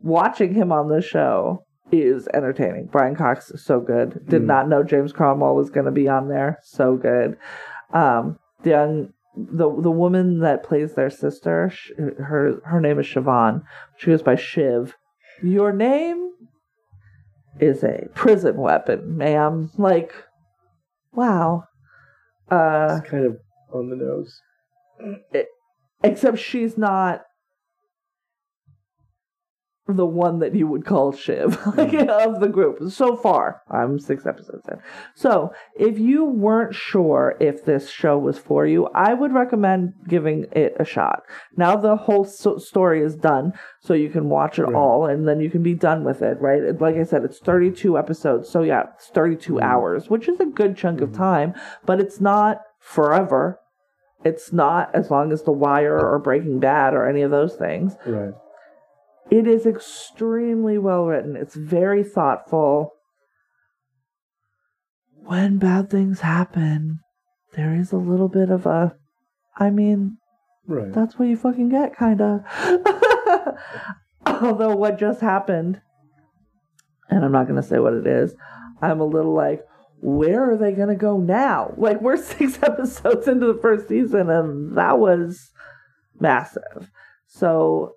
watching 0.00 0.54
him 0.54 0.72
on 0.72 0.88
the 0.88 1.00
show 1.02 1.64
is 1.90 2.26
entertaining. 2.32 2.86
Brian 2.90 3.14
Cox 3.14 3.50
is 3.50 3.62
so 3.64 3.80
good. 3.80 4.24
Did 4.26 4.42
Mm. 4.42 4.46
not 4.46 4.68
know 4.68 4.82
James 4.82 5.12
Cromwell 5.12 5.54
was 5.56 5.70
going 5.70 5.86
to 5.86 5.92
be 5.92 6.08
on 6.08 6.28
there. 6.28 6.58
So 6.62 6.96
good. 6.96 7.36
Um, 7.92 8.38
the 8.62 8.70
young, 8.70 9.12
the 9.36 9.68
the 9.80 9.90
woman 9.90 10.40
that 10.40 10.62
plays 10.62 10.94
their 10.94 11.10
sister, 11.10 11.70
sh- 11.70 11.90
her 11.98 12.60
her 12.64 12.80
name 12.80 12.98
is 12.98 13.06
Siobhan. 13.06 13.62
She 13.98 14.06
goes 14.06 14.22
by 14.22 14.36
Shiv. 14.36 14.96
Your 15.42 15.72
name 15.72 16.30
is 17.60 17.82
a 17.84 18.08
prison 18.14 18.56
weapon, 18.56 19.16
ma'am. 19.16 19.70
Like, 19.78 20.12
wow. 21.12 21.64
Uh, 22.50 22.98
It's 23.00 23.10
kind 23.10 23.26
of 23.26 23.38
on 23.72 23.88
the 23.90 23.96
nose. 23.96 24.40
except 26.02 26.38
she's 26.38 26.76
not 26.76 27.22
the 29.92 30.06
one 30.06 30.38
that 30.40 30.54
you 30.54 30.66
would 30.66 30.84
call 30.84 31.12
Shiv 31.12 31.58
like, 31.76 31.92
of 31.94 32.40
the 32.40 32.48
group. 32.48 32.90
So 32.90 33.16
far, 33.16 33.62
I'm 33.70 33.98
six 33.98 34.26
episodes 34.26 34.66
in. 34.70 34.78
So, 35.14 35.52
if 35.78 35.98
you 35.98 36.24
weren't 36.24 36.74
sure 36.74 37.36
if 37.40 37.64
this 37.64 37.90
show 37.90 38.18
was 38.18 38.38
for 38.38 38.66
you, 38.66 38.88
I 38.94 39.14
would 39.14 39.32
recommend 39.32 39.94
giving 40.08 40.46
it 40.52 40.74
a 40.78 40.84
shot. 40.84 41.22
Now 41.56 41.76
the 41.76 41.96
whole 41.96 42.24
so- 42.24 42.58
story 42.58 43.02
is 43.02 43.14
done, 43.16 43.52
so 43.80 43.94
you 43.94 44.08
can 44.10 44.28
watch 44.28 44.58
it 44.58 44.64
Right. 44.64 44.74
all, 44.74 45.06
and 45.06 45.26
then 45.28 45.40
you 45.40 45.50
can 45.50 45.62
be 45.62 45.74
done 45.74 46.04
with 46.04 46.22
it. 46.22 46.40
Right? 46.40 46.62
Like 46.80 46.96
I 46.96 47.04
said, 47.04 47.24
it's 47.24 47.38
32 47.38 47.98
episodes, 47.98 48.48
so 48.48 48.62
yeah, 48.62 48.84
it's 48.94 49.08
32 49.08 49.54
Mhm. 49.54 49.62
hours, 49.62 50.10
which 50.10 50.28
is 50.28 50.40
a 50.40 50.46
good 50.46 50.76
chunk 50.76 51.00
of 51.00 51.10
Mhm. 51.10 51.16
time, 51.16 51.54
but 51.86 52.00
it's 52.00 52.20
not 52.20 52.60
forever. 52.78 53.58
It's 54.24 54.52
not 54.52 54.94
as 54.94 55.10
long 55.10 55.32
as 55.32 55.42
The 55.42 55.50
Wire 55.52 55.98
or 55.98 56.18
Breaking 56.20 56.60
Bad 56.60 56.94
or 56.94 57.06
any 57.08 57.22
of 57.22 57.30
those 57.32 57.56
things. 57.56 57.96
Right. 58.06 58.32
It 59.32 59.46
is 59.46 59.64
extremely 59.64 60.76
well 60.76 61.06
written. 61.06 61.36
It's 61.36 61.54
very 61.54 62.04
thoughtful. 62.04 62.92
When 65.14 65.56
bad 65.56 65.88
things 65.88 66.20
happen, 66.20 67.00
there 67.54 67.74
is 67.74 67.92
a 67.92 67.96
little 67.96 68.28
bit 68.28 68.50
of 68.50 68.66
a, 68.66 68.94
I 69.56 69.70
mean, 69.70 70.18
Right. 70.66 70.92
that's 70.92 71.18
what 71.18 71.28
you 71.28 71.38
fucking 71.38 71.70
get, 71.70 71.96
kind 71.96 72.20
of. 72.20 72.44
Although 74.26 74.76
what 74.76 74.98
just 74.98 75.22
happened, 75.22 75.80
and 77.08 77.24
I'm 77.24 77.32
not 77.32 77.48
going 77.48 77.60
to 77.60 77.66
say 77.66 77.78
what 77.78 77.94
it 77.94 78.06
is, 78.06 78.34
I'm 78.82 79.00
a 79.00 79.06
little 79.06 79.32
like, 79.32 79.64
where 80.02 80.50
are 80.50 80.58
they 80.58 80.72
going 80.72 80.90
to 80.90 80.94
go 80.94 81.16
now? 81.16 81.72
Like, 81.78 82.02
we're 82.02 82.16
six 82.22 82.62
episodes 82.62 83.26
into 83.26 83.46
the 83.50 83.58
first 83.62 83.88
season, 83.88 84.28
and 84.28 84.76
that 84.76 84.98
was 84.98 85.52
massive. 86.20 86.90
So, 87.28 87.94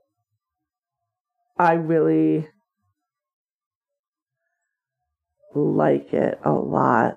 I 1.58 1.74
really 1.74 2.48
like 5.54 6.14
it 6.14 6.40
a 6.44 6.52
lot 6.52 7.16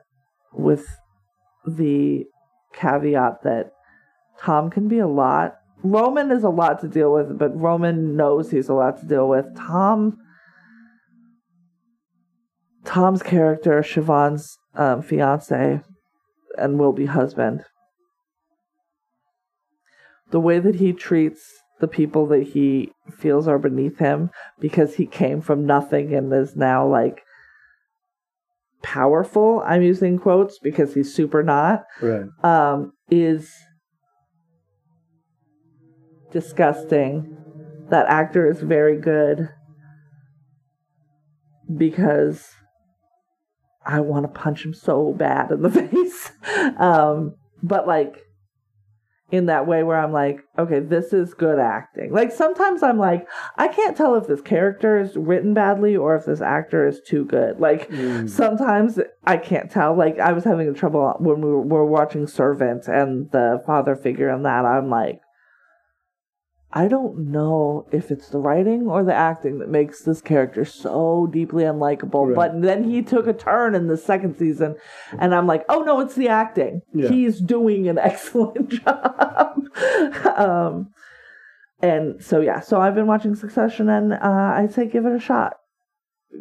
with 0.53 0.87
the 1.67 2.25
caveat 2.73 3.43
that 3.43 3.73
Tom 4.41 4.71
can 4.71 4.87
be 4.87 4.99
a 4.99 5.09
lot. 5.09 5.57
Roman 5.83 6.31
is 6.31 6.45
a 6.45 6.49
lot 6.49 6.81
to 6.81 6.89
deal 6.89 7.13
with, 7.13 7.39
but 7.39 7.59
Roman 7.59 8.17
knows 8.17 8.51
he's 8.51 8.69
a 8.69 8.75
lot 8.75 9.01
to 9.01 9.07
deal 9.07 9.29
with. 9.29 9.47
Tom, 9.57 10.19
Tom's 12.85 13.23
character, 13.23 13.81
Siobhan's 13.83 14.57
um, 14.75 15.03
fiance 15.03 15.81
and 16.57 16.79
will 16.79 16.93
be 16.93 17.07
husband, 17.07 17.65
the 20.31 20.41
way 20.41 20.59
that 20.59 20.77
he 20.77 20.93
treats 20.93 21.63
the 21.81 21.89
people 21.89 22.27
that 22.27 22.43
he 22.43 22.91
feels 23.17 23.47
are 23.47 23.59
beneath 23.59 23.99
him 23.99 24.31
because 24.59 24.97
he 24.97 25.07
came 25.07 25.41
from 25.41 25.67
nothing 25.67 26.15
and 26.15 26.33
is 26.33 26.57
now 26.57 26.87
like 26.87 27.23
powerful. 28.83 29.63
I'm 29.67 29.83
using 29.83 30.19
quotes 30.19 30.59
because 30.59 30.95
he's 30.95 31.15
super 31.15 31.43
not. 31.43 31.85
Right. 32.01 32.27
Um, 32.43 32.93
is 33.11 33.51
disgusting. 36.31 37.37
That 37.91 38.07
actor 38.07 38.51
is 38.51 38.61
very 38.61 39.01
good 39.01 39.49
because 41.77 42.51
I 43.85 44.01
want 44.01 44.25
to 44.25 44.41
punch 44.41 44.65
him 44.65 44.75
so 44.75 45.13
bad 45.13 45.51
in 45.51 45.63
the 45.63 45.71
face. 45.71 46.31
um, 46.79 47.35
but 47.63 47.87
like 47.87 48.17
in 49.31 49.47
that 49.47 49.67
way 49.67 49.83
where 49.83 49.99
I'm 49.99 50.13
like, 50.13 50.41
okay, 50.59 50.81
this 50.81 51.13
is 51.13 51.35
good 51.35 51.59
acting. 51.59 52.13
Like 52.13 52.33
sometimes 52.33 52.83
I'm 52.83 52.99
like, 52.99 53.29
I 53.57 53.69
can't 53.69 53.97
tell 53.97 54.15
if 54.15 54.27
this 54.27 54.41
character 54.41 54.99
is 54.99 55.17
written 55.17 55.53
badly 55.53 55.97
or 55.97 56.17
if 56.17 56.25
this 56.25 56.41
actor 56.41 56.87
is 56.87 57.01
too 57.07 57.25
good. 57.25 57.61
Like 57.61 57.91
Mm. 57.91 58.29
sometimes 58.29 58.99
I 59.27 59.37
can't 59.37 59.71
tell. 59.71 59.97
Like 59.97 60.19
I 60.19 60.33
was 60.33 60.45
having 60.45 60.73
trouble 60.75 61.15
when 61.19 61.41
we 61.41 61.51
were, 61.51 61.61
were 61.63 61.87
watching 61.87 62.27
Servant 62.27 62.89
and 62.89 63.31
the 63.31 63.63
father 63.67 63.97
figure 63.97 64.31
in 64.31 64.43
that. 64.45 64.65
I'm 64.65 64.89
like, 64.89 65.21
I 66.73 66.87
don't 66.87 67.31
know 67.31 67.87
if 67.93 68.11
it's 68.11 68.29
the 68.29 68.39
writing 68.39 68.89
or 68.89 69.03
the 69.03 69.15
acting 69.15 69.59
that 69.59 69.71
makes 69.71 70.03
this 70.03 70.21
character 70.21 70.67
so 70.67 71.27
deeply 71.33 71.65
unlikable. 71.65 72.27
Right. 72.29 72.37
But 72.37 72.63
then 72.63 72.85
he 72.85 73.01
took 73.01 73.27
a 73.27 73.33
turn 73.33 73.75
in 73.75 73.87
the 73.87 73.97
second 73.97 74.37
season, 74.37 74.77
and 75.19 75.35
I'm 75.35 75.47
like, 75.47 75.65
oh 75.71 75.81
no, 75.81 76.01
it's 76.01 76.15
the 76.15 76.29
acting. 76.29 76.83
Yeah. 76.93 77.09
He's 77.09 77.41
doing 77.41 77.89
an 77.89 77.99
excellent 78.03 78.69
job. 78.69 79.65
um, 80.37 80.91
and 81.81 82.23
so 82.23 82.41
yeah, 82.41 82.61
so 82.61 82.81
I've 82.81 82.95
been 82.95 83.07
watching 83.07 83.35
Succession, 83.35 83.89
and 83.89 84.13
uh, 84.13 84.19
I'd 84.57 84.73
say 84.75 84.87
give 84.87 85.07
it 85.07 85.15
a 85.15 85.21
shot. 85.21 85.55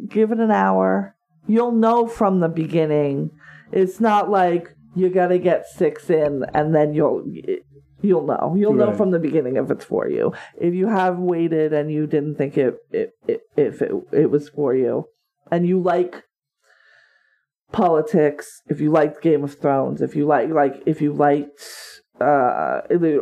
Give 0.08 0.30
it 0.30 0.40
an 0.40 0.50
hour. 0.50 1.16
You'll 1.46 1.72
know 1.72 2.06
from 2.06 2.40
the 2.40 2.48
beginning. 2.48 3.30
It's 3.72 3.98
not 3.98 4.28
like 4.28 4.74
you 4.94 5.08
got 5.08 5.28
to 5.28 5.38
get 5.38 5.66
six 5.66 6.10
in, 6.10 6.44
and 6.52 6.74
then 6.74 6.92
you'll 6.92 7.24
you'll 8.00 8.26
know. 8.26 8.54
You'll 8.56 8.74
know 8.74 8.92
from 8.94 9.10
the 9.10 9.18
beginning 9.18 9.56
if 9.56 9.70
it's 9.70 9.84
for 9.84 10.08
you. 10.08 10.32
If 10.60 10.74
you 10.74 10.88
have 10.88 11.18
waited 11.18 11.72
and 11.72 11.90
you 11.90 12.06
didn't 12.06 12.36
think 12.36 12.56
it, 12.58 12.76
it, 12.92 13.10
it 13.26 13.40
if 13.56 13.82
it 13.82 13.92
it 14.12 14.30
was 14.30 14.48
for 14.48 14.74
you, 14.74 15.06
and 15.50 15.66
you 15.66 15.80
like 15.80 16.22
politics, 17.72 18.62
if 18.68 18.80
you 18.80 18.90
liked 18.90 19.22
Game 19.22 19.44
of 19.44 19.58
Thrones, 19.58 20.00
if 20.00 20.14
you 20.16 20.26
like 20.26 20.48
like 20.50 20.82
if 20.86 21.00
you 21.00 21.12
liked 21.12 21.60
uh 22.20 22.80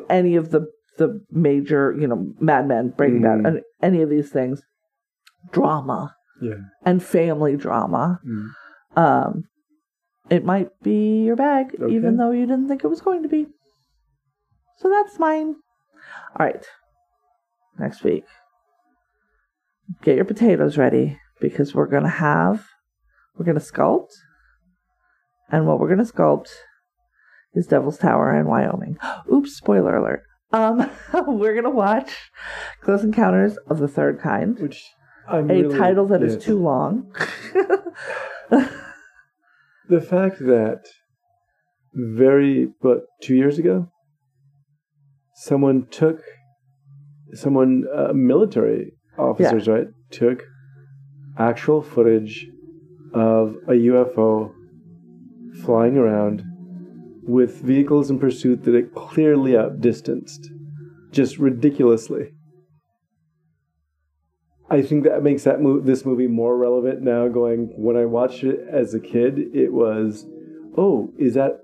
any 0.08 0.36
of 0.36 0.50
the 0.50 0.66
the 0.98 1.20
major 1.30 1.94
you 1.98 2.06
know 2.06 2.32
Mad 2.40 2.66
Men, 2.68 2.90
Breaking 2.96 3.22
Bad, 3.22 3.40
Mhm. 3.40 3.46
and 3.46 3.60
any 3.82 4.02
of 4.02 4.08
these 4.10 4.30
things, 4.30 4.62
drama 5.52 6.14
Yeah. 6.40 6.54
and 6.84 7.02
family 7.02 7.56
drama. 7.56 8.20
Mm. 8.26 8.48
Um, 8.96 9.44
it 10.30 10.44
might 10.44 10.70
be 10.82 11.24
your 11.24 11.36
bag, 11.36 11.76
Okay. 11.80 11.94
even 11.94 12.16
though 12.16 12.30
you 12.30 12.46
didn't 12.46 12.68
think 12.68 12.82
it 12.84 12.88
was 12.88 13.00
going 13.02 13.22
to 13.22 13.28
be. 13.28 13.46
So 14.78 14.90
that's 14.90 15.18
mine. 15.18 15.56
All 16.38 16.46
right. 16.46 16.64
Next 17.78 18.02
week, 18.04 18.24
get 20.02 20.16
your 20.16 20.24
potatoes 20.24 20.78
ready 20.78 21.18
because 21.40 21.74
we're 21.74 21.86
gonna 21.88 22.08
have, 22.08 22.66
we're 23.36 23.44
gonna 23.44 23.60
sculpt, 23.60 24.12
and 25.50 25.66
what 25.66 25.78
we're 25.78 25.88
gonna 25.88 26.04
sculpt 26.04 26.48
is 27.54 27.66
Devil's 27.66 27.98
Tower 27.98 28.38
in 28.38 28.46
Wyoming. 28.46 28.98
Oops! 29.32 29.52
Spoiler 29.52 29.96
alert. 29.96 30.22
Um, 30.52 30.90
we're 31.26 31.54
gonna 31.54 31.68
watch 31.74 32.10
Close 32.82 33.04
Encounters 33.04 33.58
of 33.68 33.78
the 33.78 33.88
Third 33.88 34.20
Kind 34.20 34.58
Which 34.58 34.82
I'm 35.28 35.50
a 35.50 35.54
really- 35.62 35.78
title 35.78 36.06
that 36.06 36.22
is 36.22 36.34
yes. 36.34 36.44
too 36.44 36.58
long. 36.58 37.14
The 39.88 40.00
fact 40.00 40.40
that 40.40 40.88
very, 41.94 42.68
but 42.82 43.04
two 43.22 43.36
years 43.36 43.56
ago, 43.58 43.88
someone 45.36 45.86
took, 45.90 46.20
someone, 47.34 47.84
uh, 47.94 48.12
military 48.12 48.92
officers, 49.18 49.68
right, 49.68 49.86
took 50.10 50.42
actual 51.38 51.82
footage 51.82 52.46
of 53.12 53.56
a 53.68 53.72
UFO 53.72 54.52
flying 55.64 55.96
around 55.96 56.42
with 57.22 57.60
vehicles 57.60 58.10
in 58.10 58.18
pursuit 58.18 58.64
that 58.64 58.74
it 58.74 58.94
clearly 58.94 59.56
outdistanced, 59.56 60.48
just 61.10 61.38
ridiculously. 61.38 62.32
I 64.68 64.82
think 64.82 65.04
that 65.04 65.22
makes 65.22 65.44
that 65.44 65.60
mo- 65.60 65.80
this 65.80 66.04
movie 66.04 66.26
more 66.26 66.56
relevant 66.56 67.02
now. 67.02 67.28
Going 67.28 67.72
when 67.76 67.96
I 67.96 68.04
watched 68.04 68.42
it 68.42 68.60
as 68.68 68.94
a 68.94 69.00
kid, 69.00 69.38
it 69.54 69.72
was, 69.72 70.26
oh, 70.76 71.12
is 71.18 71.34
that 71.34 71.60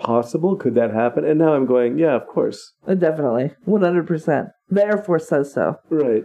possible? 0.00 0.56
Could 0.56 0.74
that 0.74 0.92
happen? 0.92 1.24
And 1.24 1.38
now 1.38 1.54
I'm 1.54 1.66
going, 1.66 1.98
yeah, 1.98 2.14
of 2.14 2.26
course, 2.26 2.72
Uh, 2.86 2.94
Definitely, 2.94 3.52
one 3.64 3.82
hundred 3.82 4.06
percent. 4.06 4.48
The 4.68 4.84
Air 4.84 4.98
Force 4.98 5.28
says 5.28 5.52
so. 5.52 5.76
right. 5.90 6.24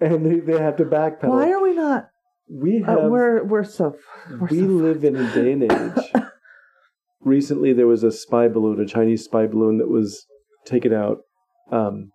And 0.00 0.24
they, 0.24 0.38
they 0.38 0.62
have 0.62 0.76
to 0.76 0.84
backpedal. 0.84 1.28
Why 1.28 1.50
are 1.50 1.60
we 1.62 1.74
not? 1.74 2.08
we 2.50 2.80
have 2.86 2.98
Uh, 2.98 3.08
we're 3.08 3.42
we're 3.44 3.64
so 3.64 3.94
we're 4.30 4.46
we 4.48 4.60
so 4.60 4.64
live 4.66 5.04
in 5.04 5.16
a 5.16 5.34
day 5.34 5.52
and 5.52 5.62
age. 5.72 6.22
Recently, 7.20 7.72
there 7.72 7.88
was 7.88 8.04
a 8.04 8.12
spy 8.12 8.46
balloon, 8.48 8.80
a 8.80 8.86
Chinese 8.86 9.24
spy 9.24 9.46
balloon 9.46 9.78
that 9.78 9.88
was 9.88 10.24
taken 10.64 10.92
out 10.94 11.18
um, 11.72 12.12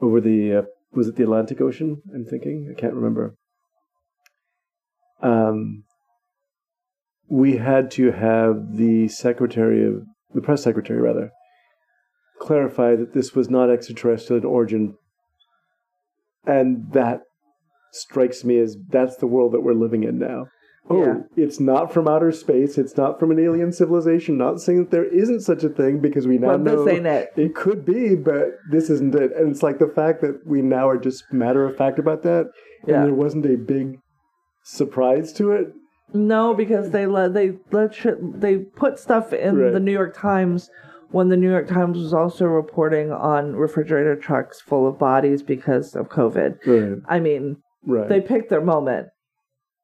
over 0.00 0.20
the 0.20 0.54
uh, 0.58 0.62
was 0.92 1.08
it 1.08 1.16
the 1.16 1.24
Atlantic 1.24 1.60
Ocean? 1.60 2.00
I'm 2.14 2.24
thinking 2.24 2.72
I 2.74 2.80
can't 2.80 2.94
remember. 2.94 3.34
Um, 5.22 5.84
we 7.42 7.56
had 7.56 7.90
to 7.90 8.12
have 8.12 8.76
the 8.76 9.08
secretary 9.08 9.82
of 9.84 9.94
the 10.34 10.40
press 10.40 10.62
secretary 10.62 11.00
rather 11.00 11.30
clarify 12.40 12.94
that 12.94 13.12
this 13.14 13.34
was 13.34 13.48
not 13.50 13.70
extraterrestrial 13.70 14.40
in 14.40 14.46
origin, 14.46 14.94
and 16.46 16.92
that 16.92 17.20
strikes 17.92 18.44
me 18.44 18.58
as 18.58 18.76
that's 18.90 19.16
the 19.16 19.26
world 19.26 19.52
that 19.52 19.62
we're 19.62 19.72
living 19.86 20.04
in 20.04 20.18
now. 20.18 20.46
Oh, 20.90 21.02
Yeah. 21.02 21.20
it's 21.36 21.58
not 21.58 21.92
from 21.94 22.06
outer 22.06 22.30
space. 22.30 22.76
It's 22.76 22.96
not 22.96 23.18
from 23.18 23.30
an 23.30 23.38
alien 23.38 23.72
civilization. 23.72 24.36
Not 24.36 24.60
saying 24.60 24.78
that 24.80 24.90
there 24.90 25.04
isn't 25.22 25.40
such 25.40 25.64
a 25.64 25.70
thing 25.70 26.00
because 26.00 26.26
we 26.26 26.36
now 26.36 26.58
But 26.58 26.60
know 26.60 26.88
ain't 26.88 27.06
it. 27.06 27.30
it 27.36 27.54
could 27.54 27.86
be, 27.86 28.14
but 28.14 28.58
this 28.70 28.90
isn't 28.90 29.14
it. 29.14 29.32
And 29.34 29.50
it's 29.50 29.62
like 29.62 29.78
the 29.78 29.88
fact 29.88 30.20
that 30.20 30.46
we 30.46 30.60
now 30.60 30.86
are 30.88 30.98
just 30.98 31.24
matter 31.32 31.64
of 31.64 31.76
fact 31.76 31.98
about 31.98 32.22
that, 32.24 32.46
Yeah. 32.86 32.96
and 32.96 33.06
there 33.06 33.14
wasn't 33.14 33.46
a 33.46 33.56
big 33.56 33.98
surprise 34.64 35.32
to 35.34 35.52
it. 35.52 35.72
No, 36.12 36.54
because 36.54 36.90
they 36.90 37.06
let 37.06 37.34
they 37.34 37.54
let 37.72 37.94
shit, 37.94 38.40
they 38.40 38.58
put 38.58 38.98
stuff 38.98 39.32
in 39.32 39.56
Right. 39.56 39.72
the 39.72 39.80
New 39.80 39.92
York 39.92 40.16
Times 40.16 40.70
when 41.10 41.28
the 41.28 41.36
New 41.36 41.50
York 41.50 41.68
Times 41.68 41.98
was 41.98 42.12
also 42.12 42.44
reporting 42.46 43.10
on 43.12 43.54
refrigerator 43.56 44.16
trucks 44.16 44.60
full 44.60 44.86
of 44.86 44.98
bodies 44.98 45.42
because 45.42 45.94
of 45.94 46.08
COVID. 46.08 46.58
Right. 46.66 47.02
I 47.08 47.20
mean, 47.20 47.58
Right. 47.86 48.08
they 48.08 48.20
picked 48.20 48.48
their 48.50 48.60
moment, 48.60 49.08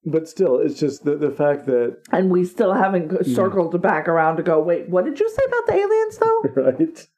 but 0.04 0.28
still, 0.28 0.58
it's 0.58 0.78
just 0.78 1.04
the 1.04 1.16
the 1.16 1.30
fact 1.30 1.66
that 1.66 1.96
and 2.12 2.30
we 2.30 2.44
still 2.44 2.74
haven't 2.74 3.10
mm. 3.10 3.34
circled 3.34 3.80
back 3.82 4.08
around 4.08 4.36
to 4.36 4.42
go. 4.42 4.60
Wait, 4.60 4.88
what 4.88 5.04
did 5.04 5.18
you 5.20 5.28
say 5.30 5.42
about 5.46 5.66
the 5.66 5.74
aliens 5.74 6.18
though? 6.18 6.42
right. 6.62 7.08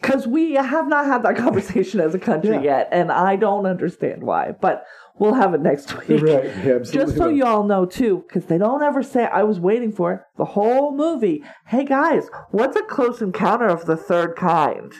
Because 0.00 0.26
we 0.26 0.54
have 0.54 0.88
not 0.88 1.04
had 1.04 1.22
that 1.24 1.36
conversation 1.46 2.00
as 2.00 2.14
a 2.14 2.18
country 2.18 2.54
Yeah. 2.54 2.62
yet, 2.62 2.88
and 2.92 3.12
I 3.12 3.36
don't 3.36 3.66
understand 3.66 4.22
why. 4.22 4.52
But 4.58 4.84
we'll 5.20 5.34
have 5.34 5.54
it 5.54 5.60
next 5.60 5.96
week. 6.08 6.20
Right. 6.22 6.44
Yeah, 6.64 6.76
absolutely. 6.76 6.92
Just 6.92 7.16
so 7.16 7.28
y'all 7.28 7.62
know 7.62 7.84
too, 7.86 8.24
because 8.26 8.46
they 8.46 8.58
don't 8.58 8.82
ever 8.82 9.02
say 9.04 9.26
I 9.26 9.44
was 9.44 9.60
waiting 9.60 9.92
for 9.92 10.12
it 10.14 10.20
the 10.36 10.44
whole 10.44 10.96
movie. 10.96 11.44
Hey 11.66 11.84
guys, 11.84 12.28
what's 12.50 12.76
a 12.76 12.82
close 12.82 13.20
encounter 13.22 13.68
of 13.68 13.84
the 13.86 13.96
third 13.96 14.34
kind? 14.34 14.92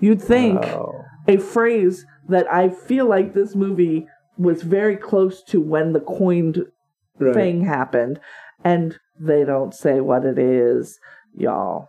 You'd 0.00 0.22
think 0.22 0.60
Wow. 0.62 1.04
a 1.26 1.36
phrase 1.36 2.06
that 2.28 2.50
I 2.50 2.68
feel 2.70 3.06
like 3.06 3.34
this 3.34 3.54
movie 3.54 4.06
was 4.38 4.62
very 4.62 4.96
close 4.96 5.42
to 5.44 5.60
when 5.60 5.92
the 5.92 6.00
coined 6.00 6.64
Right. 7.18 7.34
thing 7.34 7.64
happened, 7.64 8.20
and 8.62 8.96
they 9.18 9.44
don't 9.44 9.74
say 9.74 10.00
what 10.00 10.24
it 10.24 10.38
is, 10.38 11.00
y'all. 11.34 11.88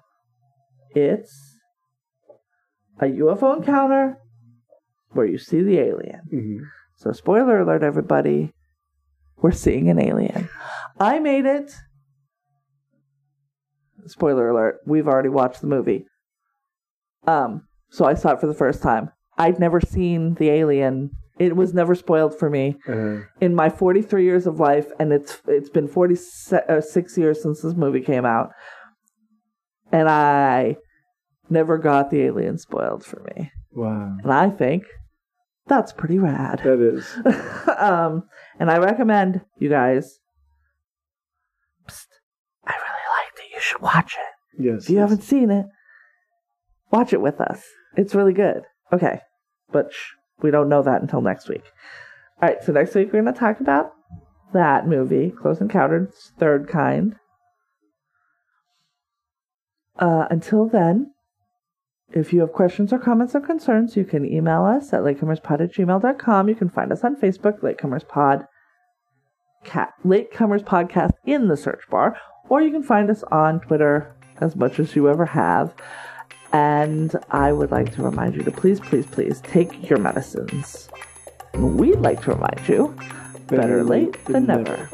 It's 0.96 1.60
a 3.00 3.06
UFO 3.06 3.56
encounter 3.58 4.18
where 5.12 5.28
you 5.28 5.38
see 5.38 5.62
the 5.62 5.78
alien. 5.78 6.22
Mhm. 6.34 6.62
So, 7.00 7.14
spoiler 7.14 7.62
alert, 7.62 7.82
everybody. 7.82 8.52
We're 9.42 9.52
seeing 9.52 9.90
an 9.90 10.00
alien. 10.02 10.50
I 11.00 11.20
made 11.20 11.46
it. 11.46 11.72
Spoiler 14.06 14.50
alert. 14.50 14.80
We've 14.86 15.08
already 15.08 15.30
watched 15.30 15.62
the 15.62 15.68
movie. 15.68 16.06
Um, 17.26 17.64
so 17.90 18.04
I 18.04 18.16
saw 18.16 18.32
it 18.32 18.42
for 18.42 18.48
the 18.48 18.54
first 18.54 18.82
time. 18.84 19.12
I'd 19.38 19.60
never 19.60 19.80
seen 19.80 20.34
the 20.34 20.50
alien. 20.50 21.12
It 21.38 21.56
was 21.56 21.74
never 21.74 21.96
spoiled 21.96 22.38
for 22.38 22.50
me 22.50 22.76
Uh, 22.86 23.20
in 23.40 23.56
my 23.56 23.70
43 23.70 24.26
years 24.26 24.46
of 24.46 24.60
life, 24.60 24.92
and 25.00 25.14
it's 25.14 25.42
it's 25.48 25.70
been 25.70 25.88
46 25.88 27.18
years 27.18 27.42
since 27.42 27.62
this 27.62 27.76
movie 27.76 28.02
came 28.02 28.26
out. 28.26 28.50
And 29.90 30.10
I 30.10 30.76
never 31.50 31.78
got 31.78 32.10
the 32.10 32.24
alien 32.24 32.58
spoiled 32.58 33.06
for 33.06 33.24
me. 33.34 33.52
Wow. 33.72 34.18
And 34.22 34.34
I 34.34 34.50
think 34.50 34.84
that's 35.70 35.94
pretty 35.94 36.18
rad. 36.18 36.62
That 36.64 36.82
is. 36.82 37.08
um, 37.78 38.24
and 38.60 38.70
I 38.70 38.78
recommend 38.80 39.42
you 39.58 39.70
guys. 39.70 40.20
Psst, 41.88 42.08
I 42.66 42.74
really 42.74 43.24
liked 43.24 43.40
it. 43.40 43.56
You 43.56 43.62
should 43.62 43.82
watch 43.82 44.18
it. 44.18 44.62
Yes. 44.62 44.84
If 44.84 44.90
you 44.90 44.96
yes. 44.98 45.10
haven't 45.10 45.24
seen 45.24 45.52
it, 45.52 45.68
watch 46.92 47.14
it 47.14 47.22
with 47.22 47.40
us. 47.40 47.64
It's 47.96 48.16
really 48.16 48.34
good. 48.34 48.64
Okay, 48.92 49.22
but 49.72 49.94
shh, 49.94 50.14
we 50.42 50.52
don't 50.52 50.70
know 50.70 50.82
that 50.82 51.02
until 51.02 51.22
next 51.22 51.48
week. 51.48 51.64
All 52.42 52.50
right, 52.50 52.64
so 52.64 52.72
next 52.72 52.96
week 52.96 53.14
we're 53.14 53.22
going 53.22 53.34
to 53.34 53.40
talk 53.40 53.60
about 53.60 53.94
that 54.54 54.88
movie, 54.88 55.32
Close 55.32 55.62
Encounters, 55.62 56.32
Third 56.40 56.68
Kind. 56.68 57.16
Uh, 59.98 60.26
until 60.32 60.68
then, 60.68 61.12
if 62.12 62.34
you 62.34 62.40
have 62.42 62.54
questions 62.54 62.92
or 62.92 63.00
comments 63.00 63.36
or 63.36 63.42
concerns, 63.42 63.96
you 63.96 64.04
can 64.04 64.26
email 64.26 64.64
us 64.64 64.94
at 64.94 65.02
latecomerspod 65.02 65.62
at 65.62 65.74
gmail.com. 65.74 66.50
You 66.50 66.56
can 66.56 66.70
find 66.70 66.92
us 66.92 67.04
on 67.04 67.16
Facebook, 67.16 67.60
Latecomerspod, 67.60 68.46
cat, 69.64 69.94
Latecomers 70.04 70.64
Podcast 70.64 71.12
in 71.26 71.48
the 71.48 71.58
search 71.58 71.82
bar, 71.90 72.18
or 72.50 72.62
you 72.62 72.72
can 72.72 72.84
find 72.84 73.10
us 73.10 73.24
on 73.32 73.60
Twitter 73.60 74.16
as 74.42 74.56
much 74.56 74.80
as 74.80 74.96
you 74.96 75.08
ever 75.08 75.26
have. 75.26 75.74
And 76.52 77.16
I 77.30 77.52
would 77.52 77.70
like 77.70 77.94
to 77.94 78.02
remind 78.02 78.36
you 78.36 78.42
to 78.44 78.52
please, 78.52 78.80
please, 78.80 79.06
please 79.06 79.40
take 79.42 79.88
your 79.88 80.00
medicines. 80.00 80.90
We'd 81.54 82.00
like 82.00 82.24
to 82.24 82.32
remind 82.32 82.68
you 82.68 82.96
better 83.48 83.84
late 83.84 84.24
than 84.26 84.48
never. 84.48 84.90